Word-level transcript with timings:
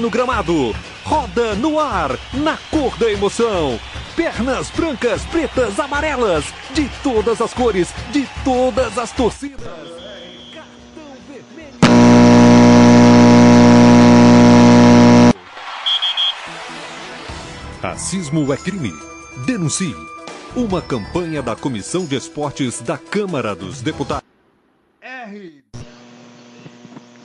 no 0.00 0.10
gramado, 0.10 0.74
roda 1.04 1.54
no 1.54 1.78
ar, 1.78 2.18
na 2.32 2.56
cor 2.70 2.96
da 2.98 3.10
emoção. 3.10 3.78
Pernas 4.14 4.70
brancas, 4.70 5.22
pretas, 5.26 5.78
amarelas, 5.78 6.44
de 6.74 6.88
todas 7.02 7.40
as 7.40 7.54
cores, 7.54 7.88
de 8.10 8.28
todas 8.44 8.98
as 8.98 9.12
torcidas. 9.12 9.60
Cartão 10.54 11.16
vermelho. 11.28 11.78
Racismo 17.82 18.52
é 18.52 18.56
crime. 18.56 18.92
Denuncie. 19.46 19.94
Uma 20.56 20.82
campanha 20.82 21.42
da 21.42 21.54
Comissão 21.54 22.04
de 22.04 22.16
Esportes 22.16 22.80
da 22.80 22.98
Câmara 22.98 23.54
dos 23.54 23.80
Deputados. 23.80 24.26
R. 25.00 25.67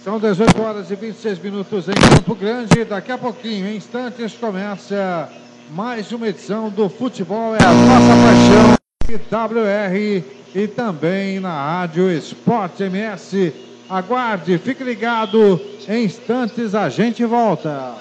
São 0.04 0.20
18 0.20 0.62
horas 0.62 0.92
e 0.92 0.96
26 0.96 1.40
minutos 1.40 1.88
em 1.88 1.94
Campo 1.94 2.36
Grande. 2.36 2.84
Daqui 2.84 3.10
a 3.10 3.18
pouquinho, 3.18 3.70
em 3.70 3.78
instantes, 3.78 4.34
começa 4.34 5.30
mais 5.72 6.12
uma 6.12 6.27
edição 6.27 6.70
do 6.70 6.90
Futebol 6.90 7.55
é 7.55 7.64
a 7.64 7.72
Nossa 7.72 8.77
Paixão, 9.08 9.50
WR 9.50 10.24
e 10.54 10.68
também 10.68 11.40
na 11.40 11.54
Rádio 11.54 12.12
Esporte 12.12 12.84
MS. 12.84 13.54
Aguarde, 13.90 14.58
fique 14.58 14.84
ligado. 14.84 15.62
Em 15.88 16.04
instantes 16.04 16.76
a 16.76 16.90
gente 16.90 17.24
volta. 17.24 17.96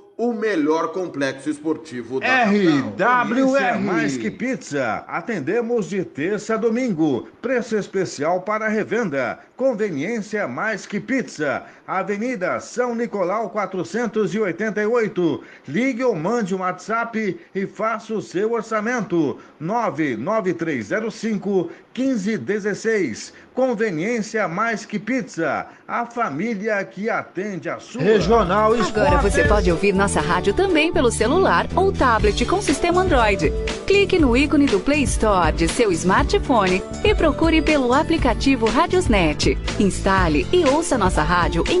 o 0.21 0.31
melhor 0.31 0.89
complexo 0.89 1.49
esportivo 1.49 2.19
da 2.19 2.27
capital. 2.27 2.93
Conveniência 3.25 3.79
mais 3.79 4.17
que 4.17 4.29
pizza. 4.29 5.03
Atendemos 5.07 5.89
de 5.89 6.05
terça 6.05 6.53
a 6.53 6.57
domingo. 6.57 7.27
Preço 7.41 7.75
especial 7.75 8.41
para 8.41 8.67
revenda. 8.67 9.39
Conveniência 9.57 10.47
mais 10.47 10.85
que 10.85 10.99
pizza. 10.99 11.63
Avenida 11.91 12.57
São 12.61 12.95
Nicolau 12.95 13.49
488. 13.49 15.43
Ligue 15.67 16.05
ou 16.05 16.15
mande 16.15 16.55
um 16.55 16.59
WhatsApp 16.59 17.37
e 17.53 17.67
faça 17.67 18.13
o 18.13 18.21
seu 18.21 18.53
orçamento. 18.53 19.37
99305 19.59 21.69
1516. 21.93 23.33
Conveniência 23.53 24.47
mais 24.47 24.85
que 24.85 24.97
pizza. 24.97 25.67
A 25.85 26.05
família 26.05 26.81
que 26.85 27.09
atende 27.09 27.69
a 27.69 27.79
sua. 27.79 28.01
Regional 28.01 28.73
Agora 28.73 29.17
você 29.17 29.43
pode 29.43 29.69
ouvir 29.69 29.93
nossa 29.93 30.21
rádio 30.21 30.53
também 30.53 30.93
pelo 30.93 31.11
celular 31.11 31.67
ou 31.75 31.91
tablet 31.91 32.45
com 32.45 32.61
sistema 32.61 33.01
Android. 33.01 33.51
Clique 33.85 34.17
no 34.17 34.37
ícone 34.37 34.67
do 34.67 34.79
Play 34.79 35.03
Store 35.03 35.51
de 35.51 35.67
seu 35.67 35.91
smartphone 35.91 36.81
e 37.03 37.13
procure 37.13 37.61
pelo 37.61 37.93
aplicativo 37.93 38.65
Radiosnet. 38.65 39.57
Instale 39.77 40.47
e 40.53 40.63
ouça 40.63 40.97
nossa 40.97 41.21
rádio 41.21 41.65
em 41.69 41.80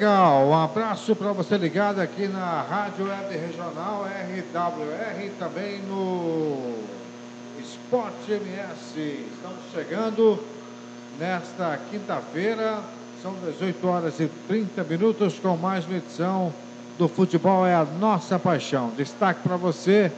Legal, 0.00 0.46
um 0.46 0.54
abraço 0.54 1.14
para 1.14 1.30
você 1.30 1.58
ligado 1.58 2.00
aqui 2.00 2.26
na 2.26 2.62
Rádio 2.62 3.04
Web 3.06 3.36
Regional 3.36 4.06
RWR 4.06 5.30
também 5.38 5.78
no 5.82 6.72
Esporte 7.58 8.32
MS. 8.32 9.26
Estamos 9.34 9.58
chegando 9.74 10.42
nesta 11.18 11.78
quinta-feira, 11.90 12.78
são 13.20 13.34
18 13.44 13.86
horas 13.86 14.18
e 14.20 14.30
30 14.48 14.84
minutos, 14.84 15.38
com 15.38 15.54
mais 15.58 15.84
uma 15.84 15.98
edição 15.98 16.50
do 16.96 17.06
Futebol 17.06 17.66
é 17.66 17.74
a 17.74 17.84
Nossa 17.84 18.38
Paixão. 18.38 18.92
Destaque 18.96 19.42
para 19.42 19.58
você 19.58 20.10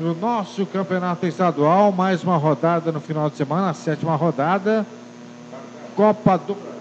no 0.00 0.16
nosso 0.16 0.66
campeonato 0.66 1.24
estadual, 1.28 1.92
mais 1.92 2.24
uma 2.24 2.36
rodada 2.36 2.90
no 2.90 3.00
final 3.00 3.30
de 3.30 3.36
semana, 3.36 3.70
a 3.70 3.74
sétima 3.74 4.16
rodada, 4.16 4.84
Copa 5.94 6.36
do 6.38 6.54
Brasil. 6.54 6.77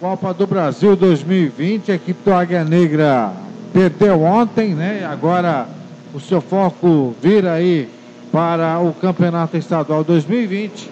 Copa 0.00 0.32
do 0.32 0.46
Brasil 0.46 0.96
2020, 0.96 1.92
a 1.92 1.94
equipe 1.94 2.24
do 2.24 2.32
Águia 2.32 2.64
Negra 2.64 3.34
perdeu 3.70 4.22
ontem, 4.22 4.74
né? 4.74 5.04
Agora 5.04 5.68
o 6.14 6.18
seu 6.18 6.40
foco 6.40 7.14
vira 7.20 7.52
aí 7.52 7.86
para 8.32 8.78
o 8.78 8.94
Campeonato 8.94 9.58
Estadual 9.58 10.02
2020 10.02 10.90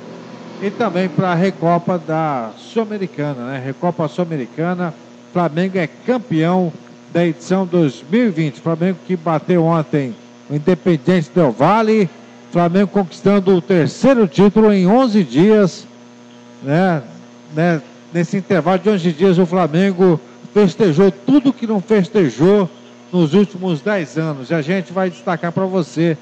e 0.60 0.70
também 0.70 1.08
para 1.08 1.32
a 1.32 1.34
Recopa 1.34 1.98
da 1.98 2.50
Sul-Americana, 2.58 3.46
né? 3.46 3.62
Recopa 3.64 4.06
Sul-Americana, 4.08 4.92
Flamengo 5.32 5.78
é 5.78 5.86
campeão 5.86 6.70
da 7.10 7.26
edição 7.26 7.64
2020. 7.64 8.60
Flamengo 8.60 8.98
que 9.06 9.16
bateu 9.16 9.64
ontem 9.64 10.14
o 10.50 10.54
Independente 10.54 11.30
Del 11.34 11.50
Vale, 11.50 12.10
Flamengo 12.52 12.88
conquistando 12.88 13.56
o 13.56 13.62
terceiro 13.62 14.28
título 14.28 14.70
em 14.70 14.86
11 14.86 15.24
dias, 15.24 15.86
né? 16.62 17.02
né? 17.54 17.80
Nesse 18.12 18.36
intervalo 18.36 18.78
de 18.78 18.88
11 18.88 19.12
dias, 19.12 19.38
o 19.38 19.46
Flamengo 19.46 20.20
festejou 20.54 21.10
tudo 21.10 21.52
que 21.52 21.66
não 21.66 21.80
festejou 21.80 22.68
nos 23.12 23.34
últimos 23.34 23.80
10 23.80 24.18
anos. 24.18 24.50
E 24.50 24.54
a 24.54 24.62
gente 24.62 24.92
vai 24.92 25.10
destacar 25.10 25.52
para 25.52 25.64
você 25.66 26.16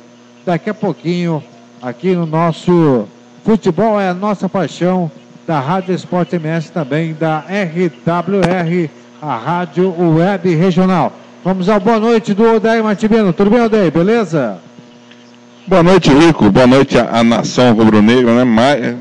daqui 0.44 0.71
a 0.71 0.75
pouquinho, 0.75 1.43
aqui 1.83 2.15
no 2.15 2.27
nosso 2.27 3.06
Futebol 3.47 4.00
é 4.00 4.09
a 4.09 4.15
Nossa 4.15 4.49
Paixão, 4.49 5.09
da 5.47 5.61
Rádio 5.61 5.94
Esporte 5.94 6.35
MS, 6.35 6.73
também 6.73 7.15
da 7.15 7.38
RWR, 7.38 8.91
a 9.23 9.37
Rádio 9.37 9.94
Web 9.97 10.53
Regional. 10.56 11.12
Vamos 11.44 11.69
à 11.69 11.79
boa 11.79 12.00
noite 12.00 12.35
do 12.35 12.56
Odair 12.56 12.82
Martibino. 12.82 13.32
Tudo 13.32 13.50
bem, 13.50 13.61
Odair? 13.61 13.93
Beleza? 13.93 14.59
Boa 15.65 15.81
noite, 15.81 16.12
Rico. 16.12 16.50
Boa 16.50 16.67
noite 16.67 16.99
à, 16.99 17.23
nação 17.23 17.73
rubro-negra, 17.73 18.35
né? 18.35 18.43
Mas, 18.43 18.97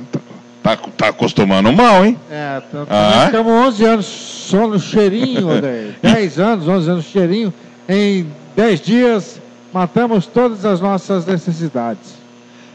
tá, 0.65 0.77
tá 0.97 1.07
acostumando 1.09 1.71
mal, 1.71 2.05
hein? 2.05 2.17
É, 2.29 2.61
tá, 2.71 2.85
ah. 2.89 3.25
ficamos 3.27 3.51
11 3.51 3.85
anos 3.85 4.05
só 4.05 4.67
no 4.67 4.79
cheirinho, 4.79 5.49
Odair. 5.55 5.95
10 6.01 6.39
anos, 6.39 6.67
11 6.67 6.89
anos 6.89 7.05
no 7.05 7.11
cheirinho. 7.11 7.53
Em 7.87 8.25
10 8.55 8.81
dias, 8.81 9.41
matamos 9.73 10.25
todas 10.25 10.65
as 10.65 10.81
nossas 10.81 11.25
necessidades. 11.25 12.15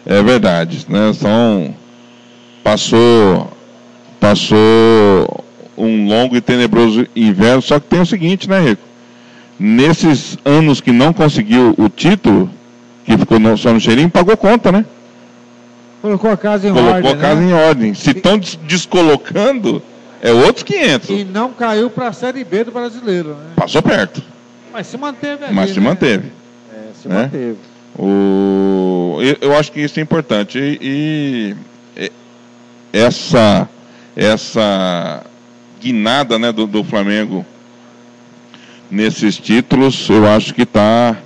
É 0.06 0.22
verdade, 0.22 0.86
né? 0.88 1.12
São... 1.12 1.74
Passou... 2.62 3.50
Passou 4.20 5.44
um 5.76 6.06
longo 6.06 6.36
e 6.36 6.42
tenebroso 6.42 7.06
inverno, 7.16 7.62
só 7.62 7.80
que 7.80 7.86
tem 7.86 8.00
o 8.02 8.06
seguinte, 8.06 8.48
né, 8.48 8.60
Rico? 8.60 8.90
nesses 9.60 10.38
anos 10.42 10.80
que 10.80 10.90
não 10.90 11.12
conseguiu 11.12 11.74
o 11.76 11.88
título, 11.90 12.48
que 13.04 13.16
ficou 13.18 13.38
só 13.58 13.74
no 13.74 13.78
cheirinho, 13.78 14.08
pagou 14.08 14.34
conta, 14.34 14.72
né? 14.72 14.86
Colocou 16.00 16.30
a 16.30 16.36
casa 16.36 16.68
em 16.68 16.72
Colocou 16.72 16.94
ordem. 16.94 17.02
Colocou 17.02 17.26
a 17.26 17.28
casa 17.28 17.40
né? 17.40 17.50
em 17.50 17.52
ordem. 17.52 17.94
Se 17.94 18.10
estão 18.10 18.38
des 18.38 18.56
descolocando, 18.56 19.82
é 20.22 20.32
outros 20.32 20.62
500. 20.62 21.10
E 21.10 21.24
não 21.24 21.52
caiu 21.52 21.90
para 21.90 22.08
a 22.08 22.12
Série 22.12 22.42
B 22.44 22.64
do 22.64 22.72
brasileiro, 22.72 23.30
né? 23.30 23.50
Passou 23.56 23.82
perto. 23.82 24.22
Mas 24.72 24.86
se 24.86 24.96
manteve 24.96 25.44
ali, 25.44 25.54
Mas 25.54 25.70
se 25.70 25.80
né? 25.80 25.86
manteve. 25.86 26.32
É, 26.72 26.92
se 26.94 27.08
né? 27.08 27.22
manteve. 27.22 27.56
O... 27.98 29.18
Eu 29.40 29.56
acho 29.56 29.70
que 29.72 29.80
isso 29.80 29.98
é 29.98 30.02
importante. 30.02 30.58
E, 30.58 31.56
e 31.96 32.10
essa, 32.92 33.68
essa 34.16 35.22
guinada 35.80 36.38
né, 36.38 36.52
do, 36.52 36.66
do 36.66 36.84
Flamengo 36.84 37.44
nesses 38.90 39.36
títulos, 39.38 40.08
eu 40.08 40.26
acho 40.26 40.54
que 40.54 40.62
está 40.62 41.16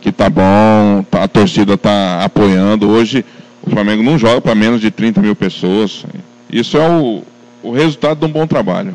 que 0.00 0.12
tá 0.12 0.30
bom, 0.30 1.04
tá, 1.10 1.24
a 1.24 1.28
torcida 1.28 1.74
está 1.74 2.24
apoiando. 2.24 2.88
Hoje 2.88 3.24
o 3.68 3.70
Flamengo 3.70 4.02
não 4.02 4.18
joga 4.18 4.40
para 4.40 4.54
menos 4.54 4.80
de 4.80 4.90
30 4.90 5.20
mil 5.20 5.36
pessoas. 5.36 6.04
Isso 6.50 6.76
é 6.78 6.88
o, 6.88 7.22
o 7.62 7.70
resultado 7.70 8.18
de 8.18 8.24
um 8.24 8.32
bom 8.32 8.46
trabalho. 8.46 8.94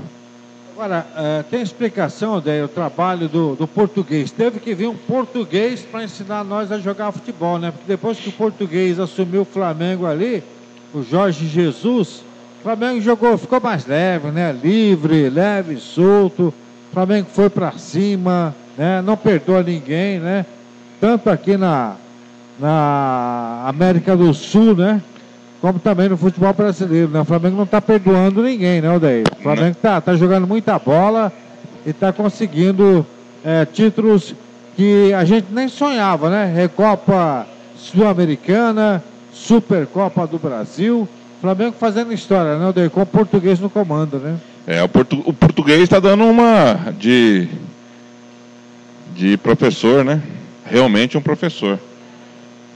Agora, 0.76 1.06
uh, 1.16 1.44
tem 1.44 1.62
explicação, 1.62 2.38
Odeio, 2.38 2.66
o 2.66 2.68
trabalho 2.68 3.30
do, 3.30 3.56
do 3.56 3.68
português. 3.68 4.32
Teve 4.32 4.60
que 4.60 4.74
vir 4.74 4.88
um 4.88 4.96
português 4.96 5.82
para 5.82 6.04
ensinar 6.04 6.44
nós 6.44 6.72
a 6.72 6.80
jogar 6.80 7.12
futebol, 7.12 7.60
né? 7.60 7.70
Porque 7.70 7.86
depois 7.88 8.18
que 8.18 8.30
o 8.30 8.32
português 8.32 9.00
assumiu 9.00 9.44
o 9.44 9.46
Flamengo 9.46 10.08
ali, 10.08 10.44
o 10.92 11.04
Jorge 11.04 11.48
Jesus, 11.48 12.24
o 12.60 12.64
Flamengo 12.64 13.00
jogou, 13.00 13.38
ficou 13.38 13.62
mais 13.62 13.86
leve, 13.86 14.30
né? 14.30 14.52
Livre, 14.52 15.30
leve, 15.30 15.78
solto. 15.78 16.48
O 16.92 16.94
Flamengo 16.94 17.28
foi 17.32 17.50
para 17.50 17.74
cima, 17.74 18.56
né? 18.76 19.02
não 19.04 19.16
perdoa 19.16 19.62
ninguém, 19.62 20.20
né? 20.20 20.46
Tanto 21.00 21.30
aqui 21.30 21.56
na, 21.56 21.96
na 22.60 23.64
América 23.66 24.16
do 24.16 24.34
Sul, 24.34 24.76
né? 24.76 25.02
Como 25.62 25.80
também 25.80 26.10
no 26.10 26.18
futebol 26.18 26.54
brasileiro, 26.54 27.10
né? 27.10 27.22
O 27.22 27.26
Flamengo 27.26 27.56
não 27.56 27.64
está 27.64 27.82
perdoando 27.82 28.44
ninguém, 28.44 28.82
né, 28.82 28.94
Odair? 28.94 29.24
O 29.40 29.42
Flamengo 29.42 29.72
está 29.72 30.02
tá 30.02 30.16
jogando 30.16 30.46
muita 30.46 30.78
bola 30.78 31.32
e 31.86 31.90
está 31.90 32.12
conseguindo 32.12 33.06
é, 33.44 33.66
títulos 33.66 34.36
que 34.76 35.14
a 35.14 35.24
gente 35.24 35.48
nem 35.52 35.68
sonhava, 35.68 36.30
né? 36.30 36.52
Recopa 36.54 37.48
Sul-Americana, 37.78 39.04
Supercopa 39.32 40.28
do 40.28 40.38
Brasil. 40.38 41.08
Flamengo 41.40 41.76
fazendo 41.78 42.14
história, 42.14 42.58
né, 42.58 42.68
Odair? 42.68 42.90
Com 42.90 43.02
o 43.02 43.06
português 43.06 43.60
no 43.60 43.70
comando, 43.70 44.18
né? 44.18 44.38
É, 44.66 44.82
o, 44.82 44.88
portu 44.88 45.22
o 45.26 45.34
português 45.34 45.82
está 45.82 46.00
dando 46.00 46.24
uma 46.24 46.94
de, 46.98 47.50
de 49.14 49.38
professor, 49.38 50.06
né? 50.06 50.22
Realmente 50.66 51.18
um 51.18 51.22
professor. 51.22 51.78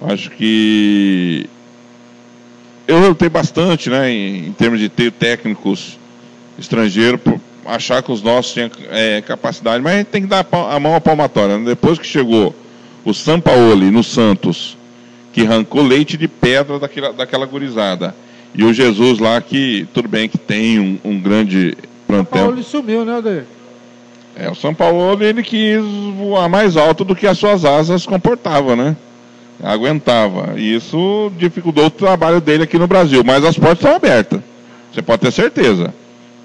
Acho 0.02 0.30
que 0.32 1.50
eu 2.88 3.00
lutei 3.00 3.30
bastante, 3.30 3.90
né, 3.90 4.10
em, 4.10 4.48
em, 4.48 4.52
termos 4.54 4.80
de 4.80 4.90
ter 4.90 5.12
técnicos 5.12 5.98
estrangeiros, 6.58 7.20
por 7.20 7.40
achar 7.66 8.02
que 8.02 8.12
os 8.12 8.22
nossos 8.22 8.54
tinham 8.54 8.72
é, 8.90 9.22
capacidade, 9.22 9.84
mas 9.84 9.94
a 9.94 9.98
gente 9.98 10.08
tem 10.08 10.22
que 10.22 10.28
dar 10.28 10.46
a 10.52 10.80
mão 10.80 10.96
à 10.96 11.02
palmatória. 11.02 11.58
Né? 11.58 11.66
Depois 11.66 12.00
que 12.00 12.06
chegou 12.06 12.56
o 13.04 13.14
Sampaoli 13.14 13.92
no 13.92 14.04
Santos, 14.04 14.78
que 15.34 15.42
arrancou 15.42 15.82
leite 15.84 16.18
de 16.18 16.28
pedra 16.28 16.80
daquela, 16.80 17.12
daquela 17.12 17.46
gurizada 17.46 18.16
e 18.54 18.64
o 18.64 18.74
Jesus 18.74 19.20
lá, 19.20 19.40
que 19.40 19.88
tudo 19.94 20.08
bem 20.08 20.28
que 20.28 20.38
tem 20.38 20.80
um, 20.80 21.00
um 21.04 21.20
grande 21.20 21.78
plantel. 22.08 22.40
São 22.40 22.48
Paulo 22.48 22.64
sumiu, 22.64 23.06
né? 23.06 23.44
É, 24.36 24.50
o 24.50 24.56
São 24.56 24.74
Paulo 24.74 25.22
ele 25.22 25.44
quis 25.44 25.84
voar 26.16 26.48
mais 26.48 26.78
alto 26.78 27.04
do 27.04 27.16
que 27.16 27.28
as 27.28 27.38
suas 27.38 27.66
asas 27.66 28.06
comportavam, 28.06 28.76
né? 28.76 28.96
Aguentava. 29.64 30.54
E 30.58 30.76
isso 30.76 31.32
dificultou 31.38 31.86
o 31.86 31.92
trabalho 31.92 32.40
dele 32.40 32.64
aqui 32.64 32.78
no 32.78 32.88
Brasil. 32.88 33.24
Mas 33.24 33.44
as 33.44 33.58
portas 33.58 33.80
estão 33.80 33.96
abertas. 33.96 34.42
Você 34.94 35.02
pode 35.02 35.22
ter 35.22 35.32
certeza. 35.32 35.94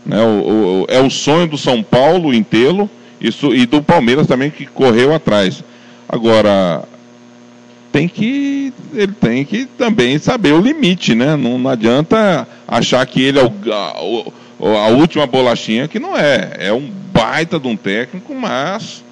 Né? 0.04 0.20
O, 0.22 0.26
o, 0.26 0.86
é 0.88 1.00
o 1.00 1.10
sonho 1.10 1.46
do 1.46 1.58
São 1.58 1.82
Paulo 1.82 2.32
tê-lo 2.42 2.90
isso, 3.20 3.54
e 3.54 3.66
do 3.66 3.82
Palmeiras 3.82 4.26
também 4.26 4.50
que 4.50 4.66
correu 4.66 5.14
atrás. 5.14 5.62
Agora, 6.08 6.82
tem 7.92 8.08
que 8.08 8.72
ele 8.92 9.12
tem 9.12 9.44
que 9.44 9.64
também 9.64 10.18
saber 10.18 10.52
o 10.52 10.60
limite, 10.60 11.14
né? 11.14 11.36
Não, 11.36 11.56
não 11.58 11.70
adianta 11.70 12.46
achar 12.66 13.06
que 13.06 13.22
ele 13.22 13.38
é 13.38 13.44
o, 13.44 13.52
a, 13.72 14.86
a, 14.86 14.88
última 14.88 15.26
bolachinha, 15.26 15.86
que 15.86 16.00
não 16.00 16.16
é. 16.16 16.52
É 16.58 16.72
um 16.72 16.90
baita 17.12 17.60
de 17.60 17.68
um 17.68 17.76
técnico, 17.76 18.34
mas 18.34 19.04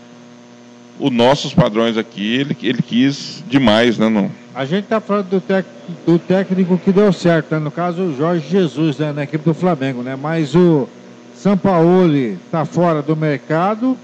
os 1.00 1.10
nossos 1.10 1.54
padrões 1.54 1.96
aqui, 1.96 2.36
ele, 2.36 2.56
ele 2.62 2.82
quis 2.82 3.42
demais, 3.48 3.98
né? 3.98 4.08
Não. 4.08 4.30
A 4.54 4.64
gente 4.64 4.84
está 4.84 5.00
falando 5.00 5.28
do, 5.28 5.40
tec, 5.40 5.64
do 6.06 6.18
técnico 6.18 6.76
que 6.78 6.92
deu 6.92 7.12
certo, 7.12 7.52
né? 7.52 7.58
no 7.58 7.70
caso 7.70 8.02
o 8.02 8.16
Jorge 8.16 8.48
Jesus, 8.48 8.98
né? 8.98 9.12
na 9.12 9.22
equipe 9.22 9.44
do 9.44 9.54
Flamengo, 9.54 10.02
né? 10.02 10.16
Mas 10.20 10.54
o 10.54 10.88
Sampaoli 11.34 12.38
está 12.46 12.64
fora 12.64 13.00
do 13.00 13.16
mercado 13.16 13.96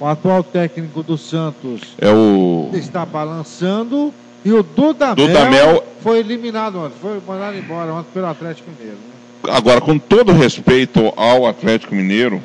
o 0.00 0.06
atual 0.06 0.44
técnico 0.44 1.02
do 1.02 1.18
Santos 1.18 1.80
é 1.98 2.10
o... 2.10 2.70
está 2.72 3.04
balançando. 3.04 4.14
E 4.44 4.52
o 4.52 4.62
Dudamel, 4.62 5.16
Dudamel 5.16 5.84
foi 6.00 6.20
eliminado 6.20 6.78
ontem, 6.78 6.94
foi 7.02 7.20
mandado 7.26 7.58
embora 7.58 7.92
ontem 7.92 8.08
pelo 8.14 8.26
Atlético 8.26 8.70
Mineiro. 8.70 8.96
Né? 8.96 9.50
Agora, 9.52 9.80
com 9.80 9.98
todo 9.98 10.32
respeito 10.32 11.12
ao 11.16 11.44
Atlético 11.44 11.94
Mineiro, 11.94 12.40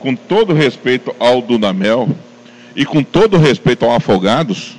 com 0.00 0.16
todo 0.16 0.54
respeito 0.54 1.14
ao 1.20 1.42
Dudamel 1.42 2.08
e 2.78 2.86
com 2.86 3.02
todo 3.02 3.36
respeito 3.36 3.84
ao 3.84 3.92
Afogados, 3.92 4.78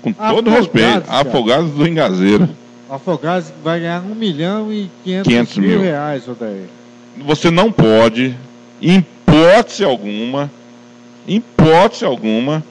com 0.00 0.12
todo 0.12 0.48
respeito, 0.48 1.00
cara. 1.00 1.20
Afogados 1.20 1.72
do 1.72 1.84
Engazeiro. 1.84 2.48
Afogados 2.88 3.52
vai 3.64 3.80
ganhar 3.80 4.00
1 4.02 4.14
milhão 4.14 4.72
e 4.72 4.88
500, 5.02 5.26
500 5.26 5.58
mil, 5.58 5.68
mil 5.70 5.80
reais, 5.80 6.28
Odair. 6.28 6.68
Você 7.26 7.50
não 7.50 7.72
pode 7.72 8.36
hipótese 8.80 9.84
alguma, 9.84 10.48
hipótese 11.26 12.04
alguma, 12.04 12.62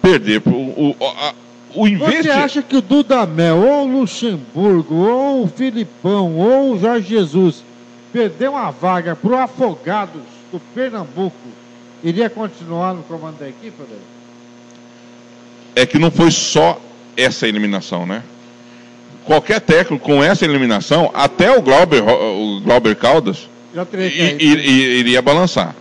perder 0.00 0.40
o, 0.46 0.50
o, 0.50 0.96
a, 1.00 1.34
o 1.74 1.98
Você 1.98 2.30
acha 2.30 2.62
que 2.62 2.76
o 2.76 2.80
Dudamel, 2.80 3.56
ou 3.56 3.88
o 3.88 4.00
Luxemburgo, 4.00 4.94
ou 4.94 5.42
o 5.42 5.48
Filipão, 5.48 6.36
ou 6.36 6.74
o 6.74 6.78
Jorge 6.78 7.08
Jesus 7.08 7.64
perder 8.12 8.50
uma 8.50 8.70
vaga 8.70 9.16
para 9.16 9.30
o 9.30 9.36
Afogados 9.36 10.22
do 10.52 10.60
Pernambuco, 10.72 11.34
iria 12.02 12.28
continuar 12.28 12.94
no 12.94 13.02
comando 13.02 13.38
da 13.38 13.48
equipe, 13.48 13.82
dele? 13.82 14.00
É 15.74 15.86
que 15.86 15.98
não 15.98 16.10
foi 16.10 16.30
só 16.30 16.80
essa 17.16 17.46
eliminação, 17.46 18.06
né? 18.06 18.22
Qualquer 19.24 19.60
técnico 19.60 20.04
com 20.04 20.22
essa 20.22 20.44
eliminação, 20.44 21.10
até 21.14 21.56
o 21.56 21.62
Glauber, 21.62 22.02
o 22.02 22.60
Glauber 22.60 22.96
Caldas, 22.96 23.48
iria 24.40 25.22
balançar. 25.22 25.74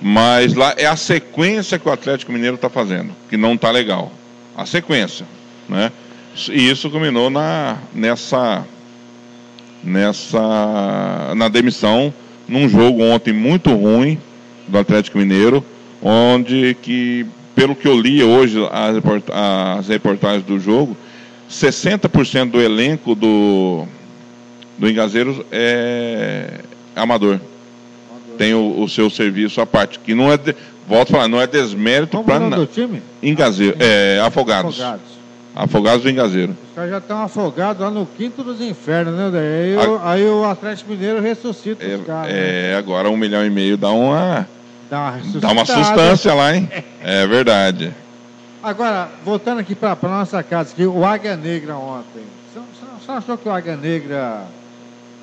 Mas 0.00 0.54
lá 0.54 0.74
é 0.76 0.86
a 0.86 0.96
sequência 0.96 1.78
que 1.78 1.88
o 1.88 1.92
Atlético 1.92 2.30
Mineiro 2.30 2.56
está 2.56 2.68
fazendo, 2.68 3.12
que 3.30 3.36
não 3.36 3.54
está 3.54 3.70
legal. 3.70 4.12
A 4.54 4.66
sequência, 4.66 5.26
né? 5.68 5.90
E 6.50 6.68
isso 6.68 6.90
culminou 6.90 7.30
na, 7.30 7.78
nessa, 7.94 8.66
nessa, 9.82 11.34
na 11.34 11.48
demissão, 11.48 12.12
num 12.46 12.68
jogo 12.68 13.02
ontem 13.02 13.32
muito 13.32 13.74
ruim 13.74 14.20
do 14.68 14.78
Atlético 14.78 15.18
Mineiro, 15.18 15.64
onde 16.02 16.76
que, 16.82 17.26
pelo 17.54 17.74
que 17.74 17.86
eu 17.86 17.98
li 17.98 18.22
hoje, 18.22 18.58
as 19.32 19.88
reportagens 19.88 20.44
do 20.44 20.58
jogo, 20.58 20.96
60% 21.50 22.50
do 22.50 22.60
elenco 22.60 23.14
do, 23.14 23.84
do 24.78 24.88
Engazeiros 24.88 25.40
é, 25.50 26.60
amador. 26.94 27.34
amador. 27.34 28.36
Tem 28.36 28.54
o, 28.54 28.82
o, 28.82 28.88
seu 28.88 29.08
serviço 29.08 29.60
à 29.60 29.66
parte, 29.66 29.98
que 29.98 30.14
não 30.14 30.30
é, 30.32 30.36
de, 30.36 30.54
volto 30.88 31.10
a 31.10 31.12
falar, 31.12 31.28
não 31.28 31.40
é 31.40 31.46
desmérito 31.46 32.22
para 32.24 32.40
nada. 32.40 32.66
time? 32.66 33.00
Engazeiro, 33.22 33.76
é, 33.78 34.20
Afogados. 34.24 34.80
Afogados. 34.80 35.16
Afogados 35.54 36.02
do 36.02 36.10
Engazeiro. 36.10 36.54
Os 36.68 36.74
caras 36.74 36.90
já 36.90 36.98
estão 36.98 37.22
afogados 37.22 37.80
lá 37.80 37.90
no 37.90 38.04
quinto 38.04 38.42
dos 38.44 38.60
infernos, 38.60 39.14
né, 39.14 39.30
Daí? 39.32 39.78
Aí, 39.78 39.88
o, 39.88 40.00
aí 40.02 40.26
o 40.28 40.44
Atlético 40.44 40.90
Mineiro 40.90 41.18
ressuscita 41.18 41.82
É, 41.82 41.96
os 41.96 42.04
caras. 42.04 42.30
né? 42.30 42.72
é, 42.72 42.76
agora 42.76 43.08
um 43.08 43.16
milhão 43.16 43.42
e 43.42 43.48
meio 43.48 43.78
dá 43.78 43.90
uma, 43.90 44.46
Dá 44.90 45.00
uma, 45.00 45.40
dá 45.40 45.48
uma 45.52 45.64
sustância 45.64 46.34
lá, 46.34 46.54
hein? 46.54 46.68
É 47.02 47.26
verdade. 47.26 47.92
Agora, 48.62 49.08
voltando 49.24 49.60
aqui 49.60 49.74
para 49.74 49.92
a 50.00 50.08
nossa 50.08 50.42
casa, 50.42 50.74
que 50.74 50.84
o 50.86 51.04
Águia 51.04 51.36
Negra 51.36 51.76
ontem. 51.76 52.22
Você 52.52 52.58
não- 52.84 52.98
você 52.98 53.12
achou 53.12 53.38
que 53.38 53.48
o 53.48 53.52
Águia 53.52 53.76
Negra 53.76 54.42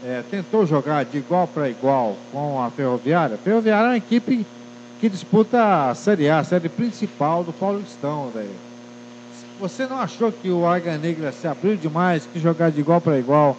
é, 0.05 0.21
tentou 0.29 0.65
jogar 0.65 1.03
de 1.05 1.17
igual 1.17 1.47
para 1.47 1.69
igual 1.69 2.17
com 2.31 2.61
a 2.61 2.69
Ferroviária? 2.71 3.35
A 3.35 3.37
Ferroviária 3.37 3.85
é 3.85 3.89
uma 3.89 3.97
equipe 3.97 4.45
que 4.99 5.09
disputa 5.09 5.89
a 5.89 5.95
Série 5.95 6.29
A, 6.29 6.39
a 6.39 6.43
série 6.43 6.69
principal 6.69 7.43
do 7.43 7.51
Paulistão. 7.51 8.31
Daí. 8.33 8.49
Você 9.59 9.85
não 9.87 9.99
achou 9.99 10.31
que 10.31 10.49
o 10.49 10.65
Águia 10.67 10.97
Negra 10.97 11.31
se 11.31 11.47
abriu 11.47 11.75
demais, 11.75 12.27
que 12.31 12.39
jogar 12.39 12.71
de 12.71 12.79
igual 12.79 13.01
para 13.01 13.17
igual 13.19 13.57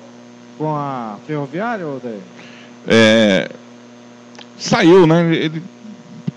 com 0.56 0.75
a 0.75 1.16
Ferroviária, 1.26 1.84
daí? 2.02 2.20
É, 2.87 3.50
saiu, 4.58 5.06
né? 5.06 5.20
Ele 5.34 5.62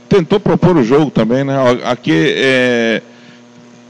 tentou 0.09 0.39
propor 0.39 0.77
o 0.77 0.83
jogo 0.83 1.11
também, 1.11 1.43
né? 1.43 1.55
Aqui 1.85 2.33
é, 2.37 3.01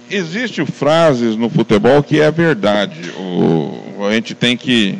existe 0.09 0.65
frases 0.65 1.35
no 1.35 1.49
futebol 1.49 2.01
que 2.03 2.19
é 2.19 2.31
verdade. 2.31 3.11
O, 3.11 4.05
a 4.07 4.11
gente 4.13 4.33
tem 4.35 4.55
que 4.57 4.99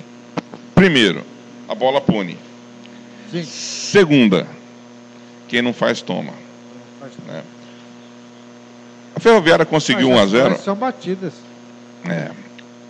primeiro, 0.73 1.23
a 1.67 1.73
bola 1.73 1.99
pune. 1.99 2.37
Sim. 3.31 3.43
Segunda, 3.43 4.47
quem 5.47 5.61
não 5.61 5.73
faz 5.73 6.01
toma. 6.01 6.33
né? 7.25 7.43
A 9.15 9.19
Ferroviária 9.19 9.65
conseguiu 9.65 10.09
1 10.09 10.11
a 10.11 10.15
Mas 10.15 10.25
as 10.25 10.31
0. 10.31 10.43
coisas 10.45 10.63
São 10.63 10.75
batidas. 10.75 11.33
É. 12.07 12.29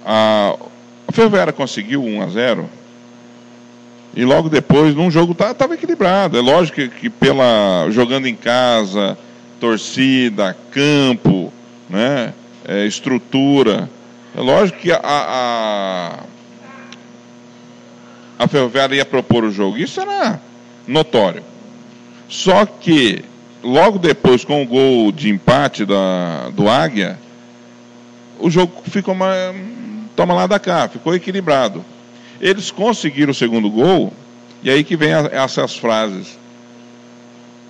A, 0.06 0.56
a 1.08 1.12
Ferroviária 1.12 1.54
conseguiu 1.54 2.04
1 2.04 2.22
a 2.22 2.28
0 2.28 2.70
e 4.18 4.26
logo 4.26 4.50
depois, 4.50 4.96
num 4.96 5.12
jogo, 5.12 5.34
estava 5.40 5.76
equilibrado. 5.76 6.40
É 6.40 6.42
lógico 6.42 6.78
que, 6.78 6.90
que 6.90 7.08
pela 7.08 7.86
jogando 7.92 8.28
em 8.28 8.34
casa, 8.34 9.16
torcida, 9.60 10.58
campo, 10.72 11.54
né, 11.88 12.34
é, 12.68 12.88
estrutura, 12.88 13.88
é 14.36 14.42
lógico 14.42 14.80
que 14.80 14.92
a, 14.92 15.00
a, 15.04 16.20
a 18.40 18.48
Ferroviária 18.48 18.96
ia 18.96 19.06
propor 19.06 19.44
o 19.44 19.52
jogo. 19.52 19.78
Isso 19.78 20.02
era 20.02 20.42
notório. 20.88 21.44
Só 22.28 22.66
que 22.66 23.24
logo 23.62 24.00
depois, 24.00 24.44
com 24.44 24.64
o 24.64 24.66
gol 24.66 25.12
de 25.12 25.30
empate 25.30 25.86
da, 25.86 26.50
do 26.50 26.68
Águia, 26.68 27.20
o 28.40 28.50
jogo 28.50 28.82
ficou 28.86 29.14
uma, 29.14 29.30
toma 30.16 30.34
lá 30.34 30.48
da 30.48 30.58
cá, 30.58 30.88
ficou 30.88 31.14
equilibrado. 31.14 31.86
Eles 32.40 32.70
conseguiram 32.72 33.32
o 33.32 33.36
segundo 33.36 33.70
gol, 33.70 34.14
e 34.64 34.70
aí 34.70 34.84
que 34.84 34.96
vem 34.96 35.14
a- 35.14 35.30
essas 35.32 35.76
frases. 35.76 36.38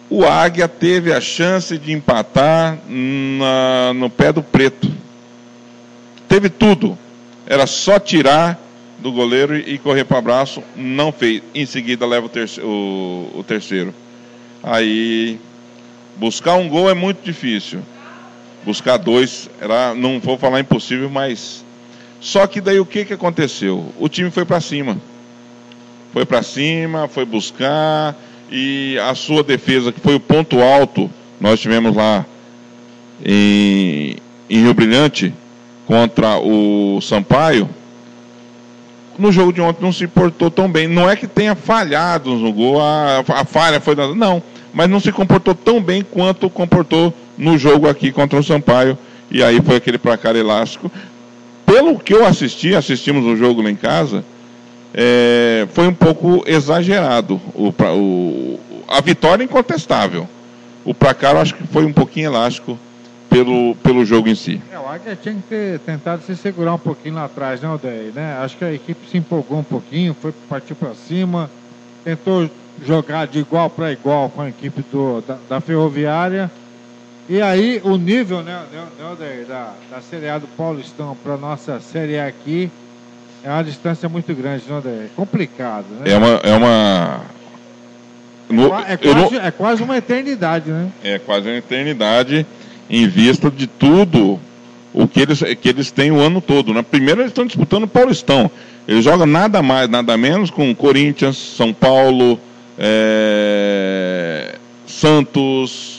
O 0.09 0.25
Águia 0.25 0.67
teve 0.67 1.11
a 1.13 1.19
chance 1.19 1.77
de 1.77 1.91
empatar 1.91 2.77
na- 2.87 3.93
no 3.93 4.09
pé 4.09 4.31
do 4.31 4.41
preto. 4.41 4.89
Teve 6.29 6.49
tudo. 6.49 6.97
Era 7.45 7.65
só 7.67 7.99
tirar 7.99 8.59
do 8.99 9.11
goleiro 9.11 9.55
e 9.57 9.77
correr 9.77 10.03
para 10.05 10.17
abraço. 10.17 10.63
Não 10.75 11.11
fez. 11.11 11.41
Em 11.53 11.65
seguida 11.65 12.05
leva 12.05 12.25
o, 12.25 12.29
terce- 12.29 12.61
o- 12.61 13.29
o 13.35 13.43
terceiro. 13.43 13.93
Aí 14.63 15.39
buscar 16.17 16.55
um 16.55 16.67
gol 16.67 16.89
é 16.89 16.93
muito 16.93 17.23
difícil 17.23 17.79
buscar 18.65 18.97
dois, 18.97 19.49
era, 19.61 19.93
não 19.93 20.19
vou 20.19 20.37
falar 20.37 20.59
impossível, 20.59 21.09
mas 21.09 21.63
só 22.19 22.47
que 22.47 22.59
daí 22.59 22.79
o 22.79 22.85
que 22.85 23.05
que 23.05 23.13
aconteceu? 23.13 23.91
O 23.99 24.09
time 24.09 24.31
foi 24.31 24.45
para 24.45 24.59
cima. 24.59 24.97
Foi 26.13 26.25
para 26.25 26.41
cima, 26.41 27.07
foi 27.07 27.25
buscar 27.25 28.15
e 28.51 28.97
a 28.99 29.13
sua 29.13 29.43
defesa, 29.43 29.91
que 29.91 29.99
foi 29.99 30.15
o 30.15 30.19
ponto 30.19 30.61
alto, 30.61 31.09
nós 31.39 31.59
tivemos 31.59 31.95
lá 31.95 32.25
em, 33.23 34.15
em 34.49 34.61
Rio 34.63 34.73
Brilhante 34.73 35.33
contra 35.85 36.37
o 36.37 36.99
Sampaio. 37.01 37.69
No 39.17 39.31
jogo 39.31 39.51
de 39.51 39.61
ontem 39.61 39.83
não 39.83 39.91
se 39.91 40.07
portou 40.07 40.49
tão 40.49 40.71
bem. 40.71 40.87
Não 40.87 41.09
é 41.09 41.15
que 41.15 41.27
tenha 41.27 41.55
falhado 41.55 42.35
no 42.35 42.53
gol, 42.53 42.79
a, 42.81 43.23
a 43.27 43.45
falha 43.45 43.81
foi. 43.81 43.95
Não, 43.95 44.41
mas 44.71 44.89
não 44.89 44.99
se 44.99 45.11
comportou 45.11 45.55
tão 45.55 45.81
bem 45.81 46.03
quanto 46.03 46.49
comportou 46.49 47.13
no 47.37 47.57
jogo 47.57 47.87
aqui 47.87 48.11
contra 48.11 48.39
o 48.39 48.43
Sampaio. 48.43 48.97
E 49.29 49.43
aí 49.43 49.59
foi 49.61 49.75
aquele 49.75 49.97
placar 49.97 50.35
elástico. 50.35 50.89
Pelo 51.67 51.99
que 51.99 52.13
eu 52.13 52.25
assisti, 52.25 52.73
assistimos 52.73 53.25
o 53.25 53.35
jogo 53.35 53.61
lá 53.61 53.69
em 53.69 53.75
casa, 53.75 54.23
é, 54.93 55.67
foi 55.73 55.85
um 55.85 55.93
pouco 55.93 56.41
exagerado. 56.47 57.39
O, 57.53 57.67
o- 57.93 58.59
a 58.87 59.01
vitória 59.01 59.43
é 59.43 59.45
incontestável. 59.45 60.27
O 60.85 60.93
placar 60.93 61.35
eu 61.35 61.41
acho 61.41 61.53
que 61.55 61.67
foi 61.67 61.83
um 61.85 61.91
pouquinho 61.91 62.27
elástico 62.27 62.79
pelo, 63.29 63.75
pelo 63.83 64.05
jogo 64.05 64.29
em 64.29 64.35
si. 64.35 64.61
É, 64.71 64.79
o 64.79 64.87
Águia 64.87 65.17
tinha 65.21 65.35
que 65.35 65.41
ter 65.41 65.79
tentado 65.79 66.23
se 66.23 66.37
segurar 66.37 66.73
um 66.73 66.79
pouquinho 66.79 67.15
lá 67.15 67.25
atrás, 67.25 67.59
né, 67.61 67.69
Odeio? 67.69 68.13
Né? 68.15 68.37
Acho 68.41 68.55
que 68.57 68.63
a 68.63 68.71
equipe 68.73 69.05
se 69.11 69.17
empolgou 69.17 69.59
um 69.59 69.63
pouquinho, 69.63 70.15
foi 70.21 70.33
partiu 70.49 70.75
para 70.77 70.95
cima, 70.95 71.51
tentou 72.05 72.49
jogar 72.85 73.27
de 73.27 73.39
igual 73.39 73.69
para 73.69 73.91
igual 73.91 74.29
com 74.29 74.41
a 74.41 74.47
equipe 74.49 74.85
do, 74.89 75.21
da, 75.27 75.37
da 75.49 75.59
Ferroviária. 75.59 76.49
E 77.29 77.41
aí 77.41 77.81
o 77.83 77.97
nível, 77.97 78.41
né, 78.41 78.61
né, 78.71 78.83
né, 78.97 79.45
da, 79.47 79.73
da 79.91 80.01
Série 80.01 80.29
A 80.29 80.37
do 80.37 80.47
Paulistão 80.47 81.15
para 81.21 81.35
nossa 81.35 81.79
Série 81.81 82.17
A 82.17 82.27
aqui 82.27 82.71
é 83.43 83.49
uma 83.49 83.63
distância 83.63 84.07
muito 84.07 84.33
grande, 84.33 84.63
né, 84.67 84.77
Odeio? 84.77 85.01
É 85.03 85.09
complicado, 85.15 85.85
né? 85.99 86.11
É 86.13 86.17
uma. 86.17 86.27
É, 86.43 86.53
uma... 86.55 87.21
no- 88.49 88.69
Qua- 88.69 88.85
é 88.87 88.97
eu 89.01 89.13
não- 89.15 89.27
quase, 89.29 89.45
é 89.45 89.51
quase 89.51 89.83
uma 89.83 89.97
eternidade, 89.97 90.69
né? 90.69 90.89
é 91.03 91.19
quase 91.19 91.47
uma 91.47 91.57
eternidade 91.57 92.45
em 92.89 93.07
vista 93.07 93.51
de 93.51 93.67
tudo 93.67 94.39
o 94.93 95.05
que 95.07 95.19
eles, 95.19 95.43
que 95.61 95.67
eles 95.69 95.91
têm 95.91 96.11
o 96.11 96.19
ano 96.19 96.39
todo. 96.39 96.73
Né? 96.73 96.81
Primeiro 96.81 97.19
eles 97.21 97.31
estão 97.31 97.45
disputando 97.45 97.83
o 97.83 97.87
Paulistão. 97.87 98.49
Eles 98.87 99.03
jogam 99.03 99.25
nada 99.25 99.61
mais, 99.61 99.89
nada 99.89 100.15
menos 100.15 100.49
com 100.49 100.73
Corinthians, 100.73 101.35
São 101.37 101.73
Paulo, 101.73 102.39
é, 102.79 104.55
Santos, 104.87 105.96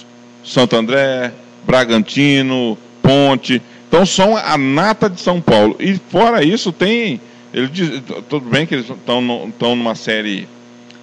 Santo 0.49 0.77
André, 0.77 1.33
Bragantino, 1.67 2.79
Ponte. 3.03 3.63
Então 3.87 4.05
são 4.05 4.37
a 4.37 4.57
nata 4.57 5.09
de 5.09 5.21
São 5.21 5.41
Paulo. 5.41 5.77
E 5.79 6.01
fora 6.11 6.43
isso 6.43 6.73
tem. 6.73 7.21
Ele 7.53 7.69
diz, 7.69 8.03
tudo 8.29 8.49
bem 8.49 8.67
que 8.67 8.75
eles 8.75 8.89
estão 8.89 9.49
estão 9.49 9.77
numa 9.77 9.95
série 9.95 10.49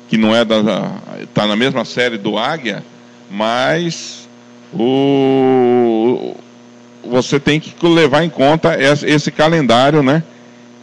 que 0.09 0.17
não 0.17 0.35
é 0.35 0.43
da. 0.43 0.91
está 1.21 1.47
na 1.47 1.55
mesma 1.55 1.85
série 1.85 2.17
do 2.17 2.37
Águia, 2.37 2.83
mas 3.29 4.27
o, 4.73 6.35
você 7.03 7.39
tem 7.39 7.59
que 7.59 7.73
levar 7.87 8.23
em 8.23 8.29
conta 8.29 8.79
esse, 8.79 9.05
esse 9.05 9.31
calendário, 9.31 10.03
né? 10.03 10.23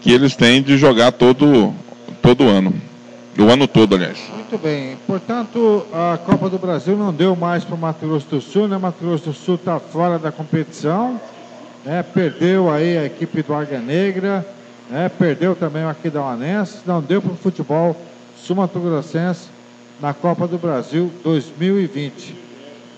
Que 0.01 0.13
eles 0.13 0.35
têm 0.35 0.63
de 0.63 0.77
jogar 0.77 1.13
todo, 1.13 1.73
todo 2.21 2.49
ano. 2.49 2.75
O 3.39 3.45
ano 3.45 3.67
todo, 3.69 3.95
aliás. 3.95 4.19
Muito 4.53 4.65
bem. 4.65 4.99
Portanto, 5.07 5.87
a 5.95 6.19
Copa 6.19 6.51
do 6.51 6.59
Brasil 6.59 6.95
não 6.95 7.11
deu 7.11 7.35
mais 7.35 7.65
para 7.65 7.75
o 7.75 7.79
Mato 7.79 8.07
Grosso 8.07 8.27
do 8.27 8.39
Sul, 8.39 8.69
né? 8.69 8.77
Mato 8.77 9.03
Grosso 9.03 9.25
do 9.25 9.33
Sul 9.33 9.55
está 9.55 9.81
fora 9.81 10.19
da 10.19 10.31
competição, 10.31 11.19
né? 11.83 12.03
Perdeu 12.03 12.71
aí 12.71 12.99
a 12.99 13.07
equipe 13.07 13.43
do 13.43 13.55
Águia 13.55 13.79
Negra, 13.79 14.47
né? 14.91 15.09
Perdeu 15.09 15.57
também 15.57 15.87
o 15.87 15.89
Aquidauanense, 15.89 16.81
não 16.85 17.01
deu 17.01 17.23
para 17.23 17.33
o 17.33 17.37
futebol 17.37 17.97
sul-mato-grossense 18.37 19.49
na 19.99 20.13
Copa 20.13 20.47
do 20.47 20.59
Brasil 20.59 21.11
2020. 21.25 22.37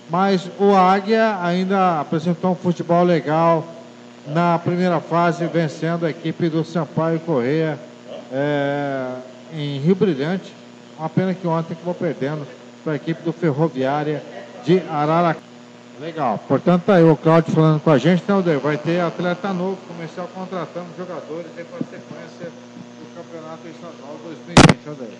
Mas 0.09 0.51
o 0.59 0.75
Águia 0.75 1.39
ainda 1.41 2.01
apresentou 2.01 2.51
um 2.51 2.55
futebol 2.55 3.05
legal 3.05 3.65
na 4.27 4.59
primeira 4.59 4.99
fase, 4.99 5.47
vencendo 5.47 6.05
a 6.05 6.09
equipe 6.09 6.49
do 6.49 6.65
Sampaio 6.65 7.21
Correia 7.21 7.79
é, 8.29 9.07
em 9.53 9.79
Rio 9.79 9.95
Brilhante. 9.95 10.64
Uma 10.97 11.09
pena 11.09 11.33
que 11.33 11.47
ontem 11.47 11.73
acabou 11.73 11.93
perdendo 11.93 12.47
para 12.83 12.93
a 12.93 12.95
equipe 12.95 13.21
do 13.23 13.33
Ferroviária 13.33 14.23
de 14.65 14.81
Araraquara. 14.89 15.55
Legal. 15.99 16.43
Portanto, 16.47 16.83
tá 16.85 16.95
aí 16.95 17.03
o 17.03 17.15
Claudio 17.15 17.53
falando 17.53 17.79
com 17.79 17.89
a 17.89 17.97
gente, 17.97 18.23
né? 18.27 18.59
Vai 18.61 18.77
ter 18.77 18.99
atleta 18.99 19.53
novo, 19.53 19.77
comercial 19.87 20.29
contratando 20.33 20.87
jogadores 20.97 21.47
aí 21.57 21.63
para 21.63 21.79
sequência 21.79 22.51
do 22.51 23.15
Campeonato 23.15 23.67
Estadual 23.67 24.19
2020, 24.25 24.89
Aldeir. 24.89 25.17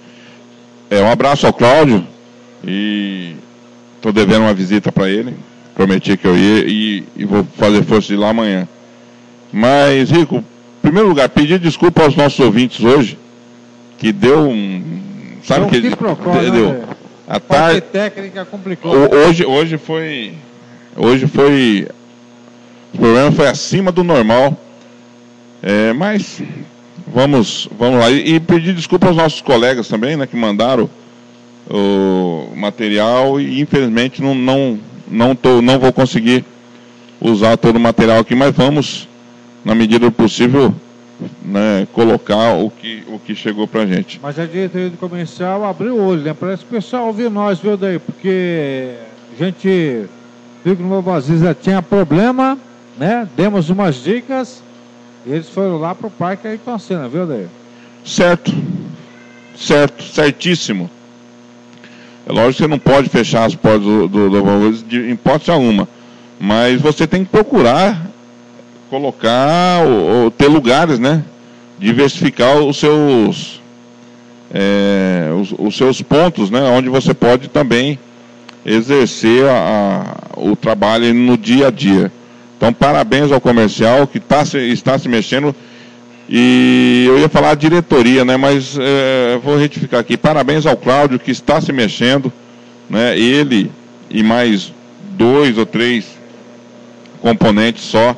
É, 0.90 1.02
um 1.02 1.12
abraço 1.12 1.48
ao 1.48 1.54
Cláudio 1.54 2.06
e 2.64 3.38
estou 3.96 4.12
devendo 4.12 4.42
uma 4.42 4.54
visita 4.54 4.92
para 4.92 5.10
ele. 5.10 5.36
Prometi 5.74 6.18
que 6.18 6.28
eu 6.28 6.38
ia 6.38 6.66
e, 6.68 7.04
e 7.16 7.26
vou 7.26 7.46
fazer 7.58 7.84
força 7.84 8.08
de 8.08 8.18
lá 8.18 8.30
amanhã. 8.30 8.68
Mas, 9.52 10.12
Rico, 10.12 10.38
em 10.38 10.44
primeiro 10.82 11.08
lugar, 11.08 11.30
pedir 11.30 11.58
desculpa 11.60 12.04
aos 12.04 12.16
nossos 12.16 12.40
ouvintes 12.40 12.84
hoje, 12.84 13.18
que 13.98 14.12
deu 14.12 14.50
um. 14.50 14.95
Sabe 15.46 15.66
um 15.66 15.70
que 15.70 15.82
quiprocó, 15.82 16.34
né, 16.34 16.50
deu? 16.52 16.68
Aldeir? 16.68 16.84
A 17.28 17.40
tarde, 17.40 17.82
técnica 17.82 18.46
complicou. 18.46 18.92
Ho- 18.96 19.16
Hoje, 19.16 19.46
hoje 19.46 19.78
foi. 19.78 20.34
Hoje 20.96 21.28
foi. 21.28 21.88
O 22.94 22.98
problema 22.98 23.32
foi 23.32 23.48
acima 23.48 23.92
do 23.92 24.04
normal. 24.04 24.58
É, 25.62 25.94
mas 25.94 26.42
vamos, 27.08 27.68
vamos 27.78 28.00
lá. 28.00 28.10
E, 28.12 28.36
e, 28.36 28.40
pedir 28.40 28.74
desculpa 28.74 29.08
aos 29.08 29.18
nossos 29.18 29.42
colegas 29.42 29.88
também, 29.88 30.16
né, 30.16 30.28
que 30.28 30.36
mandaram 30.36 30.90
o 31.70 32.50
material 32.56 33.40
e 33.42 33.60
infelizmente 33.60 34.22
não, 34.22 34.36
não, 34.36 34.80
não, 35.08 35.36
tô, 35.36 35.62
não 35.62 35.80
vou 35.80 35.92
conseguir 35.92 36.46
usar 37.20 37.58
todo 37.58 37.78
o 37.78 37.80
material 37.80 38.20
aqui, 38.20 38.36
mas 38.36 38.56
vamos, 38.56 39.08
na 39.64 39.74
medida 39.74 40.06
do 40.06 40.12
possível, 40.12 40.74
né, 41.42 41.88
colocar 41.94 42.54
o 42.54 42.70
que, 42.70 43.04
o 43.08 43.20
que 43.20 43.36
chegou 43.36 43.68
pra 43.68 43.86
gente. 43.86 44.20
Mas 44.22 44.38
a 44.38 44.46
diretoria 44.46 44.90
do 44.90 44.98
comercial 44.98 45.64
abriu 45.64 45.96
o 45.96 46.06
olho, 46.06 46.22
né? 46.22 46.36
Parece 46.38 46.64
que 46.64 46.76
o 46.76 46.82
pessoal 46.82 47.08
ouviu 47.08 47.30
nós, 47.30 47.60
viu 47.60 47.78
daí? 47.78 48.00
Porque 48.00 48.96
a 49.34 49.44
gente 49.44 50.06
viu 50.64 50.76
que 50.76 50.84
no 50.84 50.90
Novo 50.90 51.12
Aziza 51.12 51.56
tinha 51.60 51.82
problema, 51.82 52.58
né? 52.98 53.28
Demos 53.36 53.70
umas 53.70 53.96
dicas 53.96 54.64
e 55.26 55.32
eles 55.32 55.50
foram 55.50 55.78
lá 55.78 55.96
pro 55.96 56.10
parque 56.10 56.48
aí 56.48 56.58
com 56.58 56.72
a 56.72 56.80
cena, 56.80 57.08
viu 57.08 57.26
daí? 57.26 57.48
Certo. 58.04 58.52
Certo, 59.58 60.04
certíssimo. 60.04 60.90
É 62.28 62.32
lógico 62.32 62.54
que 62.54 62.58
você 62.64 62.68
não 62.68 62.80
pode 62.80 63.08
fechar 63.10 63.46
as 63.46 63.56
portas 63.56 63.84
do, 63.84 64.08
do, 64.08 64.30
do 64.30 64.84
de 64.84 65.12
hipótese 65.12 65.52
alguma. 65.52 65.88
Mas 66.40 66.82
você 66.82 67.08
tem 67.08 67.24
que 67.24 67.30
procurar 67.30 68.10
colocar 68.96 69.86
ou, 69.86 70.24
ou 70.24 70.32
ter 70.32 70.48
lugares, 70.48 71.00
né? 71.00 71.22
Diversificar 71.78 72.58
os 72.60 72.78
seus 72.78 73.62
é, 74.54 75.30
os, 75.38 75.54
os, 75.58 75.76
seus 75.76 76.02
pontos, 76.02 76.50
né? 76.50 76.62
Onde 76.62 76.88
você 76.88 77.14
pode 77.14 77.50
também 77.50 78.00
exercer 78.66 79.46
a, 79.50 80.18
a, 80.34 80.40
o 80.40 80.56
trabalho 80.56 81.14
no 81.14 81.38
dia 81.38 81.68
a 81.68 81.72
dia. 81.72 82.10
Então, 82.56 82.72
parabéns 82.72 83.34
ao 83.34 83.42
comercial 83.42 84.08
que 84.08 84.20
tá, 84.20 84.44
está 84.44 84.98
se 84.98 85.10
mexendo. 85.10 85.54
E 86.30 87.04
eu 87.06 87.20
ia 87.20 87.28
falar 87.28 87.52
a 87.52 87.56
diretoria, 87.56 88.24
né? 88.24 88.38
Mas 88.38 88.78
é, 88.80 89.38
vou 89.44 89.58
retificar 89.58 90.00
aqui. 90.00 90.16
Parabéns 90.16 90.66
ao 90.66 90.78
Cláudio 90.78 91.20
que 91.20 91.32
está 91.32 91.60
se 91.60 91.74
mexendo, 91.74 92.32
né? 92.90 93.20
Ele 93.20 93.70
e 94.10 94.24
mais 94.24 94.72
dois 95.18 95.58
ou 95.58 95.66
três 95.66 96.06
componentes 97.22 97.84
só 97.84 98.16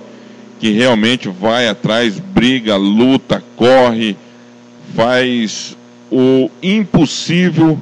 que 0.60 0.72
realmente 0.72 1.30
vai 1.30 1.68
atrás, 1.68 2.20
briga, 2.20 2.76
luta, 2.76 3.44
corre, 3.56 4.16
faz 4.96 5.76
o 6.12 6.50
impossível 6.62 7.80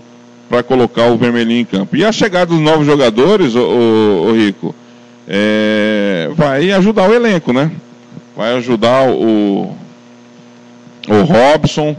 para 0.50 0.64
colocar 0.64 1.08
o 1.08 1.18
vermelhinho 1.18 1.62
em 1.62 1.66
campo. 1.66 1.96
E 1.96 2.06
a 2.06 2.12
chegada 2.12 2.48
dos 2.48 2.60
novos 2.60 2.86
jogadores, 2.86 3.56
o, 3.56 4.32
Rico, 4.34 4.76
é, 5.28 6.30
vai 6.36 6.72
ajudar 6.72 7.10
o 7.10 7.14
elenco, 7.14 7.52
né? 7.52 7.72
Vai 8.36 8.54
ajudar 8.58 9.08
o, 9.10 9.76
o 11.08 11.22
Robson, 11.24 11.96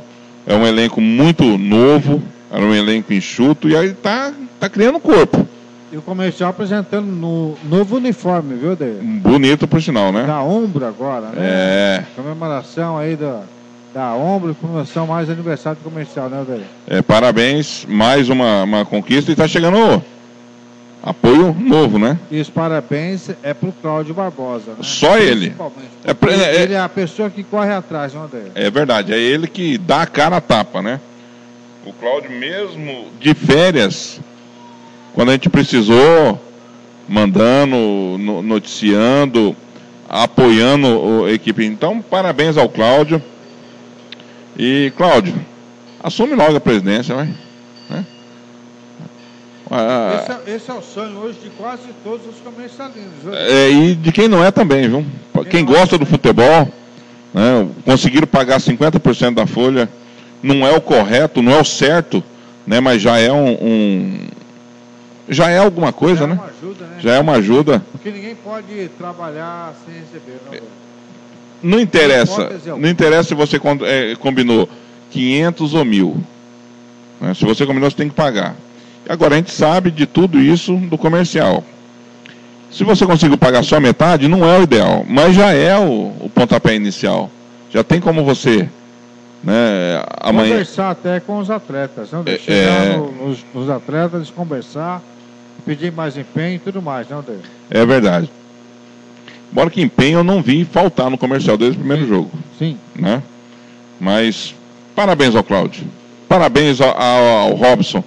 é 0.46 0.54
um 0.54 0.66
elenco 0.66 1.00
muito 1.00 1.44
novo, 1.58 2.22
era 2.50 2.64
um 2.64 2.74
elenco 2.74 3.12
enxuto, 3.12 3.68
e 3.68 3.76
aí 3.76 3.92
tá, 3.92 4.32
tá 4.60 4.68
criando 4.68 5.00
corpo. 5.00 5.46
E 5.92 5.96
o 5.96 6.02
comercial 6.02 6.50
apresentando 6.50 7.06
no 7.06 7.56
novo 7.64 7.96
uniforme, 7.96 8.56
viu, 8.56 8.74
David? 8.74 9.04
Bonito 9.20 9.68
por 9.68 9.80
sinal, 9.80 10.10
né? 10.10 10.24
Da 10.24 10.42
Ombro 10.42 10.84
agora, 10.84 11.26
né? 11.26 11.34
É. 11.38 12.02
Comemoração 12.16 12.98
aí 12.98 13.14
da, 13.14 13.42
da 13.94 14.14
Ombro, 14.14 14.54
comemoração 14.56 15.06
mais 15.06 15.30
aniversário 15.30 15.78
do 15.80 15.88
comercial, 15.88 16.28
né, 16.28 16.44
David? 16.46 16.66
É, 16.88 17.02
parabéns, 17.02 17.86
mais 17.88 18.28
uma, 18.28 18.64
uma 18.64 18.84
conquista 18.84 19.30
e 19.30 19.36
tá 19.36 19.46
chegando 19.46 20.02
apoio 21.06 21.54
novo, 21.54 22.00
né? 22.00 22.18
E 22.32 22.40
os 22.40 22.50
parabéns 22.50 23.30
é 23.40 23.54
pro 23.54 23.70
Cláudio 23.80 24.12
Barbosa, 24.12 24.72
né? 24.72 24.78
Só 24.82 25.16
ele. 25.16 25.54
É, 26.04 26.10
é, 26.10 26.62
ele 26.62 26.74
é 26.74 26.80
a 26.80 26.88
pessoa 26.88 27.30
que 27.30 27.44
corre 27.44 27.72
atrás, 27.72 28.12
não 28.12 28.24
é 28.24 28.66
É 28.66 28.70
verdade, 28.70 29.12
é 29.12 29.18
ele 29.18 29.46
que 29.46 29.78
dá 29.78 30.02
a 30.02 30.06
cara 30.06 30.38
a 30.38 30.40
tapa, 30.40 30.82
né? 30.82 31.00
O 31.86 31.92
Cláudio 31.92 32.32
mesmo 32.32 33.06
de 33.20 33.32
férias 33.34 34.20
quando 35.16 35.30
a 35.30 35.32
gente 35.32 35.48
precisou, 35.48 36.38
mandando, 37.08 38.18
noticiando, 38.44 39.56
apoiando 40.06 41.24
a 41.24 41.32
equipe. 41.32 41.64
Então, 41.64 42.02
parabéns 42.02 42.58
ao 42.58 42.68
Cláudio. 42.68 43.22
E, 44.58 44.92
Cláudio, 44.94 45.34
assume 46.04 46.34
logo 46.34 46.54
a 46.54 46.60
presidência, 46.60 47.14
vai. 47.14 47.34
Né? 47.88 48.04
Ah, 49.70 50.20
esse, 50.20 50.32
é, 50.32 50.54
esse, 50.56 50.70
é, 50.70 50.74
o 50.74 50.82
sonho 50.82 51.18
hoje 51.18 51.38
de 51.42 51.48
quase 51.48 51.84
todos 52.04 52.26
os 52.26 52.36
comercialistas. 52.42 53.32
É, 53.32 53.70
e 53.70 53.94
de 53.94 54.12
quem 54.12 54.28
não 54.28 54.44
é 54.44 54.50
também, 54.50 54.86
viu? 54.86 55.06
Quem, 55.32 55.44
quem 55.44 55.64
gosta 55.64 55.96
é 55.96 55.98
do 55.98 56.04
futebol, 56.04 56.68
né, 57.32 57.66
conseguiram 57.86 58.26
pagar 58.26 58.60
50% 58.60 59.32
da 59.32 59.46
folha, 59.46 59.88
não 60.42 60.66
é 60.66 60.76
o 60.76 60.80
correto, 60.80 61.40
não 61.40 61.52
é 61.52 61.60
o 61.60 61.64
certo, 61.64 62.22
né, 62.66 62.80
mas 62.80 63.00
já 63.00 63.18
é 63.18 63.32
um, 63.32 63.52
um 63.52 64.26
já 65.28 65.50
é 65.50 65.58
alguma 65.58 65.92
coisa, 65.92 66.20
já 66.20 66.24
é 66.24 66.28
né? 66.28 66.40
É 66.40 66.50
ajuda, 66.58 66.84
né? 66.84 66.96
Já 66.98 67.14
é 67.14 67.20
uma 67.20 67.32
ajuda. 67.34 67.82
Porque 67.92 68.10
ninguém 68.10 68.34
pode 68.34 68.88
trabalhar 68.98 69.74
sem 69.84 69.94
receber, 69.94 70.40
não, 71.62 71.72
não 71.72 71.80
interessa. 71.80 72.50
Não 72.78 72.88
interessa 72.88 73.28
se 73.28 73.34
você 73.34 73.60
é, 73.84 74.14
combinou 74.16 74.68
500 75.10 75.74
ou 75.74 75.84
mil. 75.84 76.16
Né? 77.20 77.34
Se 77.34 77.44
você 77.44 77.66
combinou, 77.66 77.90
você 77.90 77.96
tem 77.96 78.08
que 78.08 78.14
pagar. 78.14 78.54
Agora, 79.08 79.34
a 79.34 79.38
gente 79.38 79.50
sabe 79.50 79.90
de 79.90 80.06
tudo 80.06 80.40
isso 80.40 80.76
do 80.76 80.98
comercial. 80.98 81.64
Se 82.70 82.84
você 82.84 83.06
conseguiu 83.06 83.38
pagar 83.38 83.62
só 83.62 83.80
metade, 83.80 84.28
não 84.28 84.44
é 84.44 84.58
o 84.58 84.62
ideal, 84.64 85.04
mas 85.08 85.34
já 85.34 85.52
é 85.52 85.78
o, 85.78 86.12
o 86.20 86.30
pontapé 86.34 86.74
inicial. 86.74 87.30
Já 87.70 87.82
tem 87.82 88.00
como 88.00 88.24
você 88.24 88.68
né, 89.42 90.02
amanhã... 90.20 90.50
Conversar 90.50 90.90
até 90.90 91.20
com 91.20 91.38
os 91.38 91.50
atletas, 91.50 92.10
não? 92.10 92.22
É, 92.26 92.36
chegar 92.36 92.86
é... 92.86 92.96
nos, 92.96 93.44
nos 93.54 93.70
atletas, 93.70 94.30
conversar 94.30 95.00
pedir 95.64 95.92
mais 95.92 96.16
empenho 96.16 96.56
e 96.56 96.58
tudo 96.58 96.82
mais, 96.82 97.08
não, 97.08 97.22
David? 97.22 97.44
É 97.70 97.84
verdade. 97.84 98.30
Embora 99.50 99.70
que 99.70 99.80
empenho 99.80 100.18
eu 100.18 100.24
não 100.24 100.42
vi 100.42 100.64
faltar 100.64 101.10
no 101.10 101.18
comercial 101.18 101.56
desde 101.56 101.76
o 101.76 101.80
primeiro 101.80 102.04
Sim. 102.04 102.08
jogo. 102.08 102.30
Sim. 102.58 102.78
Né? 102.94 103.22
Mas 104.00 104.54
parabéns 104.94 105.34
ao 105.34 105.44
Cláudio. 105.44 105.86
Parabéns 106.28 106.80
ao, 106.80 106.96
ao 107.00 107.54
Robson, 107.54 108.02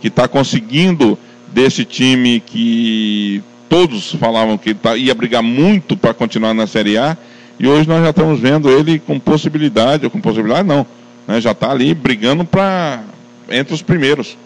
que 0.00 0.08
está 0.08 0.28
conseguindo 0.28 1.18
desse 1.48 1.84
time 1.84 2.40
que 2.40 3.42
todos 3.68 4.12
falavam 4.14 4.58
que 4.58 4.74
tá, 4.74 4.96
ia 4.96 5.14
brigar 5.14 5.42
muito 5.42 5.96
para 5.96 6.12
continuar 6.12 6.54
na 6.54 6.66
Série 6.66 6.98
A. 6.98 7.16
E 7.58 7.66
hoje 7.66 7.88
nós 7.88 8.02
já 8.02 8.10
estamos 8.10 8.38
vendo 8.38 8.70
ele 8.70 8.98
com 8.98 9.18
possibilidade, 9.18 10.04
ou 10.04 10.10
com 10.10 10.20
possibilidade 10.20 10.66
não, 10.66 10.86
né? 11.26 11.40
já 11.40 11.52
está 11.52 11.70
ali 11.70 11.94
brigando 11.94 12.44
para 12.44 13.02
entre 13.50 13.74
os 13.74 13.82
primeiros. 13.82 14.36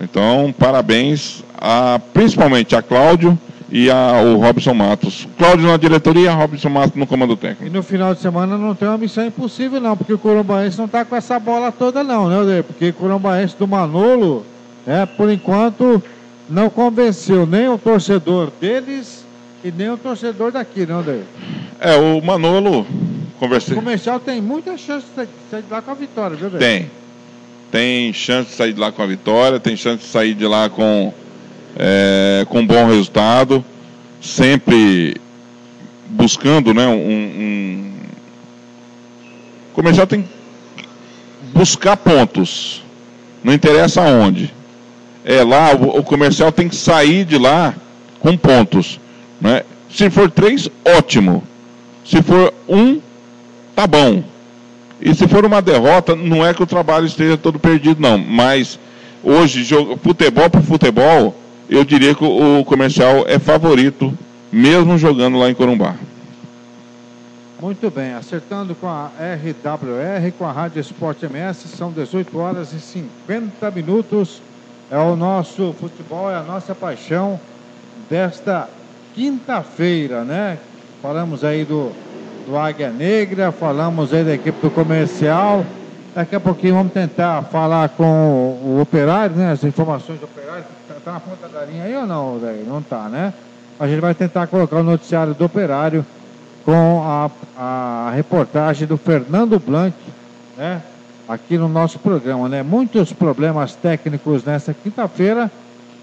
Então, 0.00 0.52
parabéns 0.58 1.44
a, 1.64 1.98
principalmente 2.12 2.76
a 2.76 2.82
Cláudio 2.82 3.38
e 3.72 3.90
ao 3.90 4.36
Robson 4.36 4.74
Matos. 4.74 5.26
Cláudio 5.38 5.66
na 5.66 5.78
diretoria, 5.78 6.30
Robson 6.34 6.68
Matos 6.68 6.94
no 6.94 7.06
comando 7.06 7.36
técnico. 7.36 7.64
E 7.64 7.70
no 7.70 7.82
final 7.82 8.14
de 8.14 8.20
semana 8.20 8.58
não 8.58 8.74
tem 8.74 8.86
uma 8.86 8.98
missão 8.98 9.26
impossível 9.26 9.80
não, 9.80 9.96
porque 9.96 10.12
o 10.12 10.18
Corumbaense 10.18 10.76
não 10.76 10.84
está 10.84 11.06
com 11.06 11.16
essa 11.16 11.38
bola 11.38 11.72
toda 11.72 12.04
não, 12.04 12.28
né, 12.44 12.62
Porque 12.62 12.90
o 12.90 12.92
Corumbaense 12.92 13.56
do 13.58 13.66
Manolo, 13.66 14.44
é, 14.86 15.06
por 15.06 15.30
enquanto, 15.30 16.02
não 16.50 16.68
convenceu 16.68 17.46
nem 17.46 17.66
o 17.68 17.78
torcedor 17.78 18.52
deles 18.60 19.24
e 19.64 19.72
nem 19.72 19.88
o 19.90 19.96
torcedor 19.96 20.52
daqui, 20.52 20.84
não, 20.84 21.02
Daí? 21.02 21.24
É, 21.80 21.96
o 21.96 22.20
Manolo, 22.22 22.86
conversei. 23.40 23.72
O 23.72 23.78
comercial 23.78 24.20
tem 24.20 24.42
muita 24.42 24.76
chance 24.76 25.06
de 25.16 25.26
sair 25.50 25.64
lá 25.70 25.80
com 25.80 25.90
a 25.90 25.94
vitória, 25.94 26.36
viu, 26.36 26.50
Daí? 26.50 26.60
Tem 26.60 26.90
tem 27.74 28.12
chance 28.12 28.50
de 28.50 28.54
sair 28.54 28.72
de 28.72 28.78
lá 28.78 28.92
com 28.92 29.02
a 29.02 29.06
vitória, 29.06 29.58
tem 29.58 29.76
chance 29.76 30.04
de 30.04 30.08
sair 30.08 30.32
de 30.32 30.46
lá 30.46 30.68
com, 30.68 31.12
é, 31.76 32.46
com 32.48 32.66
bom 32.66 32.86
resultado, 32.86 33.64
sempre 34.20 35.16
buscando 36.06 36.72
né, 36.72 36.86
um, 36.86 36.92
um... 36.92 37.92
Comercial 39.72 40.06
tem 40.06 40.22
que 40.22 40.28
buscar 41.52 41.96
pontos, 41.96 42.82
não 43.42 43.52
interessa 43.52 44.00
onde. 44.02 44.52
É 45.24 45.42
lá, 45.42 45.74
o, 45.74 45.98
o 45.98 46.02
comercial 46.04 46.52
tem 46.52 46.68
que 46.68 46.76
sair 46.76 47.24
de 47.24 47.38
lá 47.38 47.74
com 48.20 48.36
pontos. 48.36 49.00
Né? 49.40 49.62
Se 49.90 50.10
for 50.10 50.30
três, 50.30 50.68
ótimo. 50.84 51.42
Se 52.04 52.22
for 52.22 52.52
um, 52.68 53.00
tá 53.74 53.86
bom. 53.86 54.22
E 55.00 55.14
se 55.14 55.26
for 55.26 55.44
uma 55.44 55.60
derrota, 55.60 56.14
não 56.14 56.44
é 56.44 56.54
que 56.54 56.62
o 56.62 56.66
trabalho 56.66 57.06
esteja 57.06 57.36
todo 57.36 57.58
perdido, 57.58 58.00
não. 58.00 58.18
Mas 58.18 58.78
hoje, 59.22 59.64
jogo, 59.64 59.98
futebol 60.02 60.48
por 60.48 60.62
futebol, 60.62 61.34
eu 61.68 61.84
diria 61.84 62.14
que 62.14 62.24
o 62.24 62.64
comercial 62.64 63.24
é 63.26 63.38
favorito, 63.38 64.12
mesmo 64.52 64.98
jogando 64.98 65.38
lá 65.38 65.50
em 65.50 65.54
Corumbá. 65.54 65.94
Muito 67.60 67.90
bem, 67.90 68.12
acertando 68.14 68.74
com 68.74 68.86
a 68.86 69.10
RWR, 69.18 70.32
com 70.36 70.44
a 70.44 70.52
Rádio 70.52 70.80
Esporte 70.80 71.24
MS, 71.24 71.68
são 71.68 71.90
18 71.90 72.38
horas 72.38 72.72
e 72.72 72.80
50 72.80 73.70
minutos. 73.70 74.42
É 74.90 74.98
o 74.98 75.16
nosso 75.16 75.74
futebol, 75.80 76.30
é 76.30 76.36
a 76.36 76.42
nossa 76.42 76.74
paixão 76.74 77.40
desta 78.10 78.68
quinta-feira, 79.14 80.24
né? 80.24 80.58
Falamos 81.00 81.42
aí 81.42 81.64
do 81.64 81.90
do 82.46 82.56
Águia 82.56 82.90
Negra, 82.90 83.50
falamos 83.50 84.12
aí 84.12 84.24
da 84.24 84.34
equipe 84.34 84.60
do 84.60 84.70
comercial. 84.70 85.64
Daqui 86.14 86.36
a 86.36 86.40
pouquinho 86.40 86.74
vamos 86.74 86.92
tentar 86.92 87.42
falar 87.42 87.88
com 87.88 88.04
o 88.04 88.78
operário, 88.80 89.34
né? 89.34 89.50
As 89.50 89.64
informações 89.64 90.20
do 90.20 90.26
operário. 90.26 90.62
Tá, 90.86 90.94
tá 91.04 91.12
na 91.12 91.20
ponta 91.20 91.48
da 91.48 91.64
linha 91.64 91.82
aí 91.82 91.96
ou 91.96 92.06
não, 92.06 92.38
daí? 92.38 92.64
Não 92.64 92.80
tá, 92.80 93.08
né? 93.08 93.34
A 93.80 93.88
gente 93.88 93.98
vai 93.98 94.14
tentar 94.14 94.46
colocar 94.46 94.76
o 94.76 94.82
noticiário 94.84 95.34
do 95.34 95.44
operário 95.44 96.06
com 96.64 97.02
a, 97.02 97.30
a 97.56 98.12
reportagem 98.14 98.86
do 98.86 98.96
Fernando 98.96 99.58
Blanc, 99.58 99.96
né? 100.56 100.80
Aqui 101.28 101.58
no 101.58 101.68
nosso 101.68 101.98
programa, 101.98 102.48
né? 102.48 102.62
Muitos 102.62 103.12
problemas 103.12 103.74
técnicos 103.74 104.44
nessa 104.44 104.72
quinta-feira, 104.72 105.50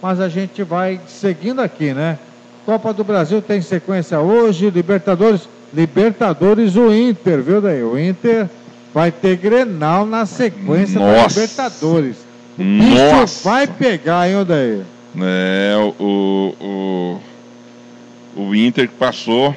mas 0.01 0.19
a 0.19 0.27
gente 0.27 0.61
vai 0.61 0.99
seguindo 1.07 1.61
aqui, 1.61 1.93
né? 1.93 2.19
Copa 2.65 2.93
do 2.93 3.05
Brasil 3.05 3.41
tem 3.41 3.61
sequência 3.61 4.19
hoje, 4.19 4.69
Libertadores, 4.69 5.47
Libertadores 5.73 6.75
o 6.75 6.93
Inter, 6.93 7.41
viu 7.41 7.61
daí? 7.61 7.81
O 7.81 7.97
Inter 7.97 8.49
vai 8.93 9.11
ter 9.11 9.37
Grenal 9.37 10.05
na 10.05 10.25
sequência 10.25 10.99
Nossa. 10.99 11.35
da 11.35 11.41
Libertadores. 11.41 12.17
O 12.57 12.63
Nossa. 12.63 13.49
vai 13.49 13.67
pegar, 13.67 14.29
hein, 14.29 14.37
Odair? 14.37 14.81
É, 15.19 15.75
o, 15.99 16.55
o, 16.59 18.41
o 18.41 18.55
Inter 18.55 18.87
que 18.87 18.95
passou, 18.95 19.55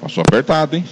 passou 0.00 0.22
apertado, 0.26 0.76
hein? 0.76 0.84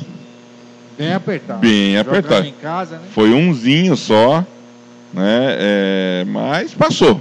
Bem 0.97 1.13
apertado. 1.13 1.61
Bem 1.61 1.99
apertado. 1.99 2.53
casa, 2.63 2.97
né? 2.97 3.03
Foi 3.13 3.33
umzinho 3.33 3.97
só, 3.97 4.45
né? 5.13 5.57
É, 5.59 6.25
mas 6.27 6.73
passou. 6.73 7.21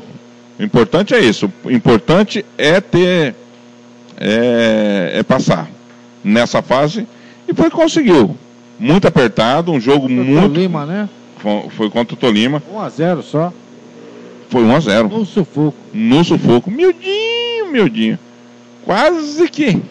O 0.60 0.64
importante 0.64 1.14
é 1.14 1.20
isso. 1.20 1.52
O 1.64 1.72
importante 1.72 2.46
é 2.58 2.80
ter. 2.80 3.36
É, 4.20 5.14
é 5.16 5.24
passar 5.24 5.68
nessa 6.24 6.62
fase. 6.62 7.08
E 7.48 7.54
foi 7.54 7.70
conseguiu. 7.72 8.38
Muito 8.80 9.08
apertado, 9.08 9.72
um 9.72 9.80
jogo 9.80 10.08
O 10.08 10.10
muito. 10.10 10.54
Lima, 10.60 10.86
né? 10.86 11.10
Foi, 11.38 11.70
foi 11.70 11.90
contra 11.90 12.14
o 12.14 12.18
Tolima. 12.18 12.62
1 12.72 12.80
a 12.80 12.90
0 12.90 13.24
só. 13.24 13.54
Foi 14.50 14.64
1 14.64 14.76
a 14.76 14.80
0 14.80 15.10
No 15.10 15.26
sufoco. 15.26 15.76
no 15.94 16.24
sufoco. 16.24 16.70
Miudinho, 16.72 17.72
miudinho. 17.72 18.20
Quase 18.86 19.48
que. 19.50 19.82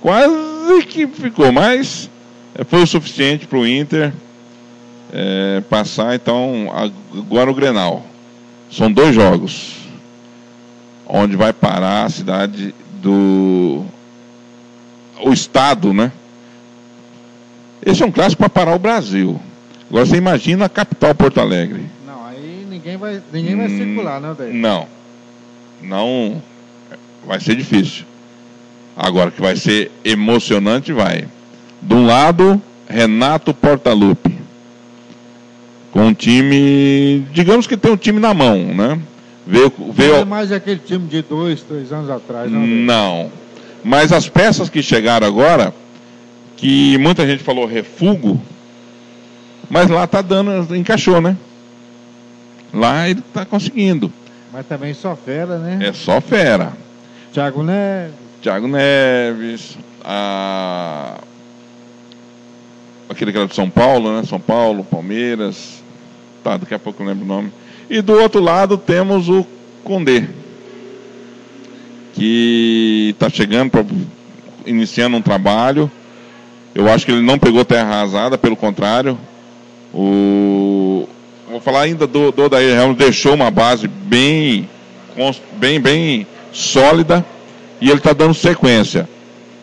Quase 0.00 0.86
que 0.88 1.06
ficou, 1.06 1.52
mas 1.52 2.08
eh, 2.54 2.64
foi 2.64 2.82
o 2.82 2.86
suficiente 2.86 3.46
para 3.46 3.58
o 3.58 3.66
Inter 3.66 4.12
eh, 5.12 5.62
passar. 5.68 6.14
Então, 6.14 6.68
agora 7.12 7.50
o 7.50 7.54
Grenal. 7.54 8.04
São 8.70 8.90
dois 8.90 9.14
jogos. 9.14 9.76
Onde 11.06 11.36
vai 11.36 11.52
parar 11.52 12.04
a 12.06 12.08
cidade 12.08 12.74
do. 13.02 13.84
O 15.22 15.32
estado, 15.32 15.92
né? 15.92 16.12
Esse 17.84 18.02
é 18.02 18.06
um 18.06 18.12
clássico 18.12 18.40
para 18.42 18.48
parar 18.50 18.74
o 18.74 18.78
Brasil. 18.78 19.40
Agora 19.88 20.06
você 20.06 20.16
imagina 20.16 20.66
a 20.66 20.68
capital 20.68 21.14
Porto 21.14 21.40
Alegre. 21.40 21.82
Não, 22.06 22.26
aí 22.26 22.66
ninguém 22.68 22.96
vai, 22.96 23.20
ninguém 23.32 23.56
vai 23.56 23.66
Hum, 23.66 23.78
circular, 23.78 24.20
né, 24.20 24.30
Odair? 24.30 24.54
Não. 24.54 24.86
Não. 25.82 26.42
Vai 27.26 27.40
ser 27.40 27.54
difícil. 27.56 28.04
Agora 28.96 29.30
que 29.30 29.40
vai 29.40 29.56
ser 29.56 29.90
emocionante, 30.04 30.92
vai. 30.92 31.26
De 31.80 31.94
um 31.94 32.04
lado, 32.06 32.60
Renato 32.88 33.54
Portaluppi. 33.54 34.38
Com 35.90 36.06
um 36.06 36.14
time. 36.14 37.26
Digamos 37.32 37.66
que 37.66 37.76
tem 37.76 37.90
um 37.90 37.96
time 37.96 38.20
na 38.20 38.32
mão, 38.34 38.58
né? 38.58 39.00
Veio. 39.46 39.72
Não 39.78 39.88
é 39.88 39.92
veio 39.92 40.26
mais 40.26 40.52
aquele 40.52 40.78
time 40.78 41.08
de 41.08 41.22
dois, 41.22 41.62
três 41.62 41.92
anos 41.92 42.10
atrás, 42.10 42.50
né, 42.50 42.58
Odair? 42.58 42.72
não. 42.84 43.30
Mas 43.82 44.12
as 44.12 44.28
peças 44.28 44.68
que 44.68 44.82
chegaram 44.82 45.26
agora, 45.26 45.72
que 46.60 46.98
muita 46.98 47.26
gente 47.26 47.42
falou 47.42 47.64
refugo, 47.64 48.40
mas 49.70 49.88
lá 49.88 50.06
tá 50.06 50.20
dando. 50.20 50.76
Encaixou, 50.76 51.18
né? 51.18 51.34
Lá 52.72 53.08
ele 53.08 53.22
tá 53.32 53.46
conseguindo. 53.46 54.12
Mas 54.52 54.66
também 54.66 54.92
só 54.92 55.16
fera, 55.16 55.58
né? 55.58 55.78
É 55.80 55.92
só 55.94 56.20
fera. 56.20 56.74
Thiago 57.32 57.62
Neves. 57.62 58.14
Thiago 58.42 58.68
Neves, 58.68 59.78
a... 60.04 61.18
aquele 63.08 63.32
que 63.32 63.38
era 63.38 63.46
de 63.46 63.54
São 63.54 63.70
Paulo, 63.70 64.12
né? 64.14 64.22
São 64.24 64.40
Paulo, 64.40 64.84
Palmeiras, 64.84 65.82
tá, 66.44 66.56
daqui 66.58 66.74
a 66.74 66.78
pouco 66.78 67.02
eu 67.02 67.06
lembro 67.06 67.24
o 67.24 67.28
nome. 67.28 67.52
E 67.88 68.02
do 68.02 68.12
outro 68.12 68.40
lado 68.40 68.76
temos 68.76 69.28
o 69.28 69.46
Condé, 69.82 70.28
que 72.12 73.10
está 73.14 73.30
chegando, 73.30 73.70
pra... 73.70 73.84
iniciando 74.66 75.16
um 75.16 75.22
trabalho. 75.22 75.90
Eu 76.74 76.88
acho 76.90 77.04
que 77.04 77.12
ele 77.12 77.22
não 77.22 77.38
pegou 77.38 77.64
terra 77.64 77.88
arrasada, 77.88 78.38
pelo 78.38 78.56
contrário. 78.56 79.18
O... 79.92 81.06
Vou 81.50 81.60
falar 81.60 81.82
ainda 81.82 82.06
do, 82.06 82.30
do 82.30 82.44
Odair 82.44 82.78
Helmut, 82.78 82.98
deixou 82.98 83.34
uma 83.34 83.50
base 83.50 83.88
bem, 83.88 84.68
bem, 85.58 85.80
bem 85.80 86.26
sólida 86.52 87.24
e 87.80 87.88
ele 87.88 87.98
está 87.98 88.12
dando 88.12 88.34
sequência. 88.34 89.08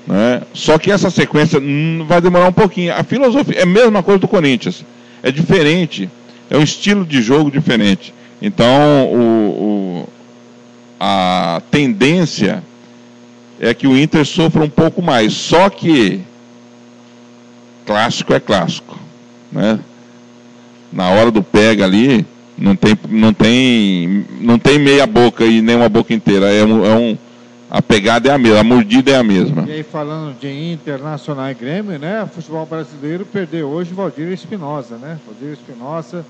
Né? 0.05 0.41
Só 0.53 0.77
que 0.77 0.91
essa 0.91 1.09
sequência 1.09 1.61
vai 2.05 2.19
demorar 2.19 2.49
um 2.49 2.53
pouquinho. 2.53 2.93
A 2.93 3.03
filosofia 3.03 3.59
é 3.59 3.63
a 3.63 3.65
mesma 3.65 4.03
coisa 4.03 4.19
do 4.19 4.27
Corinthians. 4.27 4.83
É 5.23 5.31
diferente. 5.31 6.09
É 6.49 6.57
um 6.57 6.61
estilo 6.63 7.05
de 7.05 7.21
jogo 7.21 7.49
diferente. 7.49 8.13
Então, 8.41 9.05
o, 9.05 9.17
o- 10.03 10.09
a 10.99 11.61
tendência 11.71 12.63
é 13.59 13.73
que 13.73 13.87
o 13.87 13.97
Inter 13.97 14.25
sofra 14.25 14.63
um 14.63 14.69
pouco 14.69 15.01
mais. 15.01 15.33
Só 15.33 15.69
que 15.69 16.21
clássico 17.87 18.33
é 18.33 18.39
clássico. 18.39 18.99
Né? 19.51 19.79
Na 20.91 21.09
hora 21.09 21.31
do 21.31 21.41
pega 21.41 21.85
ali, 21.85 22.25
não 22.57 22.75
tem, 22.75 22.97
não 23.09 23.33
tem, 23.33 24.25
não 24.41 24.59
tem 24.59 24.77
meia 24.77 25.07
boca 25.07 25.45
e 25.45 25.61
nem 25.61 25.75
uma 25.77 25.89
boca 25.89 26.13
inteira. 26.13 26.51
É 26.51 26.63
um, 26.65 26.85
é 26.85 26.95
um- 26.95 27.17
a 27.69 27.81
pegada 27.81 28.29
é 28.29 28.31
a 28.33 28.37
mesma, 28.37 28.59
a 28.59 28.63
mordida 28.63 29.11
é 29.11 29.15
a 29.15 29.23
mesma. 29.23 29.63
E 29.67 29.71
aí, 29.71 29.83
falando 29.83 30.37
de 30.39 30.47
Internacional 30.71 31.49
e 31.49 31.53
Grêmio, 31.53 31.97
né? 31.99 32.23
O 32.23 32.27
futebol 32.27 32.65
brasileiro 32.65 33.25
perdeu 33.25 33.67
hoje 33.67 33.93
Valdir 33.93 34.31
Espinosa, 34.31 34.95
né? 34.97 35.17
Valdir 35.25 35.53
Espinosa 35.53 36.25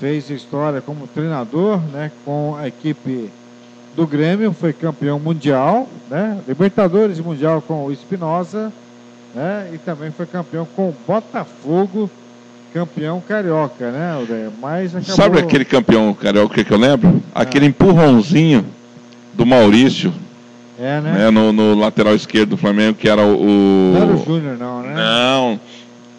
fez 0.00 0.28
história 0.30 0.80
como 0.80 1.06
treinador, 1.06 1.78
né? 1.92 2.10
Com 2.24 2.56
a 2.58 2.66
equipe 2.66 3.30
do 3.96 4.04
Grêmio, 4.06 4.52
foi 4.52 4.72
campeão 4.72 5.20
mundial, 5.20 5.88
né? 6.10 6.38
Libertadores 6.48 7.20
Mundial 7.20 7.62
com 7.62 7.84
o 7.86 7.92
Espinosa, 7.92 8.72
né? 9.34 9.70
E 9.72 9.78
também 9.78 10.10
foi 10.10 10.26
campeão 10.26 10.66
com 10.76 10.88
o 10.88 10.94
Botafogo, 11.06 12.10
campeão 12.72 13.20
carioca, 13.26 13.90
né? 13.90 14.16
Odeia? 14.22 14.50
Mas 14.60 14.94
acabou... 14.94 15.14
Sabe 15.16 15.38
aquele 15.38 15.64
campeão 15.64 16.12
carioca 16.14 16.62
que 16.64 16.70
eu 16.72 16.78
lembro? 16.78 17.22
Aquele 17.34 17.66
empurrãozinho 17.66 18.64
do 19.32 19.44
Maurício, 19.46 20.12
É, 20.78 21.00
né? 21.00 21.12
né, 21.12 21.30
no, 21.30 21.52
no 21.52 21.74
lateral 21.74 22.14
esquerdo 22.14 22.50
do 22.50 22.56
Flamengo, 22.56 22.94
que 22.98 23.08
era 23.08 23.22
o. 23.22 23.92
Não 23.94 24.02
era 24.02 24.12
o 24.12 24.24
Júnior, 24.24 24.56
não, 24.58 24.82
né? 24.82 24.94
Não, 24.94 25.60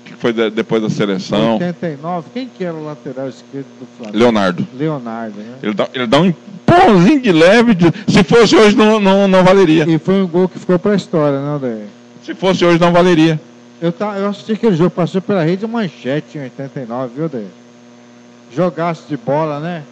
que 0.05 0.13
foi 0.15 0.31
de- 0.33 0.49
depois 0.49 0.81
da 0.81 0.89
seleção. 0.89 1.53
89, 1.53 2.27
quem 2.33 2.47
que 2.47 2.63
era 2.63 2.73
o 2.73 2.83
lateral 2.85 3.27
esquerdo 3.29 3.65
do 3.79 3.87
Flamengo? 3.97 4.17
Leonardo. 4.17 4.67
Leonardo, 4.77 5.37
né? 5.39 5.55
Ele 5.63 5.73
dá, 5.73 5.87
ele 5.93 6.07
dá 6.07 6.19
um 6.21 6.25
empurrãozinho 6.25 7.21
de 7.21 7.31
leve. 7.31 7.73
de- 7.75 7.91
se 8.07 8.23
fosse 8.23 8.55
hoje, 8.55 8.75
não, 8.75 8.99
não, 8.99 9.27
não 9.27 9.43
valeria. 9.43 9.85
E 9.89 9.97
foi 9.97 10.21
um 10.21 10.27
gol 10.27 10.47
que 10.49 10.59
ficou 10.59 10.77
pra 10.79 10.95
história, 10.95 11.39
né, 11.39 11.55
Odair? 11.55 11.85
Se 12.25 12.33
fosse 12.33 12.65
hoje, 12.65 12.79
não 12.79 12.91
valeria. 12.91 13.39
Eu, 13.79 13.91
tá, 13.91 14.17
eu 14.17 14.29
assisti 14.29 14.53
aquele 14.53 14.75
jogo, 14.75 14.89
passou 14.89 15.21
pela 15.21 15.43
rede 15.43 15.67
manchete 15.67 16.37
em 16.39 16.41
89, 16.43 17.13
viu, 17.15 17.25
Odair? 17.25 17.45
Jogaço 18.53 19.03
de 19.07 19.15
bola, 19.15 19.59
né? 19.59 19.83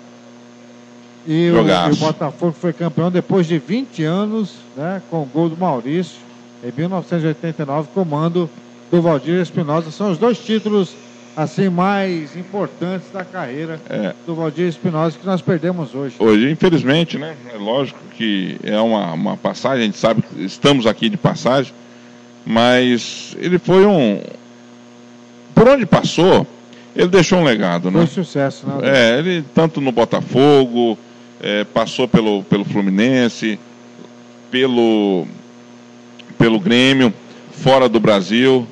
E 1.27 1.51
o, 1.51 1.67
e 1.67 1.91
o 1.91 1.95
Botafogo 1.95 2.55
foi 2.59 2.73
campeão 2.73 3.11
depois 3.11 3.45
de 3.45 3.59
20 3.59 4.03
anos, 4.03 4.55
né? 4.75 5.01
Com 5.11 5.21
o 5.21 5.25
gol 5.25 5.47
do 5.47 5.55
Maurício, 5.57 6.17
em 6.63 6.71
1989, 6.75 7.89
comando 7.93 8.49
do 8.89 9.01
Valdir 9.01 9.39
Espinosa. 9.39 9.91
São 9.91 10.11
os 10.11 10.17
dois 10.17 10.39
títulos, 10.39 10.95
assim, 11.37 11.69
mais 11.69 12.35
importantes 12.35 13.09
da 13.13 13.23
carreira 13.23 13.79
É. 13.89 14.13
do 14.25 14.33
Valdir 14.33 14.67
Espinosa 14.67 15.17
que 15.19 15.25
nós 15.25 15.41
perdemos 15.41 15.93
hoje. 15.93 16.15
Hoje, 16.17 16.49
infelizmente, 16.49 17.17
né? 17.17 17.35
É 17.53 17.57
lógico 17.57 17.99
que 18.15 18.57
é 18.63 18.79
uma, 18.79 19.13
uma 19.13 19.37
passagem, 19.37 19.83
a 19.83 19.85
gente 19.85 19.97
sabe 19.97 20.21
que 20.23 20.43
estamos 20.43 20.87
aqui 20.87 21.09
de 21.09 21.17
passagem, 21.17 21.73
mas 22.45 23.35
ele 23.39 23.57
foi 23.57 23.85
um. 23.85 24.21
Por 25.53 25.67
onde 25.67 25.85
passou, 25.85 26.45
ele 26.95 27.07
deixou 27.07 27.39
um 27.39 27.43
legado, 27.43 27.89
né? 27.89 27.99
Foi 28.05 28.23
sucesso, 28.23 28.67
né? 28.67 28.79
É, 28.83 29.19
ele 29.19 29.43
tanto 29.53 29.79
no 29.79 29.91
Botafogo, 29.91 30.97
é, 31.41 31.63
passou 31.63 32.07
pelo, 32.07 32.43
pelo 32.43 32.63
Fluminense, 32.65 33.59
pelo, 34.51 35.27
pelo 36.37 36.59
Grêmio, 36.59 37.13
fora 37.51 37.89
do 37.89 37.99
Brasil. 37.99 38.67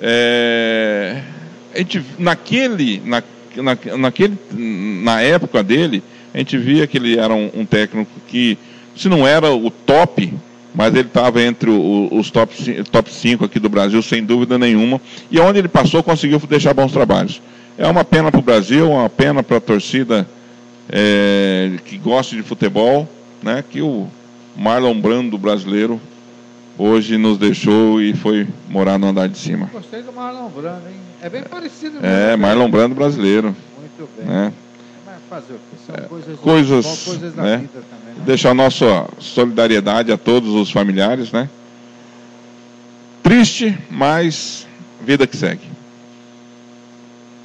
É, 0.00 1.22
a 1.74 1.78
gente, 1.78 2.04
naquele, 2.18 3.02
na, 3.04 3.22
na, 3.56 3.96
naquele, 3.96 4.38
na 4.52 5.20
época 5.20 5.62
dele, 5.62 6.02
a 6.34 6.38
gente 6.38 6.56
via 6.58 6.86
que 6.86 6.98
ele 6.98 7.18
era 7.18 7.34
um, 7.34 7.50
um 7.54 7.64
técnico 7.64 8.10
que, 8.26 8.58
se 8.96 9.08
não 9.08 9.26
era 9.26 9.52
o 9.52 9.70
top, 9.70 10.32
mas 10.78 10.94
ele 10.94 11.08
estava 11.08 11.42
entre 11.42 11.68
o, 11.68 12.08
os 12.12 12.30
top, 12.30 12.84
top 12.84 13.12
5 13.12 13.44
aqui 13.44 13.58
do 13.58 13.68
Brasil, 13.68 14.00
sem 14.00 14.24
dúvida 14.24 14.56
nenhuma, 14.56 15.00
e 15.28 15.40
onde 15.40 15.58
ele 15.58 15.66
passou 15.66 16.04
conseguiu 16.04 16.38
deixar 16.48 16.72
bons 16.72 16.92
trabalhos. 16.92 17.42
É 17.76 17.84
uma 17.88 18.04
pena 18.04 18.30
para 18.30 18.38
o 18.38 18.44
Brasil, 18.44 18.88
uma 18.88 19.10
pena 19.10 19.42
para 19.42 19.56
a 19.56 19.60
torcida 19.60 20.24
é, 20.88 21.72
que 21.84 21.98
gosta 21.98 22.36
de 22.36 22.44
futebol, 22.44 23.08
né, 23.42 23.64
que 23.68 23.82
o 23.82 24.06
Marlon 24.56 25.00
Brando 25.00 25.36
brasileiro 25.36 26.00
hoje 26.78 27.18
nos 27.18 27.38
deixou 27.38 28.00
e 28.00 28.14
foi 28.14 28.46
morar 28.68 28.98
no 28.98 29.08
andar 29.08 29.28
de 29.28 29.36
cima. 29.36 29.68
Gostei 29.72 30.02
do 30.02 30.12
Marlon 30.12 30.48
Brando, 30.48 30.88
hein? 30.88 30.94
É 31.20 31.28
bem 31.28 31.42
parecido. 31.42 31.98
É, 32.06 32.36
Marlon 32.36 32.70
Brando 32.70 32.94
brasileiro. 32.94 33.54
Muito 33.80 34.08
bem. 34.16 34.26
Né? 34.26 34.52
Fazer 35.28 35.54
o 35.54 35.56
quê? 35.56 35.76
São 35.86 35.94
É, 35.94 36.00
coisas, 36.02 37.04
coisas, 37.04 37.34
né? 37.34 37.56
vida 37.58 37.72
também, 37.74 38.14
né? 38.14 38.22
Deixar 38.24 38.54
nossa 38.54 39.06
solidariedade 39.18 40.10
a 40.12 40.16
todos 40.16 40.50
os 40.54 40.70
familiares, 40.70 41.32
né? 41.32 41.48
Triste, 43.22 43.76
mas 43.90 44.66
vida 45.04 45.26
que 45.26 45.36
segue. 45.36 45.62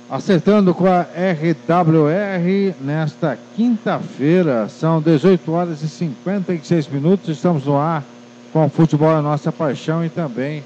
Acertando 0.10 0.74
com 0.76 0.86
a 0.86 1.02
RWR 1.02 2.76
nesta 2.82 3.38
quinta-feira, 3.56 4.70
são 4.70 5.02
18 5.02 5.52
horas 5.52 5.82
e 5.82 5.90
56 5.90 6.88
minutos. 6.88 7.30
Estamos 7.30 7.66
no 7.66 7.78
ar 7.78 8.04
com 8.52 8.66
o 8.66 8.70
Futebol 8.70 9.12
é 9.12 9.16
a 9.16 9.22
Nossa 9.22 9.52
Paixão 9.52 10.06
e 10.06 10.10
também 10.10 10.64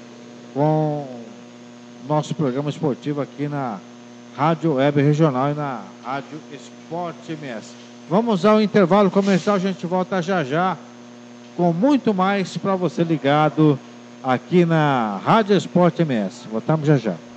com 0.52 1.06
nosso 2.06 2.34
programa 2.34 2.68
esportivo 2.68 3.22
aqui 3.22 3.48
na 3.48 3.78
Rádio 4.36 4.74
Web 4.74 5.00
Regional 5.02 5.50
e 5.50 5.54
na 5.54 5.80
Rádio 6.04 6.38
Esporte 6.88 7.32
MS. 7.32 7.76
Vamos 8.08 8.46
ao 8.46 8.62
intervalo 8.62 9.10
comercial, 9.10 9.56
a 9.56 9.58
gente 9.58 9.86
volta 9.86 10.22
já 10.22 10.42
já 10.42 10.78
com 11.54 11.70
muito 11.70 12.14
mais 12.14 12.56
para 12.56 12.76
você 12.76 13.04
ligado 13.04 13.78
aqui 14.22 14.64
na 14.64 15.18
Rádio 15.18 15.54
Esporte 15.54 16.00
MS. 16.00 16.48
Voltamos 16.48 16.86
já 16.86 16.96
já. 16.96 17.27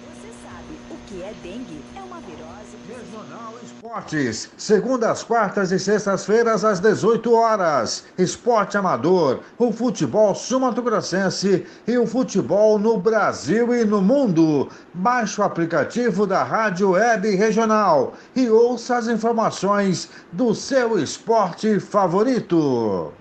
Esportes, 3.91 4.49
segundas, 4.55 5.21
quartas 5.21 5.69
e 5.69 5.77
sextas-feiras 5.77 6.63
às 6.63 6.79
18 6.79 7.33
horas. 7.33 8.05
Esporte 8.17 8.77
amador, 8.77 9.41
o 9.57 9.69
futebol 9.73 10.33
sul-mato-grossense 10.33 11.65
e 11.85 11.97
o 11.97 12.07
futebol 12.07 12.79
no 12.79 12.97
Brasil 12.97 13.75
e 13.75 13.83
no 13.83 14.01
mundo. 14.01 14.69
Baixe 14.93 15.41
o 15.41 15.43
aplicativo 15.43 16.25
da 16.25 16.41
Rádio 16.41 16.91
Web 16.91 17.35
Regional 17.35 18.13
e 18.33 18.49
ouça 18.49 18.95
as 18.95 19.09
informações 19.09 20.09
do 20.31 20.55
seu 20.55 20.97
esporte 20.97 21.77
favorito. 21.81 23.11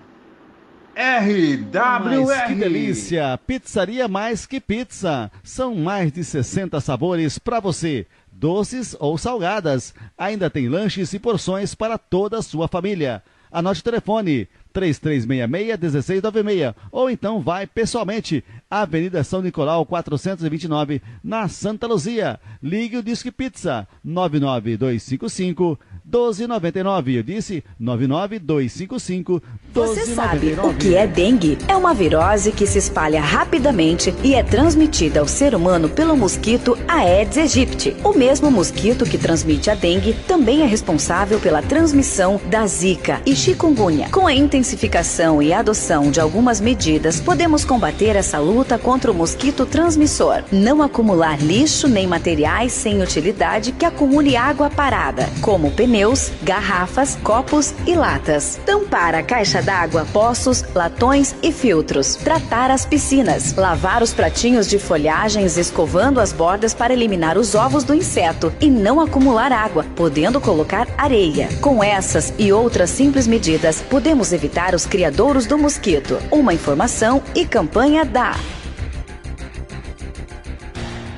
RWR. 0.95 2.25
Mas 2.25 2.47
que 2.47 2.55
delícia! 2.55 3.39
Pizzaria 3.47 4.07
Mais 4.07 4.45
Que 4.45 4.59
Pizza. 4.59 5.31
São 5.43 5.73
mais 5.73 6.11
de 6.11 6.23
60 6.23 6.79
sabores 6.81 7.39
para 7.39 7.59
você, 7.59 8.05
doces 8.41 8.95
ou 8.99 9.17
salgadas. 9.19 9.93
Ainda 10.17 10.49
tem 10.49 10.67
lanches 10.67 11.13
e 11.13 11.19
porções 11.19 11.75
para 11.75 11.99
toda 11.99 12.39
a 12.39 12.41
sua 12.41 12.67
família. 12.67 13.21
Anote 13.51 13.81
o 13.81 13.83
telefone 13.83 14.47
3366-1696 14.73 16.73
ou 16.91 17.07
então 17.09 17.41
vai 17.41 17.67
pessoalmente 17.67 18.43
Avenida 18.69 19.21
São 19.23 19.43
Nicolau 19.43 19.85
429 19.85 21.01
na 21.23 21.47
Santa 21.47 21.85
Luzia. 21.85 22.39
Ligue 22.63 22.97
o 22.97 23.03
Disque 23.03 23.29
Pizza 23.29 23.87
99255 24.03 25.77
1299. 26.05 27.17
Eu 27.17 27.23
disse 27.23 27.63
99255 27.79 29.41
Você 29.73 30.05
sabe 30.07 30.47
1299. 30.47 30.67
o 30.69 30.77
que 30.77 30.95
é 30.95 31.07
dengue? 31.07 31.57
É 31.67 31.75
uma 31.75 31.93
virose 31.93 32.51
que 32.51 32.65
se 32.67 32.77
espalha 32.77 33.21
rapidamente 33.21 34.13
e 34.23 34.33
é 34.33 34.43
transmitida 34.43 35.19
ao 35.19 35.27
ser 35.27 35.55
humano 35.55 35.89
pelo 35.89 36.15
mosquito 36.17 36.77
Aedes 36.87 37.37
aegypti. 37.37 37.95
O 38.03 38.13
mesmo 38.13 38.51
mosquito 38.51 39.05
que 39.05 39.17
transmite 39.17 39.69
a 39.69 39.75
dengue 39.75 40.13
também 40.27 40.61
é 40.61 40.65
responsável 40.65 41.39
pela 41.39 41.61
transmissão 41.61 42.39
da 42.49 42.65
zika 42.65 43.21
e 43.25 43.35
chikungunya. 43.35 44.09
Com 44.09 44.27
a 44.27 44.33
intensificação 44.33 45.41
e 45.41 45.53
adoção 45.53 46.11
de 46.11 46.19
algumas 46.19 46.59
medidas, 46.59 47.19
podemos 47.19 47.63
combater 47.63 48.15
essa 48.15 48.39
luta 48.39 48.77
contra 48.77 49.11
o 49.11 49.15
mosquito 49.15 49.65
transmissor. 49.65 50.43
Não 50.51 50.81
acumular 50.81 51.41
lixo 51.41 51.87
nem 51.87 52.07
materiais 52.07 52.71
sem 52.71 53.01
utilidade 53.01 53.71
que 53.71 53.85
acumule 53.85 54.35
água 54.35 54.69
parada, 54.69 55.29
como 55.41 55.71
pneus, 55.91 56.31
garrafas, 56.41 57.17
copos 57.21 57.73
e 57.85 57.93
latas. 57.95 58.57
Tampar 58.65 59.13
a 59.13 59.21
caixa 59.21 59.61
d'água, 59.61 60.07
poços, 60.13 60.63
latões 60.73 61.35
e 61.43 61.51
filtros. 61.51 62.15
Tratar 62.15 62.71
as 62.71 62.85
piscinas. 62.85 63.53
Lavar 63.55 64.01
os 64.01 64.13
pratinhos 64.13 64.69
de 64.69 64.79
folhagens 64.79 65.57
escovando 65.57 66.21
as 66.21 66.31
bordas 66.31 66.73
para 66.73 66.93
eliminar 66.93 67.37
os 67.37 67.55
ovos 67.55 67.83
do 67.83 67.93
inseto 67.93 68.53
e 68.61 68.69
não 68.69 69.01
acumular 69.01 69.51
água, 69.51 69.85
podendo 69.93 70.39
colocar 70.39 70.87
areia. 70.97 71.49
Com 71.59 71.83
essas 71.83 72.33
e 72.39 72.53
outras 72.53 72.89
simples 72.89 73.27
medidas, 73.27 73.81
podemos 73.81 74.31
evitar 74.31 74.73
os 74.73 74.85
criadouros 74.85 75.45
do 75.45 75.57
mosquito. 75.57 76.17
Uma 76.31 76.53
informação 76.53 77.21
e 77.35 77.45
campanha 77.45 78.05
da 78.05 78.33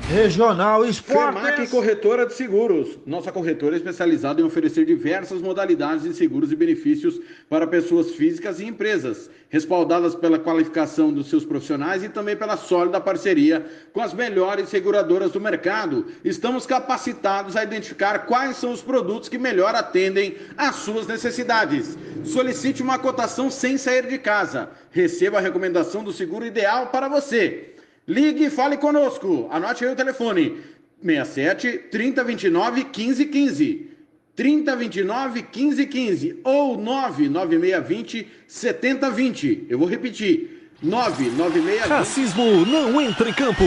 Regional 0.10 0.84
Fermac 0.92 1.62
Esportes. 1.62 1.72
Corretora 1.72 2.26
de 2.26 2.34
Seguros. 2.34 3.00
Nossa 3.06 3.32
corretora 3.32 3.76
é 3.76 3.78
especializada 3.78 4.42
em 4.42 4.44
oferecer 4.44 4.86
diversas 4.86 5.42
modalidades 5.42 6.04
de 6.04 6.13
seguros 6.13 6.52
e 6.52 6.58
benefícios 6.58 7.22
para 7.50 7.66
pessoas 7.66 8.12
físicas 8.12 8.60
e 8.60 8.66
empresas, 8.66 9.30
respaldadas 9.50 10.13
pela 10.13 10.38
qualificação 10.38 11.12
dos 11.12 11.30
seus 11.30 11.46
profissionais 11.46 12.04
e 12.04 12.10
também 12.10 12.36
pela 12.36 12.58
sólida 12.58 13.00
parceria 13.00 13.66
com 13.94 14.02
as 14.02 14.13
melhores 14.13 14.68
seguradoras 14.68 15.32
do 15.32 15.39
mercado. 15.39 16.06
Estamos 16.24 16.66
capacitados 16.66 17.56
a 17.56 17.63
identificar 17.63 18.26
quais 18.26 18.58
são 18.58 18.74
os 18.74 18.82
produtos 18.82 19.30
que 19.30 19.38
melhor 19.38 19.74
atendem 19.74 20.36
às 20.58 20.76
suas 20.76 21.08
necessidades. 21.08 21.98
Solicite 22.26 22.84
uma 22.84 23.00
cotação 23.00 23.50
sem 23.50 23.78
sair 23.78 24.06
de 24.08 24.18
casa. 24.18 24.70
Receba 24.92 25.38
a 25.38 25.42
recomendação 25.42 26.04
do 26.04 26.12
seguro 26.12 26.46
ideal 26.46 26.88
para 26.88 27.08
você. 27.08 27.72
Ligue 28.08 28.46
e 28.46 28.50
fale 28.50 28.78
conosco. 28.78 29.48
Anote 29.50 29.86
aí 29.86 29.92
o 29.92 29.96
telefone: 29.96 30.58
67 31.02 31.78
3029 31.89 32.84
1515. 32.84 33.89
3029 34.36 35.42
1515 35.42 36.39
ou 36.44 36.78
99620 36.78 38.28
7020. 38.48 39.68
Eu 39.70 39.80
vou 39.80 39.88
repetir: 39.88 40.72
99620 40.82 41.88
Racismo 41.88 42.66
não 42.66 43.00
entra 43.00 43.30
em 43.30 43.34
campo. 43.34 43.63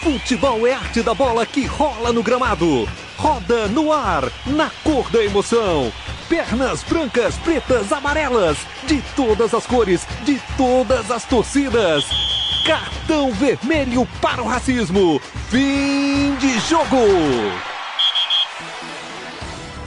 Futebol 0.00 0.66
é 0.66 0.72
arte 0.72 1.02
da 1.02 1.12
bola 1.12 1.44
que 1.44 1.66
rola 1.66 2.12
no 2.12 2.22
gramado. 2.22 2.88
Roda 3.16 3.66
no 3.68 3.92
ar, 3.92 4.22
na 4.46 4.70
cor 4.84 5.10
da 5.10 5.22
emoção. 5.22 5.92
Pernas 6.28 6.84
brancas, 6.84 7.36
pretas, 7.38 7.92
amarelas. 7.92 8.58
De 8.86 9.02
todas 9.16 9.52
as 9.52 9.66
cores, 9.66 10.06
de 10.24 10.40
todas 10.56 11.10
as 11.10 11.24
torcidas. 11.24 12.37
Cartão 12.64 13.32
vermelho 13.32 14.06
para 14.20 14.42
o 14.42 14.46
racismo. 14.46 15.20
Fim 15.50 16.34
de 16.36 16.58
jogo. 16.60 16.96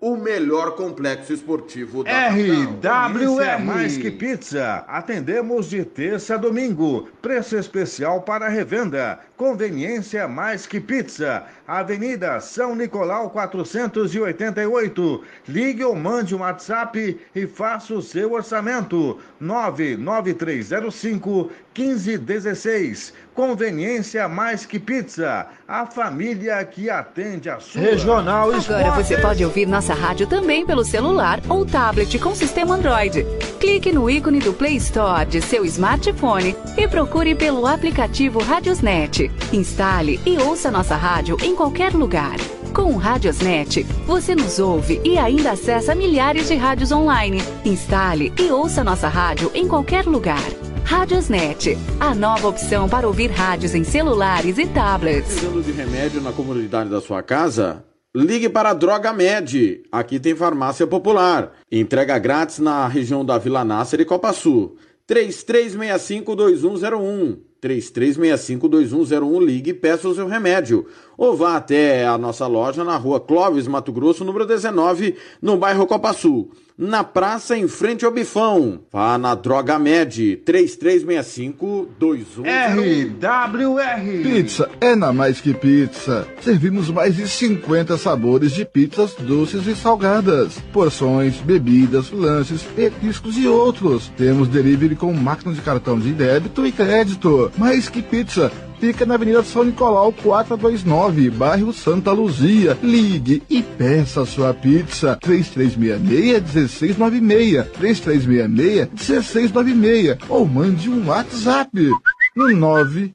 o 0.00 0.16
melhor 0.16 0.76
complexo 0.76 1.32
esportivo 1.32 2.04
da 2.04 2.28
RWR 2.28 3.42
é 3.42 3.58
mais 3.58 3.96
que 3.96 4.10
pizza. 4.10 4.84
Atendemos 4.86 5.68
de 5.68 5.84
terça 5.84 6.34
a 6.34 6.36
domingo. 6.36 7.08
Preço 7.20 7.56
especial 7.56 8.22
para 8.22 8.48
revenda. 8.48 9.18
Conveniência 9.36 10.28
mais 10.28 10.66
que 10.66 10.78
pizza. 10.78 11.44
Avenida 11.68 12.40
São 12.40 12.74
Nicolau 12.74 13.28
488. 13.28 15.22
Ligue 15.46 15.84
ou 15.84 15.94
mande 15.94 16.34
um 16.34 16.40
WhatsApp 16.40 17.20
e 17.34 17.46
faça 17.46 17.92
o 17.92 18.00
seu 18.00 18.32
orçamento. 18.32 19.18
99305 19.38 21.50
1516. 21.76 23.12
Conveniência 23.34 24.26
mais 24.26 24.64
que 24.64 24.78
pizza. 24.78 25.46
A 25.68 25.84
família 25.84 26.64
que 26.64 26.88
atende 26.88 27.50
a 27.50 27.60
sua. 27.60 27.82
Regional 27.82 28.50
Agora 28.50 28.92
você 28.92 29.18
pode 29.18 29.44
ouvir 29.44 29.66
nossa 29.66 29.92
rádio 29.92 30.26
também 30.26 30.64
pelo 30.64 30.82
celular 30.82 31.38
ou 31.50 31.66
tablet 31.66 32.18
com 32.18 32.34
sistema 32.34 32.76
Android. 32.76 33.26
Clique 33.60 33.92
no 33.92 34.08
ícone 34.08 34.38
do 34.38 34.54
Play 34.54 34.76
Store 34.76 35.26
de 35.26 35.42
seu 35.42 35.66
smartphone 35.66 36.56
e 36.76 36.88
procure 36.88 37.34
pelo 37.34 37.66
aplicativo 37.66 38.40
Radiosnet. 38.40 39.30
Instale 39.52 40.18
e 40.24 40.38
ouça 40.38 40.70
nossa 40.70 40.96
rádio 40.96 41.36
em 41.42 41.57
qualquer 41.58 41.92
lugar. 41.92 42.36
Com 42.72 42.92
o 42.92 42.96
Radiosnet, 42.96 43.82
você 44.06 44.32
nos 44.32 44.60
ouve 44.60 45.00
e 45.04 45.18
ainda 45.18 45.50
acessa 45.50 45.92
milhares 45.92 46.46
de 46.46 46.54
rádios 46.54 46.92
online. 46.92 47.42
Instale 47.64 48.32
e 48.38 48.52
ouça 48.52 48.84
nossa 48.84 49.08
rádio 49.08 49.50
em 49.52 49.66
qualquer 49.66 50.06
lugar. 50.06 50.48
Radiosnet, 50.84 51.76
a 51.98 52.14
nova 52.14 52.46
opção 52.46 52.88
para 52.88 53.08
ouvir 53.08 53.32
rádios 53.32 53.74
em 53.74 53.82
celulares 53.82 54.56
e 54.56 54.68
tablets. 54.68 55.32
Precisando 55.32 55.60
de 55.60 55.72
remédio 55.72 56.20
na 56.20 56.32
comunidade 56.32 56.90
da 56.90 57.00
sua 57.00 57.24
casa? 57.24 57.84
Ligue 58.14 58.48
para 58.48 58.70
a 58.70 58.74
Droga 58.74 59.12
Med. 59.12 59.82
Aqui 59.90 60.20
tem 60.20 60.36
farmácia 60.36 60.86
popular. 60.86 61.54
Entrega 61.72 62.16
grátis 62.20 62.60
na 62.60 62.86
região 62.86 63.24
da 63.24 63.36
Vila 63.36 63.64
Nácer 63.64 64.00
e 64.00 64.04
Copa 64.04 64.32
Sul. 64.32 64.76
3365-2101. 65.08 67.38
3365-2101. 67.62 69.44
Ligue 69.44 69.70
e 69.70 69.74
peça 69.74 70.08
o 70.08 70.14
seu 70.14 70.28
remédio. 70.28 70.86
Ou 71.18 71.36
vá 71.36 71.56
até 71.56 72.06
a 72.06 72.16
nossa 72.16 72.46
loja 72.46 72.84
na 72.84 72.96
rua 72.96 73.18
Clóvis, 73.18 73.66
Mato 73.66 73.92
Grosso, 73.92 74.24
número 74.24 74.46
19, 74.46 75.16
no 75.42 75.58
bairro 75.58 75.86
Copa 75.86 76.12
Sul 76.12 76.50
na 76.78 77.02
praça 77.02 77.58
em 77.58 77.66
frente 77.66 78.04
ao 78.04 78.12
Bifão. 78.12 78.78
Vá 78.92 79.18
na 79.18 79.34
Droga 79.34 79.80
Med 79.80 80.36
3365 80.44 81.88
21 82.00 82.44
RWR 82.44 84.22
Pizza 84.22 84.70
é 84.80 84.94
na 84.94 85.12
mais 85.12 85.40
que 85.40 85.52
pizza. 85.52 86.28
Servimos 86.40 86.88
mais 86.88 87.16
de 87.16 87.26
50 87.26 87.98
sabores 87.98 88.52
de 88.52 88.64
pizzas 88.64 89.14
doces 89.14 89.66
e 89.66 89.74
salgadas, 89.74 90.60
porções, 90.72 91.38
bebidas, 91.38 92.12
lanches, 92.12 92.62
petiscos 92.62 93.36
e 93.36 93.48
outros. 93.48 94.12
Temos 94.16 94.46
delivery 94.46 94.94
com 94.94 95.12
máquina 95.12 95.52
de 95.52 95.60
cartão 95.60 95.98
de 95.98 96.12
débito 96.12 96.64
e 96.64 96.70
crédito. 96.70 97.50
Mais 97.58 97.88
que 97.88 98.00
pizza 98.00 98.52
fica 98.80 99.04
na 99.04 99.14
Avenida 99.14 99.42
São 99.42 99.64
Nicolau 99.64 100.12
429, 100.12 101.30
bairro 101.30 101.72
Santa 101.72 102.12
Luzia. 102.12 102.78
Ligue 102.82 103.42
e 103.50 103.60
peça 103.62 104.24
sua 104.24 104.54
pizza 104.54 105.18
3366-1696, 105.22 107.66
3366-1696 107.80 110.18
ou 110.28 110.46
mande 110.46 110.88
um 110.90 111.08
WhatsApp 111.08 111.90
no 112.36 112.46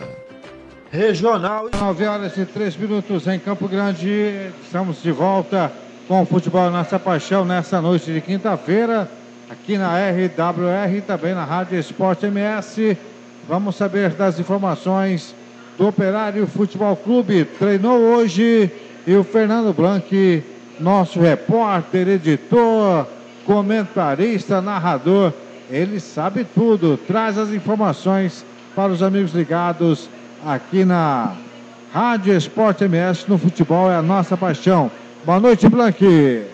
Regional. 0.90 1.70
9 1.72 2.06
horas 2.06 2.36
e 2.36 2.44
3 2.44 2.76
minutos 2.76 3.26
em 3.26 3.38
Campo 3.38 3.66
Grande. 3.66 4.50
Estamos 4.62 5.02
de 5.02 5.10
volta 5.10 5.72
com 6.06 6.22
o 6.22 6.26
futebol 6.26 6.70
Nossa 6.70 6.98
Paixão 6.98 7.44
nessa 7.44 7.80
noite 7.80 8.12
de 8.12 8.20
quinta-feira, 8.20 9.10
aqui 9.50 9.78
na 9.78 9.96
RWR, 9.96 11.00
também 11.06 11.34
na 11.34 11.44
Rádio 11.44 11.78
Esporte 11.78 12.26
MS. 12.26 12.96
Vamos 13.48 13.76
saber 13.76 14.10
das 14.10 14.38
informações 14.38 15.34
do 15.78 15.88
Operário 15.88 16.46
Futebol 16.46 16.94
Clube. 16.96 17.44
Treinou 17.44 17.98
hoje 17.98 18.70
e 19.06 19.14
o 19.14 19.24
Fernando 19.24 19.74
Blanc, 19.74 20.44
nosso 20.78 21.20
repórter, 21.20 22.08
editor, 22.08 23.06
comentarista, 23.46 24.60
narrador, 24.60 25.32
ele 25.70 25.98
sabe 26.00 26.44
tudo, 26.54 26.96
traz 26.96 27.38
as 27.38 27.50
informações 27.50 28.44
para 28.74 28.92
os 28.92 29.02
amigos 29.02 29.32
ligados 29.32 30.08
aqui 30.44 30.84
na 30.84 31.32
Rádio 31.92 32.36
Esporte 32.36 32.84
MS. 32.84 33.24
No 33.28 33.38
futebol 33.38 33.90
é 33.90 33.96
a 33.96 34.02
nossa 34.02 34.36
paixão. 34.36 34.90
Boa 35.24 35.40
noite, 35.40 35.68
Blanque. 35.70 36.53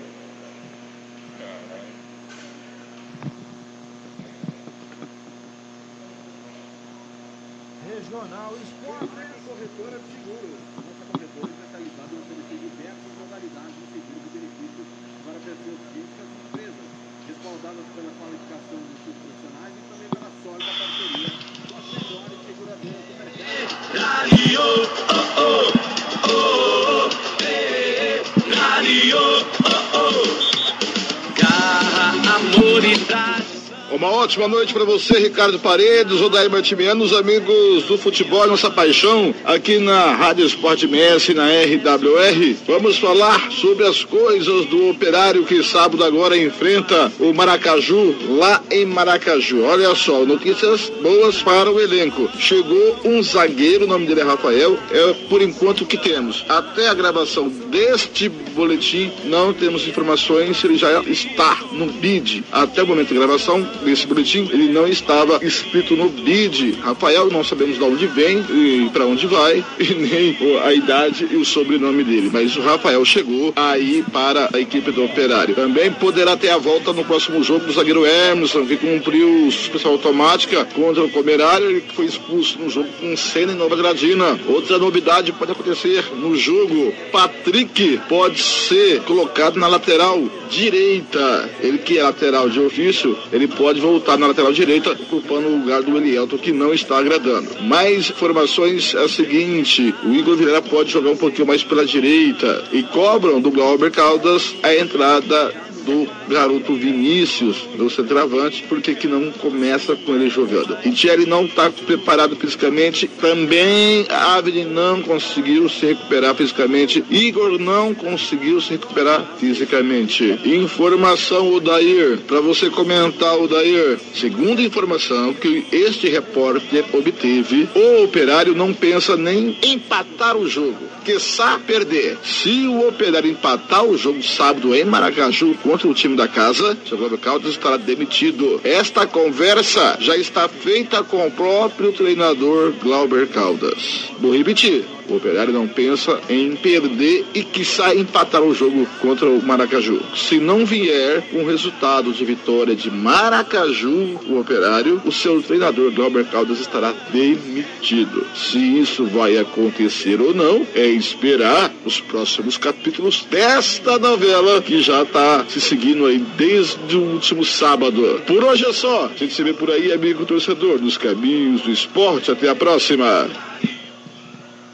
Ótima 34.31 34.47
noite 34.47 34.73
para 34.73 34.85
você, 34.85 35.19
Ricardo 35.19 35.59
Paredes, 35.59 36.21
Odair 36.21 36.49
Martimiano, 36.49 37.03
os 37.03 37.13
amigos 37.13 37.83
do 37.87 37.99
futebol, 37.99 38.47
nossa 38.47 38.71
paixão, 38.71 39.35
aqui 39.45 39.81
na 39.81 40.13
Rádio 40.13 40.47
Esporte 40.47 40.85
MS, 40.87 41.35
na 41.35 41.49
RWR. 41.49 42.55
Vamos 42.65 42.97
falar 42.99 43.51
sobre 43.51 43.85
as 43.85 44.05
coisas 44.05 44.67
do 44.67 44.91
operário 44.91 45.45
que 45.45 45.65
sábado 45.65 46.05
agora 46.05 46.37
enfrenta 46.37 47.11
o 47.19 47.35
Maracaju, 47.35 48.15
lá 48.39 48.63
em 48.71 48.87
Maracaju. 48.87 49.65
Olha 49.65 49.93
só, 49.97 50.25
notícias 50.25 50.93
boas 51.03 51.43
para 51.43 51.69
o 51.69 51.81
elenco. 51.81 52.31
Chegou 52.39 53.01
um 53.05 53.21
zagueiro, 53.25 53.85
o 53.85 53.89
nome 53.89 54.07
dele 54.07 54.21
é 54.21 54.25
Rafael, 54.25 54.79
é 54.93 55.13
por 55.29 55.43
enquanto 55.43 55.81
o 55.81 55.87
que 55.87 55.97
temos. 55.97 56.45
Até 56.49 56.87
a 56.87 56.95
gravação 56.95 57.49
deste 57.49 58.29
boletim, 58.29 59.11
não 59.25 59.53
temos 59.53 59.89
informações 59.89 60.57
se 60.57 60.69
ele 60.69 60.77
já 60.77 61.03
está 61.03 61.59
no 61.73 61.87
BID. 61.87 62.45
Até 62.53 62.85
o 62.85 62.87
momento 62.87 63.09
de 63.09 63.15
gravação, 63.15 63.69
desse 63.83 64.07
boletim, 64.07 64.20
ele 64.53 64.73
não 64.73 64.87
estava 64.87 65.45
escrito 65.45 65.97
no 65.97 66.09
BID. 66.09 66.79
Rafael, 66.81 67.31
não 67.31 67.43
sabemos 67.43 67.77
de 67.77 67.85
onde 67.85 68.07
vem 68.07 68.45
e 68.51 68.91
para 68.93 69.07
onde 69.07 69.27
vai, 69.27 69.65
e 69.79 69.95
nem 69.95 70.37
a 70.63 70.73
idade 70.73 71.29
e 71.31 71.37
o 71.37 71.45
sobrenome 71.45 72.05
dele. 72.05 72.31
Mas 72.33 72.57
o 72.57 72.61
Rafael 72.61 73.05
chegou 73.05 73.53
aí 73.57 74.05
para 74.13 74.51
a 74.53 74.61
equipe 74.61 74.91
do 74.91 75.05
Operário. 75.05 75.55
Também 75.55 75.91
poderá 75.93 76.37
ter 76.37 76.51
a 76.51 76.59
volta 76.59 76.93
no 76.93 77.05
próximo 77.05 77.43
jogo 77.43 77.67
do 77.67 77.73
zagueiro 77.73 78.07
Emerson, 78.07 78.67
que 78.67 78.77
cumpriu 78.77 79.51
suspensão 79.51 79.93
automática 79.93 80.65
contra 80.65 81.03
o 81.03 81.19
Operário. 81.19 81.71
Ele 81.71 81.85
foi 81.95 82.07
expulso 82.07 82.59
no 82.59 82.71
jogo 82.71 82.89
com 83.01 83.17
Senna 83.17 83.53
e 83.53 83.57
Nova 83.57 83.77
Gradina. 83.77 84.39
Outra 84.47 84.79
novidade 84.79 85.33
pode 85.33 85.53
acontecer 85.53 86.05
no 86.17 86.37
jogo. 86.37 86.93
Patrick 87.13 88.01
pode 88.09 88.43
ser 88.43 89.01
colocado 89.03 89.59
na 89.59 89.67
lateral 89.67 90.23
direita. 90.51 91.51
Ele 91.61 91.79
que 91.79 91.99
é 91.99 92.03
lateral 92.03 92.49
de 92.49 92.61
ofício, 92.61 93.17
ele 93.33 93.47
pode 93.47 93.81
voltar 93.81 94.10
na 94.17 94.27
lateral 94.27 94.53
direita, 94.53 94.91
ocupando 94.93 95.49
o 95.49 95.59
lugar 95.59 95.83
do 95.83 95.97
Elielto, 95.97 96.39
que 96.39 96.53
não 96.53 96.73
está 96.73 96.99
agradando. 96.99 97.63
Mais 97.63 98.11
informações 98.11 98.95
é 98.95 99.05
a 99.05 99.09
seguinte: 99.09 99.95
o 100.05 100.13
Igor 100.13 100.37
Vilela 100.37 100.63
pode 100.63 100.91
jogar 100.91 101.11
um 101.11 101.17
pouquinho 101.17 101.47
mais 101.47 101.63
pela 101.63 101.85
direita 101.85 102.65
e 102.73 102.83
cobram 102.83 103.41
do 103.41 103.51
Glauber 103.51 103.91
Caldas 103.91 104.55
a 104.63 104.75
entrada 104.75 105.70
do 105.91 106.09
garoto 106.29 106.75
Vinícius, 106.75 107.69
do 107.77 107.91
centroavante, 107.91 108.63
por 108.69 108.81
que 108.81 108.95
que 108.95 109.09
não 109.09 109.33
começa 109.33 109.97
com 109.97 110.15
ele 110.15 110.31
jogando? 110.31 110.79
E 110.85 110.93
Thierry 110.93 111.27
não 111.27 111.45
está 111.45 111.69
preparado 111.71 112.37
fisicamente, 112.37 113.09
também 113.21 114.07
Avni 114.09 114.65
não 114.65 115.03
conseguiu 115.03 115.69
se 115.69 115.87
recuperar 115.87 116.35
fisicamente, 116.35 117.05
Igor 117.11 117.59
não 117.59 117.93
conseguiu 117.93 118.61
se 118.61 118.71
recuperar 118.71 119.37
fisicamente. 119.39 120.39
Informação, 120.45 121.53
Odair, 121.53 122.19
para 122.27 122.41
você 122.41 122.71
comentar, 122.71 123.37
Odair, 123.37 123.99
segundo 124.15 124.63
informação 124.63 125.35
que 125.35 125.67
este 125.73 126.09
repórter 126.09 126.85
obteve, 126.93 127.69
o 127.75 128.05
operário 128.05 128.55
não 128.55 128.73
pensa 128.73 129.17
nem 129.17 129.57
empatar 129.63 130.37
o 130.37 130.49
jogo 130.49 130.91
quiçá 131.01 131.59
perder. 131.67 132.19
Se 132.23 132.67
o 132.67 132.89
Operário 132.89 133.31
empatar 133.31 133.85
o 133.85 133.97
jogo 133.97 134.23
sábado 134.23 134.75
em 134.75 134.85
Maracaju 134.85 135.55
contra 135.63 135.80
o 135.89 135.95
time 135.95 136.17
da 136.17 136.29
casa, 136.29 136.77
seu 136.87 136.99
Glauber 136.99 137.19
Caldas 137.19 137.53
estará 137.53 137.77
demitido. 137.77 138.61
Esta 138.65 139.07
conversa 139.07 139.97
já 140.01 140.17
está 140.17 140.49
feita 140.49 141.03
com 141.03 141.27
o 141.27 141.31
próprio 141.31 141.93
treinador 141.93 142.73
Glauber 142.83 143.29
Caldas. 143.29 144.11
Vou 144.19 144.37
repetir. 144.37 144.85
O 145.11 145.17
Operário 145.17 145.53
não 145.53 145.67
pensa 145.67 146.21
em 146.29 146.55
perder 146.55 147.27
e 147.35 147.43
quiçá 147.43 147.93
empatar 147.95 148.43
o 148.43 148.55
jogo 148.55 148.87
contra 149.01 149.29
o 149.29 149.43
Maracaju. 149.43 150.01
Se 150.15 150.39
não 150.39 150.65
vier 150.65 151.21
com 151.33 151.45
resultado 151.45 152.13
de 152.13 152.25
vitória 152.25 152.77
de 152.77 152.91
Maracaju, 152.91 154.21
o 154.29 154.39
Operário, 154.39 155.03
o 155.05 155.11
seu 155.11 155.43
treinador 155.43 155.91
Glauber 155.91 156.25
Caldas 156.27 156.61
estará 156.61 156.93
demitido. 157.13 158.25
Se 158.37 158.59
isso 158.59 159.05
vai 159.07 159.37
acontecer 159.37 160.21
ou 160.21 160.33
não, 160.33 160.65
é 160.77 160.87
esperar 160.87 161.73
os 161.85 162.01
próximos 162.01 162.57
capítulos 162.57 163.27
desta 163.29 163.99
novela 163.99 164.63
que 164.63 164.81
já 164.81 165.03
está 165.03 165.45
se 165.49 165.61
seguindo 165.61 166.07
aí 166.07 166.19
desde 166.37 166.97
o 166.97 167.01
último 167.01 167.45
sábado. 167.45 168.23
Por 168.29 168.45
hoje 168.45 168.65
é 168.65 168.73
só. 168.73 169.07
A 169.07 169.17
gente 169.17 169.35
se 169.35 169.43
vê 169.43 169.53
por 169.53 169.71
aí, 169.73 169.93
amigo 169.93 170.25
torcedor, 170.25 170.81
nos 170.81 170.97
caminhos 170.97 171.63
do 171.63 171.73
esporte. 171.73 172.31
Até 172.31 172.49
a 172.49 172.55
próxima. 172.55 173.29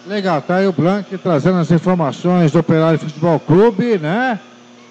Legal, 0.07 0.41
tá 0.41 0.57
aí 0.57 0.67
o 0.67 0.73
Blank 0.73 1.17
trazendo 1.19 1.59
as 1.59 1.71
informações 1.71 2.53
do 2.53 2.61
Operário 2.61 2.99
Futebol 2.99 3.41
Clube, 3.41 3.99
né? 3.99 4.39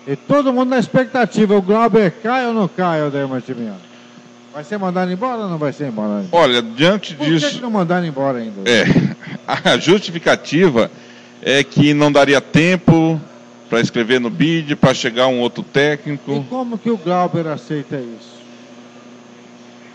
E 0.06 0.16
todo 0.16 0.52
mundo 0.52 0.70
na 0.70 0.78
expectativa. 0.80 1.56
O 1.56 1.62
Glauber 1.62 2.12
cai 2.22 2.46
ou 2.46 2.54
não 2.54 2.68
cai, 2.68 3.02
Odair 3.02 3.28
Martimiano? 3.28 3.78
Vai 4.54 4.64
ser 4.64 4.78
mandado 4.78 5.12
embora 5.12 5.44
ou 5.44 5.50
não 5.50 5.58
vai 5.58 5.74
ser 5.74 5.88
embora? 5.88 6.26
Olha, 6.32 6.62
diante 6.62 7.16
Por 7.16 7.26
disso. 7.26 7.48
que, 7.48 7.56
que 7.56 7.62
não 7.62 7.72
mandaram 7.72 8.06
embora 8.06 8.40
ainda? 8.40 8.62
É, 8.70 8.86
a 9.48 9.78
justificativa 9.78 10.92
é 11.42 11.64
que 11.64 11.94
não 11.94 12.12
daria 12.12 12.40
tempo 12.42 13.20
para 13.70 13.80
escrever 13.80 14.20
no 14.20 14.30
bid, 14.30 14.76
para 14.76 14.94
chegar 14.94 15.28
um 15.28 15.40
outro 15.40 15.62
E 15.68 15.72
técnico. 15.74 16.46
como 16.50 16.78
que 16.78 16.90
o 16.90 16.98
Glauber 16.98 17.48
aceita 17.48 17.96
isso? 17.98 18.35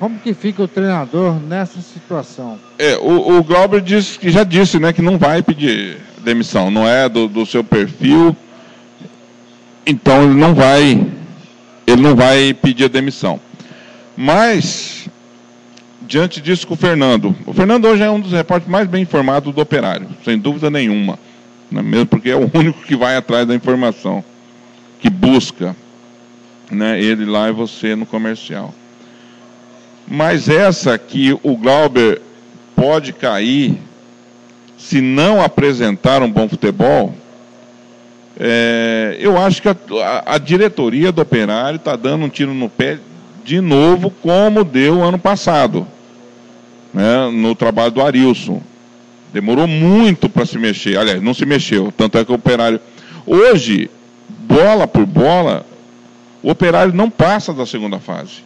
Como 0.00 0.18
que 0.18 0.32
fica 0.32 0.62
o 0.62 0.66
treinador 0.66 1.34
nessa 1.34 1.78
situação? 1.82 2.58
É, 2.78 2.96
o, 2.96 3.36
o 3.36 3.44
Glauber 3.44 3.82
disse, 3.82 4.18
que 4.18 4.30
já 4.30 4.44
disse, 4.44 4.78
né, 4.78 4.94
que 4.94 5.02
não 5.02 5.18
vai 5.18 5.42
pedir 5.42 5.98
demissão, 6.24 6.70
não 6.70 6.88
é 6.88 7.06
do, 7.06 7.28
do 7.28 7.44
seu 7.44 7.62
perfil. 7.62 8.34
Então 9.84 10.24
ele 10.24 10.40
não 10.40 10.54
vai, 10.54 11.06
ele 11.86 12.00
não 12.00 12.16
vai 12.16 12.54
pedir 12.54 12.88
demissão. 12.88 13.38
Mas 14.16 15.06
diante 16.00 16.40
disso 16.40 16.66
com 16.66 16.72
o 16.72 16.78
Fernando, 16.78 17.36
o 17.44 17.52
Fernando 17.52 17.84
hoje 17.84 18.02
é 18.02 18.10
um 18.10 18.20
dos 18.20 18.32
repórteres 18.32 18.72
mais 18.72 18.88
bem 18.88 19.02
informados 19.02 19.54
do 19.54 19.60
Operário, 19.60 20.08
sem 20.24 20.38
dúvida 20.38 20.70
nenhuma, 20.70 21.18
né, 21.70 21.82
mesmo 21.82 22.06
porque 22.06 22.30
é 22.30 22.36
o 22.36 22.50
único 22.54 22.80
que 22.84 22.96
vai 22.96 23.18
atrás 23.18 23.46
da 23.46 23.54
informação, 23.54 24.24
que 24.98 25.10
busca, 25.10 25.76
né, 26.70 26.98
ele 26.98 27.26
lá 27.26 27.50
e 27.50 27.52
você 27.52 27.94
no 27.94 28.06
comercial. 28.06 28.74
Mas 30.10 30.48
essa 30.48 30.98
que 30.98 31.32
o 31.42 31.56
Glauber 31.56 32.20
pode 32.74 33.12
cair 33.12 33.78
se 34.76 35.00
não 35.00 35.40
apresentar 35.40 36.20
um 36.22 36.30
bom 36.30 36.48
futebol, 36.48 37.14
é, 38.38 39.16
eu 39.20 39.38
acho 39.38 39.60
que 39.62 39.68
a, 39.68 39.76
a- 40.26 40.38
diretoria 40.38 41.12
do 41.12 41.20
Operário 41.22 41.76
está 41.76 41.94
dando 41.94 42.24
um 42.24 42.28
tiro 42.28 42.52
no 42.54 42.68
pé 42.68 42.98
de 43.44 43.60
novo, 43.60 44.10
como 44.10 44.64
deu 44.64 45.02
ano 45.02 45.18
passado, 45.18 45.86
né, 46.92 47.30
no 47.32 47.54
trabalho 47.54 47.90
do 47.92 48.02
Arilson. 48.02 48.60
Demorou 49.32 49.66
muito 49.68 50.28
para 50.28 50.44
se 50.44 50.58
mexer. 50.58 50.98
Aliás, 50.98 51.22
não 51.22 51.32
se 51.34 51.46
mexeu. 51.46 51.92
Tanto 51.96 52.18
é 52.18 52.24
que 52.24 52.32
o 52.32 52.34
Operário. 52.34 52.80
Hoje, 53.24 53.88
bola 54.28 54.88
por 54.88 55.06
bola, 55.06 55.64
o 56.42 56.50
Operário 56.50 56.92
não 56.92 57.08
passa 57.08 57.52
da 57.52 57.64
segunda 57.64 58.00
fase. 58.00 58.42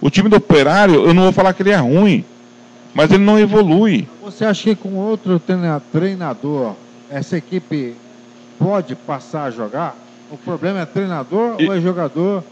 O 0.00 0.10
time 0.10 0.28
do 0.28 0.36
Operário, 0.36 1.06
eu 1.06 1.14
não 1.14 1.24
vou 1.24 1.32
falar 1.32 1.52
que 1.52 1.62
ele 1.62 1.70
é 1.70 1.76
ruim, 1.76 2.24
mas 2.94 3.10
ele 3.10 3.24
não 3.24 3.38
evolui. 3.38 4.06
Você 4.22 4.44
acha 4.44 4.62
que 4.64 4.74
com 4.76 4.94
outro 4.94 5.38
treina- 5.38 5.80
treinador 5.92 6.74
essa 7.10 7.36
equipe 7.36 7.94
pode 8.58 8.94
passar 8.94 9.44
a 9.44 9.50
jogar? 9.50 9.96
O 10.30 10.36
problema 10.36 10.80
é 10.80 10.86
treinador 10.86 11.56
ou 11.60 11.72
é 11.74 11.80
jogador? 11.80 12.42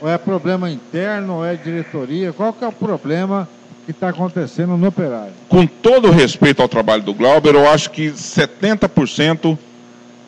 Ou 0.00 0.08
é 0.08 0.16
problema 0.16 0.70
interno 0.70 1.36
ou 1.36 1.44
é 1.44 1.54
diretoria? 1.56 2.32
Qual 2.32 2.52
que 2.52 2.64
é 2.64 2.68
o 2.68 2.72
problema 2.72 3.48
que 3.84 3.90
está 3.90 4.08
acontecendo 4.10 4.76
no 4.76 4.86
operário? 4.88 5.32
Com 5.48 5.66
todo 5.66 6.08
o 6.08 6.10
respeito 6.12 6.62
ao 6.62 6.68
trabalho 6.68 7.02
do 7.02 7.12
Glauber, 7.12 7.54
eu 7.54 7.68
acho 7.68 7.90
que 7.90 8.10
70% 8.10 9.58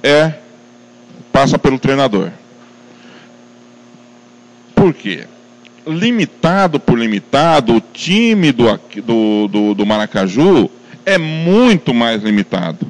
é 0.02 0.34
passa 1.32 1.58
pelo 1.58 1.78
treinador. 1.78 2.30
Por 4.74 4.92
quê? 4.92 5.24
Limitado 5.86 6.78
por 6.78 6.98
limitado, 6.98 7.74
o 7.76 7.80
time 7.80 8.52
do, 8.52 8.64
do, 9.02 9.48
do, 9.48 9.74
do 9.74 9.86
Maracaju 9.86 10.70
é 11.06 11.16
muito 11.16 11.94
mais 11.94 12.22
limitado 12.22 12.86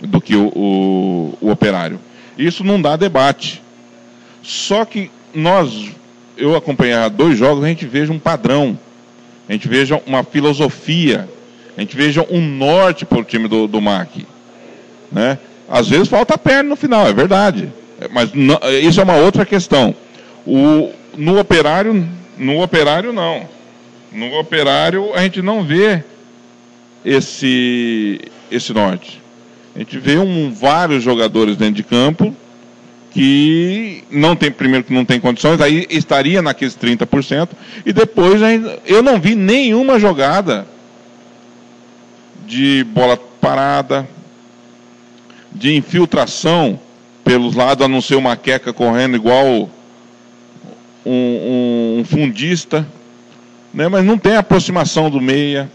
do 0.00 0.20
que 0.20 0.34
o, 0.36 0.46
o, 0.54 1.38
o 1.40 1.50
operário. 1.50 1.98
Isso 2.38 2.62
não 2.64 2.80
dá 2.80 2.96
debate. 2.96 3.62
Só 4.42 4.84
que 4.84 5.10
nós, 5.34 5.90
eu 6.36 6.56
acompanhar 6.56 7.08
dois 7.10 7.36
jogos, 7.36 7.64
a 7.64 7.68
gente 7.68 7.86
veja 7.86 8.12
um 8.12 8.18
padrão, 8.18 8.78
a 9.48 9.52
gente 9.52 9.68
veja 9.68 10.00
uma 10.06 10.22
filosofia, 10.24 11.28
a 11.76 11.80
gente 11.80 11.96
veja 11.96 12.26
um 12.30 12.40
norte 12.40 13.04
para 13.04 13.18
o 13.18 13.24
time 13.24 13.48
do, 13.48 13.66
do 13.66 13.80
MAC. 13.80 14.24
Né? 15.10 15.38
Às 15.68 15.88
vezes 15.88 16.08
falta 16.08 16.38
perna 16.38 16.70
no 16.70 16.76
final, 16.76 17.06
é 17.06 17.12
verdade. 17.12 17.68
Mas 18.12 18.32
não- 18.32 18.58
isso 18.82 19.00
é 19.00 19.04
uma 19.04 19.16
outra 19.16 19.44
questão. 19.44 19.94
O, 20.46 20.90
no 21.16 21.38
operário, 21.38 22.08
no 22.38 22.62
operário 22.62 23.12
não. 23.12 23.48
No 24.10 24.38
operário 24.38 25.12
a 25.14 25.22
gente 25.22 25.40
não 25.40 25.64
vê 25.64 26.04
esse, 27.04 28.20
esse 28.50 28.72
norte. 28.72 29.20
A 29.74 29.78
gente 29.78 29.98
vê 29.98 30.18
um, 30.18 30.52
vários 30.52 31.02
jogadores 31.02 31.56
dentro 31.56 31.74
de 31.74 31.82
campo 31.82 32.34
que 33.10 34.04
não 34.10 34.34
tem, 34.34 34.50
primeiro 34.50 34.84
que 34.84 34.92
não 34.92 35.04
tem 35.04 35.20
condições, 35.20 35.60
aí 35.60 35.86
estaria 35.90 36.40
naqueles 36.40 36.74
30%, 36.74 37.50
e 37.84 37.92
depois 37.92 38.40
eu 38.86 39.02
não 39.02 39.20
vi 39.20 39.34
nenhuma 39.34 39.98
jogada 39.98 40.66
de 42.46 42.84
bola 42.84 43.18
parada, 43.38 44.08
de 45.50 45.76
infiltração 45.76 46.80
pelos 47.22 47.54
lados, 47.54 47.84
a 47.84 47.88
não 47.88 48.00
ser 48.00 48.14
uma 48.14 48.34
queca 48.34 48.72
correndo 48.72 49.16
igual 49.16 49.68
um, 51.04 51.98
um- 52.00 52.04
fundista, 52.04 52.86
né? 53.72 53.88
mas 53.88 54.04
não 54.04 54.18
tem 54.18 54.36
a 54.36 54.40
aproximação 54.40 55.10
do 55.10 55.20
meia, 55.20 55.70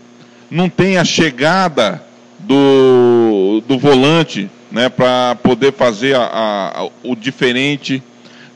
não 0.50 0.70
tem 0.70 0.98
a 0.98 1.04
chegada 1.06 2.02
do, 2.40 3.62
do 3.68 3.78
volante 3.78 4.50
né? 4.72 4.90
para 4.90 5.36
poder 5.42 5.74
fazer 5.74 6.16
a- 6.16 6.72
a- 6.76 6.90
o 7.04 7.16
diferente, 7.16 8.02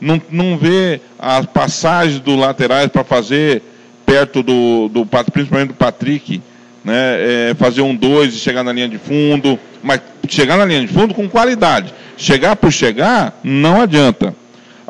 não, 0.00 0.20
não 0.30 0.56
vê 0.58 1.00
as 1.18 1.46
passagens 1.46 2.20
dos 2.20 2.38
laterais 2.38 2.88
para 2.88 3.04
fazer 3.04 3.62
perto 4.04 4.42
do, 4.42 4.88
do 4.88 5.06
principalmente 5.06 5.68
do 5.68 5.74
Patrick, 5.74 6.40
né? 6.84 7.50
é, 7.50 7.54
fazer 7.54 7.82
um 7.82 7.94
dois 7.94 8.34
e 8.34 8.38
chegar 8.38 8.62
na 8.64 8.72
linha 8.72 8.88
de 8.88 8.98
fundo, 8.98 9.58
mas 9.82 10.00
chegar 10.28 10.56
na 10.56 10.64
linha 10.64 10.80
de 10.80 10.88
fundo 10.88 11.14
com 11.14 11.28
qualidade. 11.28 11.92
Chegar 12.16 12.56
por 12.56 12.70
chegar, 12.70 13.38
não 13.42 13.80
adianta. 13.80 14.34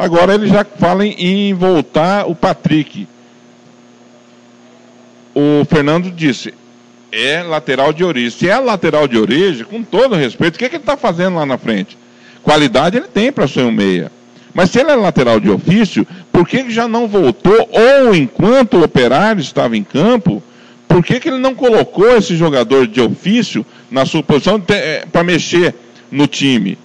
Agora 0.03 0.35
ele 0.35 0.49
já 0.49 0.65
fala 0.65 1.07
em, 1.07 1.55
voltar 1.55 2.29
o 2.29 2.35
Patrick. 2.35 3.07
O 5.33 5.65
Fernando 5.71 6.11
disse, 6.11 6.53
é 7.13 7.41
lateral 7.41 7.93
de 7.93 8.03
origem. 8.03 8.31
Se 8.37 8.49
é 8.49 8.59
lateral 8.59 9.07
de 9.07 9.17
origem, 9.17 9.65
com 9.65 9.81
todo 9.85 10.17
respeito, 10.17 10.57
o 10.57 10.59
que, 10.59 10.69
que 10.69 10.75
ele 10.75 10.83
está 10.83 10.97
fazendo 10.97 11.37
lá 11.37 11.47
na 11.47 11.57
frente? 11.57 11.97
Qualidade 12.43 12.97
ele 12.97 13.07
tem 13.07 13.31
para 13.31 13.47
ser 13.47 13.63
um 13.63 13.71
meia. 13.71 14.11
Mas 14.53 14.71
se 14.71 14.81
ele 14.81 14.91
é 14.91 14.97
lateral 14.97 15.39
de 15.39 15.49
ofício, 15.49 16.05
por 16.33 16.49
que, 16.49 16.65
que 16.65 16.73
já 16.73 16.89
não 16.89 17.07
voltou? 17.07 17.71
Ou 17.71 18.13
enquanto 18.13 18.79
o 18.79 18.83
operário 18.83 19.41
estava 19.41 19.77
em 19.77 19.85
campo, 19.85 20.43
por 20.89 21.05
que, 21.05 21.21
que 21.21 21.29
ele 21.29 21.39
não 21.39 21.55
colocou 21.55 22.17
esse 22.17 22.35
jogador 22.35 22.89
de 22.89 23.01
ofício 23.01 23.65
na 23.89 24.05
sua 24.05 24.25
posição 24.25 24.61
para 25.13 25.23
mexer 25.23 25.73
no 26.11 26.27
time? 26.27 26.77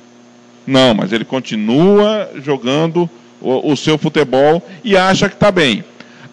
Não, 0.68 0.94
mas 0.94 1.14
ele 1.14 1.24
continua 1.24 2.30
jogando 2.44 3.10
o, 3.40 3.72
o 3.72 3.78
seu 3.78 3.98
futebol 3.98 4.62
e 4.84 4.98
acha 4.98 5.30
que 5.30 5.36
está 5.36 5.50
bem. 5.50 5.82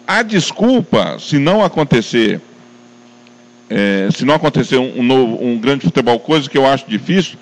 A 0.05 0.21
desculpa, 0.21 1.17
se 1.17 1.39
não 1.39 1.63
acontecer, 1.63 2.41
é, 3.69 4.09
se 4.13 4.25
não 4.25 4.35
acontecer 4.35 4.77
um, 4.77 4.99
um, 4.99 5.03
novo, 5.03 5.41
um 5.41 5.57
grande 5.57 5.85
futebol, 5.85 6.19
coisa 6.19 6.49
que 6.49 6.57
eu 6.57 6.67
acho 6.67 6.85
difícil, 6.85 7.37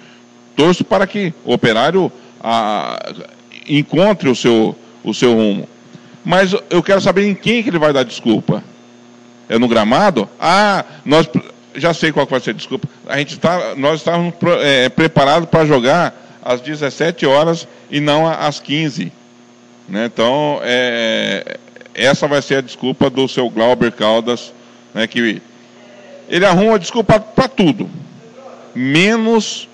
torço 0.56 0.84
para 0.84 1.08
que 1.08 1.34
o 1.44 1.52
operário 1.52 2.12
a, 2.39 3.12
encontre 3.68 4.30
o 4.30 4.36
seu, 4.36 4.78
o 5.04 5.14
seu 5.16 5.34
rumo. 5.34 5.68
Mas 6.24 6.56
eu 6.70 6.84
quero 6.84 7.02
saber 7.02 7.28
em 7.28 7.34
quem 7.34 7.64
que 7.64 7.70
ele 7.70 7.80
vai 7.80 7.91
dar 7.91 8.04
desculpa. 8.04 8.64
É 9.50 9.58
no 9.58 9.68
gramado? 9.68 10.30
Ah, 10.39 10.86
nós 11.04 11.28
já 11.76 11.94
sei 11.94 12.12
qual 12.12 12.26
vai 12.26 12.39
ser 12.39 12.52
a 12.52 12.54
desculpa. 12.54 12.88
A 13.08 13.18
gente 13.18 13.38
tá, 13.39 13.74
nós 13.76 14.00
estávamos 14.00 14.34
é, 14.62 14.89
preparados 14.89 15.50
para 15.50 15.66
jogar 15.66 16.24
às 16.44 16.62
17 16.62 17.26
horas 17.26 17.68
e 17.89 18.00
não 18.00 18.28
às 18.28 18.60
15. 18.60 19.12
Né? 19.88 20.06
Então, 20.06 20.60
é, 20.64 21.58
essa 21.94 22.28
vai 22.28 22.41
ser 22.41 22.56
a 22.56 22.62
desculpa 22.62 23.10
do 23.10 23.28
seu 23.28 23.50
Glauber 23.50 23.91
Caldas, 23.91 24.54
né, 24.94 25.08
que 25.08 25.41
ele 26.30 26.46
arruma 26.46 26.80
desculpa 26.80 27.20
para 27.20 27.48
tudo, 27.48 27.89
menos 28.74 29.68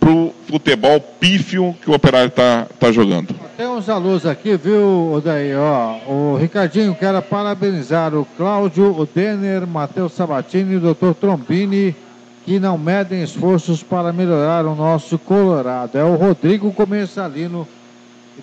para 0.00 0.10
o 0.10 0.34
futebol 0.48 1.00
pífio 1.00 1.74
que 1.82 1.90
o 1.90 1.94
Operário 1.94 2.28
está 2.28 2.66
tá 2.78 2.92
jogando. 2.92 3.34
Tem 3.56 3.66
uns 3.66 3.88
alunos 3.88 4.26
aqui, 4.26 4.56
viu, 4.56 5.20
daí, 5.24 5.54
ó. 5.54 5.96
O 6.06 6.36
Ricardinho, 6.36 6.94
quero 6.94 7.20
parabenizar 7.22 8.14
o 8.14 8.26
Cláudio, 8.36 8.94
o 8.98 9.06
Denner, 9.06 9.66
Matheus 9.66 10.12
Sabatini 10.12 10.76
o 10.76 10.80
Dr. 10.80 11.14
Trombini, 11.18 11.94
que 12.46 12.60
não 12.60 12.78
medem 12.78 13.24
esforços 13.24 13.82
para 13.82 14.12
melhorar 14.12 14.64
o 14.64 14.76
nosso 14.76 15.18
Colorado. 15.18 15.98
É 15.98 16.04
o 16.04 16.14
Rodrigo 16.14 16.72
Comercialino, 16.72 17.66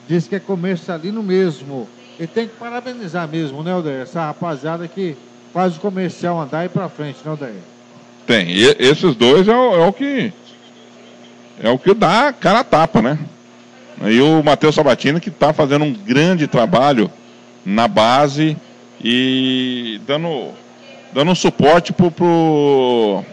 diz 0.10 0.28
que 0.28 0.36
é 0.36 0.40
comercialino 0.42 1.24
mesmo. 1.24 1.88
E 2.20 2.28
tem 2.28 2.46
que 2.46 2.56
parabenizar 2.56 3.28
mesmo, 3.30 3.64
né, 3.64 3.74
Odair? 3.74 4.02
Essa 4.02 4.26
rapaziada 4.26 4.88
que 4.90 5.16
faz 5.54 5.78
o 5.78 5.80
comercial 5.80 6.40
andar 6.40 6.66
e 6.66 6.70
para 6.70 6.90
frente, 6.90 7.20
né, 7.24 7.32
Odair? 7.32 7.56
Tem. 8.28 8.50
E, 8.50 8.76
esses 8.78 9.16
dois 9.16 9.48
é 9.48 9.56
o, 9.56 9.76
é 9.76 9.88
o 9.88 9.94
que 9.94 10.34
é 11.62 11.70
o 11.70 11.80
que 11.80 11.94
dá 11.94 12.34
cara 12.34 12.60
a 12.60 12.64
tapa, 12.64 13.02
né? 13.02 13.18
E 14.06 14.20
o 14.20 14.44
Matheus 14.44 14.76
Sabatini 14.76 15.22
que 15.22 15.30
está 15.30 15.54
fazendo 15.54 15.86
um 15.86 15.94
grande 15.94 16.46
trabalho 16.46 17.10
na 17.66 17.88
base 17.88 18.58
e 19.02 20.02
dando, 20.06 20.50
dando 21.14 21.34
suporte 21.36 21.94
pro, 21.94 22.12
pro, 22.12 23.24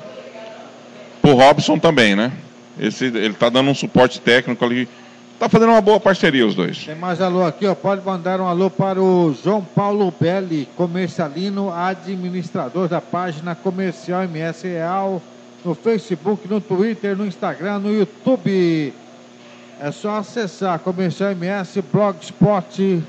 pro 1.21 1.35
Robson 1.35 1.79
também, 1.79 2.17
né? 2.17 2.33
Esse, 2.79 3.07
ele 3.07 3.29
está 3.29 3.49
dando 3.49 3.71
um 3.71 3.75
suporte 3.75 4.21
técnico 4.21 4.65
ali 4.65 4.89
Tá 5.41 5.49
fazendo 5.49 5.71
uma 5.71 5.81
boa 5.81 5.99
parceria 5.99 6.47
os 6.47 6.55
dois. 6.55 6.85
Tem 6.85 6.95
mais 6.95 7.19
alô 7.19 7.43
aqui, 7.47 7.67
ó. 7.67 7.75
Pode 7.75 8.05
mandar 8.05 8.43
um 8.43 8.47
alô 8.47 8.69
para 8.69 9.01
o 9.01 9.35
João 9.43 9.65
Paulo 9.65 10.13
Belli, 10.21 10.69
comercialino, 10.77 11.73
administrador 11.73 12.89
da 12.89 13.01
página 13.01 13.55
Comercial 13.55 14.25
MS 14.25 14.69
Real, 14.69 15.23
no 15.65 15.75
Facebook, 15.75 16.47
no 16.47 16.61
Twitter, 16.61 17.17
no 17.17 17.25
Instagram, 17.25 17.79
no 17.79 17.91
YouTube. 17.91 18.93
É 19.81 19.91
só 19.91 20.17
acessar 20.19 20.79
Comercial 20.81 21.31
MS 21.31 21.81
blogspot.com. 21.91 23.03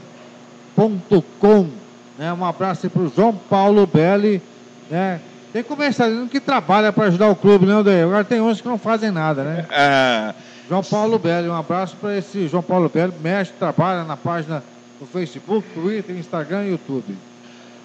Né? 2.17 2.31
Um 2.31 2.45
abraço 2.45 2.89
para 2.89 3.01
o 3.01 3.11
João 3.13 3.35
Paulo 3.35 3.85
Belli. 3.85 4.41
Né? 4.89 5.19
Tem 5.51 5.63
comercialino 5.63 6.27
que 6.27 6.39
trabalha 6.39 6.93
para 6.93 7.05
ajudar 7.05 7.29
o 7.29 7.35
clube, 7.35 7.65
né, 7.65 7.75
Odeio? 7.75 8.07
Agora 8.07 8.23
tem 8.23 8.39
uns 8.39 8.61
que 8.61 8.67
não 8.67 8.77
fazem 8.77 9.11
nada, 9.11 9.43
né? 9.43 9.65
É. 9.69 10.33
João 10.69 10.83
Paulo 10.83 11.19
Belli, 11.19 11.49
um 11.49 11.55
abraço 11.55 11.97
para 11.99 12.17
esse 12.17 12.47
João 12.47 12.63
Paulo 12.63 12.87
Belli, 12.87 13.11
mexe, 13.21 13.51
trabalha 13.59 14.05
na 14.05 14.15
página 14.15 14.63
do 14.97 15.05
Facebook, 15.05 15.67
Twitter, 15.73 16.15
Instagram 16.15 16.63
e 16.63 16.71
YouTube. 16.71 17.13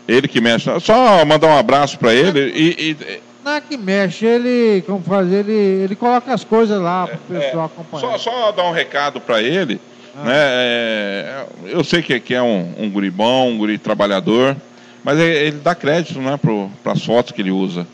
Ele 0.06 0.28
que 0.28 0.40
mexe. 0.40 0.70
Só 0.78 1.24
mandar 1.24 1.48
um 1.48 1.58
abraço 1.58 1.98
para 1.98 2.14
ele 2.14 2.52
e, 2.54 2.90
e, 2.90 3.20
Não 3.44 3.52
é 3.52 3.60
que 3.60 3.76
mexe, 3.76 4.24
ele, 4.24 4.84
como 4.86 5.02
faz, 5.02 5.32
ele, 5.32 5.52
ele 5.52 5.96
coloca 5.96 6.32
as 6.32 6.44
coisas 6.44 6.80
lá 6.80 7.08
para 7.08 7.16
o 7.16 7.40
pessoal 7.40 7.64
é, 7.64 7.66
acompanhar. 7.66 8.18
Só, 8.18 8.18
só 8.18 8.52
dar 8.52 8.64
um 8.64 8.72
recado 8.72 9.20
para 9.20 9.42
ele. 9.42 9.80
Ah. 10.16 10.24
Né, 10.24 10.34
é, 10.36 11.46
eu 11.66 11.82
sei 11.82 12.02
que, 12.02 12.20
que 12.20 12.34
é 12.34 12.42
um, 12.42 12.72
um 12.78 12.88
guri 12.88 13.10
bom, 13.10 13.48
um 13.48 13.58
guri 13.58 13.78
trabalhador, 13.78 14.56
mas 15.07 15.18
ele, 15.18 15.52
dá 15.52 15.74
crédito 15.74 16.20
né, 16.20 16.38
para 16.82 16.92
as 16.92 17.02
fotos 17.02 17.32
que 17.32 17.40
ele 17.40 17.50
usa. 17.50 17.86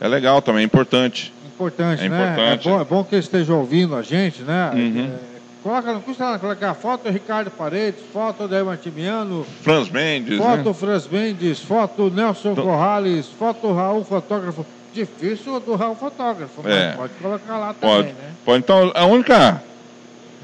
É 0.00 0.06
legal 0.06 0.40
também, 0.40 0.62
é 0.62 0.64
importante 0.64 1.32
importante, 1.58 2.04
é 2.04 2.08
né? 2.08 2.16
Importante. 2.16 2.68
É 2.68 2.70
bom, 2.70 2.80
é 2.80 2.84
bom 2.84 3.04
que 3.04 3.14
ele 3.16 3.22
esteja 3.22 3.52
ouvindo 3.52 3.96
a 3.96 4.02
gente, 4.02 4.42
né? 4.42 4.70
Uhum. 4.72 5.10
É, 5.12 5.38
coloca, 5.62 5.92
não 5.92 6.00
custa 6.00 6.38
colocar 6.38 6.72
foto 6.74 7.04
do 7.04 7.10
Ricardo 7.10 7.50
Paredes, 7.50 8.00
foto 8.12 8.46
do 8.46 8.64
Martimiano, 8.64 9.44
Franz 9.62 9.90
Mendes, 9.90 10.38
foto 10.38 10.68
né? 10.68 10.74
Franz 10.74 11.08
Mendes, 11.08 11.58
foto 11.58 12.10
Nelson 12.10 12.54
T 12.54 12.62
Corrales, 12.62 13.26
foto 13.26 13.72
Raul 13.72 14.04
Fotógrafo. 14.04 14.64
Difícil 14.94 15.60
do 15.60 15.76
Raul 15.76 15.94
Fotógrafo, 15.94 16.66
é. 16.66 16.92
pode 16.92 17.12
colocar 17.20 17.58
lá 17.58 17.74
pode. 17.74 18.08
também, 18.08 18.14
né? 18.14 18.30
Pode. 18.44 18.58
Então, 18.58 18.90
a 18.94 19.04
única 19.04 19.62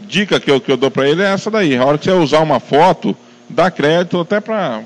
dica 0.03 0.39
que 0.39 0.51
eu, 0.51 0.61
que 0.61 0.70
eu 0.70 0.77
dou 0.77 0.91
para 0.91 1.09
ele 1.09 1.22
é 1.22 1.33
essa 1.33 1.51
daí. 1.51 1.77
A 1.77 1.85
hora 1.85 1.97
que 1.97 2.05
você 2.05 2.12
usar 2.12 2.41
uma 2.41 2.61
foto, 2.61 3.16
dá 3.49 3.70
crédito 3.70 4.20
até 4.20 4.41
para 4.41 4.83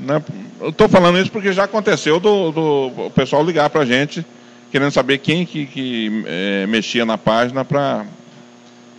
né? 0.00 0.22
Eu 0.60 0.70
estou 0.70 0.88
falando 0.88 1.18
isso 1.18 1.30
porque 1.30 1.52
já 1.52 1.64
aconteceu 1.64 2.18
do, 2.20 2.50
do 2.50 3.10
pessoal 3.10 3.44
ligar 3.44 3.70
para 3.70 3.82
a 3.82 3.86
gente 3.86 4.24
querendo 4.70 4.90
saber 4.92 5.18
quem 5.18 5.44
que, 5.44 5.66
que 5.66 6.24
é, 6.26 6.66
mexia 6.66 7.04
na 7.04 7.18
página 7.18 7.64
para 7.64 8.06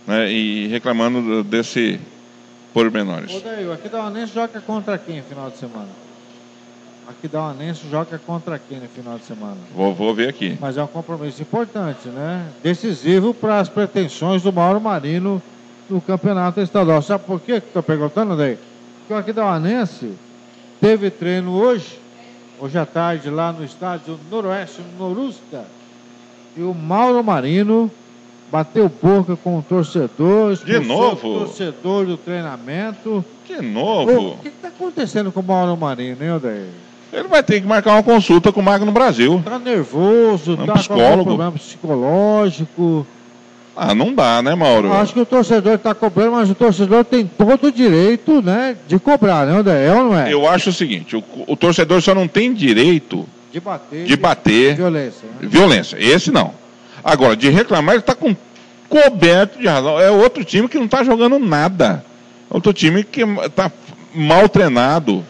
né, 0.06 0.30
e 0.30 0.66
reclamando 0.68 1.42
desse 1.42 1.98
pormenores. 2.72 3.34
Ô 3.34 3.40
Daí, 3.40 3.70
aqui 3.72 3.88
da 3.88 4.04
Anense 4.04 4.34
joga 4.34 4.60
contra 4.60 4.98
quem 4.98 5.16
no 5.16 5.22
final 5.24 5.50
de 5.50 5.56
semana? 5.58 5.88
Aqui 7.08 7.28
da 7.28 7.48
Anense 7.48 7.82
joga 7.90 8.18
contra 8.18 8.58
quem 8.58 8.78
no 8.78 8.88
final 8.88 9.18
de 9.18 9.24
semana? 9.24 9.56
Vou, 9.74 9.94
vou 9.94 10.14
ver 10.14 10.28
aqui. 10.28 10.56
Mas 10.60 10.76
é 10.76 10.82
um 10.82 10.86
compromisso 10.86 11.42
importante, 11.42 12.08
né? 12.08 12.46
Decisivo 12.62 13.34
para 13.34 13.58
as 13.58 13.68
pretensões 13.68 14.42
do 14.42 14.52
Mauro 14.52 14.80
Marino 14.80 15.42
no 15.88 16.00
campeonato 16.00 16.60
estadual. 16.60 17.02
Sabe 17.02 17.24
por 17.24 17.40
quê 17.40 17.60
que 17.60 17.66
estou 17.66 17.82
perguntando, 17.82 18.36
daí? 18.36 18.58
Porque 19.00 19.14
aqui 19.14 19.32
da 19.32 19.44
Anense 19.52 20.12
teve 20.82 21.10
treino 21.10 21.52
hoje 21.52 22.02
hoje 22.58 22.76
à 22.76 22.84
tarde 22.84 23.30
lá 23.30 23.52
no 23.52 23.64
estádio 23.64 24.18
Noroeste, 24.28 24.82
Norusca. 24.98 25.64
E 26.56 26.62
o 26.62 26.74
Mauro 26.74 27.22
Marino 27.22 27.90
bateu 28.50 28.90
boca 29.02 29.36
com 29.36 29.58
o 29.58 29.62
torcedor. 29.62 30.56
De 30.56 30.80
novo? 30.80 31.36
O 31.36 31.38
torcedor 31.40 32.06
do 32.06 32.16
treinamento. 32.16 33.24
De 33.48 33.60
novo? 33.62 34.30
O 34.30 34.38
que 34.38 34.48
está 34.48 34.68
acontecendo 34.68 35.30
com 35.30 35.40
o 35.40 35.42
Mauro 35.42 35.76
Marino, 35.76 36.22
hein, 36.22 36.32
Odair? 36.32 36.66
Ele 37.12 37.28
vai 37.28 37.42
ter 37.42 37.60
que 37.60 37.66
marcar 37.66 37.92
uma 37.92 38.02
consulta 38.02 38.52
com 38.52 38.60
o 38.60 38.62
Magno 38.62 38.90
Brasil. 38.90 39.38
Está 39.38 39.58
nervoso, 39.58 40.54
está 40.54 40.94
com 40.94 41.00
algum 41.00 41.24
problema 41.24 41.52
psicológico. 41.52 43.06
Ah, 43.74 43.94
não 43.94 44.14
dá, 44.14 44.42
né, 44.42 44.54
Mauro? 44.54 44.92
Acho 44.92 45.14
que 45.14 45.20
o 45.20 45.26
torcedor 45.26 45.74
está 45.74 45.94
cobrando, 45.94 46.32
mas 46.32 46.50
o 46.50 46.54
torcedor 46.54 47.04
tem 47.04 47.26
todo 47.26 47.68
o 47.68 47.72
direito, 47.72 48.42
né, 48.42 48.76
de 48.86 48.98
cobrar, 48.98 49.46
né, 49.46 49.58
André? 49.58 49.86
É 49.86 49.92
ou 49.94 50.04
não 50.04 50.18
é? 50.18 50.32
Eu 50.32 50.46
acho 50.46 50.70
o 50.70 50.72
seguinte, 50.72 51.16
o, 51.16 51.24
o 51.46 51.56
torcedor 51.56 52.02
só 52.02 52.14
não 52.14 52.28
tem 52.28 52.52
direito 52.52 53.26
de 53.50 53.60
bater, 53.60 54.04
de 54.04 54.16
bater 54.16 54.74
violência. 54.76 55.28
Né? 55.40 55.48
Violência, 55.48 55.96
esse 55.98 56.30
não. 56.30 56.52
Agora, 57.02 57.34
de 57.34 57.48
reclamar, 57.48 57.94
ele 57.94 58.00
está 58.00 58.14
com 58.14 58.36
coberto 58.88 59.58
de 59.58 59.66
razão. 59.66 59.98
É 59.98 60.10
outro 60.10 60.44
time 60.44 60.68
que 60.68 60.78
não 60.78 60.84
está 60.84 61.02
jogando 61.02 61.38
nada. 61.38 62.04
É 62.50 62.54
outro 62.54 62.72
time 62.72 63.02
que 63.02 63.22
está 63.22 63.72
mal 64.14 64.48
treinado. 64.48 65.24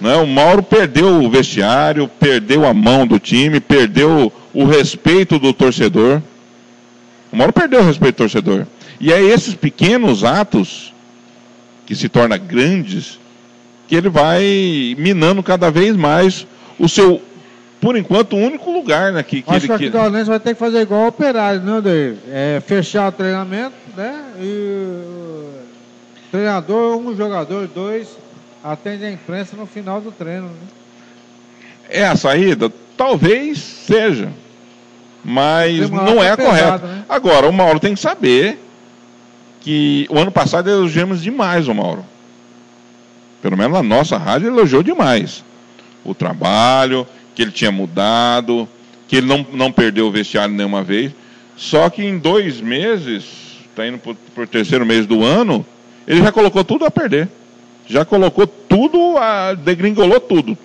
Né? 0.00 0.14
O 0.16 0.26
Mauro 0.26 0.62
perdeu 0.62 1.22
o 1.22 1.30
vestiário, 1.30 2.08
perdeu 2.20 2.66
a 2.66 2.74
mão 2.74 3.06
do 3.06 3.18
time, 3.18 3.60
perdeu 3.60 4.32
o 4.52 4.64
respeito 4.64 5.38
do 5.38 5.52
torcedor. 5.52 6.22
O 7.32 7.36
Mauro 7.36 7.52
perdeu 7.52 7.80
o 7.80 7.84
respeito 7.84 8.16
do 8.16 8.18
torcedor. 8.18 8.66
E 8.98 9.12
é 9.12 9.20
esses 9.20 9.54
pequenos 9.54 10.24
atos 10.24 10.92
que 11.86 11.94
se 11.94 12.08
tornam 12.08 12.38
grandes 12.38 13.18
que 13.88 13.96
ele 13.96 14.08
vai 14.08 14.94
minando 14.98 15.42
cada 15.42 15.70
vez 15.70 15.96
mais 15.96 16.46
o 16.78 16.88
seu, 16.88 17.20
por 17.80 17.96
enquanto, 17.96 18.36
único 18.36 18.70
lugar 18.70 19.12
né, 19.12 19.22
que, 19.22 19.42
que 19.42 19.50
Acho 19.50 19.72
ele 19.72 19.90
que 19.90 19.96
o 19.96 20.24
vai 20.26 20.38
ter 20.38 20.54
que 20.54 20.60
fazer 20.60 20.82
igual 20.82 21.02
o 21.02 21.08
operário, 21.08 21.60
né, 21.60 21.80
Daí? 21.82 22.16
É 22.28 22.62
fechar 22.64 23.08
o 23.08 23.12
treinamento, 23.12 23.74
né? 23.96 24.24
E 24.38 24.44
o 24.46 26.30
treinador, 26.30 26.98
um 26.98 27.16
jogador, 27.16 27.66
dois, 27.66 28.06
atende 28.62 29.04
a 29.04 29.10
imprensa 29.10 29.56
no 29.56 29.66
final 29.66 30.00
do 30.00 30.12
treino. 30.12 30.46
Né? 30.46 30.68
É 31.88 32.06
a 32.06 32.14
saída? 32.16 32.72
Talvez 32.96 33.58
seja 33.58 34.28
mas 35.24 35.90
não 35.90 36.22
é 36.22 36.36
correto. 36.36 36.86
Né? 36.86 37.04
Agora, 37.08 37.48
o 37.48 37.52
Mauro 37.52 37.78
tem 37.78 37.94
que 37.94 38.00
saber 38.00 38.58
que 39.60 40.06
o 40.10 40.18
ano 40.18 40.30
passado 40.30 40.68
elogiamos 40.70 41.22
demais 41.22 41.68
o 41.68 41.74
Mauro. 41.74 42.04
Pelo 43.42 43.56
menos 43.56 43.72
na 43.72 43.82
nossa 43.82 44.16
rádio 44.16 44.48
elogiou 44.48 44.82
demais. 44.82 45.44
O 46.04 46.14
trabalho, 46.14 47.06
que 47.34 47.42
ele 47.42 47.50
tinha 47.50 47.70
mudado, 47.70 48.68
que 49.06 49.16
ele 49.16 49.26
não, 49.26 49.46
não 49.52 49.72
perdeu 49.72 50.06
o 50.06 50.10
vestiário 50.10 50.54
nenhuma 50.54 50.82
vez. 50.82 51.12
Só 51.56 51.90
que 51.90 52.02
em 52.02 52.18
dois 52.18 52.60
meses, 52.60 53.24
está 53.68 53.86
indo 53.86 53.98
para 53.98 54.44
o 54.44 54.46
terceiro 54.46 54.86
mês 54.86 55.06
do 55.06 55.24
ano, 55.24 55.64
ele 56.06 56.22
já 56.22 56.32
colocou 56.32 56.64
tudo 56.64 56.84
a 56.84 56.90
perder. 56.90 57.28
Já 57.86 58.04
colocou 58.04 58.46
tudo, 58.46 59.16
a, 59.18 59.54
degringolou 59.54 60.20
tudo. 60.20 60.56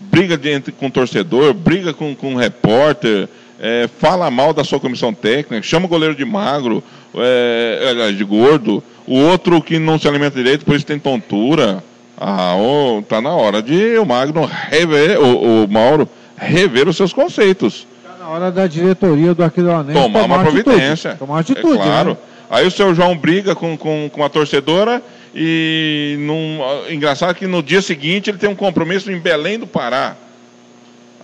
Briga 0.00 0.36
de, 0.36 0.60
com 0.72 0.86
o 0.86 0.90
torcedor, 0.90 1.54
briga 1.54 1.94
com, 1.94 2.14
com 2.14 2.34
repórter, 2.34 3.28
é, 3.62 3.88
fala 4.00 4.28
mal 4.28 4.52
da 4.52 4.64
sua 4.64 4.80
comissão 4.80 5.14
técnica, 5.14 5.62
chama 5.62 5.86
o 5.86 5.88
goleiro 5.88 6.16
de 6.16 6.24
magro, 6.24 6.82
é, 7.14 8.10
de 8.10 8.24
gordo, 8.24 8.82
o 9.06 9.16
outro 9.16 9.62
que 9.62 9.78
não 9.78 10.00
se 10.00 10.08
alimenta 10.08 10.36
direito, 10.36 10.64
por 10.64 10.74
isso 10.74 10.84
tem 10.84 10.98
tontura. 10.98 11.82
Ah, 12.18 12.56
oh, 12.56 13.02
tá 13.02 13.20
na 13.20 13.30
hora 13.30 13.62
de 13.62 13.96
o 13.98 14.04
Magno 14.04 14.44
rever, 14.44 15.20
o, 15.20 15.64
o 15.64 15.68
Mauro 15.68 16.08
rever 16.36 16.88
os 16.88 16.96
seus 16.96 17.12
conceitos. 17.12 17.86
Está 18.02 18.16
na 18.24 18.28
hora 18.30 18.50
da 18.50 18.66
diretoria 18.66 19.32
do 19.32 19.44
Aquidauanense 19.44 20.00
tomar, 20.00 20.22
tomar 20.22 20.36
uma 20.36 20.44
providência. 20.44 21.14
Tomar 21.14 21.40
atitude, 21.40 21.80
é 21.80 21.84
claro. 21.84 22.10
Né? 22.10 22.16
Aí 22.50 22.66
o 22.66 22.70
seu 22.70 22.94
João 22.94 23.16
briga 23.16 23.54
com, 23.54 23.76
com, 23.76 24.10
com 24.12 24.24
a 24.24 24.28
torcedora 24.28 25.02
e 25.34 26.16
num, 26.20 26.60
engraçado 26.90 27.34
que 27.34 27.46
no 27.46 27.62
dia 27.62 27.80
seguinte 27.80 28.28
ele 28.28 28.38
tem 28.38 28.50
um 28.50 28.54
compromisso 28.54 29.10
em 29.10 29.18
Belém 29.18 29.58
do 29.58 29.66
Pará. 29.66 30.16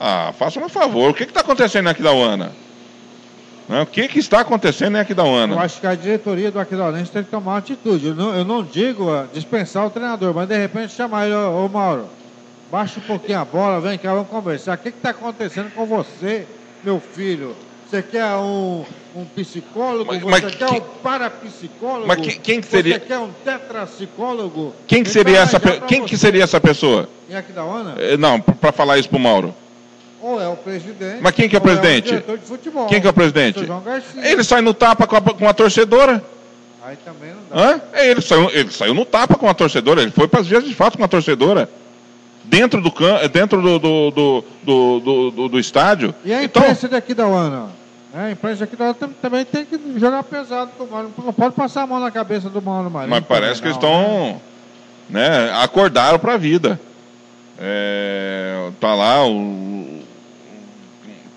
Ah, 0.00 0.32
faça 0.38 0.60
um 0.60 0.68
favor, 0.68 1.10
o 1.10 1.14
que 1.14 1.24
está 1.24 1.40
acontecendo 1.40 1.88
aqui 1.88 2.02
da 2.02 2.12
UANA? 2.12 2.52
O 3.68 3.84
que, 3.84 4.08
que 4.08 4.18
está 4.18 4.40
acontecendo 4.40 4.96
aqui 4.96 5.12
da 5.12 5.24
UANA? 5.24 5.54
Eu 5.54 5.60
acho 5.60 5.78
que 5.80 5.86
a 5.86 5.94
diretoria 5.94 6.50
do 6.50 6.58
Aquidauanense 6.58 7.10
tem 7.10 7.22
que 7.22 7.30
tomar 7.30 7.52
uma 7.52 7.58
atitude. 7.58 8.06
Eu 8.06 8.14
não, 8.14 8.34
eu 8.34 8.44
não 8.44 8.62
digo 8.62 9.10
uh, 9.12 9.28
dispensar 9.32 9.84
o 9.86 9.90
treinador, 9.90 10.32
mas 10.32 10.48
de 10.48 10.56
repente 10.56 10.94
chamar 10.94 11.26
ele, 11.26 11.34
ô, 11.34 11.66
ô 11.66 11.68
Mauro, 11.68 12.06
baixa 12.72 12.98
um 12.98 13.02
pouquinho 13.02 13.40
a 13.40 13.44
bola, 13.44 13.78
vem 13.80 13.98
cá, 13.98 14.14
vamos 14.14 14.28
conversar. 14.28 14.74
O 14.74 14.78
que 14.78 14.88
está 14.88 15.10
acontecendo 15.10 15.70
com 15.74 15.84
você, 15.84 16.46
meu 16.82 16.98
filho? 16.98 17.54
Você 17.90 18.00
quer 18.02 18.24
um, 18.36 18.84
um 19.14 19.24
psicólogo? 19.26 20.12
Mas- 20.12 20.22
você 20.22 20.30
mas 20.46 20.54
quer 20.54 20.66
que- 20.68 20.74
um 20.76 20.80
parapsicólogo? 21.02 22.06
Mas 22.06 22.20
que- 22.20 22.38
quem 22.38 22.60
que 22.62 22.66
seria- 22.68 22.94
Você 22.94 23.00
quer 23.00 23.18
um 23.18 23.30
tetrapsicólogo? 23.44 24.74
Quem 24.86 25.02
que 25.04 25.10
seria 25.10 25.40
essa, 25.40 25.60
pe- 25.60 25.80
quem 25.86 26.04
que 26.06 26.16
seria 26.16 26.44
essa 26.44 26.60
pessoa? 26.60 27.06
Em 27.28 27.34
Aquidauana? 27.36 27.96
Eh, 27.98 28.16
Não, 28.16 28.40
para 28.40 28.72
falar 28.72 28.96
isso 28.98 29.10
pro 29.10 29.18
Mauro. 29.18 29.54
Ou 30.28 30.40
é 30.40 30.48
o 30.48 30.56
presidente. 30.56 31.18
Mas 31.22 31.34
quem 31.34 31.48
que 31.48 31.56
é 31.56 31.58
o 31.58 31.62
ou 31.62 31.66
presidente? 31.66 32.08
diretor 32.08 32.38
de 32.38 32.44
futebol. 32.44 32.86
Quem 32.86 33.00
que 33.00 33.06
é 33.06 33.10
o 33.10 33.12
presidente? 33.14 33.60
Ele 34.16 34.44
sai 34.44 34.60
no 34.60 34.74
tapa 34.74 35.06
com 35.06 35.16
a, 35.16 35.20
com 35.20 35.48
a 35.48 35.54
torcedora. 35.54 36.22
Aí 36.84 36.96
também 37.04 37.30
não 37.30 37.42
dá. 37.50 37.70
Hã? 37.74 37.80
É, 37.92 38.10
Ele 38.10 38.20
saiu, 38.20 38.50
ele 38.50 38.70
saiu 38.70 38.94
no 38.94 39.04
tapa 39.04 39.36
com 39.36 39.48
a 39.48 39.54
torcedora, 39.54 40.02
ele 40.02 40.10
foi 40.10 40.26
para 40.28 40.40
as 40.40 40.46
vias 40.46 40.64
de 40.64 40.74
fato 40.74 40.96
com 40.98 41.04
a 41.04 41.08
torcedora. 41.08 41.68
Dentro 42.44 42.80
do 42.80 42.90
dentro 43.30 43.60
do, 43.60 43.78
do, 43.78 44.10
do, 44.64 45.00
do, 45.30 45.48
do- 45.50 45.58
estádio. 45.60 46.14
E 46.24 46.32
a 46.32 46.42
Então, 46.42 46.62
imprensa 46.62 46.88
daqui 46.88 47.12
da 47.12 47.26
UANA? 47.26 47.66
né? 48.14 48.28
A 48.28 48.30
imprensa 48.30 48.60
daqui 48.60 48.74
da 48.74 48.84
UANA 48.86 48.94
tam- 48.94 49.10
também 49.20 49.44
tem 49.44 49.66
que 49.66 49.78
jogar 49.98 50.22
pesado 50.22 50.70
com 50.78 50.84
o 50.84 50.90
Mauro. 50.90 51.12
Não 51.22 51.32
pode 51.32 51.54
passar 51.54 51.82
a 51.82 51.86
mão 51.86 52.00
na 52.00 52.10
cabeça 52.10 52.48
do 52.48 52.62
Mauro 52.62 52.90
Marinho. 52.90 53.10
mas 53.10 53.24
parece 53.26 53.60
que 53.60 53.68
também, 53.70 53.76
eles 53.78 53.82
não, 53.82 54.26
estão. 54.26 54.40
Né, 55.10 55.50
acordaram 55.62 56.18
para 56.18 56.34
a 56.34 56.38
vida. 56.38 56.80
É, 57.58 58.70
tá 58.80 58.94
lá. 58.94 59.26
O, 59.26 60.00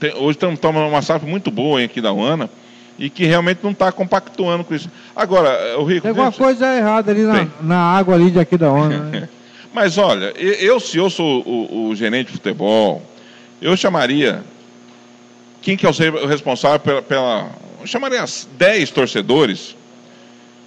tem- 0.02 0.16
hoje 0.16 0.32
estamos 0.32 0.60
uma 0.64 1.02
safra 1.04 1.30
muito 1.30 1.52
boa 1.52 1.80
hein, 1.80 1.86
aqui 1.86 2.02
da 2.02 2.12
UANA 2.12 2.50
e 2.98 3.08
que 3.08 3.24
realmente 3.24 3.60
não 3.64 3.70
está 3.72 3.92
compactuando 3.92 4.64
com 4.64 4.74
isso. 4.74 4.90
Agora, 5.16 5.78
o 5.80 5.84
Rico. 5.84 6.02
Tem 6.02 6.10
alguma 6.10 6.32
coisa 6.32 6.76
errada 6.76 7.12
ali 7.12 7.22
na, 7.22 7.48
na 7.62 7.78
água 7.78 8.16
ali 8.16 8.32
de 8.32 8.40
aqui 8.40 8.58
da 8.58 8.72
UANA, 8.74 8.98
né? 8.98 9.30
Mas 9.74 9.98
olha, 9.98 10.34
eu, 10.36 10.80
se 10.80 10.98
eu 10.98 11.10
sou 11.10 11.42
o, 11.46 11.88
o 11.90 11.96
gerente 11.96 12.28
de 12.28 12.34
futebol, 12.34 13.02
eu 13.62 13.78
chamaria. 13.78 14.44
Quem 15.62 15.78
que 15.78 15.86
é 15.86 15.90
o 15.90 16.26
responsável 16.28 16.80
pela. 16.80 17.02
pela 17.02 17.50
eu 17.80 17.88
chamaria 17.88 18.22
as 18.22 18.48
10 18.58 18.92
torcedores, 18.92 19.76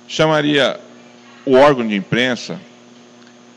chamaria 0.09 0.78
o 1.45 1.55
órgão 1.55 1.87
de 1.87 1.95
imprensa, 1.95 2.59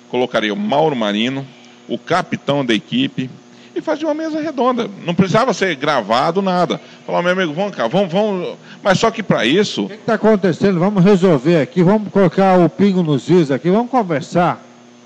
colocaria 0.10 0.54
o 0.54 0.58
Mauro 0.58 0.96
Marino, 0.96 1.48
o 1.88 1.98
capitão 1.98 2.66
da 2.66 2.74
equipe, 2.74 3.30
e 3.78 3.82
fazia 3.82 4.08
uma 4.08 4.14
mesa 4.14 4.42
redonda. 4.42 4.90
Não 5.06 5.14
precisava 5.14 5.54
ser 5.54 5.76
gravado 5.76 6.42
nada. 6.42 6.80
Falar, 7.06 7.22
meu 7.22 7.32
amigo, 7.32 7.54
vamos 7.54 7.76
cá, 7.76 7.88
vamos, 7.88 8.12
vamos. 8.12 8.58
Mas 8.82 9.00
só 9.00 9.12
que 9.12 9.22
para 9.22 9.46
isso. 9.46 9.86
O 9.86 9.90
que 9.90 9.96
está 9.96 10.16
acontecendo? 10.16 10.80
Vamos 10.80 11.04
resolver 11.04 11.62
aqui, 11.62 11.84
vamos 11.84 12.12
colocar 12.12 12.58
o 12.60 12.70
pingo 12.70 13.04
nos 13.04 13.30
is 13.30 13.52
aqui, 13.52 13.70
vamos 13.70 13.92
conversar. 13.92 14.62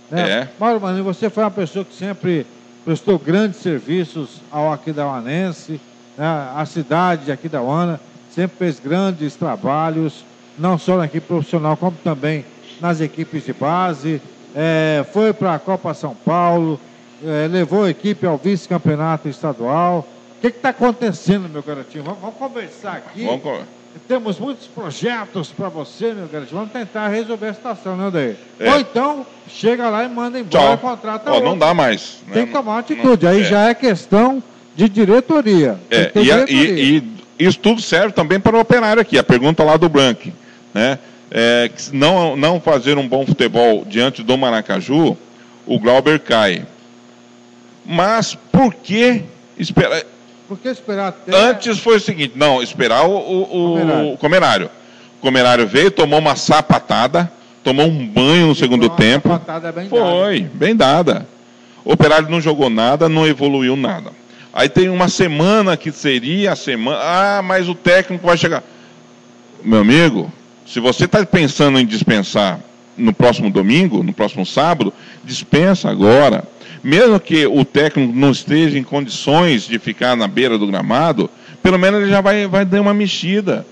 Né? 0.10 0.30
É. 0.30 0.50
Mauro 0.60 0.82
Marinho, 0.82 1.04
você 1.04 1.30
foi 1.30 1.44
uma 1.44 1.52
pessoa 1.52 1.86
que 1.86 1.94
sempre 1.96 2.46
prestou 2.84 3.20
grandes 3.20 3.60
serviços 3.60 4.42
ao 4.52 4.72
Aquidauanense, 4.72 5.80
né? 6.18 6.50
a 6.56 6.66
cidade 6.66 7.26
de 7.26 7.32
Aquidauana, 7.32 8.00
sempre 8.34 8.58
fez 8.58 8.80
grandes 8.80 9.36
trabalhos, 9.36 10.26
não 10.58 10.78
só 10.78 10.98
na 10.98 11.06
equipe 11.06 11.28
profissional, 11.28 11.78
como 11.78 11.96
também 12.04 12.46
nas 12.80 13.00
equipes 13.02 13.46
de 13.46 13.54
base. 13.54 14.22
É, 14.56 15.06
foi 15.14 15.32
para 15.32 15.56
a 15.56 15.60
Copa 15.60 15.94
São 15.94 16.14
Paulo, 16.14 16.80
é, 17.26 17.48
levou 17.48 17.84
a 17.86 17.90
equipe 17.90 18.26
ao 18.26 18.38
vice-campeonato 18.38 19.28
estadual. 19.30 20.08
O 20.38 20.42
que 20.42 20.48
está 20.48 20.70
acontecendo, 20.70 21.48
meu 21.50 21.62
garotinho? 21.62 22.04
Vamos, 22.04 22.20
vamos 22.20 22.36
conversar 22.38 22.94
aqui. 22.98 23.26
Vamos 23.26 23.62
Temos 24.08 24.40
muitos 24.40 24.68
projetos 24.68 25.50
para 25.50 25.70
você, 25.70 26.14
meu 26.14 26.28
garotinho. 26.28 26.60
Vamos 26.60 26.72
tentar 26.74 27.08
resolver 27.10 27.48
a 27.50 27.54
situação, 27.54 27.96
né, 27.98 28.08
Odair? 28.08 28.36
É. 28.60 28.72
Ou 28.72 28.80
então, 28.80 29.26
chega 29.50 29.90
lá 29.90 30.04
e 30.04 30.10
manda 30.10 30.40
embora, 30.40 30.78
Tchau. 30.78 30.78
contrata 30.78 31.30
Ó, 31.30 31.36
outro. 31.36 31.50
não 31.50 31.58
dá 31.58 31.74
mais. 31.74 32.18
Tem 32.32 32.42
né? 32.44 32.48
que 32.48 32.54
tomar 32.54 32.72
uma 32.74 32.80
atitude. 32.80 33.28
Aí 33.28 33.42
é. 33.42 33.44
já 33.44 33.70
é 33.70 33.74
questão 33.74 34.42
de 34.76 34.88
diretoria. 34.90 35.78
Tem 35.90 36.00
É, 36.00 36.12
e, 36.16 36.24
diretoria. 36.24 36.70
e- 36.70 36.98
e 37.40 37.46
isso 37.48 37.60
tudo 37.60 37.82
serve 37.82 38.14
também 38.14 38.40
para 38.40 38.56
o 38.56 38.60
operário 38.60 39.02
aqui. 39.02 39.18
A 39.18 39.24
pergunta 39.24 39.64
lá 39.64 39.76
do 39.78 39.90
Blank. 39.90 40.34
Né? 40.74 40.98
É, 41.30 41.70
não, 41.92 42.36
não 42.36 42.60
fazer 42.60 42.98
um 42.98 43.08
bom 43.08 43.26
futebol 43.26 43.84
diante 43.86 44.24
do 44.24 44.38
Maracaju, 44.38 45.18
o 45.66 45.80
Glauber 45.80 46.20
cai. 46.20 46.66
Mas 47.86 48.36
por 48.52 48.74
que 48.74 49.24
esperar? 49.58 50.02
Por 50.48 50.58
que 50.60 50.68
esperar 50.68 51.08
até... 51.10 51.36
Antes 51.36 51.80
foi 51.80 51.98
o 51.98 52.00
seguinte: 52.00 52.34
não, 52.36 52.62
esperar 52.62 53.06
o, 53.06 53.12
o- 53.12 53.42
o- 53.44 53.78
Comerário. 53.80 54.14
o 54.14 54.18
comerário. 54.18 54.70
O 55.18 55.22
comerário 55.22 55.68
veio, 55.68 55.92
tomou 55.92 56.20
uma 56.20 56.36
sapatada, 56.36 57.32
tomou 57.64 57.86
um 57.86 58.08
banho 58.08 58.48
no 58.48 58.56
segundo 58.56 58.88
Uma 58.88 58.96
tempo. 58.96 59.30
sapatada 59.30 59.72
bem 59.72 59.88
Foi, 59.88 60.42
bem 60.54 60.76
dada. 60.76 61.28
O 61.86 61.94
Operário 61.94 62.30
não 62.30 62.42
jogou 62.42 62.70
nada, 62.70 63.08
não 63.08 63.26
evoluiu 63.28 63.76
nada. 63.76 64.12
Aí 64.54 64.68
tem 64.68 64.90
uma 64.90 65.08
semana 65.08 65.78
que 65.78 65.92
seria 65.92 66.52
a 66.52 66.56
semana. 66.56 66.98
Ah, 67.02 67.42
mas 67.44 67.70
o 67.70 67.74
técnico 67.76 68.26
vai 68.26 68.38
chegar. 68.38 68.64
Meu 69.64 69.80
amigo, 69.80 70.32
se 70.66 70.80
você 70.80 71.06
está 71.06 71.26
pensando 71.26 71.80
em 71.80 71.86
dispensar 71.86 72.60
no 72.98 73.14
próximo 73.14 73.50
domingo, 73.50 74.04
no 74.04 74.12
próximo 74.14 74.46
sábado, 74.46 74.92
dispensa 75.24 75.90
agora. 75.90 76.44
Mesmo 76.84 77.20
que 77.20 77.46
o 77.46 77.64
técnico 77.64 78.12
não 78.16 78.32
esteja 78.32 78.78
em 78.78 78.84
condições 78.84 79.68
de 79.68 79.78
ficar 79.78 80.16
na 80.16 80.28
beira 80.28 80.58
do 80.58 80.66
gramado, 80.68 81.30
pelo 81.62 81.78
menos 81.78 82.02
ele 82.02 82.10
já 82.10 82.22
vai, 82.22 82.48
vai 82.48 82.66
dar 82.66 82.82
uma 82.82 82.94
mexida. 82.94 83.66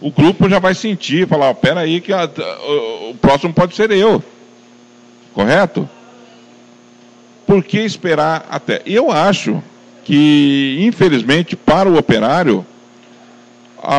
O 0.00 0.10
grupo 0.10 0.48
já 0.48 0.58
vai 0.58 0.74
sentir, 0.74 1.26
falar, 1.28 1.54
pera 1.54 1.80
aí 1.80 2.00
que 2.00 2.12
a- 2.12 2.28
o, 2.66 3.10
o 3.10 3.14
próximo 3.14 3.52
pode 3.52 3.74
ser 3.76 3.90
eu. 3.92 4.22
Correto? 5.32 5.88
Por 7.46 7.62
que 7.62 7.78
esperar 7.78 8.46
até? 8.50 8.82
Eu 8.84 9.10
acho 9.10 9.62
que, 10.04 10.78
infelizmente, 10.80 11.54
para 11.56 11.88
o 11.88 11.96
operário, 11.96 12.66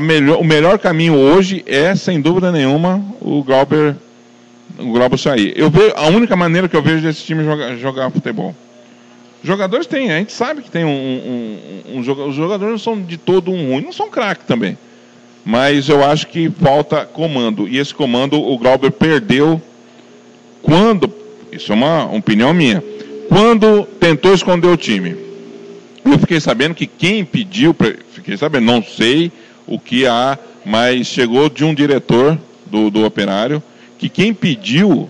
melhor- 0.03 0.39
o 0.39 0.43
melhor 0.43 0.77
caminho 0.79 1.15
hoje 1.15 1.63
é, 1.65 1.95
sem 1.95 2.19
dúvida 2.21 2.51
nenhuma, 2.51 3.03
o 3.21 3.41
Glauber, 3.43 3.95
o 4.79 4.91
Glauber 4.91 5.17
sair. 5.17 5.53
Eu 5.55 5.69
vejo, 5.69 5.93
a 5.95 6.07
única 6.07 6.35
maneira 6.35 6.67
que 6.67 6.75
eu 6.75 6.81
vejo 6.81 7.01
desse 7.01 7.23
time 7.23 7.43
jogar, 7.43 7.75
jogar 7.75 8.09
futebol. 8.09 8.55
Jogadores 9.43 9.87
tem, 9.87 10.11
a 10.11 10.17
gente 10.17 10.33
sabe 10.33 10.61
que 10.61 10.69
tem 10.69 10.83
um, 10.83 10.89
um, 10.89 11.93
um, 11.93 11.97
um 11.97 12.27
Os 12.27 12.35
jogadores 12.35 12.71
não 12.71 12.79
são 12.79 13.01
de 13.01 13.17
todo 13.17 13.51
um 13.51 13.71
ruim, 13.71 13.81
não 13.81 13.93
são 13.93 14.09
craque 14.09 14.45
também. 14.45 14.77
Mas 15.45 15.87
eu 15.87 16.03
acho 16.03 16.27
que 16.27 16.49
falta 16.49 17.05
comando. 17.05 17.67
E 17.67 17.77
esse 17.77 17.93
comando 17.93 18.41
o 18.41 18.57
Glauber 18.57 18.91
perdeu 18.91 19.61
quando, 20.61 21.11
isso 21.51 21.71
é 21.71 21.75
uma 21.75 22.05
opinião 22.13 22.53
minha, 22.53 22.83
quando 23.29 23.85
tentou 23.99 24.33
esconder 24.33 24.67
o 24.67 24.77
time. 24.77 25.15
Eu 26.03 26.19
fiquei 26.19 26.39
sabendo 26.39 26.75
que 26.75 26.85
quem 26.85 27.23
pediu, 27.23 27.75
fiquei 28.11 28.35
sabendo, 28.35 28.65
não 28.65 28.83
sei 28.83 29.31
o 29.65 29.79
que 29.79 30.05
há, 30.05 30.37
mas 30.65 31.07
chegou 31.07 31.49
de 31.49 31.63
um 31.63 31.73
diretor 31.73 32.37
do, 32.65 32.89
do 32.89 33.05
operário, 33.05 33.61
que 33.99 34.09
quem 34.09 34.33
pediu 34.33 35.07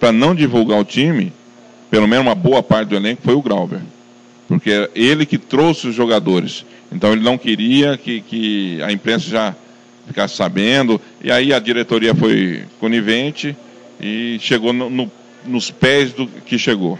para 0.00 0.12
não 0.12 0.34
divulgar 0.34 0.78
o 0.80 0.84
time, 0.84 1.32
pelo 1.90 2.06
menos 2.06 2.24
uma 2.24 2.34
boa 2.34 2.62
parte 2.62 2.88
do 2.90 2.96
elenco, 2.96 3.20
foi 3.22 3.34
o 3.34 3.42
Grauber. 3.42 3.80
Porque 4.48 4.70
era 4.70 4.90
ele 4.94 5.26
que 5.26 5.36
trouxe 5.38 5.88
os 5.88 5.94
jogadores. 5.94 6.64
Então 6.92 7.12
ele 7.12 7.22
não 7.22 7.36
queria 7.36 7.96
que, 7.98 8.20
que 8.20 8.80
a 8.82 8.92
imprensa 8.92 9.28
já 9.28 9.54
ficasse 10.06 10.36
sabendo. 10.36 11.00
E 11.22 11.32
aí 11.32 11.52
a 11.52 11.58
diretoria 11.58 12.14
foi 12.14 12.64
conivente 12.78 13.56
e 14.00 14.38
chegou 14.40 14.72
no- 14.72 14.88
no- 14.88 15.10
nos 15.44 15.70
pés 15.70 16.12
do 16.12 16.26
que 16.28 16.56
chegou. 16.58 16.96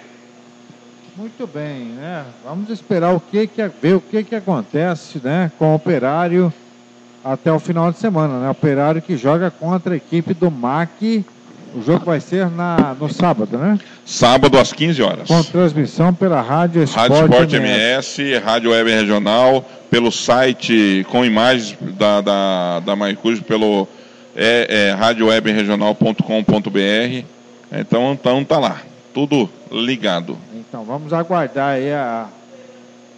Muito 1.17 1.47
bem, 1.47 1.85
né? 1.97 2.25
Vamos 2.45 2.69
esperar 2.69 3.15
o 3.15 3.21
que 3.21 3.47
que 3.47 3.67
ver 3.81 3.95
o 3.95 4.01
que 4.01 4.23
que 4.25 4.35
acontece, 4.35 5.21
né, 5.23 5.51
com 5.59 5.73
o 5.73 5.75
operário. 5.77 6.53
Até 7.33 7.53
o 7.53 7.59
final 7.59 7.91
de 7.91 7.99
semana, 7.99 8.39
né? 8.39 8.49
Operário 8.49 9.03
que 9.03 9.17
joga 9.17 9.51
contra 9.51 9.95
a 9.95 9.97
equipe 9.97 10.33
do 10.33 10.49
MAC. 10.51 11.25
O 11.75 11.83
jogo 11.83 12.05
vai 12.07 12.21
ser 12.21 12.49
na, 12.49 12.95
no 12.99 13.13
sábado, 13.13 13.59
né? 13.59 13.79
Sábado 14.05 14.59
às 14.59 14.73
15 14.73 15.03
horas. 15.03 15.29
Com 15.29 15.43
transmissão 15.43 16.15
pela 16.15 16.41
Rádio 16.41 16.83
Esporte, 16.83 17.11
Rádio 17.11 17.25
Sport 17.25 17.53
MS. 17.53 18.23
MS, 18.23 18.39
Rádio 18.39 18.71
Web 18.71 18.91
Regional, 18.91 19.65
pelo 19.91 20.13
site 20.13 21.05
com 21.11 21.25
imagens 21.25 21.77
da, 21.99 22.21
da, 22.21 22.81
da 22.81 22.97
Maicus, 22.97 23.41
pelo 23.41 23.87
é, 24.35 24.89
é, 24.89 24.93
radiowebregional.com.br. 24.93 27.25
Então, 27.73 28.13
então 28.13 28.45
tá 28.45 28.59
lá, 28.59 28.81
tudo 29.13 29.51
ligado. 29.71 30.39
Então 30.55 30.85
vamos 30.85 31.13
aguardar 31.13 31.75
aí 31.75 31.93
a. 31.93 32.27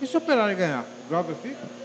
E 0.01 0.07
se 0.07 0.17
o 0.17 0.19
Operário 0.19 0.57
ganhar? 0.57 0.81
O 0.81 1.11
Glauber 1.11 1.35
fica? 1.43 1.78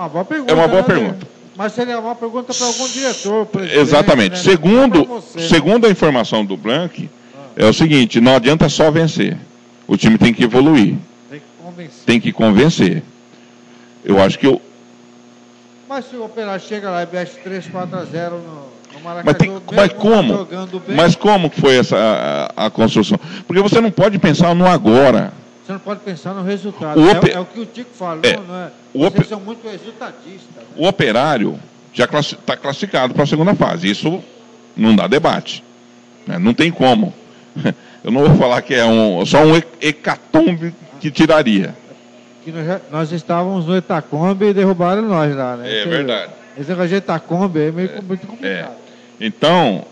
Ah, 0.00 0.08
boa 0.08 0.24
pergunta. 0.24 0.50
É 0.50 0.54
uma 0.54 0.66
boa 0.66 0.80
né, 0.80 0.86
pergunta. 0.86 1.28
Mas 1.54 1.72
seria 1.74 1.98
uma 1.98 2.14
pergunta 2.14 2.54
para 2.54 2.66
algum 2.66 2.88
diretor. 2.88 3.46
Exatamente. 3.70 4.30
né? 4.30 4.36
Segundo, 4.36 5.04
você, 5.04 5.40
segundo 5.40 5.86
a 5.86 5.90
informação 5.90 6.42
do 6.42 6.56
Blank, 6.56 7.10
é 7.54 7.66
o 7.66 7.72
seguinte: 7.74 8.18
não 8.18 8.34
adianta 8.34 8.66
só 8.70 8.90
vencer. 8.90 9.36
O 9.86 9.98
time 9.98 10.16
tem 10.16 10.32
que 10.32 10.42
evoluir, 10.42 10.96
Tem 11.28 11.40
que 11.40 11.62
convencer. 11.62 12.04
tem 12.06 12.20
que 12.20 12.32
convencer. 12.32 13.02
Eu 14.02 14.22
acho 14.22 14.38
que 14.38 14.46
eu, 14.46 14.58
Mas 15.86 16.06
se 16.08 16.16
o 16.16 16.24
Operário 16.24 16.64
chega 16.64 16.88
lá 16.88 17.02
e 17.02 17.08
mete 17.12 17.32
3, 17.44 17.66
4 17.66 17.98
a 17.98 18.04
0 18.06 18.36
no, 18.38 18.70
Mas, 19.22 19.36
tem, 19.36 19.52
mas 19.70 19.92
como? 19.92 20.48
Mas 20.96 21.14
como 21.14 21.50
foi 21.50 21.76
essa 21.76 22.48
a, 22.56 22.66
a 22.66 22.70
construção? 22.70 23.20
Porque 23.46 23.60
você 23.60 23.82
não 23.82 23.90
pode 23.90 24.18
pensar 24.18 24.54
no 24.54 24.66
agora. 24.66 25.30
Você 25.70 25.72
não 25.74 25.78
pode 25.80 26.00
pensar 26.00 26.34
no 26.34 26.42
resultado. 26.42 27.00
O 27.00 27.08
É, 27.08 27.32
é 27.32 27.38
o 27.40 27.44
que 27.44 27.60
o 27.60 27.66
Tico 27.66 27.90
fala, 27.94 28.20
É. 28.24 28.36
não, 28.36 28.56
é? 28.56 28.70
Vocês 29.10 29.28
são 29.28 29.40
muito 29.40 29.66
resultadistas. 29.68 30.64
O 30.76 30.86
operário 30.86 31.58
já 31.92 32.04
está 32.04 32.56
classificado 32.56 33.14
para 33.14 33.22
a 33.22 33.26
segunda 33.26 33.54
fase. 33.54 33.88
Isso 33.90 34.22
não 34.76 34.94
dá 34.96 35.06
debate. 35.06 35.62
né? 36.26 36.38
Não 36.38 36.52
tem 36.54 36.70
como. 36.70 37.12
Eu 38.04 38.10
não 38.10 38.26
vou 38.26 38.36
falar 38.36 38.62
que 38.62 38.74
é 38.74 38.84
um, 38.84 39.24
só 39.26 39.42
um 39.42 39.56
he- 39.56 39.64
hecatombe 39.80 40.74
que 41.00 41.10
tiraria. 41.10 41.74
Que 42.44 42.50
nós, 42.50 42.80
nós 42.90 43.12
estávamos 43.12 43.66
no 43.66 43.76
Etacombe 43.76 44.46
e 44.46 44.52
derrubaram 44.54 45.02
nós 45.02 45.34
lá, 45.36 45.56
né? 45.56 45.68
É 45.80 45.82
Você- 45.82 45.88
verdade. 45.88 46.32
Esse 46.58 46.70
negócio 46.70 46.88
de 46.90 46.94
Etacombe 46.96 47.60
é 47.60 47.70
meio 47.70 47.90
muito 48.02 48.26
complicado. 48.26 48.72
Então, 49.20 49.84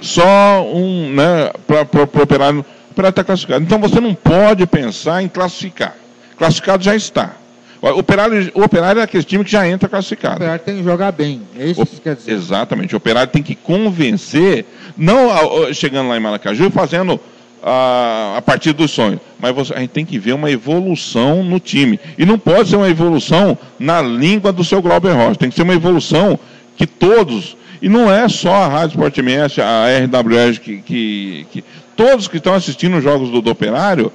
só 0.00 0.62
um, 0.72 1.12
né, 1.12 1.50
para 1.66 1.82
o 2.18 2.22
operário, 2.22 2.64
operário 3.00 3.10
está 3.12 3.24
classificado. 3.24 3.64
Então 3.64 3.78
você 3.78 4.00
não 4.00 4.14
pode 4.14 4.66
pensar 4.66 5.22
em 5.22 5.28
classificar. 5.28 5.94
Classificado 6.36 6.82
já 6.84 6.94
está. 6.94 7.32
O 7.82 7.88
operário, 7.98 8.50
o 8.54 8.62
operário 8.62 9.00
é 9.00 9.04
aquele 9.04 9.24
time 9.24 9.42
que 9.42 9.50
já 9.50 9.66
entra 9.66 9.86
O 9.86 9.90
classificado. 9.90 10.36
Operário 10.36 10.62
tem 10.64 10.76
que 10.76 10.84
jogar 10.84 11.12
bem. 11.12 11.40
É 11.58 11.64
isso 11.66 11.84
que 11.86 11.96
você 11.96 12.02
quer 12.02 12.14
dizer. 12.14 12.32
Exatamente. 12.32 12.94
O 12.94 12.98
operário 12.98 13.32
tem 13.32 13.42
que 13.42 13.54
convencer, 13.54 14.66
não 14.96 15.28
chegando 15.72 16.08
lá 16.08 16.16
em 16.16 16.20
Maracaju 16.20 16.66
e 16.66 16.70
fazendo 16.70 17.18
a, 17.62 18.34
a 18.38 18.42
partir 18.42 18.72
dos 18.72 18.90
sonhos, 18.90 19.20
mas 19.38 19.54
você- 19.54 19.74
a 19.74 19.80
gente 19.80 19.90
tem 19.90 20.04
que 20.04 20.18
ver 20.18 20.32
uma 20.34 20.50
evolução 20.50 21.42
no 21.42 21.58
time. 21.60 21.98
E 22.18 22.24
não 22.26 22.38
pode 22.38 22.68
ser 22.70 22.76
uma 22.76 22.88
evolução 22.88 23.56
na 23.78 24.00
língua 24.02 24.52
do 24.52 24.62
seu 24.64 24.80
Glauber 24.82 25.12
Rocha, 25.12 25.36
tem 25.36 25.48
que 25.50 25.56
ser 25.56 25.62
uma 25.62 25.74
evolução 25.74 26.38
que 26.76 26.86
todos, 26.86 27.56
e 27.82 27.88
não 27.88 28.10
é 28.10 28.28
só 28.28 28.52
a 28.54 28.68
Rádio 28.68 28.94
Sport 28.96 29.18
MS, 29.18 29.60
a 29.60 29.86
RWS, 30.04 30.58
que, 30.58 30.78
que, 30.82 31.46
que- 31.52 31.64
todos 31.96 32.28
que 32.28 32.38
estão 32.38 32.54
assistindo 32.54 32.96
os 32.96 33.02
jogos 33.02 33.30
do, 33.30 33.40
do 33.40 33.50
operário, 33.50 34.12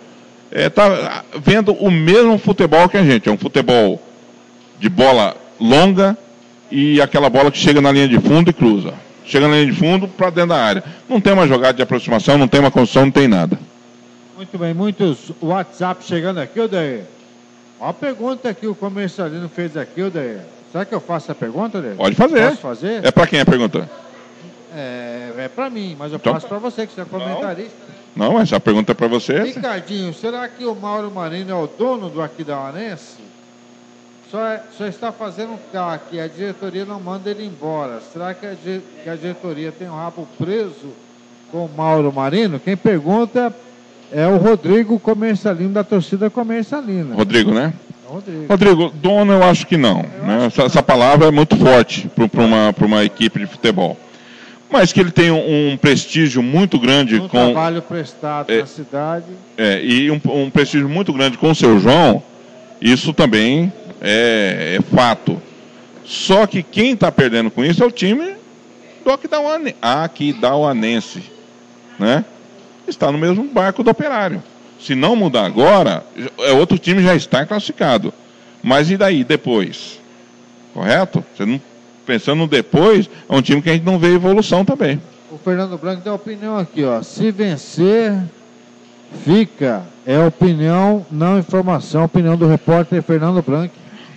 está 0.51 1.23
vendo 1.41 1.73
o 1.73 1.91
mesmo 1.91 2.37
futebol 2.37 2.87
que 2.87 2.97
a 2.97 3.03
gente. 3.03 3.29
É 3.29 3.31
um 3.31 3.37
futebol 3.37 4.01
de 4.79 4.89
bola 4.89 5.35
longa 5.59 6.17
e 6.71 7.01
aquela 7.01 7.29
bola 7.29 7.51
que 7.51 7.57
chega 7.57 7.81
na 7.81 7.91
linha 7.91 8.07
de 8.07 8.19
fundo 8.19 8.49
e 8.49 8.53
cruza. 8.53 8.93
Chega 9.25 9.47
na 9.47 9.55
linha 9.55 9.71
de 9.71 9.77
fundo 9.77 10.07
para 10.07 10.29
dentro 10.29 10.49
da 10.49 10.63
área. 10.63 10.83
Não 11.09 11.19
tem 11.19 11.33
uma 11.33 11.47
jogada 11.47 11.73
de 11.73 11.81
aproximação, 11.81 12.37
não 12.37 12.47
tem 12.47 12.59
uma 12.59 12.71
construção, 12.71 13.05
não 13.05 13.11
tem 13.11 13.27
nada. 13.27 13.57
Muito 14.35 14.57
bem, 14.57 14.73
muitos 14.73 15.31
WhatsApp 15.41 16.03
chegando 16.03 16.39
aqui, 16.39 16.59
Odair. 16.59 17.03
Ó 17.79 17.89
a 17.89 17.93
pergunta 17.93 18.53
que 18.53 18.67
o 18.67 18.75
comercialino 18.75 19.49
fez 19.49 19.75
aqui, 19.75 20.03
Odair. 20.03 20.41
Será 20.71 20.85
que 20.85 20.93
eu 20.93 20.99
faço 20.99 21.31
a 21.31 21.35
pergunta, 21.35 21.77
Odair? 21.77 21.95
Pode 21.95 22.15
fazer. 22.15 22.49
Posso 22.49 22.61
fazer? 22.61 23.05
É 23.05 23.11
para 23.11 23.27
quem 23.27 23.39
a 23.39 23.45
pergunta? 23.45 23.89
É, 24.75 25.31
é 25.45 25.47
para 25.47 25.69
mim, 25.69 25.95
mas 25.97 26.11
eu 26.11 26.17
Então- 26.17 26.33
passo 26.33 26.47
para 26.47 26.57
você, 26.57 26.85
que 26.85 26.93
você 26.93 27.01
é 27.01 27.05
comentarista. 27.05 27.75
Não, 28.15 28.33
mas 28.33 28.51
a 28.51 28.59
pergunta 28.59 28.91
é 28.91 28.95
para 28.95 29.07
você. 29.07 29.41
Ricardinho, 29.43 30.13
será 30.13 30.47
que 30.47 30.65
o 30.65 30.75
Mauro 30.75 31.09
Marino 31.11 31.51
é 31.51 31.55
o 31.55 31.67
dono 31.67 32.09
do 32.09 32.21
Aquidauanense? 32.21 33.23
Só, 34.31 34.45
é- 34.45 34.61
só 34.77 34.85
está 34.85 35.11
fazendo 35.11 35.53
um 35.53 35.57
CAC 35.71 36.15
e 36.15 36.19
a 36.19 36.27
diretoria 36.27 36.83
não 36.83 36.99
manda 36.99 37.29
ele 37.29 37.45
embora. 37.45 38.01
Será 38.11 38.33
que 38.33 38.45
a, 38.45 38.55
que 39.03 39.09
a 39.09 39.15
diretoria 39.15 39.71
tem 39.71 39.87
o 39.87 39.95
rabo 39.95 40.27
preso 40.37 40.93
com 41.51 41.65
o 41.65 41.69
Mauro 41.75 42.11
Marino? 42.11 42.59
Quem 42.59 42.75
pergunta 42.75 43.53
é 44.11 44.27
o 44.27 44.37
Rodrigo 44.37 44.99
Comercialino, 44.99 45.73
da 45.73 45.83
torcida 45.83 46.29
Comercialina. 46.29 47.15
Rodrigo, 47.15 47.51
né? 47.53 47.73
É 48.07 48.11
Rodrigo. 48.11 48.45
Rodrigo, 48.49 48.89
dono 48.95 49.33
eu 49.33 49.43
acho 49.43 49.65
que 49.67 49.77
não. 49.77 50.01
né? 50.01 50.45
Essa, 50.47 50.63
essa 50.63 50.83
palavra 50.83 51.27
é 51.27 51.31
muito 51.31 51.55
forte 51.55 52.09
para 52.09 52.43
uma, 52.43 52.73
pra 52.73 52.85
uma 52.85 53.03
equipe 53.03 53.39
de 53.39 53.45
futebol. 53.47 53.97
Mas 54.69 54.91
que 54.91 54.99
ele 54.99 55.11
tem 55.11 55.29
um, 55.31 55.71
um 55.73 55.77
prestígio 55.77 56.41
muito 56.41 56.79
grande 56.79 57.15
Um 57.17 57.27
com. 57.27 57.51
trabalho 57.53 57.81
prestado 57.81 58.51
É. 58.51 58.59
na 58.59 58.65
cidade. 58.65 59.25
É, 59.57 59.81
e 59.83 60.09
um, 60.11 60.19
um 60.25 60.49
prestígio 60.49 60.89
muito 60.89 61.13
grande 61.13 61.37
com 61.37 61.51
o 61.51 61.55
seu 61.55 61.79
João, 61.79 62.21
isso 62.81 63.13
também 63.13 63.71
é, 64.01 64.77
é 64.79 64.95
fato. 64.95 65.41
Só 66.03 66.45
que 66.45 66.61
quem 66.63 66.91
está 66.91 67.11
perdendo 67.11 67.49
com 67.51 67.63
isso 67.63 67.83
é 67.83 67.85
o 67.85 67.91
time 67.91 68.33
do 69.03 69.11
Aquidauane- 69.11 69.75
Aquidauanense. 69.81 71.23
Né? 71.97 72.25
Está 72.87 73.11
no 73.11 73.17
mesmo 73.17 73.43
barco 73.45 73.83
do 73.83 73.89
operário. 73.91 74.43
Se 74.79 74.93
não 74.93 75.15
mudar 75.15 75.45
agora, 75.45 76.03
é 76.39 76.51
outro 76.51 76.77
time 76.77 77.01
já 77.01 77.15
está 77.15 77.45
classificado. 77.45 78.13
Mas 78.61 78.89
e 78.91 78.97
daí, 78.97 79.23
depois? 79.23 79.99
Correto? 80.73 81.23
Você 81.35 81.45
não, 81.45 81.61
pensando 82.05 82.39
no 82.39 82.47
depois, 82.47 83.09
é 83.27 83.35
um 83.35 83.41
time 83.41 83.61
que 83.61 83.69
a 83.69 83.73
gente 83.73 83.85
não 83.85 83.97
vê 83.99 84.13
evolução 84.13 84.63
também. 84.63 85.01
O 85.31 85.37
Fernando 85.37 85.77
Branco 85.77 86.01
tem 86.01 86.11
opinião 86.11 86.57
aqui, 86.57 86.83
ó. 86.83 87.01
Se 87.01 87.31
vencer, 87.31 88.13
fica. 89.23 89.83
É 90.05 90.19
opinião, 90.19 91.05
não 91.11 91.39
informação. 91.39 92.03
Opinião 92.03 92.37
do 92.37 92.47
repórter 92.47 93.01
Fernando 93.01 93.41
Branco, 93.41 93.73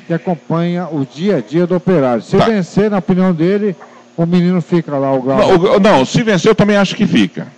que 0.06 0.12
acompanha 0.12 0.86
o 0.90 1.04
dia 1.06 1.36
a 1.36 1.40
dia 1.40 1.66
do 1.66 1.74
operário. 1.74 2.22
Se 2.22 2.36
Tá. 2.36 2.44
vencer, 2.44 2.90
na 2.90 2.98
opinião 2.98 3.32
dele, 3.32 3.74
o 4.16 4.26
menino 4.26 4.60
fica 4.60 4.96
lá, 4.96 5.12
o 5.12 5.22
Galo. 5.22 5.58
Não, 5.58 5.76
o- 5.76 5.80
não, 5.80 6.04
se 6.04 6.22
vencer 6.22 6.50
eu 6.50 6.54
também 6.54 6.76
acho 6.76 6.94
que 6.94 7.06
fica. 7.06 7.48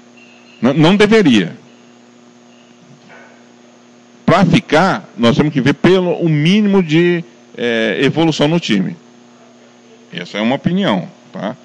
N- 0.62 0.74
não 0.74 0.94
deveria. 0.96 1.52
Para 4.24 4.44
ficar, 4.44 5.08
nós 5.18 5.36
temos 5.36 5.52
que 5.52 5.60
ver 5.60 5.74
pelo 5.74 6.12
o 6.12 6.28
mínimo 6.28 6.82
de 6.82 7.24
eh, 7.56 7.98
evolução 8.02 8.46
no 8.46 8.60
time. 8.60 8.96
Essa 10.12 10.38
é 10.38 10.40
uma 10.40 10.56
opinião. 10.56 11.08
Tá? 11.32 11.56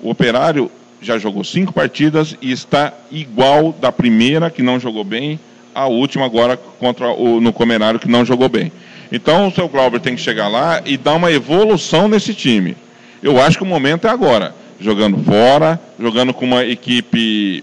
O 0.00 0.10
Operário 0.10 0.70
já 1.00 1.18
jogou 1.18 1.44
cinco 1.44 1.72
partidas 1.72 2.36
e 2.40 2.50
está 2.52 2.92
igual 3.10 3.72
da 3.72 3.92
primeira, 3.92 4.50
que 4.50 4.62
não 4.62 4.78
jogou 4.80 5.04
bem, 5.04 5.38
à 5.74 5.86
última 5.86 6.24
agora 6.24 6.56
contra 6.56 7.08
o 7.08 7.40
no 7.40 7.52
Comerário, 7.52 8.00
que 8.00 8.08
não 8.08 8.24
jogou 8.24 8.48
bem. 8.48 8.72
Então 9.12 9.46
o 9.48 9.52
seu 9.52 9.68
Glauber 9.68 10.00
tem 10.00 10.14
que 10.16 10.20
chegar 10.20 10.48
lá 10.48 10.82
e 10.84 10.96
dar 10.96 11.14
uma 11.14 11.30
evolução 11.30 12.08
nesse 12.08 12.34
time. 12.34 12.76
Eu 13.22 13.40
acho 13.40 13.56
que 13.58 13.62
o 13.64 13.66
momento 13.66 14.06
é 14.06 14.10
agora. 14.10 14.54
Jogando 14.80 15.16
fora, 15.22 15.80
jogando 15.98 16.34
com 16.34 16.44
uma 16.44 16.64
equipe 16.64 17.62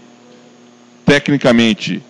tecnicamente 1.05 2.01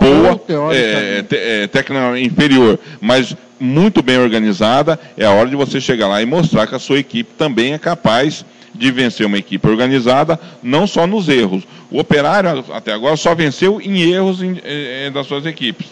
boa, 0.00 0.40
é, 0.74 1.22
te- 1.22 1.36
é, 1.36 1.66
tecnicamente 1.66 2.26
inferior, 2.26 2.78
mas 3.00 3.34
muito 3.64 4.02
bem 4.02 4.18
organizada, 4.18 4.98
é 5.16 5.24
a 5.24 5.30
hora 5.30 5.48
de 5.48 5.56
você 5.56 5.80
chegar 5.80 6.06
lá 6.08 6.20
e 6.22 6.26
mostrar 6.26 6.66
que 6.66 6.74
a 6.74 6.78
sua 6.78 6.98
equipe 6.98 7.32
também 7.36 7.72
é 7.72 7.78
capaz 7.78 8.44
de 8.74 8.90
vencer 8.90 9.26
uma 9.26 9.38
equipe 9.38 9.66
organizada, 9.68 10.38
não 10.62 10.86
só 10.86 11.06
nos 11.06 11.28
erros. 11.28 11.62
O 11.90 11.98
Operário, 11.98 12.64
até 12.72 12.92
agora, 12.92 13.16
só 13.16 13.34
venceu 13.34 13.80
em 13.80 14.02
erros 14.02 14.42
em- 14.42 14.60
eh, 14.64 15.10
das 15.14 15.26
suas 15.26 15.46
equipes. 15.46 15.86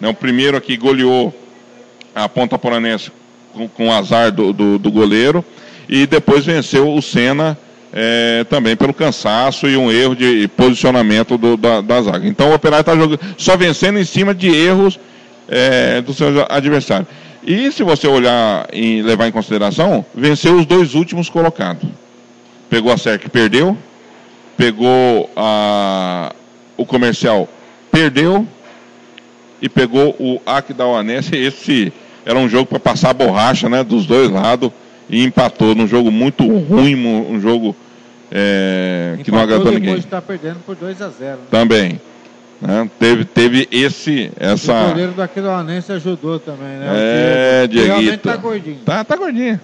Né, 0.00 0.08
O 0.08 0.14
primeiro 0.14 0.56
aqui 0.56 0.76
goleou 0.76 1.34
a 2.14 2.28
Ponta 2.28 2.56
Poranense 2.58 3.10
com, 3.52 3.68
com 3.68 3.92
azar 3.92 4.30
do, 4.32 4.52
do, 4.52 4.78
do 4.78 4.90
goleiro, 4.90 5.44
e 5.88 6.06
depois 6.06 6.44
venceu 6.46 6.94
o 6.94 7.02
Senna 7.02 7.58
eh, 7.92 8.46
também 8.48 8.76
pelo 8.76 8.94
cansaço 8.94 9.68
e 9.68 9.76
um 9.76 9.90
erro 9.90 10.14
de 10.14 10.46
posicionamento 10.56 11.36
do- 11.36 11.56
da, 11.56 11.80
da 11.80 12.00
zaga. 12.00 12.28
Então 12.28 12.50
o 12.50 12.54
Operário 12.54 12.82
está 12.82 12.94
jogando 12.94 13.18
só 13.36 13.56
vencendo 13.56 13.98
em 13.98 14.04
cima 14.04 14.32
de 14.32 14.48
erros 14.48 14.98
eh, 15.50 16.00
do 16.00 16.14
seu 16.14 16.28
adversário. 16.48 17.06
E 17.42 17.72
se 17.72 17.82
você 17.82 18.06
olhar 18.06 18.68
e 18.72 19.02
levar 19.02 19.26
em 19.26 19.32
consideração, 19.32 20.04
venceu 20.14 20.56
os 20.56 20.66
dois 20.66 20.94
últimos 20.94 21.28
colocados. 21.28 21.88
Pegou 22.68 22.92
a 22.92 22.96
SERC, 22.96 23.28
perdeu. 23.28 23.76
Pegou 24.56 25.30
a, 25.34 26.32
o 26.76 26.86
comercial, 26.86 27.48
perdeu. 27.90 28.46
E 29.60 29.68
pegou 29.68 30.14
o 30.18 30.40
Aquidauanense, 30.46 31.36
esse 31.36 31.92
era 32.24 32.38
um 32.38 32.48
jogo 32.48 32.66
para 32.66 32.78
passar 32.78 33.10
a 33.10 33.14
borracha, 33.14 33.68
né, 33.68 33.84
dos 33.84 34.06
dois 34.06 34.30
lados 34.30 34.70
e 35.10 35.24
empatou 35.24 35.74
num 35.74 35.86
jogo 35.86 36.10
muito 36.10 36.46
ruim, 36.46 36.94
um 36.94 37.40
jogo 37.40 37.74
é, 38.30 39.18
que 39.24 39.30
não 39.30 39.40
agradou 39.40 39.72
ninguém. 39.72 39.96
Está 39.96 40.22
perdendo 40.22 40.60
por 40.64 40.76
2 40.76 41.02
a 41.02 41.08
0. 41.08 41.30
Né? 41.32 41.36
Também. 41.50 42.00
Né? 42.60 42.90
Teve, 42.98 43.24
teve 43.24 43.68
esse, 43.70 44.30
essa... 44.36 44.86
O 44.86 44.88
goleiro 44.90 45.12
do 45.12 45.22
Aquidauanense 45.22 45.90
ajudou 45.92 46.38
também, 46.38 46.76
né? 46.76 46.86
É, 46.90 47.66
Diego. 47.66 47.86
Realmente 47.86 48.18
tá 48.18 48.36
gordinho. 48.36 48.78
Tá, 48.84 49.04
tá 49.04 49.16
gordinho. 49.16 49.60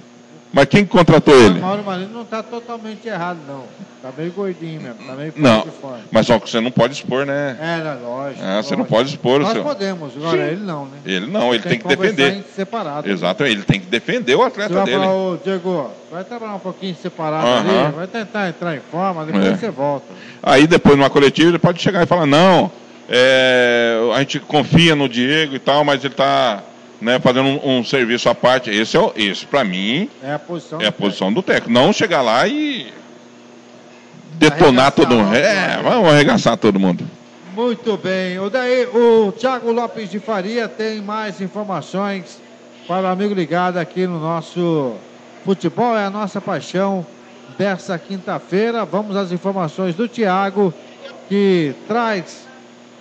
Mas 0.53 0.67
quem 0.67 0.87
contratou 0.87 1.35
ele? 1.35 1.59
O 1.59 1.63
Mauro 1.63 1.85
Marino 1.85 2.13
não 2.15 2.23
está 2.23 2.43
totalmente 2.43 3.07
errado, 3.07 3.39
não. 3.47 3.65
Tá 4.01 4.11
meio 4.17 4.31
gordinho 4.33 4.81
mesmo, 4.81 5.05
tá 5.07 5.15
meio 5.15 5.33
Não, 5.37 5.67
mas 6.13 6.27
só 6.27 6.39
que 6.39 6.49
você 6.49 6.61
não 6.61 6.71
pode 6.71 6.95
expor, 6.95 7.27
né? 7.27 7.57
É, 7.61 8.07
lógico. 8.07 8.43
É, 8.43 8.47
você 8.47 8.55
lógico. 8.55 8.77
não 8.77 8.85
pode 8.85 9.09
expor 9.11 9.41
Nós 9.41 9.49
o 9.49 9.53
seu. 9.53 9.65
Nós 9.65 9.73
podemos, 9.73 10.17
agora 10.17 10.37
Sim. 10.37 10.53
ele 10.53 10.65
não, 10.65 10.85
né? 10.85 10.99
Ele 11.05 11.27
não, 11.27 11.53
ele 11.53 11.63
tem, 11.63 11.73
tem 11.73 11.81
que, 11.81 11.89
defender. 11.89 12.45
separado. 12.55 13.11
Exato, 13.11 13.45
ele 13.45 13.63
tem 13.63 13.81
que 13.81 13.87
defender 13.87 14.35
o 14.35 14.43
atleta 14.43 14.73
você 14.73 14.85
dele. 14.85 14.99
Falar, 14.99 15.15
Ô, 15.15 15.37
Diego, 15.43 15.91
vai 16.11 16.25
trabalhar 16.25 16.55
um 16.55 16.61
pouquinho 16.61 16.95
separado 16.95 17.47
uh 17.47 17.51
-huh. 17.51 17.87
ali, 17.87 17.97
vai 17.97 18.07
tentar 18.07 18.49
entrar 18.49 18.77
em 18.77 18.81
forma, 18.81 19.27
depois 19.27 19.45
é. 19.45 19.57
você 19.57 19.71
volta. 19.71 20.07
Aí 20.43 20.67
depois 20.67 20.97
numa 20.97 21.11
coletiva 21.11 21.51
ele 21.51 21.59
pode 21.59 21.83
chegar 21.83 22.03
e 22.03 22.07
falar, 22.07 22.27
não, 22.27 22.71
é, 23.09 23.99
a 24.15 24.19
gente 24.21 24.41
confia 24.41 24.97
no 24.97 25.09
Diego 25.09 25.55
e 25.55 25.59
tal, 25.59 25.85
mas 25.85 26.05
ele 26.05 26.15
está 26.15 26.63
né, 27.01 27.19
fazendo 27.21 27.49
um, 27.49 27.79
um, 27.79 27.85
serviço 27.85 28.29
à 28.29 28.35
parte. 28.35 28.71
Esse, 28.71 28.97
é, 28.97 29.13
esse 29.17 29.47
para 29.47 29.65
mim, 29.65 30.09
é 30.23 30.35
a 30.35 30.39
posição, 30.39 30.81
é 30.81 30.87
a 30.87 30.93
posição 30.93 31.33
do 31.33 31.43
técnico. 31.43 31.71
Não 31.71 31.93
chegar 31.93 32.23
lá 32.23 32.47
e 32.47 32.93
detonar 34.35 34.93
todo 34.93 35.15
mundo. 35.15 35.35
É, 35.35 35.81
vamos 35.83 36.11
arregaçar 36.11 36.57
todo 36.57 36.81
mundo. 36.81 37.09
Muito 37.55 37.97
bem. 37.97 38.39
O, 38.39 38.51
daí, 38.51 38.87
o 38.87 39.33
Thiago 39.33 39.73
Lopes 39.73 40.11
de 40.11 40.19
Faria 40.19 40.69
tem 40.69 41.01
mais 41.01 41.41
informações 41.41 42.41
para 42.87 43.03
o 43.03 43.07
amigo 43.07 43.35
ligado 43.35 43.79
aqui 43.79 44.07
no 44.07 44.21
nosso 44.21 44.95
Futebol 45.47 45.97
é 45.97 46.05
a 46.05 46.11
nossa 46.11 46.41
paixão 46.41 47.07
dessa 47.57 47.97
quinta-feira. 47.97 48.85
Vamos 48.85 49.15
às 49.15 49.31
informações 49.31 49.95
do 49.95 50.09
Thiago, 50.09 50.75
que 51.29 51.73
traz 51.87 52.46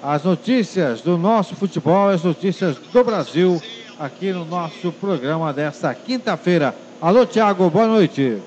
as 0.08 0.24
notícias 0.24 1.02
do 1.02 1.18
nosso 1.18 1.56
futebol, 1.56 2.10
as 2.10 2.24
notícias 2.24 2.78
do 2.78 3.04
Brasil 3.04 3.60
aqui 3.98 4.32
no 4.32 4.46
nosso 4.46 4.92
programa 4.92 5.52
desta 5.52 5.96
quinta-feira. 5.96 6.76
Alô, 7.02 7.26
Tiago, 7.26 7.68
boa 7.72 7.88
noite. 7.88 8.40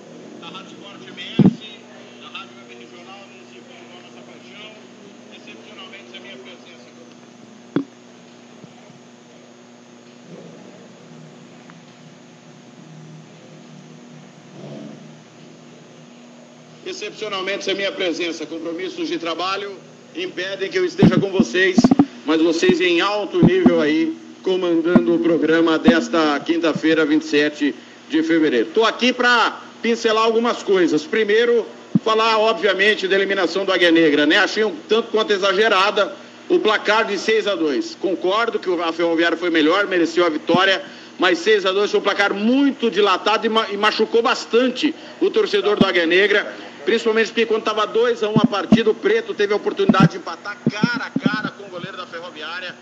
Excepcionalmente, 16.86 17.68
a 17.68 17.74
minha 17.74 17.92
presença, 17.92 18.46
compromissos 18.46 19.08
de 19.08 19.18
trabalho 19.18 19.76
impedem 20.14 20.70
que 20.70 20.78
eu 20.78 20.84
esteja 20.84 21.18
com 21.18 21.30
vocês, 21.30 21.76
mas 22.24 22.40
vocês 22.40 22.80
em 22.80 23.00
alto 23.00 23.44
nível 23.44 23.80
aí 23.80 24.16
comandando 24.42 25.14
o 25.14 25.18
programa 25.18 25.78
desta 25.78 26.40
quinta-feira, 26.40 27.04
27 27.04 27.74
de 28.08 28.22
fevereiro. 28.22 28.68
Estou 28.68 28.84
aqui 28.84 29.12
para 29.12 29.60
pincelar 29.82 30.24
algumas 30.24 30.62
coisas. 30.62 31.04
Primeiro, 31.04 31.66
falar, 32.04 32.38
obviamente, 32.38 33.06
da 33.06 33.16
eliminação 33.16 33.64
do 33.64 33.72
Águia 33.72 33.90
Negra, 33.90 34.26
né? 34.26 34.38
Achei 34.38 34.64
um 34.64 34.74
tanto 34.88 35.10
quanto 35.10 35.32
exagerada 35.32 36.14
o 36.48 36.58
placar 36.58 37.04
de 37.04 37.18
6 37.18 37.46
a 37.46 37.54
2 37.54 37.98
Concordo 38.00 38.58
que 38.58 38.70
a 38.80 38.92
Ferroviária 38.92 39.36
foi 39.36 39.50
melhor, 39.50 39.86
mereceu 39.86 40.24
a 40.24 40.30
vitória, 40.30 40.82
mas 41.18 41.38
6 41.40 41.66
a 41.66 41.72
2 41.72 41.90
foi 41.90 42.00
um 42.00 42.02
placar 42.02 42.32
muito 42.32 42.90
dilatado 42.90 43.46
e, 43.46 43.76
machucou 43.76 44.22
bastante 44.22 44.94
o 45.20 45.30
torcedor 45.30 45.78
do 45.78 45.86
Águia 45.86 46.06
Negra, 46.06 46.54
principalmente 46.88 47.26
porque 47.26 47.44
quando 47.44 47.60
estava 47.60 47.86
2 47.86 48.22
a 48.22 48.30
1 48.30 48.34
a 48.38 48.46
partida, 48.46 48.88
o 48.88 48.94
Preto 48.94 49.34
teve 49.34 49.52
a 49.52 49.56
oportunidade 49.56 50.12
de 50.12 50.16
empatar 50.16 50.56
cara 50.70 51.04
a 51.04 51.10
cara 51.10 51.50
com 51.50 51.64
o 51.64 51.68
goleiro 51.68 51.98
da 51.98 52.06
Ferroviária 52.06 52.74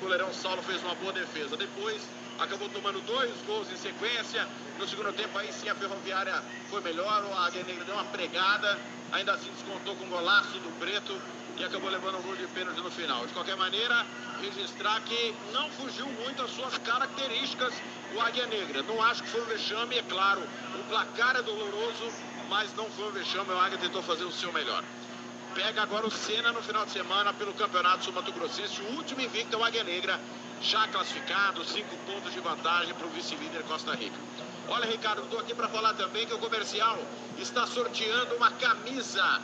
goleirão 0.00 0.32
Saulo 0.32 0.62
fez 0.62 0.82
uma 0.82 0.94
boa 0.96 1.12
defesa. 1.12 1.56
Depois 1.56 2.02
acabou 2.38 2.68
tomando 2.70 3.00
dois 3.02 3.30
gols 3.46 3.70
em 3.70 3.76
sequência. 3.76 4.46
No 4.78 4.88
segundo 4.88 5.12
tempo, 5.12 5.36
aí 5.38 5.52
sim 5.52 5.68
a 5.68 5.74
Ferroviária 5.74 6.42
foi 6.68 6.80
melhor. 6.80 7.24
A 7.36 7.46
Águia 7.46 7.62
Negra 7.62 7.84
deu 7.84 7.94
uma 7.94 8.04
pregada. 8.06 8.78
Ainda 9.12 9.34
assim 9.34 9.50
descontou 9.52 9.94
com 9.96 10.04
o 10.04 10.08
golaço 10.08 10.58
do 10.58 10.78
Preto 10.80 11.16
e 11.58 11.64
acabou 11.64 11.90
levando 11.90 12.18
um 12.18 12.22
gol 12.22 12.34
de 12.36 12.46
pênalti 12.48 12.80
no 12.80 12.90
final. 12.90 13.26
De 13.26 13.32
qualquer 13.32 13.56
maneira, 13.56 14.06
registrar 14.40 15.00
que 15.02 15.34
não 15.52 15.68
fugiu 15.70 16.06
muito 16.06 16.42
às 16.42 16.50
suas 16.52 16.78
características 16.78 17.74
o 18.14 18.20
Águia 18.20 18.46
Negra. 18.46 18.82
Não 18.82 19.02
acho 19.02 19.22
que 19.22 19.28
foi 19.28 19.42
um 19.42 19.46
vexame, 19.46 19.98
é 19.98 20.02
claro. 20.02 20.42
O 20.74 20.84
placar 20.88 21.36
é 21.36 21.42
doloroso, 21.42 22.10
mas 22.50 22.74
não 22.74 22.90
foi 22.90 23.08
um 23.08 23.12
vexame. 23.12 23.50
O 23.50 23.58
Águia 23.58 23.78
tentou 23.78 24.02
fazer 24.02 24.24
o 24.24 24.32
seu 24.32 24.52
melhor 24.52 24.84
pega 25.54 25.82
agora 25.82 26.06
o 26.06 26.10
Senna 26.10 26.52
no 26.52 26.62
final 26.62 26.84
de 26.84 26.92
semana 26.92 27.32
pelo 27.32 27.52
Campeonato 27.54 28.04
Sul-Mato-Grossense. 28.04 28.80
O 28.82 28.96
último 28.96 29.20
invicto 29.20 29.56
é 29.56 29.58
o 29.58 29.64
Águia 29.64 29.84
Negra, 29.84 30.20
já 30.60 30.86
classificado, 30.88 31.64
cinco 31.64 31.96
pontos 32.06 32.32
de 32.32 32.40
vantagem 32.40 32.94
para 32.94 33.06
o 33.06 33.10
vice-líder 33.10 33.62
Costa 33.64 33.94
Rica. 33.94 34.16
Olha, 34.68 34.86
Ricardo, 34.86 35.22
estou 35.22 35.40
aqui 35.40 35.54
para 35.54 35.68
falar 35.68 35.94
também 35.94 36.26
que 36.26 36.34
o 36.34 36.38
comercial 36.38 36.98
está 37.38 37.66
sorteando 37.66 38.36
uma 38.36 38.50
camisa. 38.52 39.40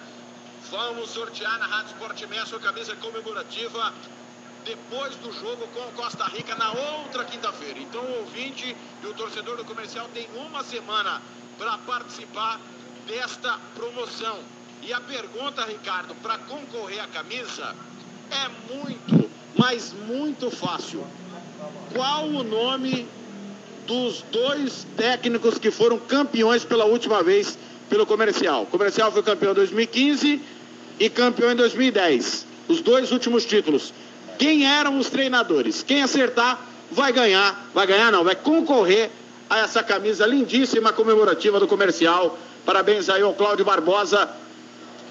Vamos 0.71 1.11
sortear 1.11 1.59
na 1.59 1.67
Rádio 1.67 1.93
Sport 1.93 2.23
Messi 2.29 2.55
a 2.55 2.59
camisa 2.61 2.95
comemorativa 2.97 3.93
depois 4.65 5.15
do 5.17 5.33
jogo 5.33 5.67
com 5.69 5.93
Costa 5.93 6.25
Rica 6.27 6.55
na 6.55 6.73
outra 6.73 7.25
quinta-feira. 7.25 7.79
Então 7.79 8.03
o 8.03 8.21
ouvinte 8.21 8.77
e 9.03 9.07
o 9.07 9.15
torcedor 9.15 9.57
do 9.57 9.65
comercial 9.65 10.09
tem 10.13 10.29
uma 10.35 10.63
semana 10.63 11.21
para 11.59 11.79
participar 11.79 12.61
desta 13.07 13.59
promoção. 13.75 14.39
E 14.83 14.93
a 14.93 15.01
pergunta, 15.01 15.65
Ricardo, 15.65 16.15
para 16.17 16.39
concorrer 16.39 17.03
à 17.03 17.07
camisa 17.07 17.75
é 18.31 18.75
muito, 18.75 19.31
mas 19.57 19.93
muito 19.93 20.51
fácil. 20.51 21.05
Qual 21.95 22.27
o 22.27 22.43
nome 22.43 23.07
dos 23.87 24.23
dois 24.31 24.87
técnicos 24.97 25.59
que 25.59 25.71
foram 25.71 25.99
campeões 25.99 26.65
pela 26.65 26.85
última 26.85 27.23
vez 27.23 27.59
pelo 27.89 28.05
comercial? 28.05 28.65
O 28.65 28.67
comercial 28.67 29.11
foi 29.13 29.23
campeão 29.23 29.53
em 29.53 29.55
2015 29.55 30.43
e 30.99 31.11
campeão 31.11 31.53
em 31.53 31.57
2010. 31.57 32.47
Os 32.69 32.81
dois 32.81 33.13
últimos 33.13 33.45
títulos. 33.45 33.93
Quem 34.39 34.67
eram 34.67 34.99
os 34.99 35.09
treinadores? 35.09 35.83
Quem 35.83 36.03
acertar 36.03 36.61
vai 36.91 37.13
ganhar, 37.13 37.69
vai 37.73 37.87
ganhar 37.87 38.13
não, 38.13 38.25
vai 38.25 38.35
concorrer 38.35 39.11
a 39.49 39.61
essa 39.61 39.83
camisa 39.83 40.27
lindíssima 40.27 40.93
comemorativa 40.93 41.59
do 41.59 41.67
comercial. 41.67 42.39
Parabéns 42.67 43.09
aí 43.09 43.23
ao 43.23 43.33
Cláudio 43.33 43.65
Barbosa 43.65 44.29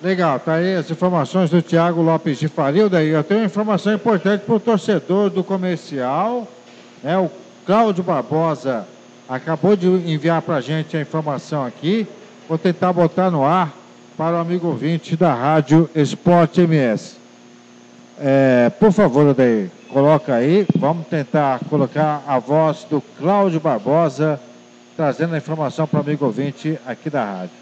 Legal, 0.01 0.39
tá 0.39 0.53
aí 0.53 0.75
as 0.75 0.89
informações 0.89 1.49
do 1.49 1.61
Tiago 1.61 2.01
Lopes 2.01 2.39
de 2.39 2.47
Faria. 2.47 2.87
Daí 2.87 3.09
eu 3.09 3.23
tenho 3.23 3.41
uma 3.41 3.45
informação 3.45 3.93
importante 3.93 4.45
para 4.45 4.55
o 4.55 4.59
torcedor 4.59 5.29
do 5.29 5.43
comercial. 5.43 6.47
Né? 7.03 7.17
O 7.17 7.29
Cláudio 7.65 8.01
Barbosa 8.01 8.87
acabou 9.27 9.75
de 9.75 9.87
enviar 9.87 10.41
para 10.41 10.55
a 10.55 10.61
gente 10.61 10.95
a 10.95 11.01
informação 11.01 11.65
aqui. 11.65 12.07
Vou 12.47 12.57
tentar 12.57 12.93
botar 12.93 13.29
no 13.29 13.43
ar 13.43 13.73
para 14.17 14.37
o 14.37 14.39
amigo 14.39 14.67
ouvinte 14.67 15.17
da 15.17 15.33
Rádio 15.33 15.89
Esporte 15.93 16.61
MS. 16.61 17.17
É, 18.17 18.71
por 18.79 18.93
favor, 18.93 19.33
daí, 19.33 19.69
coloca 19.89 20.33
aí. 20.33 20.65
Vamos 20.77 21.07
tentar 21.07 21.59
colocar 21.69 22.23
a 22.25 22.39
voz 22.39 22.85
do 22.89 23.01
Cláudio 23.17 23.59
Barbosa 23.59 24.39
trazendo 24.99 25.33
a 25.33 25.37
informação 25.37 25.87
para 25.87 25.99
o 25.99 26.01
amigo 26.01 26.25
ouvinte 26.25 26.77
aqui 26.85 27.09
da 27.09 27.23
rádio. 27.23 27.55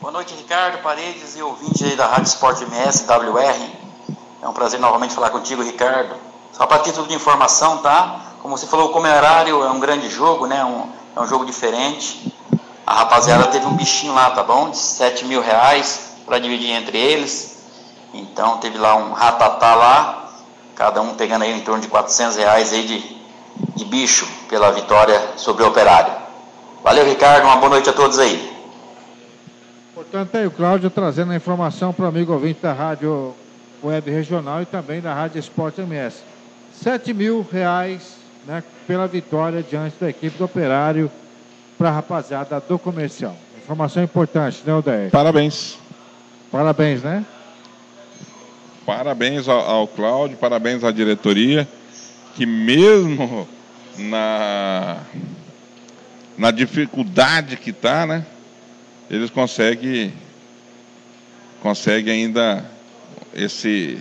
Boa 0.00 0.10
noite, 0.10 0.34
Ricardo 0.34 0.78
Paredes 0.78 1.36
e 1.36 1.42
ouvinte 1.42 1.84
aí 1.84 1.94
da 1.94 2.06
Rádio 2.06 2.24
Esporte 2.24 2.64
MS, 2.64 3.04
WR. 3.04 4.16
É 4.40 4.48
um 4.48 4.52
prazer 4.54 4.80
novamente 4.80 5.12
falar 5.12 5.28
contigo, 5.28 5.62
Ricardo. 5.62 6.14
Só 6.54 6.64
para 6.64 6.82
título 6.82 7.06
de 7.06 7.12
informação, 7.12 7.82
tá? 7.82 8.32
Como 8.40 8.56
você 8.56 8.66
falou, 8.66 8.88
o 8.88 8.92
Comerário 8.94 9.62
é 9.62 9.70
um 9.70 9.78
grande 9.78 10.08
jogo, 10.08 10.46
né? 10.46 10.64
Um, 10.64 10.88
é 11.14 11.20
um 11.20 11.26
jogo 11.26 11.44
diferente. 11.44 12.34
A 12.86 13.00
rapaziada 13.00 13.48
teve 13.48 13.66
um 13.66 13.74
bichinho 13.74 14.14
lá, 14.14 14.30
tá 14.30 14.42
bom? 14.42 14.70
De 14.70 14.78
7 14.78 15.26
mil 15.26 15.42
reais 15.42 16.14
para 16.24 16.38
dividir 16.38 16.70
entre 16.70 16.96
eles. 16.96 17.58
Então 18.14 18.56
teve 18.56 18.78
lá 18.78 18.96
um 18.96 19.12
ratatá 19.12 19.74
lá, 19.74 20.30
cada 20.74 21.02
um 21.02 21.12
pegando 21.12 21.42
aí 21.42 21.52
em 21.52 21.60
torno 21.60 21.82
de 21.82 21.88
400 21.88 22.38
reais 22.38 22.72
aí 22.72 22.86
de, 22.86 23.19
de 23.76 23.84
bicho 23.84 24.26
pela 24.48 24.70
vitória 24.70 25.20
sobre 25.36 25.62
o 25.64 25.68
Operário. 25.68 26.12
Valeu, 26.82 27.04
Ricardo. 27.04 27.44
Uma 27.44 27.56
boa 27.56 27.70
noite 27.70 27.88
a 27.88 27.92
todos 27.92 28.18
aí. 28.18 28.50
Portanto, 29.94 30.34
aí 30.34 30.46
o 30.46 30.50
Cláudio 30.50 30.90
trazendo 30.90 31.32
a 31.32 31.36
informação 31.36 31.92
para 31.92 32.06
o 32.06 32.08
amigo 32.08 32.32
ouvinte 32.32 32.60
da 32.62 32.72
Rádio 32.72 33.34
Web 33.82 34.10
Regional 34.10 34.62
e 34.62 34.66
também 34.66 35.00
da 35.00 35.12
Rádio 35.12 35.38
Esporte 35.38 35.80
MS. 35.80 36.18
7 36.72 37.12
mil 37.12 37.46
reais 37.50 38.14
né, 38.46 38.62
pela 38.86 39.06
vitória 39.06 39.62
diante 39.62 39.96
da 40.00 40.08
equipe 40.08 40.38
do 40.38 40.44
Operário 40.44 41.10
para 41.76 41.88
a 41.88 41.92
rapaziada 41.92 42.62
do 42.66 42.78
comercial. 42.78 43.36
Informação 43.62 44.02
importante, 44.02 44.62
né, 44.64 44.74
Odair? 44.74 45.10
Parabéns. 45.10 45.78
Parabéns, 46.50 47.02
né? 47.02 47.24
Parabéns 48.84 49.48
ao, 49.48 49.60
ao 49.60 49.86
Cláudio, 49.86 50.36
parabéns 50.36 50.82
à 50.82 50.90
diretoria, 50.90 51.68
que 52.40 52.46
mesmo 52.46 53.46
na, 53.98 54.96
na 56.38 56.50
dificuldade 56.50 57.54
que 57.58 57.68
está, 57.68 58.06
né? 58.06 58.24
Eles 59.10 59.28
conseguem, 59.28 60.10
conseguem 61.60 62.24
ainda 62.24 62.64
esse 63.34 63.98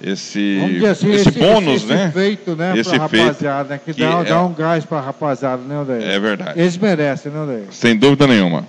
esse, 0.00 0.60
assim, 0.88 1.10
esse, 1.10 1.28
esse, 1.28 1.38
bônus, 1.40 1.82
esse 1.82 1.86
né? 1.86 2.12
Feito, 2.12 2.54
né 2.54 2.78
esse 2.78 2.88
pra 2.88 2.98
rapaziada, 3.00 3.68
feito 3.68 3.70
né? 3.70 3.80
Que, 3.84 3.94
que 3.94 4.00
dá, 4.00 4.20
é, 4.20 4.24
dá 4.24 4.44
um 4.44 4.54
gás 4.54 4.84
para 4.84 4.98
a 4.98 5.00
rapaziada, 5.00 5.62
né, 5.64 5.80
Odair? 5.80 6.04
É 6.04 6.20
verdade. 6.20 6.60
Eles 6.60 6.78
merecem, 6.78 7.32
né, 7.32 7.42
Odair? 7.42 7.64
Sem 7.72 7.96
dúvida 7.96 8.28
nenhuma. 8.28 8.64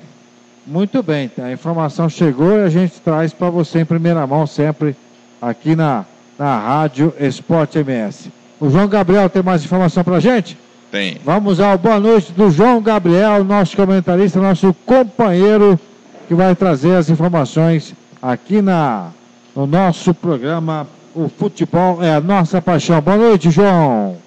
Muito 0.65 1.03
bem, 1.03 1.29
tá? 1.29 1.45
a 1.45 1.51
informação 1.51 2.09
chegou 2.09 2.57
e 2.57 2.63
a 2.63 2.69
gente 2.69 2.99
traz 3.01 3.31
para 3.31 3.51
você 3.51 3.81
em 3.81 3.85
primeira 3.85 4.25
mão 4.25 4.47
sempre 4.47 4.95
aqui 5.39 5.75
na, 5.75 6.03
na 6.39 6.57
Rádio 6.57 7.13
Esporte 7.19 7.77
MS. 7.77 8.38
O 8.59 8.69
João 8.69 8.89
Gabriel 8.89 9.29
tem 9.29 9.41
mais 9.41 9.63
informação 9.63 10.03
para 10.03 10.17
a 10.17 10.19
gente? 10.19 10.57
Tem. 10.91 11.17
Vamos 11.23 11.61
ao 11.61 11.77
boa 11.77 11.97
noite 11.97 12.33
do 12.33 12.51
João 12.51 12.81
Gabriel, 12.81 13.41
nosso 13.43 13.75
comentarista, 13.77 14.41
nosso 14.41 14.73
companheiro, 14.85 15.79
que 16.27 16.33
vai 16.33 16.53
trazer 16.55 16.95
as 16.95 17.09
informações 17.09 17.93
aqui 18.21 18.61
na, 18.61 19.11
no 19.55 19.65
nosso 19.65 20.13
programa 20.13 20.85
O 21.15 21.29
Futebol 21.29 22.03
é 22.03 22.15
a 22.15 22.19
Nossa 22.19 22.61
Paixão. 22.61 22.99
Boa 22.99 23.15
noite, 23.15 23.49
João. 23.49 24.17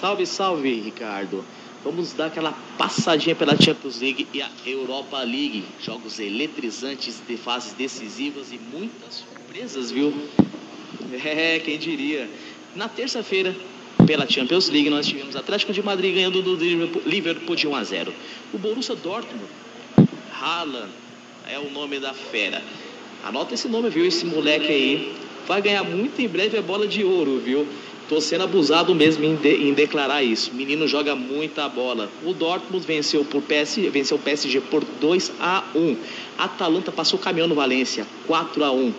Salve, 0.00 0.26
salve, 0.26 0.80
Ricardo. 0.80 1.44
Vamos 1.84 2.12
dar 2.12 2.26
aquela 2.26 2.52
passadinha 2.76 3.36
pela 3.36 3.56
Champions 3.56 4.00
League 4.00 4.26
e 4.34 4.42
a 4.42 4.48
Europa 4.66 5.18
League. 5.18 5.64
Jogos 5.80 6.18
eletrizantes 6.18 7.22
de 7.26 7.36
fases 7.36 7.72
decisivas 7.72 8.52
e 8.52 8.58
muitas 8.72 9.22
surpresas, 9.24 9.92
viu? 9.92 10.12
É, 11.24 11.58
quem 11.58 11.78
diria. 11.78 12.28
Na 12.74 12.88
terça-feira, 12.88 13.54
pela 14.06 14.28
Champions 14.28 14.68
League, 14.68 14.88
nós 14.90 15.06
tivemos 15.06 15.34
Atlético 15.34 15.72
de 15.72 15.82
Madrid 15.82 16.14
ganhando 16.14 16.40
do 16.40 16.54
Liverpool 17.04 17.56
de 17.56 17.66
1 17.66 17.74
a 17.74 17.82
0. 17.84 18.14
O 18.52 18.58
Borussia 18.58 18.94
Dortmund, 18.94 19.44
Haaland, 20.40 20.88
é 21.50 21.58
o 21.58 21.68
nome 21.70 21.98
da 21.98 22.14
fera. 22.14 22.62
Anota 23.24 23.54
esse 23.54 23.66
nome, 23.66 23.90
viu? 23.90 24.06
Esse 24.06 24.24
moleque 24.24 24.68
aí 24.68 25.12
vai 25.48 25.60
ganhar 25.60 25.82
muito 25.82 26.22
em 26.22 26.28
breve 26.28 26.58
a 26.58 26.62
bola 26.62 26.86
de 26.86 27.02
ouro, 27.02 27.40
viu? 27.44 27.66
Tô 28.08 28.20
sendo 28.20 28.44
abusado 28.44 28.94
mesmo 28.94 29.24
em, 29.24 29.34
de, 29.36 29.68
em, 29.68 29.72
declarar 29.72 30.22
isso. 30.22 30.52
O 30.52 30.54
menino 30.54 30.86
joga 30.86 31.14
muita 31.14 31.68
bola. 31.68 32.08
O 32.24 32.32
Dortmund 32.32 32.86
venceu, 32.86 33.24
por 33.24 33.42
PS, 33.42 33.76
venceu 33.92 34.16
o 34.16 34.20
PSG 34.20 34.60
por 34.60 34.84
2 34.84 35.32
a 35.40 35.64
1. 35.74 35.96
A 36.38 36.44
Atalanta 36.44 36.90
passou 36.90 37.18
o 37.18 37.22
caminhão 37.22 37.48
no 37.48 37.54
Valência, 37.54 38.06
4 38.26 38.64
a 38.64 38.72
1. 38.72 38.92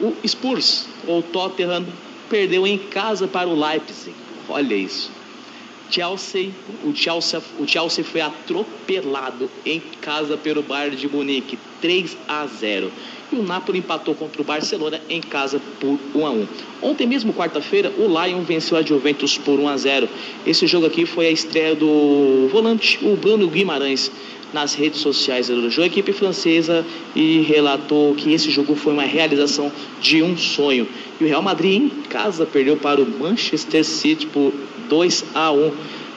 O 0.00 0.14
Spurs, 0.26 0.86
ou 1.06 1.22
Tottenham, 1.22 1.84
perdeu 2.28 2.66
em 2.66 2.78
casa 2.78 3.26
para 3.26 3.48
o 3.48 3.58
Leipzig. 3.58 4.14
Olha 4.48 4.74
isso. 4.74 5.10
Chelsea, 5.90 6.50
o 6.84 6.94
Chelsea, 6.94 7.42
o 7.58 7.66
Chelsea 7.66 8.04
foi 8.04 8.20
atropelado 8.20 9.50
em 9.64 9.80
casa 10.02 10.36
pelo 10.36 10.62
Bayern 10.62 10.96
de 10.96 11.08
Munique, 11.08 11.58
3 11.80 12.16
a 12.28 12.46
0. 12.46 12.92
E 13.32 13.36
o 13.36 13.42
Napoli 13.42 13.78
empatou 13.78 14.14
contra 14.14 14.40
o 14.40 14.44
Barcelona 14.44 15.00
em 15.08 15.20
casa 15.20 15.60
por 15.80 15.98
1 16.14 16.26
a 16.26 16.30
1. 16.30 16.48
Ontem 16.82 17.06
mesmo, 17.06 17.32
quarta-feira, 17.32 17.90
o 17.96 18.06
Lyon 18.06 18.42
venceu 18.42 18.76
a 18.76 18.82
Juventus 18.82 19.38
por 19.38 19.58
1 19.58 19.68
a 19.68 19.76
0. 19.76 20.08
Esse 20.46 20.66
jogo 20.66 20.86
aqui 20.86 21.06
foi 21.06 21.26
a 21.26 21.30
estreia 21.30 21.74
do 21.74 22.48
volante, 22.52 22.98
o 23.02 23.16
Bruno 23.16 23.48
Guimarães, 23.48 24.10
nas 24.52 24.74
redes 24.74 25.00
sociais 25.00 25.48
do 25.48 25.70
jogo, 25.70 25.84
a 25.84 25.86
equipe 25.86 26.12
francesa 26.12 26.84
e 27.14 27.40
relatou 27.40 28.14
que 28.14 28.32
esse 28.32 28.50
jogo 28.50 28.74
foi 28.74 28.92
uma 28.92 29.02
realização 29.02 29.70
de 30.00 30.22
um 30.22 30.36
sonho. 30.36 30.86
E 31.20 31.24
o 31.24 31.26
Real 31.26 31.42
Madrid 31.42 31.82
em 31.82 31.88
casa 32.08 32.46
perdeu 32.46 32.76
para 32.76 33.00
o 33.00 33.06
Manchester 33.06 33.84
City 33.84 34.26
por 34.26 34.52
2 34.88 35.24
a 35.34 35.52
1. 35.52 35.72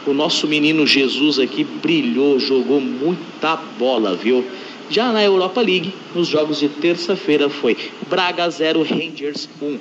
O 0.07 0.13
nosso 0.13 0.47
menino 0.47 0.87
Jesus 0.87 1.37
aqui 1.37 1.63
brilhou, 1.63 2.39
jogou 2.39 2.81
muita 2.81 3.55
bola, 3.77 4.15
viu? 4.15 4.43
Já 4.89 5.11
na 5.11 5.23
Europa 5.23 5.61
League, 5.61 5.93
nos 6.13 6.27
jogos 6.27 6.59
de 6.59 6.67
terça-feira 6.67 7.49
foi 7.49 7.77
Braga 8.09 8.49
0, 8.49 8.83
Rangers 8.83 9.47
1. 9.61 9.77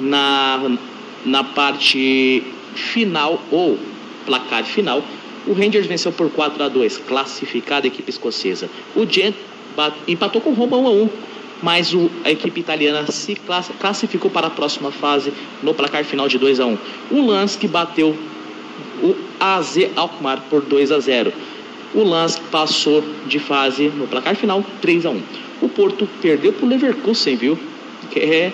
Na, 0.00 0.76
na 1.24 1.44
parte 1.44 2.42
final, 2.74 3.42
ou 3.50 3.78
placar 4.24 4.64
final, 4.64 5.02
o 5.46 5.52
Rangers 5.52 5.86
venceu 5.86 6.12
por 6.12 6.30
4 6.30 6.62
a 6.62 6.68
2, 6.68 6.98
classificada 6.98 7.86
a 7.86 7.88
equipe 7.88 8.10
escocesa. 8.10 8.68
O 8.94 9.04
Gent 9.06 9.34
empatou 10.06 10.40
com 10.40 10.50
o 10.50 10.54
Roma 10.54 10.78
1 10.78 10.86
a 10.86 10.90
1, 10.90 11.08
mas 11.62 11.94
o, 11.94 12.10
a 12.24 12.30
equipe 12.30 12.60
italiana 12.60 13.10
se 13.10 13.36
classificou 13.80 14.30
para 14.30 14.48
a 14.48 14.50
próxima 14.50 14.90
fase 14.90 15.32
no 15.62 15.72
placar 15.74 16.04
final 16.04 16.28
de 16.28 16.38
2 16.38 16.60
a 16.60 16.66
1. 16.66 16.78
O 17.10 17.26
Lansk 17.26 17.64
bateu 17.66 18.16
o 19.02 19.14
AZ 19.38 19.76
Alkmaar 19.96 20.42
por 20.48 20.62
2 20.62 20.92
a 20.92 21.00
0. 21.00 21.32
O 21.94 22.02
Lansk 22.02 22.40
passou 22.50 23.04
de 23.26 23.38
fase 23.38 23.88
no 23.88 24.06
placar 24.06 24.34
final 24.34 24.64
3 24.80 25.06
a 25.06 25.10
1. 25.10 25.22
O 25.62 25.68
Porto 25.68 26.08
perdeu 26.20 26.52
para 26.52 26.64
o 26.64 26.68
Leverkusen, 26.68 27.36
viu? 27.36 27.58
Que 28.10 28.20
é 28.20 28.52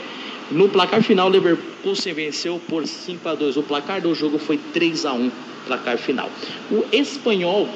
No 0.51 0.68
placar 0.68 1.03
final, 1.03 1.28
o 1.28 1.30
Leverkusen 1.30 2.14
venceu 2.14 2.61
por 2.68 2.86
5 2.86 3.28
a 3.28 3.34
2. 3.34 3.57
O 3.59 3.62
placar 3.62 4.01
do 4.01 4.14
jogo 4.14 4.39
foi 4.39 4.59
3 4.72 5.05
a 5.07 5.12
1, 5.12 5.30
placar 5.68 5.98
final. 5.98 6.28
O 6.70 6.84
espanhol 6.90 7.68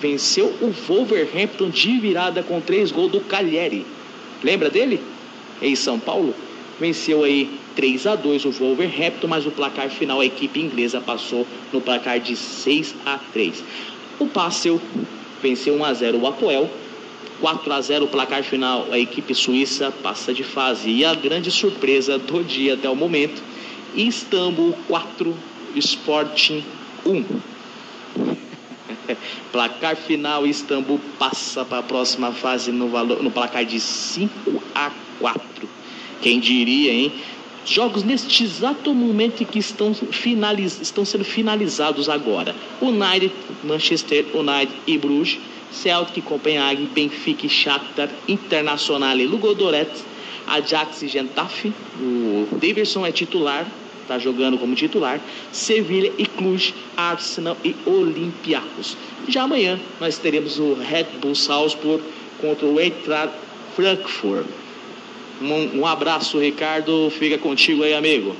venceu 0.00 0.46
o 0.60 0.70
Wolverhampton 0.86 1.70
de 1.70 1.98
virada 1.98 2.42
com 2.42 2.60
3 2.60 2.92
gols 2.92 3.10
do 3.10 3.20
Cagliari. 3.20 3.84
Lembra 4.44 4.70
dele? 4.70 5.00
Em 5.60 5.74
São 5.74 5.98
Paulo? 5.98 6.34
Venceu 6.78 7.24
aí 7.24 7.50
3 7.74 8.06
a 8.06 8.14
2 8.14 8.44
o 8.44 8.50
Wolverhampton, 8.52 9.26
mas 9.26 9.46
o 9.46 9.50
placar 9.50 9.88
final 9.88 10.20
a 10.20 10.26
equipe 10.26 10.60
inglesa 10.60 11.00
passou 11.00 11.46
no 11.72 11.80
placar 11.80 12.20
de 12.20 12.36
6 12.36 12.94
a 13.04 13.18
3. 13.32 13.64
O 14.20 14.26
Passel 14.26 14.80
venceu 15.42 15.74
1 15.74 15.84
a 15.84 15.94
0 15.94 16.18
o 16.18 16.26
Apoel 16.26 16.70
4 17.40 17.72
a 17.72 17.80
0 17.80 18.04
o 18.04 18.08
placar 18.08 18.42
final, 18.42 18.88
a 18.90 18.98
equipe 18.98 19.34
suíça 19.34 19.92
passa 20.02 20.34
de 20.34 20.42
fase. 20.42 20.90
E 20.90 21.04
a 21.04 21.14
grande 21.14 21.50
surpresa 21.50 22.18
do 22.18 22.42
dia 22.42 22.74
até 22.74 22.88
o 22.90 22.96
momento, 22.96 23.42
Istambul 23.94 24.74
4, 24.88 25.34
Sporting 25.76 26.64
1. 27.04 27.24
placar 29.52 29.96
final, 29.96 30.46
Istambul 30.46 31.00
passa 31.18 31.64
para 31.64 31.78
a 31.78 31.82
próxima 31.82 32.32
fase 32.32 32.70
no, 32.72 32.88
valor, 32.88 33.22
no 33.22 33.30
placar 33.30 33.64
de 33.64 33.80
5 33.80 34.62
a 34.74 34.90
4. 35.18 35.68
Quem 36.20 36.40
diria, 36.40 36.92
hein? 36.92 37.12
Jogos 37.64 38.02
neste 38.02 38.44
exato 38.44 38.94
momento 38.94 39.44
que 39.44 39.58
estão, 39.58 39.92
finaliz, 39.92 40.80
estão 40.80 41.04
sendo 41.04 41.24
finalizados 41.24 42.08
agora. 42.08 42.54
United, 42.80 43.32
Manchester 43.62 44.24
United 44.34 44.72
e 44.86 44.96
Bruges 44.96 45.38
Celtic, 45.72 46.24
Copenhague, 46.24 46.86
Benfica, 46.86 47.48
Shakhtar, 47.48 48.08
Internacional 48.26 49.16
e 49.18 49.26
Lugodorets, 49.26 50.04
Ajax 50.46 51.02
e 51.02 51.08
Getafe. 51.08 51.72
O 52.00 52.48
Davidson 52.52 53.06
é 53.06 53.12
titular, 53.12 53.66
está 54.08 54.18
jogando 54.18 54.58
como 54.58 54.74
titular. 54.74 55.20
Sevilha 55.52 56.10
e 56.16 56.24
Cluj, 56.24 56.74
Arsenal 56.96 57.56
e 57.62 57.76
Olympiacos. 57.84 58.96
Já 59.28 59.42
amanhã 59.42 59.78
nós 60.00 60.16
teremos 60.16 60.58
o 60.58 60.74
Red 60.74 61.06
Bull 61.20 61.34
Salzburg 61.34 62.02
contra 62.40 62.66
o 62.66 62.80
Eintracht 62.80 63.34
Frankfurt. 63.76 64.46
Um, 65.42 65.80
um 65.80 65.86
abraço, 65.86 66.40
Ricardo. 66.40 67.10
Fica 67.10 67.36
contigo 67.36 67.84
aí, 67.84 67.94
amigo. 67.94 68.34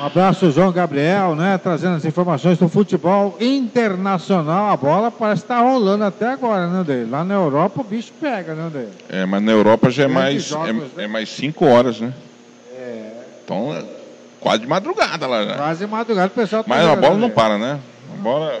Um 0.00 0.04
abraço, 0.04 0.50
João 0.52 0.72
Gabriel, 0.72 1.34
né? 1.34 1.58
Trazendo 1.58 1.96
as 1.96 2.04
informações 2.04 2.56
do 2.56 2.68
futebol 2.68 3.36
internacional. 3.40 4.70
A 4.70 4.76
bola 4.76 5.10
parece 5.10 5.42
estar 5.42 5.56
tá 5.56 5.60
rolando 5.60 6.04
até 6.04 6.28
agora, 6.28 6.68
né, 6.68 6.84
Dele? 6.84 7.10
Lá 7.10 7.24
na 7.24 7.34
Europa 7.34 7.80
o 7.80 7.84
bicho 7.84 8.12
pega, 8.20 8.54
né, 8.54 8.70
Dele? 8.72 8.92
É, 9.08 9.26
mas 9.26 9.42
na 9.42 9.52
Europa 9.52 9.90
já 9.90 10.04
é 10.04 10.08
mais, 10.08 10.44
jogos, 10.44 10.68
é, 10.68 10.72
né? 10.72 11.04
é, 11.04 11.06
mais 11.08 11.28
cinco 11.28 11.66
horas, 11.66 12.00
né? 12.00 12.14
É. 12.76 13.10
Então, 13.44 13.74
é 13.74 13.97
quase 14.40 14.60
de 14.62 14.66
madrugada 14.66 15.26
lá 15.26 15.44
já. 15.44 15.54
Quase 15.54 15.84
de 15.84 15.90
madrugada, 15.90 16.26
o 16.28 16.30
pessoal 16.30 16.64
tá 16.64 16.68
Mas 16.68 16.86
a 16.86 16.96
bola 16.96 17.16
não 17.16 17.30
para, 17.30 17.58
né? 17.58 17.78
A 18.12 18.22
bola. 18.22 18.60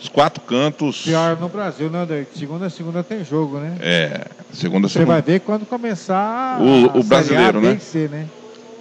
Os 0.00 0.08
quatro 0.08 0.40
cantos. 0.42 1.02
Pior 1.02 1.36
no 1.36 1.48
Brasil, 1.48 1.90
né, 1.90 2.06
Dele? 2.06 2.26
Segunda 2.34 2.66
a 2.66 2.70
segunda 2.70 3.04
tem 3.04 3.22
jogo, 3.22 3.58
né? 3.58 3.76
É, 3.80 4.26
segunda 4.52 4.86
a 4.86 4.88
segunda. 4.88 4.88
Você 4.88 5.04
vai 5.04 5.20
ver 5.20 5.40
quando 5.40 5.66
começar 5.66 6.58
o, 6.60 7.00
o 7.00 7.02
brasileiro, 7.04 7.58
a, 7.58 7.62
né? 7.62 7.78
C, 7.78 8.08
né? 8.08 8.26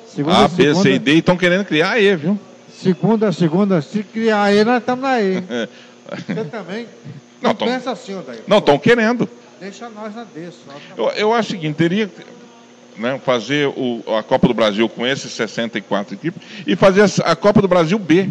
Segunda, 0.07 0.45
A, 0.45 0.47
B, 0.47 0.63
segunda, 0.63 0.82
C 0.82 0.91
e 0.93 0.99
D 0.99 1.13
estão 1.15 1.36
querendo 1.36 1.65
criar 1.65 1.91
a 1.91 1.99
E, 1.99 2.15
viu? 2.15 2.39
Segunda, 2.72 3.32
segunda, 3.34 3.82
se 3.82 4.01
criar 4.03 4.43
a 4.43 4.53
E, 4.53 4.63
nós 4.63 4.80
estamos 4.80 5.03
na 5.03 5.22
E. 5.22 5.43
Você 6.26 6.45
também? 6.45 6.88
Não, 7.41 7.53
tão, 7.53 7.67
pensa 7.67 7.91
assim, 7.91 8.15
Odair. 8.15 8.41
Não, 8.47 8.59
estão 8.59 8.78
querendo. 8.80 9.28
Deixa 9.59 9.89
nós 9.89 10.15
na 10.15 10.24
D. 10.24 10.49
Só, 10.51 10.74
eu, 10.97 11.09
eu 11.11 11.34
acho 11.34 11.49
o 11.49 11.51
seguinte, 11.51 11.76
teria 11.76 12.09
né, 13.00 13.20
fazer 13.24 13.68
o, 13.70 14.04
a 14.16 14.22
Copa 14.22 14.47
do 14.47 14.54
Brasil 14.54 14.88
com 14.89 15.08
esses 15.08 15.32
64 15.32 16.14
equipes 16.14 16.41
e 16.68 16.76
fazer 16.76 17.04
a, 17.24 17.36
Copa 17.36 17.62
do 17.62 17.68
Brasil 17.68 17.97
B. 17.97 18.30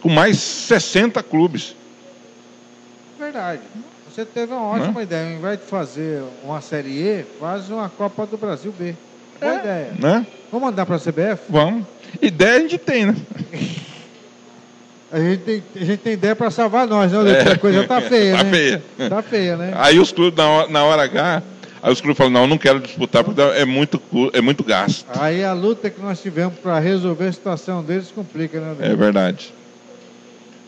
Com 0.00 0.08
mais 0.08 0.38
60 0.38 1.22
clubes. 1.22 1.74
Verdade. 3.18 3.62
Você 4.08 4.24
teve 4.24 4.52
uma 4.52 4.62
ótima 4.62 5.02
ideia. 5.02 5.26
Ao 5.26 5.38
invés 5.38 5.58
de 5.58 5.66
fazer 5.66 6.22
uma 6.44 6.60
Série 6.60 6.90
E, 6.90 7.24
faz 7.40 7.68
uma 7.70 7.88
Copa 7.88 8.26
do 8.26 8.36
Brasil 8.36 8.72
B. 8.78 8.94
Boa 9.40 9.54
é, 9.54 9.58
ideia. 9.58 9.92
Né? 9.98 10.26
Vamos 10.52 10.68
mandar 10.68 10.86
para 10.86 10.96
a 10.96 11.00
CBF? 11.00 11.44
Vamos. 11.48 11.84
Ideia 12.22 12.56
a 12.56 12.60
gente 12.60 12.78
tem, 12.78 13.06
né? 13.06 13.16
A 15.12 15.20
gente 15.20 15.42
tem, 15.44 15.62
a 15.76 15.84
gente 15.84 15.98
tem 15.98 16.12
ideia 16.14 16.34
para 16.34 16.50
salvar 16.50 16.88
nós, 16.88 17.12
né? 17.12 17.30
É. 17.30 17.52
A 17.52 17.56
coisa 17.56 17.86
tá 17.86 18.00
feia, 18.00 18.34
tá 18.36 18.42
né? 18.42 18.50
feia. 18.50 18.82
Tá 19.08 19.22
feia, 19.22 19.56
né? 19.56 19.72
Aí 19.76 20.00
os 20.00 20.10
clubes, 20.10 20.36
na 20.36 20.48
hora, 20.48 20.68
na 20.68 20.84
hora 20.84 21.04
H, 21.04 21.40
aí 21.84 21.92
os 21.92 22.00
clubes 22.00 22.16
falam, 22.16 22.32
não, 22.32 22.46
não 22.46 22.58
quero 22.58 22.80
disputar 22.80 23.22
porque 23.22 23.40
é 23.40 23.64
muito, 23.64 24.00
é 24.32 24.40
muito 24.40 24.64
gasto. 24.64 25.06
Aí 25.20 25.44
a 25.44 25.52
luta 25.52 25.90
que 25.90 26.00
nós 26.00 26.20
tivemos 26.20 26.58
para 26.58 26.78
resolver 26.78 27.26
a 27.26 27.32
situação 27.32 27.82
deles 27.82 28.10
complica, 28.10 28.58
né? 28.58 28.74
É 28.80 28.96
verdade. 28.96 29.52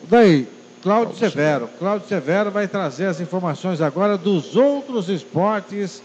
Daí, 0.09 0.47
Cláudio 0.83 1.17
Severo. 1.17 1.69
Cláudio 1.79 2.07
Severo 2.07 2.51
vai 2.51 2.69
trazer 2.69 3.07
as 3.07 3.21
informações 3.21 3.81
agora 3.81 4.17
dos 4.19 4.55
outros 4.55 5.09
esportes 5.09 6.03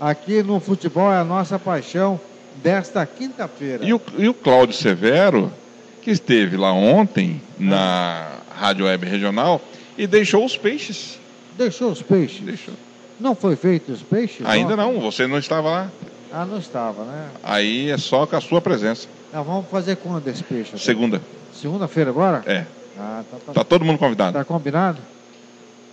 aqui 0.00 0.42
no 0.42 0.58
Futebol 0.58 1.12
é 1.12 1.18
a 1.18 1.24
Nossa 1.24 1.58
Paixão 1.58 2.18
desta 2.62 3.04
quinta-feira. 3.06 3.84
E 3.84 3.92
o, 3.92 4.00
e 4.16 4.28
o 4.28 4.34
Cláudio 4.34 4.74
Severo, 4.74 5.52
que 6.02 6.10
esteve 6.10 6.56
lá 6.56 6.72
ontem 6.72 7.40
na 7.58 8.38
Rádio 8.56 8.86
Web 8.86 9.06
Regional 9.06 9.60
e 9.96 10.06
deixou 10.06 10.44
os 10.44 10.56
peixes. 10.56 11.18
Deixou 11.56 11.92
os 11.92 12.02
peixes? 12.02 12.40
Deixou. 12.40 12.74
Não 13.18 13.34
foi 13.34 13.56
feito 13.56 13.92
os 13.92 14.02
peixes? 14.02 14.44
Ainda 14.46 14.74
ontem? 14.74 14.76
não, 14.76 15.00
você 15.00 15.26
não 15.26 15.38
estava 15.38 15.70
lá. 15.70 15.90
Ah, 16.32 16.44
não 16.44 16.58
estava, 16.58 17.04
né? 17.04 17.28
Aí 17.42 17.90
é 17.90 17.96
só 17.96 18.26
com 18.26 18.36
a 18.36 18.40
sua 18.40 18.60
presença. 18.60 19.06
Vamos 19.32 19.66
fazer 19.70 19.96
quando 19.96 20.26
esse 20.28 20.42
peixe? 20.42 20.76
Segunda. 20.78 21.20
Segunda-feira 21.52 22.10
agora? 22.10 22.42
É. 22.46 22.64
Ah, 22.98 23.22
tá, 23.30 23.36
tá, 23.46 23.52
tá 23.52 23.64
todo 23.64 23.84
mundo 23.84 23.98
convidado. 23.98 24.32
Tá 24.32 24.44
combinado? 24.44 24.98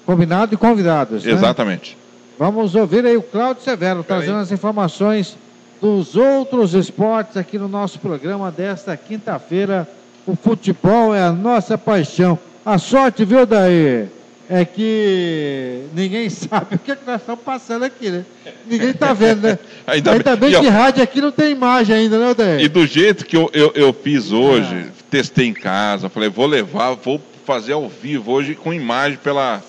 Combinado 0.06 0.54
e 0.54 0.58
convidados. 0.58 1.24
Né? 1.24 1.32
Exatamente. 1.32 1.92
Né? 1.92 2.02
Vamos 2.40 2.74
ouvir 2.76 3.06
aí 3.06 3.16
o 3.18 3.22
Cláudio 3.22 3.64
Severo 3.64 4.04
trazendo 4.04 4.40
as 4.40 4.52
informações 4.52 5.38
dos 5.80 6.16
outros 6.16 6.74
esportes 6.74 7.38
aqui 7.38 7.58
no 7.58 7.68
nosso 7.68 8.00
programa 8.00 8.52
desta 8.52 8.96
quinta-feira. 8.98 9.88
O 10.26 10.36
futebol 10.36 11.14
é 11.14 11.22
a 11.22 11.32
nossa 11.32 11.78
paixão. 11.78 12.38
A 12.66 12.78
sorte, 12.78 13.26
viu, 13.26 13.46
Daí? 13.46 14.08
É 14.50 14.66
que 14.66 15.84
ninguém 15.94 16.28
sabe 16.32 16.76
o 16.76 16.80
que, 16.80 16.92
é 16.92 16.96
que 16.96 17.06
nós 17.06 17.22
estamos 17.22 17.44
passando 17.44 17.84
aqui, 17.84 18.10
né? 18.10 18.26
Ninguém 18.66 18.90
está 18.90 19.14
vendo, 19.14 19.42
né? 19.42 19.60
ainda, 19.88 20.12
ainda 20.12 20.36
bem, 20.36 20.52
bem 20.52 20.62
que 20.62 20.68
rádio 20.68 21.04
aqui 21.04 21.22
não 21.22 21.32
tem 21.32 21.52
imagem 21.52 21.96
ainda, 21.96 22.20
né, 22.20 22.34
Daí? 22.34 22.64
E 22.64 22.68
do 22.68 22.86
jeito 22.86 23.26
que 23.26 23.38
eu, 23.38 23.50
eu, 23.54 23.72
eu 23.76 23.94
fiz 23.94 24.32
hoje, 24.32 24.88
ah. 24.90 25.04
testei 25.10 25.48
em 25.48 25.54
casa, 25.54 26.10
falei, 26.10 26.30
vou 26.30 26.46
levar, 26.46 26.94
vou 26.94 27.22
fazer 27.46 27.74
ao 27.74 27.88
vivo 27.88 28.32
hoje 28.32 28.56
com 28.56 28.74
imagem 28.74 29.18
pela 29.18 29.62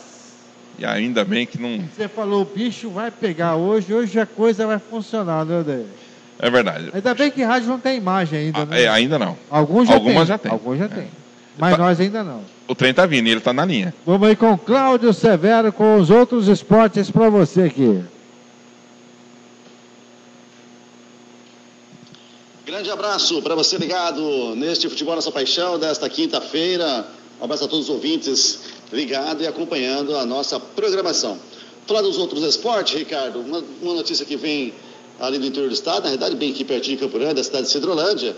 e 0.79 0.85
ainda 0.85 1.25
bem 1.25 1.47
que 1.47 1.61
não. 1.61 1.85
Você 1.95 2.09
falou, 2.09 2.43
o 2.43 2.45
bicho 2.45 2.91
vai 2.91 3.11
pegar 3.11 3.55
hoje, 3.55 3.95
hoje 3.95 4.19
a 4.19 4.27
coisa 4.27 4.67
vai 4.67 4.79
funcionar, 4.79 5.45
né, 5.45 5.61
Odeio? 5.61 5.87
É 6.39 6.51
verdade. 6.51 6.91
Ainda 6.93 7.15
bem 7.15 7.31
que 7.31 7.43
rádio 7.43 7.69
não 7.69 7.79
tem 7.79 7.97
imagem 7.97 8.39
ainda, 8.39 8.59
ah, 8.59 8.67
né? 8.67 8.83
É, 8.83 8.89
ainda 8.89 9.17
não. 9.19 9.37
Alguns 9.49 9.87
já 9.87 9.95
Algumas 9.95 10.17
tem. 10.17 10.27
já 10.27 10.39
tem. 10.39 10.51
Alguns 10.51 10.79
já 10.79 10.87
é. 10.87 10.89
tem. 10.89 11.09
Mas 11.57 11.77
tá... 11.77 11.79
nós 11.79 12.01
ainda 12.01 12.25
não. 12.25 12.41
O 12.73 12.75
trem 12.75 12.95
tá 12.95 13.05
vindo 13.05 13.27
e 13.29 13.31
ele 13.31 13.41
tá 13.43 13.53
na 13.53 13.67
linha. 13.67 13.95
Vamos 14.07 14.27
aí 14.27 14.35
com 14.35 14.57
Cláudio 14.57 15.13
Severo 15.13 15.71
com 15.75 15.99
os 16.01 16.09
outros 16.09 16.49
esportes 16.49 17.11
para 17.11 17.29
você 17.29 17.65
aqui. 17.65 18.03
Grande 22.65 22.91
abraço 22.91 23.43
para 23.43 23.55
você 23.55 23.77
ligado 23.77 24.57
neste 24.57 24.89
Futebol 24.89 25.15
Nossa 25.15 25.31
Paixão 25.31 25.79
desta 25.79 26.09
quinta-feira. 26.09 27.07
Um 27.39 27.45
abraço 27.45 27.65
a 27.65 27.69
todos 27.69 27.91
os 27.91 27.95
ouvintes 27.95 28.61
ligado 28.91 29.43
e 29.43 29.47
acompanhando 29.47 30.17
a 30.17 30.25
nossa 30.25 30.59
programação. 30.59 31.39
Falar 31.87 32.01
dos 32.01 32.17
outros 32.17 32.43
esportes, 32.43 32.95
Ricardo, 32.95 33.41
uma, 33.41 33.63
uma, 33.83 33.93
notícia 33.97 34.25
que 34.25 34.35
vem 34.39 34.73
ali 35.21 35.39
do 35.39 35.45
interior 35.45 35.69
do 35.69 35.75
estado, 35.75 36.05
na 36.05 36.09
verdade, 36.09 36.37
bem 36.37 36.53
aqui 36.53 36.65
pertinho 36.65 36.97
de 36.97 37.05
Campo 37.05 37.19
Grande, 37.19 37.35
da 37.35 37.45
cidade 37.45 37.67
de 37.67 37.71
Cidrolândia, 37.71 38.35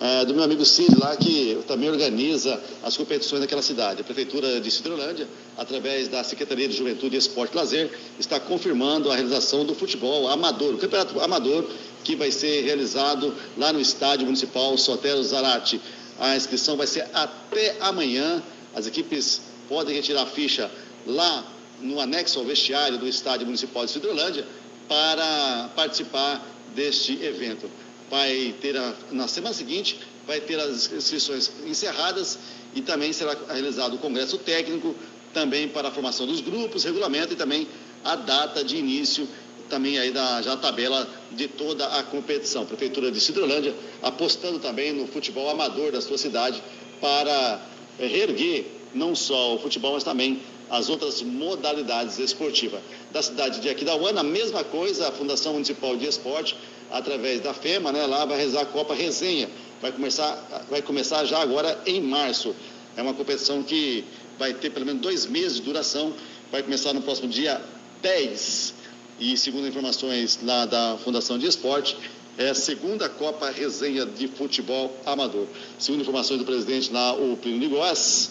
é, 0.00 0.24
do 0.24 0.34
meu 0.34 0.42
amigo 0.42 0.64
Cid 0.64 0.96
lá, 0.98 1.16
que 1.16 1.58
também 1.68 1.88
organiza 1.88 2.60
as 2.82 2.96
competições 2.96 3.40
daquela 3.40 3.62
cidade. 3.62 4.00
A 4.00 4.04
Prefeitura 4.04 4.60
de 4.60 4.70
Cidrolândia, 4.70 5.28
através 5.56 6.08
da 6.08 6.24
Secretaria 6.24 6.68
de 6.68 6.76
Juventude, 6.76 7.16
Esporte 7.16 7.52
e 7.52 7.56
Lazer, 7.56 7.90
está 8.18 8.40
confirmando 8.40 9.10
a 9.10 9.14
realização 9.14 9.64
do 9.64 9.74
futebol 9.74 10.28
amador, 10.28 10.74
o 10.74 10.78
campeonato 10.78 11.20
amador, 11.20 11.64
que 12.02 12.16
vai 12.16 12.30
ser 12.30 12.62
realizado 12.62 13.34
lá 13.56 13.72
no 13.72 13.80
Estádio 13.80 14.26
Municipal 14.26 14.76
Sotero 14.76 15.22
Zarate. 15.22 15.80
A 16.18 16.36
inscrição 16.36 16.76
vai 16.76 16.86
ser 16.86 17.06
até 17.12 17.76
amanhã. 17.80 18.42
As 18.74 18.86
equipes 18.86 19.42
podem 19.68 19.94
retirar 19.94 20.22
a 20.22 20.26
ficha 20.26 20.70
lá 21.06 21.44
no 21.80 22.00
anexo 22.00 22.38
ao 22.38 22.44
vestiário 22.44 22.98
do 22.98 23.06
Estádio 23.06 23.46
Municipal 23.46 23.84
de 23.84 23.92
Cidrolândia 23.92 24.44
para 24.88 25.70
participar 25.74 26.44
deste 26.74 27.22
evento. 27.24 27.70
Vai 28.14 28.54
ter 28.60 28.76
a, 28.76 28.94
na 29.10 29.26
semana 29.26 29.52
seguinte, 29.52 29.98
vai 30.24 30.40
ter 30.40 30.56
as 30.60 30.92
inscrições 30.92 31.50
encerradas 31.66 32.38
e 32.72 32.80
também 32.80 33.12
será 33.12 33.36
realizado 33.48 33.94
o 33.94 33.98
congresso 33.98 34.38
técnico, 34.38 34.94
também 35.32 35.66
para 35.66 35.88
a 35.88 35.90
formação 35.90 36.24
dos 36.24 36.40
grupos, 36.40 36.84
regulamento 36.84 37.32
e 37.32 37.36
também 37.36 37.66
a 38.04 38.14
data 38.14 38.62
de 38.62 38.76
início 38.76 39.26
também 39.68 39.98
aí 39.98 40.12
da 40.12 40.40
já 40.42 40.52
a 40.52 40.56
tabela 40.56 41.08
de 41.32 41.48
toda 41.48 41.88
a 41.88 42.04
competição. 42.04 42.64
Prefeitura 42.64 43.10
de 43.10 43.20
Cidrolândia 43.20 43.74
apostando 44.00 44.60
também 44.60 44.92
no 44.92 45.08
futebol 45.08 45.50
amador 45.50 45.90
da 45.90 46.00
sua 46.00 46.16
cidade 46.16 46.62
para 47.00 47.60
reerguer 47.98 48.66
não 48.94 49.16
só 49.16 49.56
o 49.56 49.58
futebol, 49.58 49.94
mas 49.94 50.04
também 50.04 50.40
as 50.70 50.88
outras 50.88 51.20
modalidades 51.20 52.20
esportivas. 52.20 52.80
Da 53.12 53.22
cidade 53.22 53.60
de 53.60 53.68
Aquidauana, 53.68 54.20
a 54.20 54.24
mesma 54.24 54.62
coisa, 54.62 55.08
a 55.08 55.12
Fundação 55.12 55.54
Municipal 55.54 55.96
de 55.96 56.06
Esporte, 56.06 56.56
através 56.94 57.40
da 57.40 57.52
FEMA, 57.52 57.92
né, 57.92 58.06
lá 58.06 58.24
vai 58.24 58.36
realizar 58.36 58.62
a 58.62 58.66
Copa 58.66 58.94
Resenha. 58.94 59.50
Vai 59.82 59.92
começar, 59.92 60.64
vai 60.70 60.80
começar 60.80 61.24
já 61.24 61.40
agora 61.42 61.78
em 61.84 62.00
março. 62.00 62.54
É 62.96 63.02
uma 63.02 63.12
competição 63.12 63.62
que 63.62 64.04
vai 64.38 64.54
ter 64.54 64.70
pelo 64.70 64.86
menos 64.86 65.02
dois 65.02 65.26
meses 65.26 65.56
de 65.56 65.62
duração. 65.62 66.14
Vai 66.52 66.62
começar 66.62 66.92
no 66.92 67.02
próximo 67.02 67.28
dia 67.28 67.60
10 68.00 68.74
e 69.18 69.36
segundo 69.36 69.66
informações 69.66 70.40
lá 70.42 70.66
da 70.66 70.98
Fundação 71.02 71.38
de 71.38 71.46
Esporte, 71.46 71.96
é 72.36 72.50
a 72.50 72.54
segunda 72.54 73.08
Copa 73.08 73.48
Resenha 73.48 74.04
de 74.04 74.26
Futebol 74.26 74.92
Amador. 75.06 75.46
Segundo 75.78 76.00
informações 76.00 76.38
do 76.38 76.44
presidente 76.44 76.92
lá, 76.92 77.12
o 77.14 77.36
Plínio 77.36 77.60
Ligós, 77.60 78.30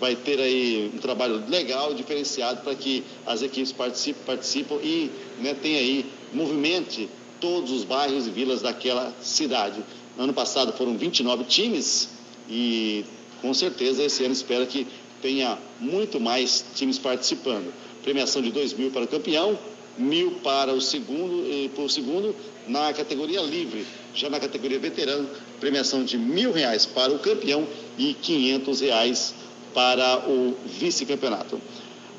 vai 0.00 0.16
ter 0.16 0.40
aí 0.40 0.90
um 0.92 0.98
trabalho 0.98 1.44
legal, 1.48 1.94
diferenciado, 1.94 2.62
para 2.62 2.74
que 2.74 3.04
as 3.24 3.42
equipes 3.42 3.70
participem, 3.70 4.22
participam 4.26 4.74
e 4.82 5.10
né, 5.38 5.54
tenha 5.54 5.78
aí, 5.78 6.04
movimente 6.32 7.08
todos 7.44 7.70
os 7.72 7.84
bairros 7.84 8.26
e 8.26 8.30
vilas 8.30 8.62
daquela 8.62 9.12
cidade. 9.20 9.84
No 10.16 10.24
ano 10.24 10.32
passado 10.32 10.72
foram 10.72 10.96
29 10.96 11.44
times 11.44 12.08
e 12.48 13.04
com 13.42 13.52
certeza 13.52 14.02
esse 14.02 14.24
ano 14.24 14.32
espera 14.32 14.64
que 14.64 14.86
tenha 15.20 15.58
muito 15.78 16.18
mais 16.18 16.64
times 16.74 16.98
participando. 16.98 17.70
Premiação 18.02 18.40
de 18.40 18.50
2 18.50 18.72
mil 18.72 18.90
para 18.90 19.04
o 19.04 19.06
campeão, 19.06 19.58
mil 19.98 20.30
para 20.42 20.72
o 20.72 20.80
segundo, 20.80 21.46
e 21.46 21.68
para 21.74 21.84
o 21.84 21.88
segundo 21.90 22.34
na 22.66 22.94
categoria 22.94 23.42
livre. 23.42 23.86
Já 24.14 24.30
na 24.30 24.40
categoria 24.40 24.78
veterano, 24.78 25.28
premiação 25.60 26.02
de 26.02 26.16
mil 26.16 26.50
reais 26.50 26.86
para 26.86 27.12
o 27.12 27.18
campeão 27.18 27.66
e 27.98 28.14
quinhentos 28.14 28.80
reais 28.80 29.34
para 29.74 30.26
o 30.26 30.56
vice-campeonato. 30.64 31.60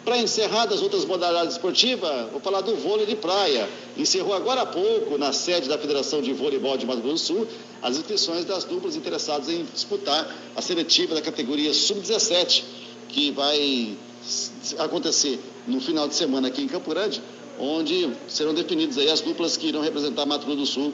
Para 0.06 0.19
encerrar 0.19 0.68
das 0.68 0.84
outras 0.84 1.03
modalidades 1.03 1.53
esportivas, 1.53 2.30
vou 2.32 2.40
falar 2.40 2.61
do 2.61 2.76
vôlei 2.76 3.07
de 3.07 3.15
praia. 3.15 3.68
Encerrou 3.98 4.36
agora 4.36 4.61
há 4.61 4.65
pouco, 4.65 5.18
na 5.18 5.34
sede 5.34 5.68
da 5.68 5.80
Federação 5.80 6.22
de 6.22 6.32
Voleibol 6.32 6.77
de 6.77 6.86
Mato 6.86 7.02
Grosso 7.02 7.34
do 7.34 7.40
Sul, 7.40 7.48
as 7.82 7.98
inscrições 7.98 8.45
das 8.45 8.64
duplas 8.65 8.95
interessadas 8.95 9.49
em 9.49 9.64
disputar 9.64 10.32
a 10.56 10.61
seletiva 10.61 11.15
da 11.15 11.22
categoria 11.23 11.73
Sub-17, 11.73 12.64
que 13.10 13.32
vai 13.32 13.98
acontecer 14.77 15.40
no 15.65 15.82
final 15.82 16.07
de 16.07 16.14
semana 16.14 16.49
aqui 16.49 16.61
em 16.61 16.68
Campo 16.68 16.91
Grande, 16.91 17.19
onde 17.60 18.11
serão 18.27 18.53
definidas 18.53 18.99
as 18.99 19.22
duplas 19.22 19.57
que 19.57 19.69
irão 19.69 19.82
representar 19.82 20.27
Mato 20.27 20.45
Grosso 20.45 20.60
do 20.60 20.65
Sul 20.68 20.94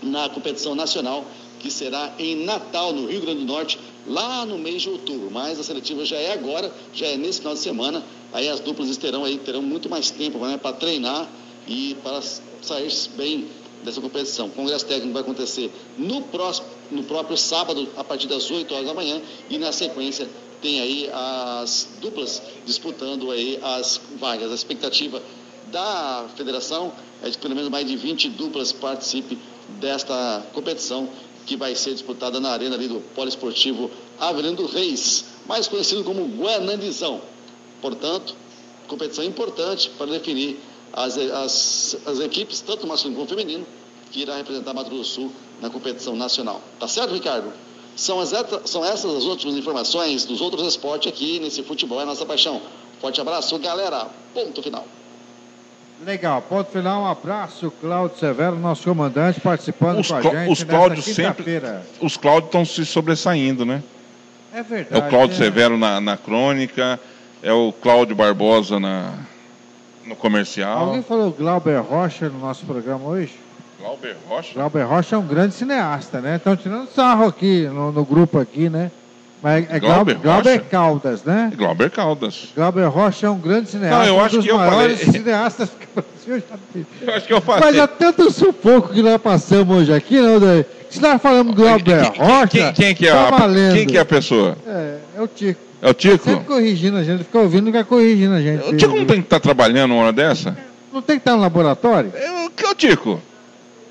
na 0.00 0.28
competição 0.28 0.76
nacional, 0.76 1.24
que 1.58 1.72
será 1.72 2.14
em 2.20 2.44
Natal, 2.44 2.92
no 2.92 3.08
Rio 3.08 3.20
Grande 3.20 3.40
do 3.40 3.46
Norte, 3.46 3.80
lá 4.08 4.44
no 4.46 4.58
mês 4.58 4.82
de 4.82 4.90
outubro. 4.90 5.30
Mas 5.30 5.58
a 5.58 5.62
seletiva 5.62 6.04
já 6.04 6.16
é 6.16 6.32
agora, 6.32 6.72
já 6.92 7.06
é 7.06 7.16
nesse 7.16 7.38
final 7.38 7.54
de 7.54 7.60
semana. 7.60 8.04
Aí 8.32 8.48
as 8.48 8.60
duplas 8.60 8.96
terão 8.96 9.24
aí 9.24 9.38
terão 9.38 9.62
muito 9.62 9.88
mais 9.88 10.10
tempo 10.10 10.38
né, 10.38 10.58
para 10.58 10.74
treinar 10.74 11.28
e 11.66 11.96
para 12.02 12.20
sair 12.62 12.92
bem 13.16 13.48
dessa 13.82 14.00
competição. 14.00 14.46
O 14.48 14.50
congresso 14.50 14.86
técnico 14.86 15.12
vai 15.12 15.22
acontecer 15.22 15.70
no 15.96 16.22
próximo, 16.22 16.66
no 16.90 17.04
próprio 17.04 17.36
sábado, 17.36 17.88
a 17.96 18.04
partir 18.04 18.26
das 18.26 18.50
8 18.50 18.72
horas 18.74 18.86
da 18.86 18.94
manhã, 18.94 19.20
e 19.48 19.58
na 19.58 19.72
sequência 19.72 20.28
tem 20.60 20.80
aí 20.80 21.08
as 21.12 21.88
duplas 22.00 22.42
disputando 22.66 23.30
aí 23.30 23.58
as 23.62 24.00
vagas. 24.18 24.50
A 24.50 24.54
expectativa 24.54 25.22
da 25.70 26.26
federação 26.36 26.92
é 27.22 27.28
de 27.30 27.36
que 27.36 27.42
pelo 27.42 27.54
menos 27.54 27.70
mais 27.70 27.86
de 27.86 27.96
20 27.96 28.30
duplas 28.30 28.72
participem 28.72 29.38
desta 29.80 30.44
competição 30.52 31.08
que 31.48 31.56
vai 31.56 31.74
ser 31.74 31.94
disputada 31.94 32.38
na 32.38 32.50
arena 32.50 32.76
ali 32.76 32.88
do 32.88 33.00
Poliesportivo 33.14 33.90
Avelino 34.20 34.66
Reis, 34.66 35.24
mais 35.46 35.66
conhecido 35.66 36.04
como 36.04 36.26
Guanandizão. 36.26 37.22
Portanto, 37.80 38.36
competição 38.86 39.24
importante 39.24 39.90
para 39.96 40.10
definir 40.10 40.60
as, 40.92 41.16
as, 41.16 41.96
as 42.04 42.20
equipes, 42.20 42.60
tanto 42.60 42.86
masculino 42.86 43.16
como 43.16 43.28
feminino, 43.30 43.66
que 44.12 44.20
irá 44.20 44.36
representar 44.36 44.74
Mato 44.74 44.90
Grosso 44.90 45.20
do 45.20 45.28
Sul 45.28 45.32
na 45.62 45.70
competição 45.70 46.14
nacional. 46.14 46.60
Tá 46.78 46.86
certo, 46.86 47.14
Ricardo? 47.14 47.50
São, 47.96 48.20
as, 48.20 48.30
são 48.66 48.84
essas 48.84 49.10
as 49.16 49.24
últimas 49.24 49.56
informações 49.56 50.26
dos 50.26 50.42
outros 50.42 50.66
esportes 50.66 51.10
aqui 51.10 51.40
nesse 51.40 51.62
futebol, 51.62 51.98
é 51.98 52.04
nossa 52.04 52.26
paixão. 52.26 52.60
Forte 53.00 53.22
abraço, 53.22 53.58
galera. 53.58 54.10
Ponto 54.34 54.62
final. 54.62 54.86
Legal, 56.04 56.40
ponto 56.42 56.70
final, 56.70 57.02
um 57.02 57.06
abraço, 57.06 57.72
Cláudio 57.80 58.18
Severo, 58.18 58.56
nosso 58.56 58.84
comandante, 58.84 59.40
participando 59.40 59.98
os 59.98 60.08
com 60.08 60.14
a 60.14 60.22
gente. 60.22 60.52
Os 60.52 60.62
Cláudios 60.62 61.04
sempre. 61.04 61.60
Os 62.00 62.16
Cláudios 62.16 62.46
estão 62.46 62.64
se 62.64 62.86
sobressaindo, 62.86 63.64
né? 63.64 63.82
É 64.52 64.62
verdade. 64.62 64.94
É 64.94 65.06
o 65.06 65.10
Cláudio 65.10 65.34
é. 65.34 65.38
Severo 65.38 65.76
na, 65.76 66.00
na 66.00 66.16
crônica, 66.16 67.00
é 67.42 67.52
o 67.52 67.72
Cláudio 67.72 68.14
Barbosa 68.14 68.78
na, 68.78 69.12
no 70.06 70.14
comercial. 70.14 70.86
Alguém 70.86 71.02
falou 71.02 71.32
Glauber 71.32 71.80
Rocha 71.80 72.28
no 72.28 72.38
nosso 72.38 72.64
programa 72.64 73.04
hoje? 73.04 73.34
Glauber 73.80 74.16
Rocha? 74.28 74.54
Glauber 74.54 74.82
Rocha 74.84 75.16
é 75.16 75.18
um 75.18 75.26
grande 75.26 75.54
cineasta, 75.54 76.20
né? 76.20 76.36
Estão 76.36 76.56
tirando 76.56 76.88
sarro 76.88 77.26
aqui 77.26 77.66
no, 77.66 77.92
no 77.92 78.04
grupo 78.04 78.38
aqui, 78.38 78.70
né? 78.70 78.90
Mas 79.42 79.70
é 79.70 79.78
Glauber 79.78 80.16
Glauber? 80.16 80.60
Caldas, 80.64 81.22
né? 81.22 81.52
Glauber 81.56 81.90
Caldas. 81.90 82.48
Glauber 82.56 82.84
Rocha 82.86 83.26
é 83.26 83.30
um 83.30 83.38
grande 83.38 83.70
cineasta. 83.70 83.98
Não, 83.98 84.04
eu 84.06 84.14
um 84.16 84.20
acho 84.24 84.36
dos 84.36 84.44
que 84.44 84.50
eu 84.50 84.56
maiores 84.58 84.98
falei- 84.98 85.12
cineastas 85.20 85.68
que 85.70 85.86
o 85.86 86.02
Brasil 86.02 86.44
já 86.50 86.56
teve. 86.72 86.86
Eu 87.02 87.14
acho 87.14 87.26
que 87.26 87.32
eu 87.32 87.40
falei. 87.40 87.60
Mas 87.64 87.78
há 87.78 87.86
tanto 87.86 88.30
sufoco 88.32 88.92
que 88.92 89.00
nós 89.00 89.20
passamos 89.20 89.76
hoje 89.78 89.92
aqui, 89.94 90.20
não, 90.20 90.40
Daí? 90.40 90.64
Se 90.90 91.00
nós 91.00 91.20
falamos 91.22 91.54
Glauber 91.54 92.02
Rocha, 92.16 92.46
Quem, 92.48 92.72
quem 92.72 92.94
que 92.94 93.06
é 93.06 93.12
tá 93.12 93.28
a, 93.28 93.72
quem 93.74 93.86
que 93.86 93.96
é 93.96 94.00
a 94.00 94.04
pessoa? 94.04 94.56
É, 94.66 94.96
é 95.18 95.22
o 95.22 95.28
Tico. 95.28 95.60
É 95.80 95.90
o 95.90 95.94
Tico? 95.94 96.24
Sempre 96.24 96.44
corrigindo 96.44 96.96
a 96.96 97.04
gente, 97.04 97.22
fica 97.22 97.38
ouvindo, 97.38 97.66
fica 97.66 97.84
corrigindo 97.84 98.34
a 98.34 98.40
gente. 98.40 98.68
O 98.68 98.76
Tico 98.76 98.96
não 98.96 99.04
tem 99.04 99.16
que 99.20 99.26
estar 99.26 99.38
trabalhando 99.38 99.92
uma 99.92 100.02
hora 100.02 100.12
dessa? 100.12 100.56
Não 100.92 101.00
tem 101.00 101.16
que 101.16 101.20
estar 101.20 101.36
no 101.36 101.42
laboratório? 101.42 102.10
O 102.46 102.50
que 102.50 102.64
é 102.64 102.70
o 102.70 102.74
Tico? 102.74 103.20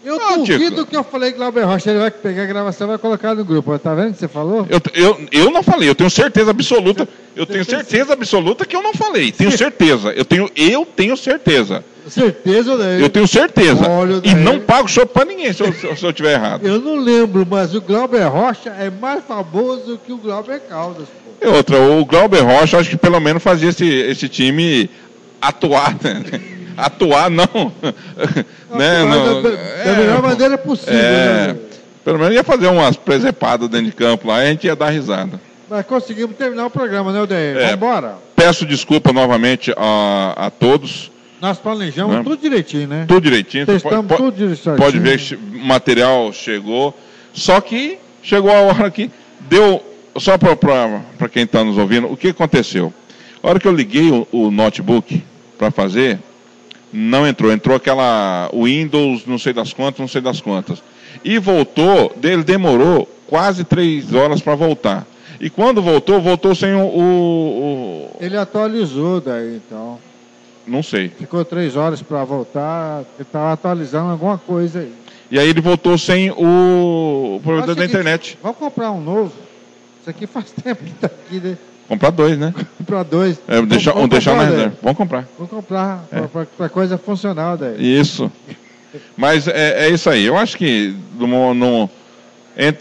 Eu 0.08 0.22
Ah, 0.22 0.38
duvido 0.38 0.86
que 0.86 0.96
eu 0.96 1.04
falei 1.04 1.32
Glauber 1.34 1.64
Rocha, 1.66 1.90
ele 1.90 2.00
vai 2.00 2.10
pegar 2.12 2.44
a 2.44 2.46
gravação 2.46 2.88
e 2.88 2.90
vai 2.92 2.98
colocar 2.98 3.36
no 3.36 3.44
grupo. 3.44 3.78
Tá 3.78 3.94
vendo 3.94 4.10
o 4.10 4.14
que 4.14 4.20
você 4.20 4.28
falou? 4.28 4.66
Eu, 4.70 4.80
eu, 4.94 5.28
eu 5.32 5.52
não 5.52 5.62
falei, 5.62 5.90
eu 5.90 5.96
tenho 5.96 6.10
certeza 6.10 6.52
absoluta. 6.52 7.08
Eu 7.36 7.46
tenho 7.46 7.66
certeza 7.66 8.14
absoluta 8.14 8.66
que 8.66 8.76
eu 8.76 8.82
não 8.82 8.94
falei. 8.94 9.32
Tenho 9.32 9.52
certeza. 9.52 10.10
Eu 10.14 10.24
tenho, 10.24 10.50
eu 10.56 10.86
tenho 10.86 11.18
certeza. 11.18 11.84
Certeza, 12.08 12.78
né? 12.78 13.04
Eu 13.04 13.10
tenho 13.10 13.28
certeza. 13.28 13.86
Olha 13.90 14.16
E 14.18 14.22
daí. 14.22 14.36
não 14.36 14.60
pago 14.62 14.88
chope 14.88 15.12
pra 15.14 15.26
ninguém 15.26 15.52
se 15.52 15.62
eu, 15.62 15.74
se 15.74 15.86
eu- 15.86 15.96
se 15.98 16.06
eu 16.06 16.14
tiver 16.14 16.34
errado. 16.36 16.66
Eu 16.66 16.80
não 16.80 16.96
lembro, 16.96 17.46
mas 17.50 17.76
o 17.76 17.82
Glauber 17.82 18.24
Rocha 18.28 18.70
é 18.80 18.90
mais 18.90 19.24
famoso 19.26 20.00
que 20.06 20.14
o 20.14 20.18
Glauber 20.18 20.62
Caldas. 20.70 21.08
Pô. 21.10 21.46
E 21.46 21.50
outra, 21.50 21.80
o 21.82 22.06
Glauber 22.06 22.40
Rocha, 22.44 22.78
acho 22.78 22.90
que 22.92 22.98
pelo 22.98 23.20
menos 23.20 23.44
fazia 23.44 23.70
esse, 23.70 23.86
esse 23.86 24.30
time 24.30 24.90
atuar, 25.42 25.94
né? 26.02 26.24
Atuar 26.78 27.30
não. 27.30 27.46
né? 28.72 29.04
Não- 29.04 29.42
da, 29.42 29.50
da 29.50 29.94
melhor 29.98 30.22
maneira 30.22 30.58
possível. 30.58 30.94
é, 30.94 31.48
né? 31.48 31.56
pelo 32.06 32.20
menos 32.20 32.36
ia 32.36 32.44
fazer 32.44 32.68
umas 32.68 32.96
presepadas 32.96 33.68
dentro 33.68 33.88
de 33.88 33.92
campo 33.92 34.28
lá 34.28 34.44
e 34.44 34.48
a 34.48 34.52
gente 34.52 34.68
ia 34.68 34.76
dar 34.76 34.90
risada. 34.92 35.42
Mas 35.70 35.86
conseguimos 35.86 36.38
terminar 36.38 36.68
o 36.68 36.70
programa, 36.70 37.12
né, 37.12 37.20
Odeir? 37.22 37.58
É. 37.58 37.60
Vamos 37.60 37.74
embora. 37.74 38.16
Peço 38.36 38.66
desculpa 38.66 39.12
novamente 39.12 39.74
a, 39.76 40.34
a 40.46 40.50
todos. 40.50 41.12
Nós 41.42 41.58
planejamos 41.58 42.16
Né? 42.16 42.24
tudo 42.24 42.38
direitinho, 42.38 42.88
né? 42.88 43.06
Tudo 43.08 43.22
direitinho. 43.22 43.66
Testamos 43.66 44.08
pode, 44.08 44.24
tudo 44.24 44.36
direitinho. 44.38 44.76
pode 44.78 45.00
ver 45.00 45.20
que 45.20 45.36
o 45.36 45.40
material 45.66 46.32
chegou. 46.32 46.98
Só 47.34 47.60
que 47.60 47.98
chegou 48.24 48.52
a 48.52 48.62
hora 48.62 48.90
que 48.90 49.12
deu. 49.42 49.84
Só 50.18 50.38
para 50.38 51.30
quem 51.30 51.44
está 51.44 51.64
nos 51.64 51.78
ouvindo, 51.78 52.12
o 52.12 52.18
que 52.18 52.30
aconteceu? 52.30 52.92
A 53.44 53.50
hora 53.50 53.60
que 53.60 53.68
eu 53.68 53.72
liguei 53.72 54.10
o, 54.10 54.28
o 54.32 54.50
notebook 54.50 55.22
para 55.60 55.70
fazer, 55.70 56.18
não 56.92 57.28
entrou. 57.28 57.52
Entrou 57.52 57.76
aquela 57.76 58.50
Windows, 58.54 59.26
não 59.26 59.38
sei 59.38 59.54
das 59.54 59.74
quantas, 59.74 60.00
não 60.00 60.08
sei 60.08 60.22
das 60.22 60.40
quantas. 60.42 60.82
E 61.24 61.38
voltou, 61.40 62.16
ele 62.24 62.44
demorou 62.44 63.08
quase 63.28 63.64
três 63.64 64.14
horas 64.14 64.42
para 64.42 64.56
voltar. 64.56 65.06
E 65.40 65.50
quando 65.50 65.82
voltou, 65.82 66.20
voltou 66.22 66.56
sem 66.56 66.74
o- 66.74 66.80
o- 66.80 68.10
o 68.16 68.18
Ele 68.20 68.38
atualizou 68.38 69.22
daí, 69.22 69.58
então. 69.58 70.00
não 70.66 70.82
sei. 70.82 71.10
Ficou 71.10 71.46
três 71.46 71.76
horas 71.76 72.02
para 72.02 72.24
voltar. 72.24 73.00
Ele 73.18 73.22
estava 73.22 73.54
atualizando 73.54 74.12
alguma 74.12 74.38
coisa 74.38 74.80
aí. 74.80 74.92
E 75.30 75.38
aí 75.38 75.48
ele 75.50 75.62
voltou 75.62 75.98
sem 75.98 76.32
o, 76.32 77.36
o 77.36 77.42
provedor 77.44 77.76
da 77.76 77.86
internet. 77.86 78.38
Vamos 78.42 78.58
comprar 78.58 78.92
um 78.92 79.02
novo. 79.02 79.34
Isso 80.02 80.10
aqui 80.10 80.26
faz 80.26 80.52
tempo 80.64 80.84
que 80.84 80.92
está 80.92 81.08
aqui, 81.08 81.40
né? 81.40 81.58
Comprar 81.88 82.10
dois, 82.12 82.38
né? 82.38 82.54
Comprar 82.78 83.04
dois. 83.04 83.40
É, 83.48 83.62
deixar, 83.62 83.94
Vamos- 83.94 84.10
deixar 84.10 84.32
na 84.32 84.38
comprar, 84.44 84.50
reserva. 84.52 84.66
Odeir. 84.68 84.80
Vamos 84.84 84.98
comprar. 84.98 85.26
Vamos 85.38 85.52
comprar 85.52 86.04
É. 86.12 86.46
para 86.58 86.70
coisa 86.70 86.98
funcional 86.98 87.58
daí. 87.58 88.00
Isso. 88.00 88.32
Mas 89.16 89.48
é, 89.48 89.86
é 89.86 89.90
isso 89.90 90.10
aí. 90.10 90.26
Eu 90.26 90.38
acho 90.38 90.58
que 90.58 90.96
no, 91.18 91.54
no, 91.54 91.90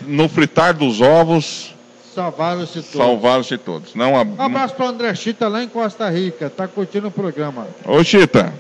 no 0.07 0.29
fritar 0.29 0.75
dos 0.75 1.01
ovos, 1.01 1.73
Salvaram-se 2.15 2.81
todos. 2.81 2.91
salvaram-se 2.97 3.59
todos. 3.59 3.95
Não 3.95 4.17
a, 4.17 4.23
Um 4.23 4.41
abraço 4.43 4.75
para 4.75 4.87
o 4.87 4.89
André 4.89 5.15
Chita 5.15 5.47
lá 5.49 5.63
em 5.63 5.69
Costa 5.69 6.09
Rica. 6.09 6.49
Tá 6.49 6.67
curtindo 6.67 7.09
o 7.09 7.11
programa. 7.11 7.67
Ô, 7.85 8.03
Chita, 8.03 8.53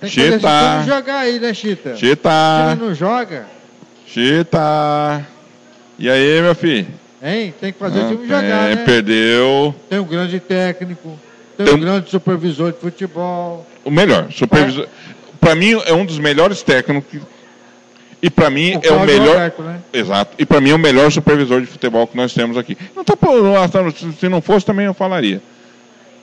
Tem 0.00 0.10
que 0.10 0.16
fazer 0.16 0.32
Chita. 0.32 0.48
time 0.82 0.86
jogar 0.96 1.18
aí, 1.18 1.38
né, 1.38 1.54
Chita? 1.54 1.96
Chita. 1.96 2.30
Se 2.30 2.72
ele 2.72 2.84
não 2.88 2.94
joga, 2.94 3.46
Chita. 4.06 5.24
E 5.98 6.10
aí, 6.10 6.42
meu 6.42 6.54
filho? 6.54 6.88
Hein? 7.22 7.54
Tem 7.60 7.72
que 7.72 7.78
fazer 7.78 8.00
Ah, 8.00 8.04
o 8.04 8.08
time 8.08 8.22
jogar, 8.26 8.40
tem, 8.40 8.76
né? 8.76 8.84
Perdeu. 8.84 9.74
Tem 9.88 9.98
um 9.98 10.04
grande 10.04 10.40
técnico, 10.40 11.18
tem, 11.56 11.66
Tem 11.66 11.74
um 11.74 11.80
grande 11.80 12.10
supervisor 12.10 12.72
de 12.72 12.78
futebol. 12.78 13.66
O 13.84 13.90
melhor. 13.90 14.30
Supervisor. 14.32 14.86
Pra 15.40 15.54
mim, 15.54 15.80
é 15.86 15.92
um 15.94 16.04
dos 16.04 16.18
melhores 16.18 16.62
técnicos. 16.62 17.20
E 18.22 18.28
pra 18.28 18.50
mim, 18.50 18.76
O 18.76 18.80
é 18.86 18.92
o 18.92 19.00
melhor. 19.06 19.28
Roberto, 19.28 19.62
né? 19.62 19.80
Exato. 19.92 20.34
E 20.38 20.44
pra 20.44 20.60
mim, 20.60 20.70
é 20.70 20.74
o 20.74 20.78
melhor 20.78 21.10
supervisor 21.10 21.60
de 21.60 21.66
futebol 21.66 22.06
que 22.06 22.16
nós 22.16 22.34
temos 22.34 22.58
aqui. 22.58 22.76
Não 22.94 23.02
tô 23.02 23.16
por. 23.16 23.32
Se 24.18 24.28
não 24.28 24.42
fosse, 24.42 24.66
também 24.66 24.84
eu 24.86 24.92
falaria. 24.94 25.40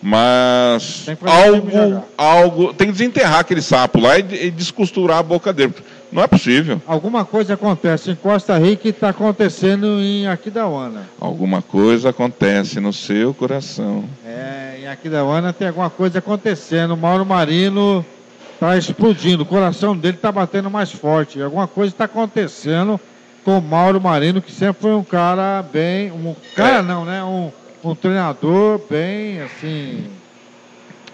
Mas 0.02 1.06
algo, 1.26 2.04
algo. 2.16 2.74
Tem 2.74 2.88
que 2.88 2.94
desenterrar 2.94 3.40
aquele 3.40 3.64
sapo 3.64 4.00
lá 4.00 4.20
e, 4.20 4.46
e 4.46 4.52
descosturar 4.52 5.18
a 5.18 5.24
boca 5.24 5.52
dele. 5.52 5.74
Não 6.18 6.24
é 6.24 6.28
possível. 6.28 6.82
Alguma 6.88 7.24
coisa 7.24 7.54
acontece 7.54 8.10
em 8.10 8.16
Costa 8.16 8.58
Rica 8.58 8.88
e 8.88 8.90
está 8.90 9.10
acontecendo 9.10 9.86
em 10.02 10.26
Aquidauana. 10.26 11.08
Alguma 11.22 11.62
coisa 11.62 12.10
acontece 12.10 12.80
no 12.80 12.92
seu 12.92 13.36
coração. 13.36 14.04
É, 14.26 14.80
em 14.82 14.88
Aquidauana 14.88 15.54
tem 15.54 15.68
alguma 15.68 15.92
coisa 15.92 16.18
acontecendo. 16.18 16.96
O 16.96 16.98
Mauro 16.98 17.24
Marino 17.24 18.04
está 18.52 18.76
explodindo, 18.76 19.44
o 19.44 19.46
coração 19.46 19.96
dele 19.96 20.16
está 20.18 20.32
batendo 20.32 20.72
mais 20.72 20.92
forte. 20.92 21.40
Alguma 21.40 21.68
coisa 21.68 21.94
está 21.94 22.06
acontecendo 22.06 23.00
com 23.46 23.60
o 23.60 23.62
Mauro 23.62 24.02
Marino, 24.02 24.42
que 24.42 24.52
sempre 24.52 24.82
foi 24.82 24.96
um 24.96 25.04
cara 25.04 25.64
bem. 25.72 26.12
Um 26.12 26.36
cara 26.56 26.80
É. 26.80 26.82
não, 26.82 27.06
né? 27.06 27.24
Um, 27.24 27.52
um 27.84 27.94
treinador 27.94 28.82
bem 28.90 29.42
assim. 29.42 30.08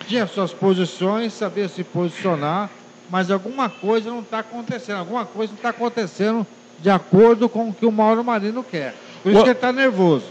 Tinha 0.07 0.25
suas 0.27 0.53
posições, 0.53 1.33
sabia 1.33 1.67
se 1.67 1.83
posicionar, 1.83 2.69
mas 3.09 3.29
alguma 3.31 3.69
coisa 3.69 4.09
não 4.09 4.19
está 4.21 4.39
acontecendo. 4.39 4.97
Alguma 4.99 5.25
coisa 5.25 5.51
não 5.51 5.57
está 5.57 5.69
acontecendo 5.69 6.45
de 6.79 6.89
acordo 6.89 7.47
com 7.47 7.69
o 7.69 7.73
que 7.73 7.85
o 7.85 7.91
Mauro 7.91 8.23
Marino 8.23 8.63
quer. 8.63 8.93
Por 9.21 9.29
isso 9.29 9.37
Ué. 9.39 9.43
que 9.43 9.49
ele 9.49 9.57
está 9.57 9.71
nervoso. 9.71 10.25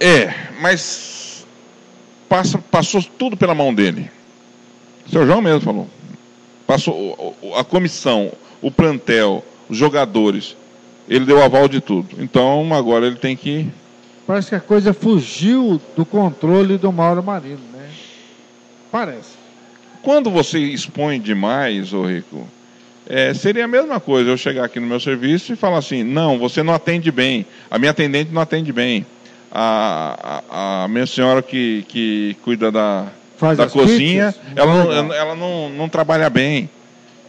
É, 0.00 0.32
mas 0.60 1.46
passa, 2.28 2.58
passou 2.58 3.02
tudo 3.18 3.36
pela 3.36 3.54
mão 3.54 3.72
dele. 3.74 4.10
O 5.06 5.10
seu 5.10 5.26
João 5.26 5.40
mesmo 5.42 5.60
falou. 5.60 5.88
Passou 6.66 6.94
o- 7.42 7.48
o- 7.48 7.54
a 7.56 7.64
comissão, 7.64 8.32
o 8.60 8.70
plantel, 8.70 9.44
os 9.68 9.76
jogadores. 9.76 10.56
Ele 11.08 11.24
deu 11.24 11.42
aval 11.42 11.68
de 11.68 11.80
tudo. 11.80 12.08
Então 12.22 12.72
agora 12.72 13.06
ele 13.06 13.16
tem 13.16 13.36
que. 13.36 13.68
Parece 14.26 14.50
que 14.50 14.54
a 14.54 14.60
coisa 14.60 14.94
fugiu 14.94 15.80
do 15.96 16.06
controle 16.06 16.78
do 16.78 16.90
Mauro 16.92 17.22
Marino, 17.22 17.60
né? 17.72 17.90
Parece. 18.90 19.41
Quando 20.02 20.30
você 20.30 20.58
expõe 20.58 21.20
demais, 21.20 21.92
ô 21.92 22.04
Rico, 22.04 22.46
é, 23.06 23.32
seria 23.34 23.64
a 23.64 23.68
mesma 23.68 24.00
coisa 24.00 24.30
eu 24.30 24.36
chegar 24.36 24.64
aqui 24.64 24.80
no 24.80 24.86
meu 24.86 24.98
serviço 24.98 25.52
e 25.52 25.56
falar 25.56 25.78
assim: 25.78 26.02
não, 26.02 26.38
você 26.38 26.62
não 26.62 26.74
atende 26.74 27.10
bem, 27.10 27.46
a 27.70 27.78
minha 27.78 27.90
atendente 27.90 28.32
não 28.32 28.42
atende 28.42 28.72
bem, 28.72 29.06
a, 29.50 30.42
a, 30.50 30.84
a 30.84 30.88
minha 30.88 31.06
senhora 31.06 31.42
que, 31.42 31.84
que 31.88 32.36
cuida 32.42 32.70
da, 32.70 33.06
Faz 33.36 33.58
da 33.58 33.68
cozinha, 33.68 34.32
pizzas? 34.32 34.56
ela, 34.56 34.84
não, 35.02 35.12
ela 35.14 35.34
não, 35.34 35.70
não 35.70 35.88
trabalha 35.88 36.28
bem, 36.28 36.68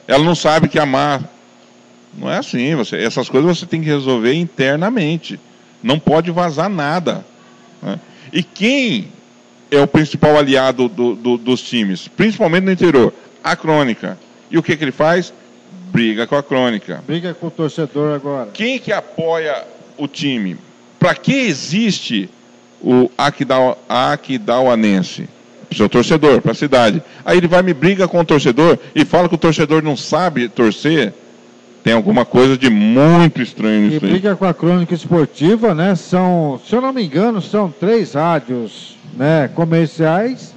ela 0.08 0.24
não 0.24 0.36
sabe 0.36 0.68
que 0.68 0.80
amar. 0.80 1.24
Não 2.16 2.30
é 2.30 2.38
assim, 2.38 2.76
você, 2.76 2.98
essas 2.98 3.28
coisas 3.28 3.58
você 3.58 3.66
tem 3.66 3.82
que 3.82 3.88
resolver 3.88 4.34
internamente, 4.34 5.40
não 5.82 5.98
pode 5.98 6.30
vazar 6.30 6.70
nada. 6.70 7.26
né? 7.82 8.00
E 8.32 8.44
quem 8.44 9.12
é 9.76 9.82
o 9.82 9.88
principal 9.88 10.38
aliado 10.38 10.88
do- 10.88 11.16
do- 11.16 11.38
dos 11.38 11.62
times, 11.62 12.08
principalmente 12.08 12.64
no 12.66 12.72
interior? 12.72 13.14
A 13.44 13.56
crônica. 13.56 14.18
E 14.50 14.58
o 14.58 14.64
que, 14.64 14.76
que 14.76 14.84
ele 14.84 14.92
faz? 14.92 15.34
Briga 15.92 16.26
com 16.28 16.36
a 16.36 16.44
crônica. 16.44 17.04
Briga 17.06 17.34
com 17.34 17.48
o 17.48 17.52
torcedor 17.52 18.16
agora. 18.16 18.50
Quem 18.54 18.80
que 18.80 18.92
apoia 18.92 19.64
o 19.98 20.08
time? 20.08 20.58
Para 21.00 21.14
que 21.16 21.34
existe 21.34 22.30
o 22.82 23.10
Aquidau, 23.18 23.78
Aquidauanense? 23.88 25.28
Para 25.70 25.74
o 25.74 25.78
seu 25.78 25.90
torcedor, 25.90 26.42
para 26.42 26.52
a 26.52 26.56
cidade. 26.56 27.02
Aí 27.26 27.38
ele 27.38 27.48
vai 27.48 27.62
me 27.64 27.74
briga 27.74 28.08
com 28.08 28.20
o 28.20 28.26
torcedor 28.26 28.78
e 28.96 29.04
fala 29.06 29.28
que 29.28 29.36
o 29.36 29.38
torcedor 29.40 29.82
não 29.82 29.98
sabe 29.98 30.48
torcer. 30.48 31.14
Tem 31.84 31.94
alguma 31.94 32.24
coisa 32.24 32.58
de 32.58 32.70
muito 32.70 33.42
estranho 33.42 33.88
E 33.88 33.90
nisso 33.90 34.06
aí. 34.06 34.12
briga 34.12 34.36
com 34.36 34.46
a 34.46 34.54
crônica 34.54 34.94
esportiva, 34.94 35.74
né? 35.76 35.96
São, 35.96 36.60
se 36.68 36.74
eu 36.76 36.80
não 36.82 36.94
me 36.94 37.04
engano, 37.04 37.42
são 37.42 37.70
três 37.78 38.14
rádios 38.14 38.96
né, 39.16 39.50
comerciais 39.54 40.54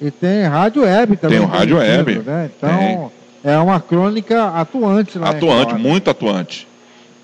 e 0.00 0.10
tem 0.10 0.44
rádio 0.44 0.82
web 0.82 1.16
também. 1.16 1.38
Tem 1.38 1.46
o 1.46 1.50
rádio 1.50 1.76
web. 1.78 2.18
Né? 2.20 2.50
Então, 2.56 3.12
é 3.44 3.58
uma 3.58 3.80
crônica 3.80 4.48
atuante 4.48 5.18
lá. 5.18 5.30
Atuante, 5.30 5.74
muito 5.74 6.08
atuante. 6.10 6.66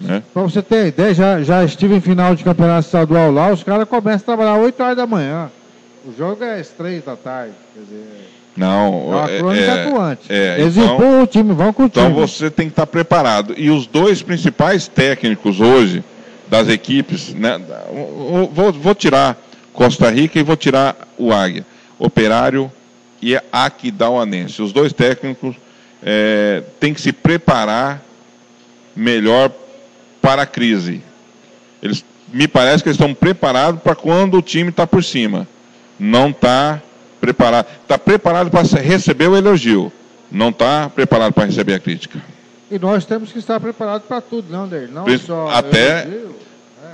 Né? 0.01 0.23
Pra 0.33 0.43
você 0.43 0.61
ter 0.61 0.89
ideia, 0.89 1.15
já, 1.15 1.43
já 1.43 1.65
estive 1.65 1.95
em 1.97 2.01
final 2.01 2.35
de 2.35 2.45
campeonato 2.45 2.85
estadual 2.87 3.31
lá, 3.33 3.51
os 3.51 3.63
caras 3.63 3.89
começam 3.89 4.21
a 4.35 4.37
trabalhar 4.37 4.57
8 4.61 4.83
horas 4.83 4.97
da 4.97 5.07
manhã. 5.07 5.51
O 6.05 6.13
jogo 6.17 6.45
é 6.45 6.61
às 6.61 6.69
3 6.69 7.03
da 7.05 7.17
tarde. 7.17 7.53
Quer 7.75 7.81
dizer, 7.81 8.29
Não, 8.57 9.13
é 9.13 9.17
uma 9.17 9.29
crônica 9.29 9.75
atuante. 9.75 10.21
é, 10.29 10.61
Eles 10.61 10.77
então- 10.77 10.95
empurram 10.95 11.23
o 11.23 11.27
time, 11.27 11.53
vão 11.55 11.73
com 11.73 11.85
o 11.85 11.87
Então 11.87 12.05
time. 12.11 12.15
você 12.21 12.51
tem 12.51 12.67
que 12.67 12.73
estar 12.73 12.87
preparado. 12.87 13.55
E 13.57 13.71
os 13.71 13.87
dois 13.87 14.23
principais 14.23 14.87
técnicos 14.87 15.61
hoje 15.61 16.05
das 16.47 16.69
equipes, 16.69 17.33
né, 17.35 17.59
vou- 18.53 18.73
vou 18.73 18.95
tirar 18.95 19.37
Costa 19.77 20.11
Rica 20.11 20.39
e 20.41 20.43
vou 20.43 20.57
tirar 20.57 20.97
o 21.19 21.31
Águia, 21.31 21.65
Operário 21.99 22.73
e 23.21 23.39
Aquidauanense. 23.53 24.63
Os 24.63 24.73
dois 24.73 24.91
técnicos 24.93 25.55
eh, 26.03 26.63
têm 26.81 26.95
que 26.95 27.01
se 27.01 27.13
preparar 27.13 28.03
melhor 28.97 29.53
para 30.23 30.43
a 30.43 30.47
crise. 30.47 31.03
Eles, 31.83 32.03
me 32.33 32.49
parece 32.49 32.83
que 32.83 32.89
eles 32.89 32.99
estão 32.99 33.13
preparados 33.13 33.81
para 33.83 33.95
quando 33.95 34.39
o 34.39 34.43
time 34.43 34.71
está 34.71 34.87
por 34.87 35.05
cima. 35.05 35.47
Não 36.01 36.31
está 36.31 36.81
preparado. 37.21 37.67
Está 37.83 37.99
preparado 37.99 38.51
para 38.51 38.63
receber 38.81 39.29
o 39.29 39.37
elogio. 39.37 39.93
Não 40.33 40.49
está 40.49 40.89
preparado 40.89 41.35
para 41.35 41.45
receber 41.45 41.75
a 41.75 41.79
crítica. 41.79 42.19
E 42.71 42.79
nós 42.79 43.05
temos 43.05 43.31
que 43.31 43.39
estar 43.39 43.61
preparados 43.61 44.09
para 44.09 44.23
tudo, 44.23 44.51
não, 44.51 44.67
Deir? 44.67 44.89
Não 44.91 45.05
até- 45.51 46.03
elogio. 46.03 46.35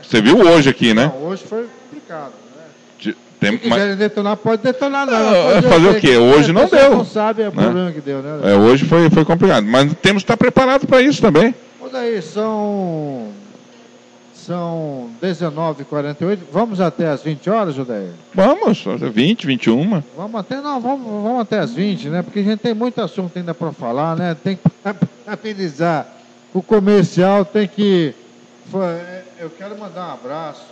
Você 0.02 0.20
viu 0.20 0.40
hoje 0.40 0.68
aqui, 0.68 0.92
né? 0.92 1.06
Não, 1.06 1.28
hoje 1.28 1.44
foi 1.44 1.66
complicado. 1.88 2.32
Tem- 3.42 3.58
Se 3.58 3.68
mas- 3.68 3.78
quiserem 3.78 3.96
detonar, 3.96 4.36
pode 4.36 4.62
detonar, 4.62 5.04
não. 5.06 5.14
Ah, 5.16 5.52
Pode 5.54 5.68
fazer 5.68 5.88
o 5.88 5.94
quê? 5.94 6.00
que- 6.00 6.16
Hoje 6.16 6.50
a 6.50 6.52
não 6.54 6.66
deu, 6.68 6.90
não 6.96 7.04
sabe 7.04 7.42
é 7.42 7.48
o 7.48 7.52
né? 7.54 7.62
problema 7.62 7.90
que 7.92 8.00
deu, 8.00 8.22
né? 8.22 8.52
é, 8.52 8.54
hoje 8.54 8.84
foi, 8.84 9.10
foi 9.10 9.24
complicado. 9.24 9.66
Mas 9.66 9.92
temos 10.00 10.22
que 10.22 10.26
estar 10.26 10.36
preparado 10.36 10.86
para 10.86 11.02
isso 11.02 11.20
também. 11.20 11.52
Ô, 11.80 11.88
daí, 11.88 12.22
são. 12.22 13.28
São 14.34 15.08
19h48. 15.22 16.38
Vamos 16.52 16.80
até 16.80 17.08
as 17.08 17.22
20 17.22 17.48
horas, 17.48 17.74
Judeia? 17.76 18.10
Vamos, 18.34 18.84
20, 19.12 19.46
21. 19.46 20.02
Vamos 20.16 20.40
até, 20.40 20.60
não, 20.60 20.80
vamos, 20.80 21.06
vamos 21.22 21.40
até 21.42 21.58
as 21.60 21.72
20, 21.72 22.08
né? 22.08 22.22
Porque 22.22 22.40
a 22.40 22.42
gente 22.42 22.58
tem 22.58 22.74
muito 22.74 23.00
assunto 23.00 23.36
ainda 23.36 23.54
para 23.54 23.70
falar, 23.72 24.16
né? 24.16 24.36
Tem 24.42 24.56
que 24.56 24.62
amenizar 25.26 26.06
o 26.52 26.60
comercial, 26.62 27.44
tem 27.44 27.68
que. 27.68 28.14
É, 28.74 29.22
Eu 29.40 29.50
quero 29.50 29.78
mandar 29.78 30.08
um 30.08 30.12
abraço 30.14 30.62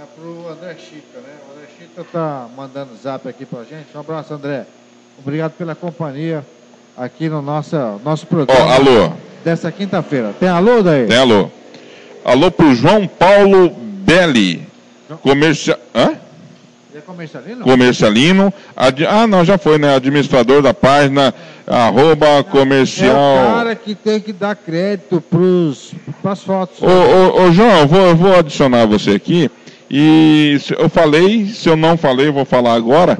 né, 0.00 0.06
pro 0.16 0.48
André 0.50 0.76
Chita, 0.78 1.18
né? 1.18 1.34
O 1.48 1.52
André 1.52 1.68
Chita 1.78 2.06
tá 2.10 2.46
mandando 2.56 2.90
zap 3.02 3.28
aqui 3.28 3.44
pra 3.44 3.60
gente. 3.64 3.86
Um 3.94 4.00
abraço, 4.00 4.32
André. 4.32 4.64
Obrigado 5.18 5.52
pela 5.52 5.74
companhia 5.74 6.44
aqui 6.96 7.28
no 7.28 7.42
nossa, 7.42 7.98
nosso 8.04 8.24
Ó, 8.24 8.28
programa. 8.28 8.74
alô. 8.74 9.12
Dessa 9.44 9.70
quinta-feira. 9.70 10.34
Tem 10.38 10.48
alô 10.48 10.82
daí? 10.82 11.06
Tem 11.06 11.18
alô. 11.18 11.50
Alô 12.24 12.50
pro 12.50 12.74
João 12.74 13.06
Paulo 13.06 13.70
Belli. 13.70 14.66
Comercial. 15.22 15.78
Hã? 15.94 16.14
É 16.94 17.00
comercialino? 17.00 17.64
Comercialino. 17.64 18.54
Ad- 18.76 19.06
Ah, 19.06 19.26
não, 19.26 19.44
já 19.44 19.56
foi, 19.58 19.78
né? 19.78 19.94
Administrador 19.94 20.60
da 20.62 20.74
página, 20.74 21.32
arroba 21.66 22.26
É 22.26 22.40
o 22.40 22.44
comercial. 22.44 23.14
cara 23.54 23.74
que 23.76 23.94
tem 23.94 24.20
que 24.20 24.32
dar 24.32 24.56
crédito 24.56 25.22
para 26.22 26.32
as 26.32 26.42
fotos. 26.42 26.82
Ô, 26.82 26.86
ô, 26.86 27.42
ô, 27.44 27.52
João, 27.52 27.78
eu 27.80 27.86
vou, 27.88 28.00
eu 28.00 28.16
vou 28.16 28.34
adicionar 28.36 28.86
você 28.86 29.10
aqui. 29.12 29.50
E 29.90 30.60
eu 30.78 30.88
falei, 30.88 31.46
se 31.46 31.68
eu 31.68 31.76
não 31.76 31.96
falei, 31.96 32.28
eu 32.28 32.32
vou 32.32 32.44
falar 32.44 32.74
agora. 32.74 33.18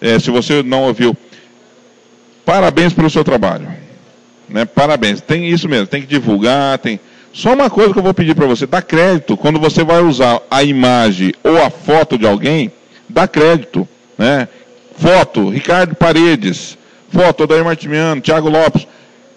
É, 0.00 0.18
se 0.18 0.30
você 0.30 0.62
não 0.62 0.84
ouviu, 0.84 1.16
parabéns 2.44 2.92
pelo 2.92 3.10
seu 3.10 3.24
trabalho. 3.24 3.68
Né? 4.48 4.64
Parabéns. 4.64 5.20
Tem 5.20 5.48
isso 5.48 5.68
mesmo, 5.68 5.86
tem 5.86 6.02
que 6.02 6.06
divulgar, 6.06 6.78
tem. 6.78 7.00
Só 7.32 7.54
uma 7.54 7.70
coisa 7.70 7.92
que 7.92 7.98
eu 7.98 8.02
vou 8.02 8.14
pedir 8.14 8.34
para 8.34 8.46
você, 8.46 8.66
dá 8.66 8.82
crédito. 8.82 9.36
Quando 9.36 9.58
você 9.58 9.82
vai 9.82 10.02
usar 10.02 10.40
a 10.50 10.62
imagem 10.62 11.32
ou 11.42 11.60
a 11.60 11.70
foto 11.70 12.16
de 12.18 12.26
alguém, 12.26 12.70
dá 13.08 13.26
crédito. 13.26 13.88
Né? 14.16 14.46
Foto, 14.96 15.48
Ricardo 15.48 15.94
Paredes. 15.96 16.78
Foto, 17.08 17.44
Odair 17.44 17.64
Martimiano, 17.64 18.20
Thiago 18.20 18.48
Lopes. 18.48 18.86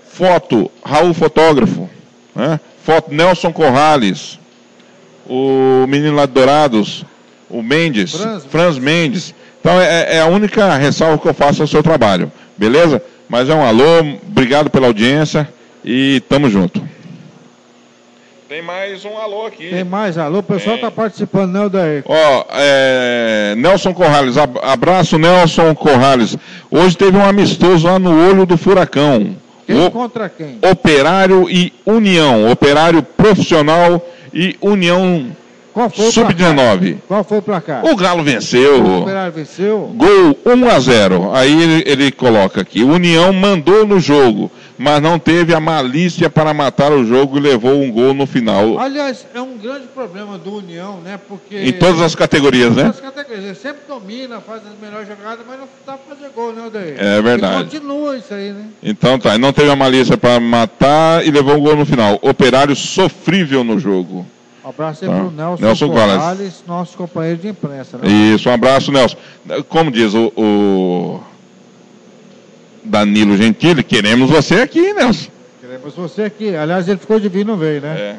Foto, 0.09 0.69
Raul 0.83 1.13
Fotógrafo. 1.13 1.89
Né? 2.35 2.59
Foto, 2.83 3.13
Nelson 3.13 3.51
Corrales. 3.51 4.37
O 5.27 5.85
menino 5.87 6.15
lá 6.15 6.25
de 6.25 6.33
Dourados, 6.33 7.03
o 7.49 7.61
Mendes, 7.63 8.13
Franz. 8.15 8.45
Franz, 8.45 8.77
Mendes. 8.77 9.33
Então 9.59 9.79
é, 9.81 10.17
é 10.17 10.21
a 10.21 10.27
única 10.27 10.75
ressalva 10.75 11.17
que 11.17 11.27
eu 11.27 11.33
faço 11.33 11.61
ao 11.63 11.67
seu 11.67 11.81
trabalho. 11.81 12.31
Beleza? 12.57 13.01
Mas 13.27 13.49
é 13.49 13.55
um 13.55 13.63
alô, 13.65 13.99
obrigado 14.27 14.69
pela 14.69 14.87
audiência 14.87 15.49
e 15.83 16.21
tamo 16.29 16.49
junto. 16.49 16.81
Tem 18.47 18.61
mais 18.61 19.03
um 19.03 19.17
alô 19.17 19.47
aqui. 19.47 19.69
Tem 19.69 19.83
mais 19.83 20.19
alô, 20.19 20.39
o 20.39 20.43
pessoal 20.43 20.75
está 20.75 20.91
participando, 20.91 21.51
né, 21.53 21.61
Odair? 21.61 22.03
Ó, 22.05 22.45
é, 22.51 23.55
Nelson 23.57 23.91
Corrales, 23.91 24.37
ab- 24.37 24.59
abraço 24.61 25.17
Nelson 25.17 25.73
Corrales. 25.73 26.37
Hoje 26.69 26.95
teve 26.95 27.17
um 27.17 27.25
amistoso 27.25 27.87
lá 27.87 27.97
no 27.97 28.29
olho 28.29 28.45
do 28.45 28.55
furacão. 28.55 29.35
Quem 29.65 29.83
O- 29.87 29.89
contra 29.89 30.29
quem? 30.29 30.59
Operário 30.61 31.49
e 31.49 31.73
União. 31.83 32.51
Operário 32.51 33.01
profissional 33.01 33.99
e 34.35 34.57
União 34.59 35.27
Qual 35.73 35.89
foi 35.89 36.07
o 36.07 36.11
Sub-19. 36.11 36.97
Qual 37.07 37.23
foi 37.23 37.37
o 37.37 37.41
placar? 37.41 37.85
O 37.85 37.95
Galo 37.95 38.23
venceu. 38.23 38.83
O 38.83 39.01
Operário 39.01 39.31
venceu. 39.31 39.93
Gol 39.95 40.37
1 40.45 40.69
a 40.69 40.79
0. 40.79 41.33
Aí 41.33 41.63
ele, 41.63 41.83
ele 41.85 42.11
coloca 42.11 42.61
aqui: 42.61 42.83
União 42.83 43.31
mandou 43.31 43.87
no 43.87 43.99
jogo, 43.99 44.51
mas 44.77 45.01
não 45.01 45.17
teve 45.17 45.53
a 45.53 45.59
malícia 45.59 46.29
para 46.29 46.53
matar 46.53 46.91
o 46.91 47.05
jogo 47.05 47.37
e 47.37 47.41
levou 47.41 47.81
um 47.81 47.91
gol 47.91 48.13
no 48.13 48.25
final. 48.25 48.77
Aliás, 48.79 49.25
é 49.33 49.41
um 49.41 49.57
grande 49.57 49.87
problema 49.87 50.37
do 50.37 50.55
União, 50.57 50.99
né? 51.01 51.19
Porque. 51.27 51.55
Em 51.57 51.71
todas 51.73 52.01
as 52.01 52.13
categorias, 52.15 52.75
né? 52.75 52.83
Todas 52.83 52.97
as 52.97 53.01
categorias. 53.01 53.45
Ele 53.45 53.55
sempre 53.55 53.81
domina, 53.87 54.39
faz 54.41 54.61
as 54.65 54.79
melhores 54.81 55.07
jogadas, 55.07 55.45
mas 55.47 55.59
não 55.59 55.67
dá 55.85 55.93
para 55.97 56.15
fazer 56.15 56.29
gol, 56.35 56.53
né, 56.53 56.67
Odair? 56.67 56.95
É 56.97 57.21
verdade. 57.21 57.61
E 57.61 57.63
continua 57.79 58.17
isso 58.17 58.33
aí, 58.33 58.51
né? 58.51 58.65
Então 58.83 59.17
tá, 59.19 59.37
não 59.37 59.51
teve 59.53 59.69
a 59.69 59.75
malícia 59.75 60.17
para 60.17 60.39
matar 60.39 61.25
e 61.25 61.31
levou 61.31 61.55
um 61.55 61.59
gol 61.61 61.75
no 61.75 61.85
final. 61.85 62.19
Operário 62.21 62.75
sofrível 62.75 63.63
no 63.63 63.79
jogo. 63.79 64.25
Um 64.63 64.69
abraço 64.69 65.05
aí 65.05 65.11
Tá. 65.11 65.17
pro 65.19 65.29
Nelson, 65.31 65.63
Nelson 65.63 65.87
Corrales, 65.89 66.15
Corrales. 66.17 66.63
nosso 66.67 66.97
companheiro 66.97 67.37
de 67.37 67.47
imprensa, 67.49 67.97
né? 67.99 68.07
Isso, 68.33 68.49
um 68.49 68.53
abraço, 68.53 68.91
Nelson. 68.91 69.15
Como 69.69 69.91
diz 69.91 70.13
o, 70.15 70.33
o 70.35 71.19
Danilo 72.85 73.35
Gentili, 73.37 73.83
queremos 73.83 74.29
você 74.29 74.55
aqui, 74.61 74.93
Nelson. 74.93 75.29
Queremos 75.61 75.93
você 75.95 76.23
aqui. 76.23 76.55
Aliás, 76.55 76.87
ele 76.87 76.97
ficou 76.99 77.19
de 77.19 77.27
vir, 77.29 77.45
não 77.45 77.57
veio, 77.57 77.81
né? 77.81 77.95
É. 77.97 78.15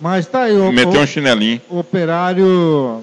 Mas 0.00 0.26
tá 0.26 0.42
aí, 0.42 0.56
o, 0.56 0.70
Meteu 0.72 1.00
o- 1.00 1.02
um 1.02 1.06
chinelinho. 1.06 1.60
o 1.68 1.78
Operário 1.78 3.02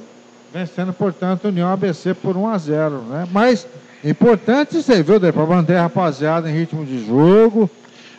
vencendo, 0.53 0.93
portanto, 0.93 1.45
União 1.49 1.67
ABC 1.71 2.13
por 2.13 2.35
1 2.37 2.47
a 2.47 2.57
0 2.57 3.01
né? 3.09 3.27
Mas 3.31 3.67
importante 4.03 4.77
isso 4.77 4.91
aí, 4.91 5.03
viu? 5.03 5.19
Para 5.19 5.45
manter 5.45 5.75
a 5.75 5.83
rapaziada 5.83 6.49
em 6.49 6.53
ritmo 6.53 6.85
de 6.85 7.05
jogo. 7.05 7.69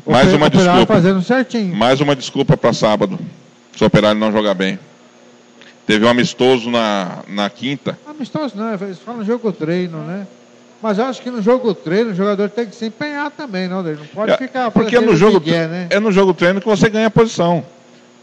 Mais 0.06 0.32
uma 0.32 0.46
Operário 0.46 0.70
desculpa. 0.70 0.94
fazendo 0.94 1.22
certinho. 1.22 1.74
Mais 1.74 2.00
uma 2.00 2.14
desculpa 2.16 2.56
para 2.56 2.72
sábado. 2.72 3.18
Se 3.76 3.82
o 3.82 3.86
operário 3.86 4.18
não 4.20 4.32
jogar 4.32 4.54
bem. 4.54 4.78
Teve 5.86 6.04
um 6.04 6.08
amistoso 6.08 6.70
na, 6.70 7.18
na 7.28 7.48
quinta. 7.50 7.98
Amistoso 8.06 8.54
não, 8.56 8.74
eles 8.74 8.98
falam 8.98 9.24
jogo 9.24 9.50
treino, 9.52 9.98
né? 10.04 10.26
Mas 10.80 10.98
eu 10.98 11.05
acho 11.06 11.20
que 11.20 11.30
no 11.30 11.42
jogo 11.42 11.74
treino 11.74 12.10
o 12.10 12.14
jogador 12.14 12.48
tem 12.50 12.66
que 12.66 12.74
se 12.76 12.86
empenhar 12.86 13.30
também, 13.30 13.66
não? 13.68 13.82
Não 13.82 13.96
pode 14.14 14.32
É, 14.32 14.36
ficar 14.36 14.70
porque 14.70 14.90
parecendo 14.90 15.10
no 15.12 15.16
jogo, 15.16 15.40
Miguel, 15.40 15.68
né? 15.68 15.86
é 15.90 15.98
no 15.98 16.12
jogo 16.12 16.32
treino 16.32 16.60
que 16.60 16.68
você 16.68 16.88
ganha 16.88 17.10
posição. 17.10 17.64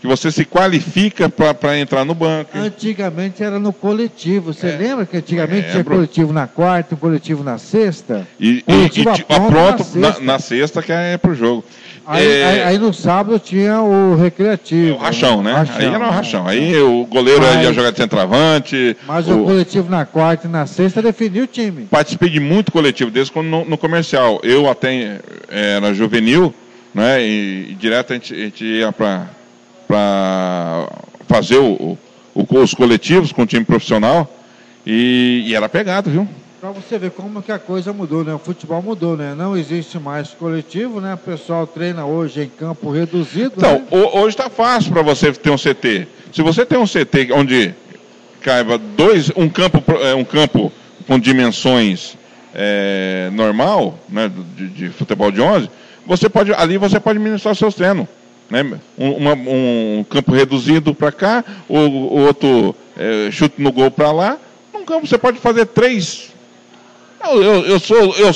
Que 0.02 0.08
você 0.08 0.32
se 0.32 0.46
qualifica 0.46 1.28
para 1.30 1.80
entrar 1.80 2.06
no 2.06 2.14
banco. 2.14 2.56
Antigamente 2.58 3.42
era 3.44 3.58
no 3.58 3.74
coletivo. 3.74 4.54
Você 4.54 4.76
lembra 4.76 5.06
que 5.06 5.18
antigamente 5.18 5.64
tinha 5.68 5.78
Lembro. 5.78 5.96
coletivo 5.96 6.32
na 6.34 6.46
quarta, 6.48 6.94
um 6.94 6.98
coletivo 6.98 7.44
na 7.44 7.58
sexta? 7.58 8.28
E, 8.40 8.48
e, 8.50 8.58
e 8.58 8.62
Coletivo 8.62 9.14
ti- 9.14 9.26
apronto 9.28 9.58
apronto 9.58 9.84
na 9.96 10.00
na, 10.02 10.08
sexta. 10.14 10.24
na 10.26 10.40
sexta 10.40 10.82
que 10.84 10.92
é 10.92 11.18
pro 11.18 11.34
jogo. 11.34 11.64
Aí, 12.06 12.24
É, 12.28 12.46
aí- 12.46 12.64
aí 12.64 12.78
no 12.78 12.94
sábado 12.94 13.40
tinha 13.40 13.82
o 13.82 14.16
recreativo. 14.16 14.94
o 14.96 14.98
rachão, 15.00 15.42
né? 15.42 15.54
Rachão, 15.54 15.76
aí 15.78 15.86
era 15.86 15.98
né? 15.98 16.06
rachão. 16.12 16.48
Aí 16.48 16.76
o 16.80 17.06
goleiro 17.08 17.42
Mas- 17.42 17.64
ia 17.64 17.74
jogar 17.74 17.90
de 17.90 17.98
centroavante. 17.98 18.96
Mas 19.08 19.28
o- 19.28 19.40
o 19.42 19.46
coletivo 19.46 19.90
na 19.90 20.06
quarta 20.06 20.46
e 20.46 20.52
na 20.52 20.68
sexta 20.68 21.02
definiu 21.02 21.46
o 21.46 21.48
time. 21.48 21.88
participei 21.90 22.30
de 22.30 22.40
muito 22.40 22.72
coletivo 22.72 23.10
desse 23.10 23.32
quando 23.32 23.48
no, 23.48 23.66
no 23.66 23.78
comercial. 23.78 24.40
Eu 24.44 24.70
até 24.70 24.94
eh, 25.50 25.78
era 25.78 25.94
juvenil, 25.96 26.54
né? 26.94 27.24
E, 27.26 27.70
e 27.72 27.74
direto 27.80 28.12
a 28.14 28.16
gente, 28.18 28.34
a 28.36 28.38
gente 28.38 28.64
ia 28.64 28.92
para 28.92 29.26
fazer 31.28 31.58
o, 31.58 31.98
o- 32.34 32.46
os 32.62 32.74
coletivos 32.74 33.32
com 33.32 33.44
o 33.44 33.46
time 33.46 33.64
profissional 33.66 34.30
e, 34.86 35.44
e 35.48 35.56
era 35.56 35.68
pegado, 35.70 36.10
viu? 36.10 36.28
Pra 36.62 36.72
você 36.72 36.98
ver 36.98 37.12
como 37.12 37.42
que 37.44 37.52
a 37.52 37.60
coisa 37.60 37.94
mudou, 37.94 38.24
né? 38.24 38.34
O 38.34 38.40
futebol 38.40 38.82
mudou, 38.82 39.16
né? 39.16 39.36
Não 39.36 39.56
existe 39.56 40.00
mais 40.00 40.30
coletivo, 40.30 41.00
né? 41.00 41.14
O 41.14 41.18
pessoal 41.18 41.68
treina 41.68 42.06
hoje 42.06 42.42
em 42.42 42.50
campo 42.50 42.90
reduzido, 42.90 43.54
Então, 43.58 43.74
né? 43.80 43.84
ho- 43.92 44.20
hoje 44.20 44.30
está 44.30 44.50
fácil 44.50 44.92
para 44.92 45.02
você 45.02 45.32
ter 45.32 45.50
um 45.52 45.58
CT. 45.58 46.08
Se 46.34 46.42
você 46.42 46.66
tem 46.66 46.78
um 46.80 46.88
CT 46.88 47.32
onde 47.34 47.74
caiba 48.42 48.78
dois, 48.78 49.32
um 49.36 49.48
campo, 49.50 49.84
é, 50.02 50.16
um 50.16 50.24
campo 50.24 50.72
com 51.08 51.20
dimensões 51.20 52.18
é, 52.54 53.30
normal, 53.34 54.00
né, 54.10 54.32
de, 54.56 54.68
de 54.70 54.90
futebol 54.90 55.32
de 55.32 55.42
11, 55.42 55.70
você 56.08 56.30
pode, 56.30 56.54
ali 56.54 56.78
você 56.78 57.00
pode 57.00 57.20
ministrar 57.20 57.56
seus 57.56 57.76
treinos. 57.76 58.08
Né? 58.50 58.80
Um, 58.98 59.12
uma- 59.12 59.34
um 59.34 60.06
campo 60.10 60.32
reduzido 60.32 60.94
para 60.94 61.12
cá, 61.12 61.44
o, 61.68 61.78
o 61.78 62.22
outro 62.26 62.76
é, 62.98 63.30
chute 63.32 63.62
no 63.62 63.72
gol 63.72 63.90
para 63.90 64.12
lá. 64.12 64.38
Num 64.74 64.86
campo 64.86 65.08
você 65.08 65.18
pode 65.18 65.40
fazer 65.40 65.66
três. 65.66 66.32
Eu, 67.24 67.42
eu, 67.42 67.66
eu 67.66 67.80
sou. 67.80 67.98
Eu, 68.16 68.32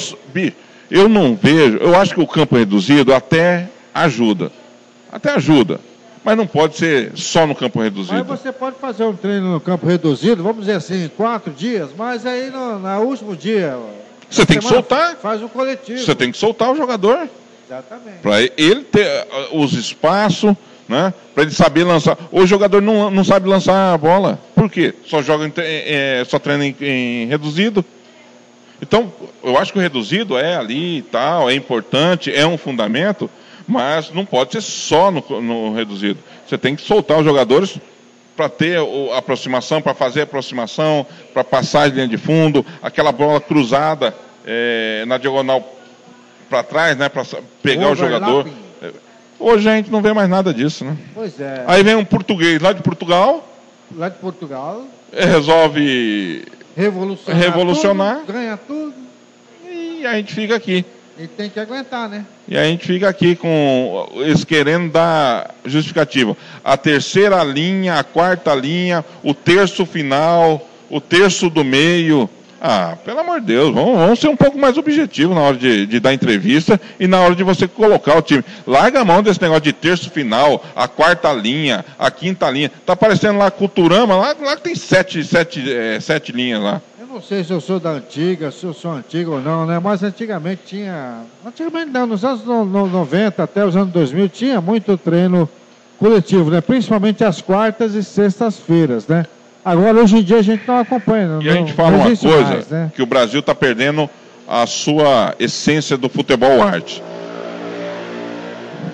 eu 0.90 1.08
não 1.08 1.36
vejo. 1.36 1.78
Eu 1.78 1.96
acho 1.96 2.16
que 2.16 2.22
o 2.22 2.28
campo 2.28 2.56
reduzido 2.58 3.14
até 3.14 3.70
ajuda. 3.94 4.52
Até 5.12 5.32
ajuda. 5.32 5.80
Mas 6.24 6.36
não 6.36 6.46
pode 6.48 6.76
ser 6.76 7.12
só 7.16 7.48
no 7.48 7.56
campo 7.56 7.80
Mas 7.80 7.86
reduzido. 7.86 8.24
você 8.26 8.52
pode 8.52 8.76
fazer 8.78 9.04
um 9.04 9.16
treino 9.16 9.54
no 9.54 9.60
campo 9.62 9.86
reduzido, 9.88 10.44
vamos 10.44 10.62
dizer 10.62 10.74
assim, 10.74 11.10
quatro 11.16 11.52
dias, 11.54 11.90
mas 11.98 12.26
aí 12.26 12.50
no, 12.50 12.78
na 12.80 13.00
último 13.00 13.36
dia. 13.36 13.78
Você 14.30 14.46
tem 14.46 14.60
que 14.60 14.66
soltar. 14.66 15.16
Faz 15.16 15.42
um 15.42 15.48
coletivo. 15.48 16.00
Você 16.00 16.14
tem 16.14 16.32
que 16.32 16.38
soltar 16.38 16.72
o 16.72 16.76
jogador. 16.76 17.28
Para 18.22 18.42
ele 18.42 18.82
ter 18.82 19.06
ah, 19.32 19.48
os 19.52 19.74
espaços, 19.74 20.56
né? 20.88 21.14
Para 21.36 21.44
ele 21.44 21.52
saber 21.52 21.84
lançar. 21.84 22.18
O 22.32 22.46
jogador 22.46 22.82
não, 22.82 23.12
não 23.12 23.24
sabe 23.24 23.48
lançar 23.48 23.94
a 23.94 23.98
bola. 23.98 24.40
Por 24.56 24.70
quê? 24.70 24.94
Só 25.06 25.22
joga 25.22 25.46
em, 25.46 25.54
eh, 25.58 26.24
só 26.28 26.40
treina 26.40 26.66
em, 26.66 26.76
em 26.82 27.26
reduzido. 27.28 27.86
Então, 28.82 29.14
eu 29.44 29.58
acho 29.58 29.72
que 29.72 29.78
o 29.78 29.82
reduzido 29.82 30.38
é 30.38 30.56
ali 30.56 30.98
e 30.98 31.02
tal, 31.04 31.50
é 31.50 31.54
importante, 31.54 32.34
é 32.34 32.48
um 32.48 32.58
fundamento, 32.58 33.30
mas 33.68 34.10
não 34.12 34.26
pode 34.26 34.54
ser 34.54 34.62
só 34.62 35.12
no, 35.12 35.24
no 35.42 35.76
reduzido. 35.76 36.20
Você 36.48 36.58
tem 36.58 36.76
que 36.76 36.82
soltar 36.82 37.20
os 37.20 37.26
jogadores 37.26 37.78
para 38.36 38.50
ter 38.50 38.80
a 39.14 39.18
aproximação, 39.18 39.82
para 39.82 39.94
fazer 39.94 40.22
a 40.22 40.24
aproximação, 40.24 41.06
para 41.34 41.44
passar 41.44 41.90
de 41.90 41.96
linha 41.96 42.08
de 42.08 42.18
fundo, 42.18 42.66
aquela 42.82 43.12
bola 43.12 43.40
cruzada 43.40 44.16
eh, 44.46 45.04
na 45.06 45.18
diagonal 45.18 45.79
para 46.50 46.64
trás, 46.64 46.98
né, 46.98 47.08
para 47.10 47.24
pegar 47.62 47.92
o 47.92 47.96
jogador. 47.96 48.48
Hoje 49.40 49.70
a 49.70 49.76
gente 49.76 49.90
não 49.90 50.02
vê 50.02 50.12
mais 50.12 50.30
nada 50.30 50.54
disso, 50.54 50.84
né? 50.84 50.98
Pois 51.14 51.40
é. 51.40 51.64
Aí 51.68 51.82
vem 51.84 51.96
um 51.96 52.04
português 52.04 52.62
lá 52.62 52.74
de 52.74 52.82
Portugal, 52.82 53.46
Lá 53.96 54.08
de 54.10 54.18
Portugal, 54.20 54.84
eh, 55.12 55.26
resolve 55.26 56.46
revolucionar, 56.78 57.42
Revolucionar. 57.42 58.16
tudo, 58.20 58.34
ganha 58.34 58.58
tudo 58.58 58.94
e 59.68 60.06
a 60.06 60.14
gente 60.16 60.34
fica 60.34 60.56
aqui. 60.56 60.86
e 61.18 61.26
tem 61.28 61.50
que 61.50 61.60
aguentar, 61.60 62.08
né? 62.08 62.24
E 62.48 62.56
a 62.58 62.66
gente 62.66 62.86
fica 62.86 63.10
aqui 63.10 63.36
com 63.36 64.08
eles 64.18 64.44
querendo 64.44 64.92
dar 64.92 65.56
justificativa. 65.66 66.38
A 66.64 66.78
terceira 66.78 67.44
linha, 67.44 67.96
a 67.98 68.04
quarta 68.04 68.54
linha, 68.54 69.04
o 69.24 69.34
terço 69.34 69.86
final, 69.86 70.68
o 70.90 71.02
terço 71.02 71.50
do 71.50 71.64
meio. 71.64 72.30
Ah, 72.62 72.98
pelo 73.06 73.20
amor 73.22 73.40
de 73.40 73.48
Deus, 73.48 73.74
vamos, 73.74 73.98
vamos 73.98 74.20
ser 74.20 74.28
um 74.28 74.36
pouco 74.36 74.58
mais 74.58 74.78
objetivos 74.78 75.34
na 75.34 75.42
hora 75.42 75.56
de, 75.58 75.86
de 75.86 76.00
dar 76.00 76.14
entrevista 76.14 76.80
e 77.00 77.08
na 77.08 77.20
hora 77.22 77.34
de 77.34 77.44
você 77.44 77.68
colocar 77.68 78.18
o 78.18 78.22
time. 78.22 78.44
Larga 78.68 79.00
a 79.00 79.06
mão 79.06 79.24
desse 79.24 79.42
negócio 79.42 79.64
de 79.64 79.72
terço 79.74 80.10
final, 80.10 80.62
a 80.76 80.88
quarta 80.88 81.32
linha, 81.32 81.86
a 81.98 82.12
quinta 82.12 82.50
linha. 82.50 82.70
Tá 82.86 82.96
parecendo 82.98 83.40
lá 83.40 83.50
Culturama, 83.50 84.16
lá, 84.16 84.36
lá 84.42 84.58
tem 84.58 84.76
sete, 84.76 85.24
sete, 85.24 85.64
eh, 85.72 86.00
sete 86.02 86.34
linhas 86.34 86.62
lá. 86.62 86.82
Eu 87.00 87.08
não 87.08 87.22
sei 87.22 87.44
se 87.46 87.52
eu 87.52 87.62
sou 87.62 87.80
da 87.80 87.92
antiga, 87.92 88.52
se 88.52 88.66
eu 88.66 88.74
sou 88.74 88.92
antigo 88.92 89.32
ou 89.32 89.42
não, 89.42 89.66
né? 89.66 89.80
Mas 89.80 90.04
antigamente 90.04 90.62
tinha. 90.66 91.22
Antigamente 91.46 91.92
não, 91.92 92.06
nos 92.06 92.26
anos 92.26 92.44
no- 92.46 92.66
no- 92.66 92.88
90 92.88 93.42
até 93.42 93.66
os 93.66 93.76
anos 93.76 93.92
2000 93.94 94.28
tinha 94.28 94.60
muito 94.60 94.98
treino 94.98 95.50
coletivo, 95.98 96.52
né? 96.52 96.60
Principalmente 96.62 97.24
às 97.24 97.42
quartas 97.42 97.96
e 97.96 98.04
sextas-feiras, 98.04 99.08
né? 99.08 99.26
Agora, 99.64 99.98
hoje 100.02 100.18
em 100.18 100.24
dia, 100.24 100.38
a 100.38 100.42
gente 100.42 100.64
não 100.68 100.78
acompanha. 100.80 101.28
Não, 101.28 101.42
E 101.42 101.50
a 101.50 101.54
gente 101.54 101.74
fala 101.74 101.98
uma 101.98 102.16
coisa, 102.16 102.44
mais, 102.50 102.68
né? 102.70 102.92
que 102.96 103.02
o 103.02 103.06
Brasil 103.06 103.40
está 103.42 103.54
perdendo 103.54 104.10
a 104.48 104.66
sua 104.66 105.36
essência 105.40 105.98
do 105.98 106.10
futebol 106.10 106.62
arte. 106.64 107.04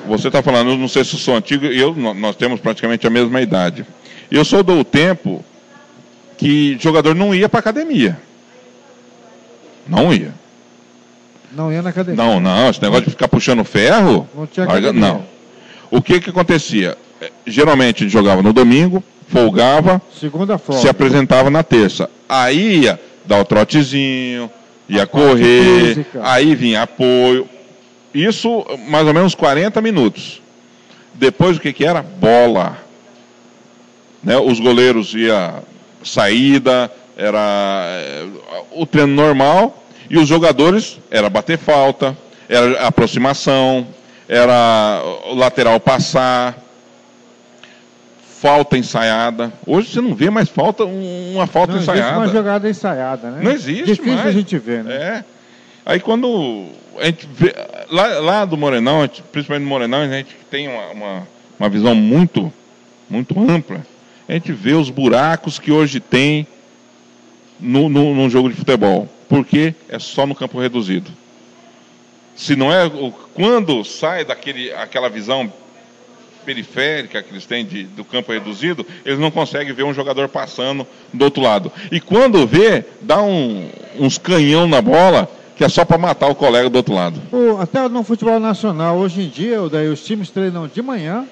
Você 0.07 0.27
está 0.27 0.41
falando, 0.43 0.71
eu 0.71 0.77
não 0.77 0.87
sei 0.87 1.03
se 1.03 1.15
eu 1.15 1.19
sou 1.19 1.35
antigo, 1.35 1.65
eu, 1.65 1.93
nó- 1.95 2.13
nós 2.13 2.35
temos 2.35 2.59
praticamente 2.59 3.07
a 3.07 3.09
mesma 3.09 3.41
idade. 3.41 3.85
Eu 4.29 4.43
sou 4.45 4.61
do 4.63 4.83
tempo 4.83 5.43
que 6.37 6.77
jogador 6.79 7.15
não 7.15 7.33
ia 7.33 7.47
para 7.49 7.59
academia. 7.59 8.17
Não 9.87 10.13
ia. 10.13 10.33
Não 11.51 11.71
ia 11.71 11.81
na 11.81 11.89
academia. 11.91 12.21
Não, 12.23 12.39
não, 12.39 12.69
esse 12.69 12.81
negócio 12.81 13.05
de 13.05 13.11
ficar 13.11 13.27
puxando 13.27 13.63
ferro. 13.63 14.27
Não 14.35 14.45
tinha 14.45 14.65
academia. 14.65 14.93
não. 14.99 15.23
O 15.89 16.01
que 16.01 16.19
que 16.19 16.29
acontecia? 16.29 16.97
Eh, 17.21 17.31
Geralmente 17.47 18.09
jogava 18.09 18.41
no 18.43 18.51
domingo, 18.51 19.03
folgava, 19.27 20.01
Segunda 20.19 20.57
folga. 20.57 20.81
se 20.81 20.87
apresentava 20.89 21.49
na 21.49 21.63
terça. 21.63 22.09
Aí 22.27 22.81
ia 22.83 22.99
dar 23.25 23.39
o 23.41 23.45
trotezinho, 23.45 24.49
ia 24.87 25.03
A 25.03 25.07
correr, 25.07 25.87
física. 25.95 26.19
aí 26.23 26.55
vinha 26.55 26.83
apoio. 26.83 27.47
Isso 28.13 28.65
mais 28.87 29.05
ou 29.07 29.13
menos 29.13 29.35
40 29.35 29.81
minutos. 29.81 30.41
Depois 31.13 31.57
o 31.57 31.59
que, 31.59 31.73
que 31.73 31.85
era? 31.85 32.01
Bola. 32.01 32.77
Né? 34.23 34.37
Os 34.37 34.59
goleiros 34.59 35.13
ia 35.13 35.55
saída, 36.03 36.91
era 37.17 37.85
é, 37.87 38.25
o 38.71 38.85
treino 38.85 39.13
normal, 39.13 39.83
e 40.09 40.17
os 40.17 40.27
jogadores 40.27 40.99
era 41.09 41.29
bater 41.29 41.57
falta, 41.57 42.15
era 42.47 42.85
aproximação, 42.87 43.87
era 44.27 45.01
o 45.31 45.35
lateral 45.35 45.79
passar, 45.79 46.57
falta 48.39 48.77
ensaiada. 48.77 49.51
Hoje 49.65 49.89
você 49.89 50.01
não 50.01 50.13
vê 50.13 50.29
mais 50.29 50.49
falta, 50.49 50.85
uma 50.85 51.47
falta 51.47 51.73
não 51.73 51.81
ensaiada. 51.81 52.11
Não 52.11 52.23
existe 52.23 52.29
uma 52.29 52.43
jogada 52.43 52.69
ensaiada, 52.69 53.31
né? 53.31 53.39
Não 53.43 53.51
existe 53.51 53.85
Difícil 53.85 54.13
mais. 54.13 54.27
a 54.27 54.31
gente 54.31 54.57
ver, 54.57 54.83
né? 54.83 54.93
É. 54.93 55.23
Aí 55.85 55.99
quando 55.99 56.65
a 56.99 57.05
gente 57.05 57.27
vê, 57.31 57.53
lá, 57.89 58.07
lá 58.19 58.45
do 58.45 58.57
Morenão, 58.57 59.01
gente, 59.01 59.21
principalmente 59.23 59.63
no 59.63 59.69
Morenão, 59.69 60.01
a 60.01 60.07
gente 60.07 60.35
tem 60.49 60.67
uma, 60.67 60.87
uma, 60.87 61.27
uma 61.59 61.69
visão 61.69 61.95
muito, 61.95 62.51
muito 63.09 63.39
ampla. 63.39 63.85
A 64.27 64.33
gente 64.33 64.51
vê 64.51 64.73
os 64.73 64.89
buracos 64.89 65.59
que 65.59 65.71
hoje 65.71 65.99
tem 65.99 66.47
no, 67.59 67.87
no, 67.89 68.15
no 68.15 68.29
jogo 68.29 68.49
de 68.49 68.55
futebol. 68.55 69.07
Porque 69.27 69.73
é 69.89 69.97
só 69.97 70.25
no 70.25 70.35
campo 70.35 70.59
reduzido. 70.59 71.11
Se 72.35 72.55
não 72.55 72.71
é. 72.71 72.89
Quando 73.33 73.83
sai 73.83 74.23
daquele, 74.23 74.71
aquela 74.73 75.09
visão 75.09 75.51
periférica 76.45 77.21
que 77.23 77.31
eles 77.31 77.45
têm 77.45 77.65
de, 77.65 77.83
do 77.83 78.05
campo 78.05 78.31
reduzido, 78.31 78.85
eles 79.03 79.19
não 79.19 79.31
conseguem 79.31 79.73
ver 79.73 79.83
um 79.83 79.93
jogador 79.93 80.29
passando 80.29 80.87
do 81.13 81.25
outro 81.25 81.41
lado. 81.41 81.71
E 81.91 81.99
quando 81.99 82.45
vê, 82.45 82.85
dá 83.01 83.21
um, 83.21 83.67
uns 83.99 84.17
canhão 84.17 84.67
na 84.67 84.81
bola, 84.81 85.29
que 85.55 85.63
é 85.63 85.69
só 85.69 85.83
para 85.83 85.97
matar 85.97 86.27
o 86.27 86.35
colega 86.35 86.69
do 86.69 86.75
outro 86.75 86.93
lado. 86.93 87.19
O, 87.31 87.59
até 87.59 87.87
no 87.89 88.03
futebol 88.03 88.39
nacional, 88.39 88.97
hoje 88.97 89.23
em 89.23 89.29
dia, 89.29 89.57
daí, 89.69 89.87
os 89.87 90.03
times 90.03 90.29
treinam 90.29 90.67
de 90.67 90.81
manhã. 90.81 91.25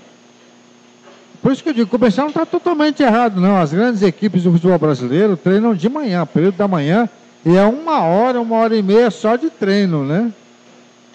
Por 1.41 1.52
isso 1.52 1.61
que 1.61 1.69
eu 1.69 1.73
digo, 1.73 1.90
começar 1.90 2.22
não 2.22 2.30
está 2.30 2.45
totalmente 2.45 3.03
errado, 3.03 3.40
não. 3.40 3.57
As 3.57 3.73
grandes 3.73 4.02
equipes 4.02 4.44
do 4.44 4.52
futebol 4.53 4.80
brasileiro 4.80 5.35
treinam 5.35 5.76
de 5.76 5.90
manhã, 5.90 6.26
período 6.26 6.56
da 6.56 6.68
manhã, 6.68 7.07
e 7.45 7.57
é 7.57 7.64
uma 7.64 8.02
hora, 8.02 8.40
uma 8.40 8.56
hora 8.56 8.76
e 8.76 8.81
meia 8.81 9.11
só 9.11 9.35
de 9.35 9.49
treino, 9.49 10.06
né? 10.06 10.31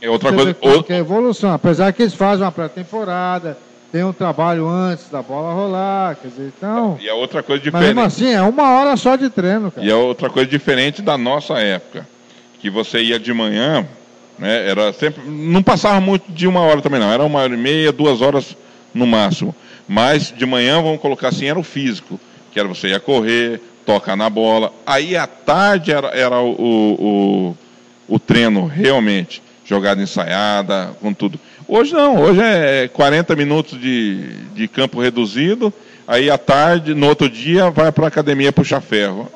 É 0.00 0.10
outra 0.10 0.30
Você 0.30 0.54
coisa. 0.54 0.82
Que 0.82 0.92
é 0.92 0.98
evolução, 0.98 1.52
apesar 1.52 1.92
que 1.92 2.02
eles 2.02 2.14
fazem 2.14 2.44
uma 2.44 2.52
pré-temporada, 2.52 3.56
tem 3.90 4.04
um 4.04 4.12
trabalho 4.12 4.68
antes 4.68 5.08
da 5.08 5.22
bola 5.22 5.54
rolar, 5.54 6.16
quer 6.16 6.28
dizer, 6.28 6.52
então. 6.56 6.98
E 7.00 7.08
é 7.08 7.12
outra 7.14 7.42
coisa 7.42 7.62
Mas 7.72 7.72
mesmo 7.72 8.02
diferente. 8.02 8.06
assim, 8.06 8.34
é 8.34 8.42
uma 8.42 8.70
hora 8.70 8.96
só 8.96 9.16
de 9.16 9.30
treino, 9.30 9.70
cara. 9.70 9.86
E 9.86 9.90
é 9.90 9.94
outra 9.94 10.28
coisa 10.28 10.48
diferente 10.48 11.00
da 11.00 11.16
nossa 11.16 11.54
época. 11.58 12.06
Que 12.60 12.68
você 12.68 13.00
ia 13.00 13.18
de 13.18 13.32
manhã, 13.32 13.86
né? 14.38 14.68
Era 14.68 14.92
sempre. 14.92 15.22
Não 15.26 15.62
passava 15.62 16.00
muito 16.00 16.30
de 16.30 16.46
uma 16.46 16.60
hora 16.60 16.82
também, 16.82 17.00
não. 17.00 17.10
Era 17.10 17.24
uma 17.24 17.38
hora 17.38 17.54
e 17.54 17.56
meia, 17.56 17.92
duas 17.92 18.20
horas 18.20 18.56
no 18.92 19.06
máximo. 19.06 19.54
Mas 19.86 20.34
de 20.36 20.44
manhã, 20.44 20.82
vamos 20.82 21.00
colocar 21.00 21.28
assim, 21.28 21.46
era 21.46 21.58
o 21.58 21.62
físico. 21.62 22.20
Que 22.52 22.58
era 22.60 22.68
você 22.68 22.88
ia 22.88 23.00
correr, 23.00 23.60
tocar 23.86 24.16
na 24.16 24.28
bola. 24.28 24.72
Aí 24.84 25.16
à 25.16 25.26
tarde 25.26 25.92
era, 25.92 26.08
era 26.08 26.40
o, 26.40 26.50
o, 26.58 27.56
o 28.06 28.18
treino 28.18 28.66
realmente. 28.66 29.42
Jogada 29.64 30.02
ensaiada, 30.02 30.96
com 31.00 31.12
tudo. 31.12 31.38
Hoje 31.68 31.92
não, 31.92 32.20
hoje 32.22 32.40
é 32.40 32.88
40 32.88 33.36
minutos 33.36 33.78
de, 33.78 34.22
de 34.54 34.66
campo 34.66 35.00
reduzido, 35.00 35.72
aí 36.06 36.30
à 36.30 36.38
tarde, 36.38 36.94
no 36.94 37.06
outro 37.06 37.28
dia, 37.28 37.70
vai 37.70 37.92
para 37.92 38.06
a 38.06 38.08
academia 38.08 38.50
puxar 38.50 38.80
ferro. 38.80 39.28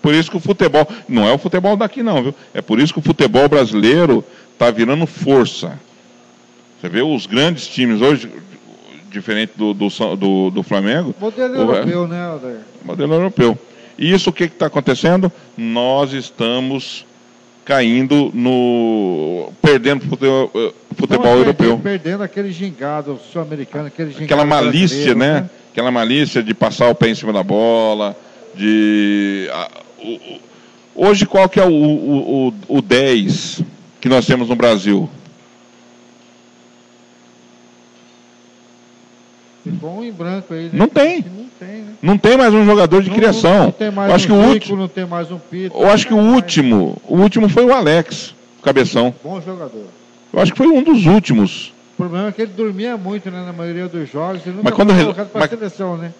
Por 0.00 0.14
isso 0.14 0.30
que 0.30 0.36
o 0.36 0.40
futebol, 0.40 0.86
não 1.08 1.28
é 1.28 1.32
o 1.32 1.38
futebol 1.38 1.76
daqui 1.76 2.02
não, 2.02 2.22
viu? 2.22 2.34
É 2.54 2.62
por 2.62 2.78
isso 2.78 2.92
que 2.92 3.00
o 3.00 3.02
futebol 3.02 3.48
brasileiro 3.48 4.24
está 4.52 4.70
virando 4.70 5.04
força. 5.04 5.78
Você 6.80 6.88
vê 6.88 7.02
os 7.02 7.26
grandes 7.26 7.66
times 7.66 8.00
hoje, 8.00 8.30
diferente 9.10 9.52
do, 9.56 9.74
do, 9.74 9.88
do, 10.16 10.50
do 10.50 10.62
Flamengo. 10.62 11.12
Modelo 11.20 11.54
o- 11.54 11.60
europeu, 11.60 12.06
né, 12.08 12.22
Aldair? 12.24 12.58
modelo 12.84 13.14
europeu. 13.14 13.58
E 13.98 14.12
isso 14.12 14.30
o 14.30 14.32
que 14.32 14.44
está 14.44 14.66
acontecendo? 14.66 15.30
Nós 15.58 16.12
estamos 16.12 17.04
caindo 17.70 18.32
no. 18.34 19.52
perdendo 19.62 20.04
futebol, 20.04 20.50
eh, 20.56 20.72
futebol 20.96 21.16
Estamos 21.18 21.38
europeu. 21.38 21.78
Perdendo, 21.78 21.82
perdendo 21.82 22.22
aquele 22.24 22.50
gingado 22.50 23.16
sul-americano, 23.32 23.86
aquele 23.86 24.10
gingado 24.10 24.24
Aquela 24.24 24.44
malícia, 24.44 25.14
brasileiro, 25.14 25.18
né? 25.20 25.50
Aquela 25.70 25.90
malícia 25.92 26.42
de 26.42 26.52
passar 26.52 26.88
o 26.88 26.94
pé 26.96 27.10
em 27.10 27.14
cima 27.14 27.32
da 27.32 27.44
bola, 27.44 28.16
de. 28.56 29.48
o- 30.02 30.08
o- 30.08 30.40
hoje 31.06 31.24
qual 31.26 31.48
que 31.48 31.60
é 31.60 31.64
o, 31.64 31.70
o, 31.70 32.48
o, 32.48 32.78
o 32.78 32.82
10 32.82 33.62
que 34.00 34.08
nós 34.08 34.26
temos 34.26 34.48
no 34.48 34.56
Brasil? 34.56 35.08
Ficou 39.74 39.98
um 39.98 40.04
em 40.04 40.12
branco 40.12 40.52
aí, 40.54 40.64
né? 40.64 40.70
Não 40.72 40.88
tem. 40.88 41.24
Não 41.24 41.46
tem, 41.58 41.68
né? 41.82 41.92
Não 42.02 42.18
tem 42.18 42.36
mais 42.36 42.52
um 42.54 42.64
jogador 42.64 43.02
de 43.02 43.08
Não- 43.10 43.16
criação. 43.16 43.64
Não, 43.64 43.70
tem 43.72 43.90
mais 43.90 44.08
eu 44.08 44.14
acho 44.14 44.24
um 44.26 44.28
que 44.28 44.32
o 44.46 44.48
último. 44.52 44.76
não 44.78 44.88
tem 44.88 45.06
mais 45.06 45.30
um 45.30 45.38
Pito. 45.38 45.76
Eu 45.76 45.88
acho 45.90 46.06
que 46.06 46.14
o 46.14 46.18
último, 46.18 46.96
o 47.06 47.16
último 47.18 47.48
foi 47.48 47.64
o 47.64 47.72
Alex, 47.72 48.34
o 48.58 48.62
cabeção. 48.62 49.14
Bom 49.22 49.40
jogador. 49.40 49.86
Eu 50.32 50.40
acho 50.40 50.52
que 50.52 50.58
foi 50.58 50.68
um 50.68 50.82
dos 50.82 51.06
últimos. 51.06 51.72
O 51.94 52.02
problema 52.02 52.28
é 52.28 52.32
que 52.32 52.40
ele 52.42 52.52
dormia 52.56 52.96
muito, 52.96 53.30
né? 53.30 53.44
Na 53.44 53.52
maioria 53.52 53.86
dos 53.88 54.10
jogos. 54.10 54.40
Ele 54.46 54.56
nunca 54.56 54.64
Mas 54.70 54.74
quando 54.74 54.88
foi 54.88 54.96
re- 54.98 55.02
colocado 55.04 55.28
para 55.28 55.40
mas- 55.40 55.50
seleção, 55.50 55.96
né? 55.98 56.12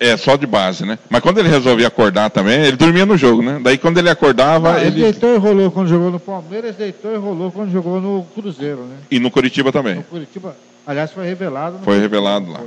É, 0.00 0.16
só 0.16 0.34
de 0.34 0.48
base, 0.48 0.84
né? 0.84 0.98
Mas 1.08 1.20
quando 1.20 1.38
ele 1.38 1.48
resolvia 1.48 1.86
acordar 1.86 2.28
também, 2.28 2.58
ele 2.60 2.76
dormia 2.76 3.06
no 3.06 3.16
jogo, 3.16 3.40
né? 3.40 3.60
Daí 3.62 3.78
quando 3.78 3.98
ele 3.98 4.10
acordava, 4.10 4.74
Ah, 4.74 4.80
ele 4.80 4.88
ele. 4.88 5.02
deitou 5.02 5.32
e 5.32 5.38
rolou 5.38 5.70
quando 5.70 5.86
jogou 5.86 6.10
no 6.10 6.18
Palmeiras, 6.18 6.74
deitou 6.74 7.12
e 7.14 7.16
rolou 7.18 7.52
quando 7.52 7.70
jogou 7.70 8.00
no 8.00 8.26
Cruzeiro, 8.34 8.78
né? 8.80 8.96
E 9.12 9.20
no 9.20 9.30
Curitiba 9.30 9.70
também. 9.70 9.94
No 9.96 10.02
Curitiba, 10.02 10.56
aliás, 10.84 11.12
foi 11.12 11.24
revelado. 11.24 11.76
Foi 11.84 11.94
Curitiba 12.00 12.02
revelado 12.16 12.50
lá. 12.50 12.58
né? 12.58 12.64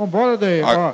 Vambora 0.00 0.36
daí, 0.38 0.62
Ah. 0.62 0.78
ó. 0.78 0.92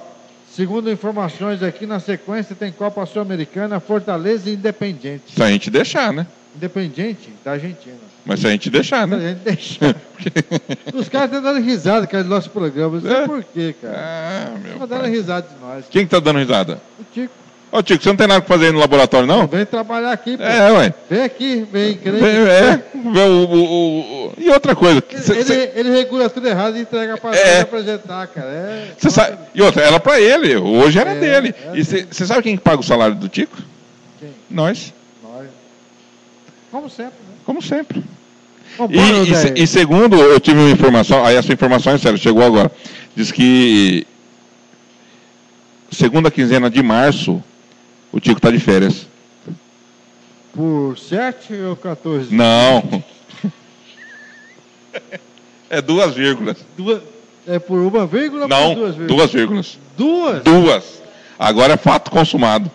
Segundo 0.53 0.91
informações 0.91 1.63
aqui, 1.63 1.87
na 1.87 2.01
sequência 2.01 2.57
tem 2.57 2.73
Copa 2.73 3.05
Sul-Americana, 3.07 3.79
Fortaleza 3.79 4.49
e 4.51 4.55
Independente. 4.55 5.35
Se 5.35 5.43
a 5.43 5.49
gente 5.49 5.71
deixar, 5.71 6.13
né? 6.13 6.27
Independente 6.57 7.31
da 7.45 7.53
Argentina. 7.53 7.95
Mas 8.25 8.41
se 8.41 8.47
a 8.47 8.51
gente 8.51 8.69
deixar, 8.71 9.07
Se 9.07 9.15
a 9.15 9.17
né? 9.17 9.29
gente 9.29 9.45
deixar. 9.45 9.95
Os 10.93 11.09
caras 11.09 11.27
estão 11.31 11.43
dando 11.43 11.61
risada, 11.65 12.07
cara, 12.07 12.25
do 12.25 12.31
nosso 12.31 12.51
programa. 12.51 12.95
Não 12.99 13.03
sei 13.03 13.13
É. 13.17 13.27
por 13.27 13.45
quê, 13.45 13.75
cara. 13.81 13.95
Ah, 13.97 14.59
meu 14.61 14.73
Estão 14.73 14.89
dando 14.89 15.05
risada 15.07 15.47
de 15.47 15.61
nós. 15.65 15.85
Quem 15.91 16.05
que 16.05 16.11
tá 16.11 16.19
dando 16.19 16.39
risada? 16.41 16.81
O 16.99 17.05
Tico. 17.13 17.33
Ô, 17.79 17.83
Tico, 17.83 18.03
você 18.03 18.09
não 18.09 18.17
tem 18.17 18.27
nada 18.27 18.41
pra 18.41 18.55
fazer 18.57 18.67
aí 18.69 18.73
no 18.73 18.79
laboratório, 18.79 19.27
não? 19.27 19.47
Vem 19.47 19.67
trabalhar 19.67 20.11
aqui, 20.13 20.37
pô. 20.37 20.43
É, 20.43 20.73
ué. 20.73 20.95
Vem 21.11 21.23
aqui, 21.25 21.67
vem. 21.71 21.95
Vem, 21.95 22.37
é, 22.49 22.83
vê 23.13 23.21
o, 23.21 23.45
o- 23.45 24.27
o- 24.29 24.33
E 24.39 24.49
outra 24.49 24.75
coisa, 24.75 25.03
cê- 25.19 25.33
Ele, 25.33 25.45
cê- 25.45 25.73
ele 25.75 25.91
regula 25.91 26.31
tudo 26.31 26.49
errado 26.49 26.77
e 26.79 26.81
entrega 26.81 27.19
pra 27.19 27.37
É. 27.37 27.61
apresentar, 27.61 28.27
cara. 28.29 28.47
É, 28.49 28.89
cê 28.97 29.11
sabe, 29.11 29.37
e 29.55 29.61
outra, 29.61 29.83
era 29.83 30.01
pra 30.01 30.19
ele, 30.21 30.57
hoje 30.57 30.99
era 30.99 31.11
É, 31.11 31.15
dele. 31.21 31.55
é 31.75 31.79
E 31.79 31.85
você 31.85 32.27
sabe 32.27 32.43
quem 32.43 32.57
que 32.57 32.63
paga 32.63 32.81
o 32.81 32.85
salário 32.85 33.15
do 33.15 33.29
Tico? 33.29 33.57
Quem? 34.19 34.31
Nós, 34.49 34.95
nós. 35.23 35.47
Como 36.71 36.89
sempre, 36.89 37.13
né? 37.29 37.35
como 37.45 37.61
sempre. 37.61 38.03
Vambora, 38.79 38.99
E, 39.03 39.61
e, 39.61 39.63
e 39.65 39.67
segundo, 39.67 40.17
eu 40.17 40.41
tive 40.41 40.59
uma 40.61 40.71
informação, 40.71 41.25
aí 41.25 41.37
essa 41.37 41.53
informação 41.53 41.93
é 41.93 41.99
séria, 41.99 42.17
chegou 42.19 42.43
agora. 42.43 42.71
Diz 43.15 43.31
que 43.31 44.07
segunda 45.91 46.31
quinzena 46.31 46.69
de 46.71 46.83
março, 46.83 47.43
o 48.17 48.21
Tico 48.21 48.39
está 48.39 48.51
de 48.51 48.59
férias. 48.59 49.07
Por 50.55 50.97
7 50.99 51.53
ou 51.69 51.77
14? 51.77 52.35
Não. 52.35 53.03
É 55.69 55.83
duas 55.83 56.15
vírgulas. 56.15 56.57
Duas, 56.77 57.03
é 57.47 57.59
por 57.59 57.79
uma 57.81 58.07
vírgula 58.07 58.43
ou 58.43 58.49
Não, 58.49 58.69
por 58.69 58.75
duas 58.77 58.95
vírgulas? 58.97 59.09
duas 59.19 59.33
vírgulas. 59.33 59.79
Duas? 59.97 60.43
Duas. 60.45 61.03
Agora 61.39 61.75
é 61.75 61.77
fato 61.77 62.11
consumado. 62.11 62.71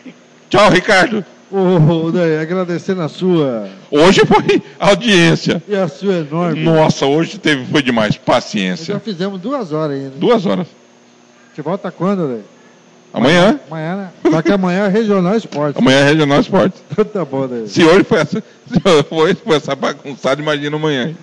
Tchau, 0.48 0.70
Ricardo. 0.70 1.24
Ô, 1.50 2.06
Odair, 2.06 2.40
agradecendo 2.40 3.02
a 3.02 3.08
sua 3.08 3.68
Hoje 3.90 4.20
foi 4.24 4.62
audiência. 4.78 5.62
e 5.66 5.74
a 5.74 5.88
sua 5.88 6.18
enorme. 6.18 6.62
Nossa, 6.62 7.06
hoje 7.06 7.38
teve, 7.38 7.64
foi 7.66 7.82
demais. 7.82 8.10
Nós 8.10 8.16
Já 8.16 8.22
Paciência. 8.24 9.00
fizemos 9.00 9.40
duas 9.40 9.72
horas 9.72 9.96
ainda. 9.96 10.10
Duas 10.16 10.46
horas. 10.46 10.68
Você 11.54 11.60
volta 11.60 11.90
quando, 11.90 12.24
Odair? 12.24 12.42
Amanhã. 13.12 13.58
Amanhã, 13.70 13.96
né? 13.96 14.08
Só 14.30 14.42
que 14.42 14.52
amanhã 14.52 14.84
é 14.84 14.88
Regional 14.88 15.34
Esporte. 15.36 15.78
Amanhã 15.78 15.98
é 16.00 16.04
Regional 16.04 16.40
Esporte. 16.40 16.76
Então 16.92 17.04
tá 17.04 17.24
bom, 17.24 17.42
Odair. 17.42 17.66
Se 17.68 17.82
hoje 17.84 18.04
foi 18.04 18.18
essa, 18.18 18.40
se 18.68 18.82
hoje 19.10 19.36
foi 19.44 19.56
essa 19.56 19.74
bagunçada, 19.74 20.40
imagina 20.42 20.76
amanhã. 20.76 21.14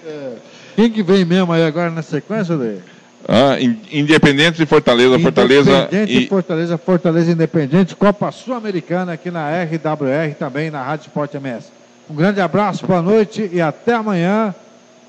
Quem 0.76 0.90
que 0.90 1.03
vem 1.03 1.24
mesmo 1.26 1.52
aí 1.53 1.64
agora 1.66 1.90
na 1.91 2.02
sequência, 2.02 2.56
Odair? 2.56 2.80
Ah, 3.28 3.60
in- 3.60 3.80
Independente 3.91 4.57
de 4.57 4.66
Fortaleza, 4.66 5.18
Fortaleza 5.20 5.72
Independente 5.72 6.18
e 6.24 6.28
Fortaleza, 6.28 6.78
Fortaleza 6.78 7.32
Independente, 7.32 7.95
Copa 7.95 8.32
Sul-Americana 8.32 9.14
aqui 9.14 9.32
na 9.32 9.49
RWR, 9.64 10.36
também 10.38 10.70
na 10.70 10.84
Rádio 10.84 11.07
Sport 11.07 11.34
MS. 11.36 11.68
Um 12.10 12.14
grande 12.16 12.40
abraço, 12.40 12.86
boa 12.86 13.02
noite 13.02 13.49
e 13.52 13.60
até 13.60 13.94
amanhã, 13.94 14.53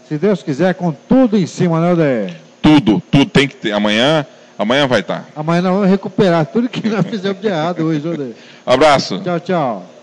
se 0.09 0.17
Deus 0.17 0.43
quiser, 0.43 0.75
com 0.75 0.93
tudo 0.93 1.37
em 1.37 1.47
cima, 1.47 1.79
né, 1.81 1.93
Odair? 1.93 2.35
tudo, 2.63 3.03
tudo 3.11 3.27
tem 3.27 3.47
que 3.47 3.57
ter. 3.57 3.73
Amanhã, 3.73 4.25
amanhã 4.59 4.87
vai 4.87 5.01
estar. 5.01 5.27
Amanhã 5.35 5.63
nós 5.63 5.73
vamos 5.73 5.89
recuperar 5.89 6.47
tudo 6.47 6.69
que 6.69 6.89
nós 6.89 7.07
fizemos 7.07 7.41
de 7.41 7.49
errado 7.49 7.85
hoje, 7.85 8.07
Odair. 8.07 8.35
Abraço. 8.65 9.21
Tchau, 9.21 9.41
tchau. 9.41 9.96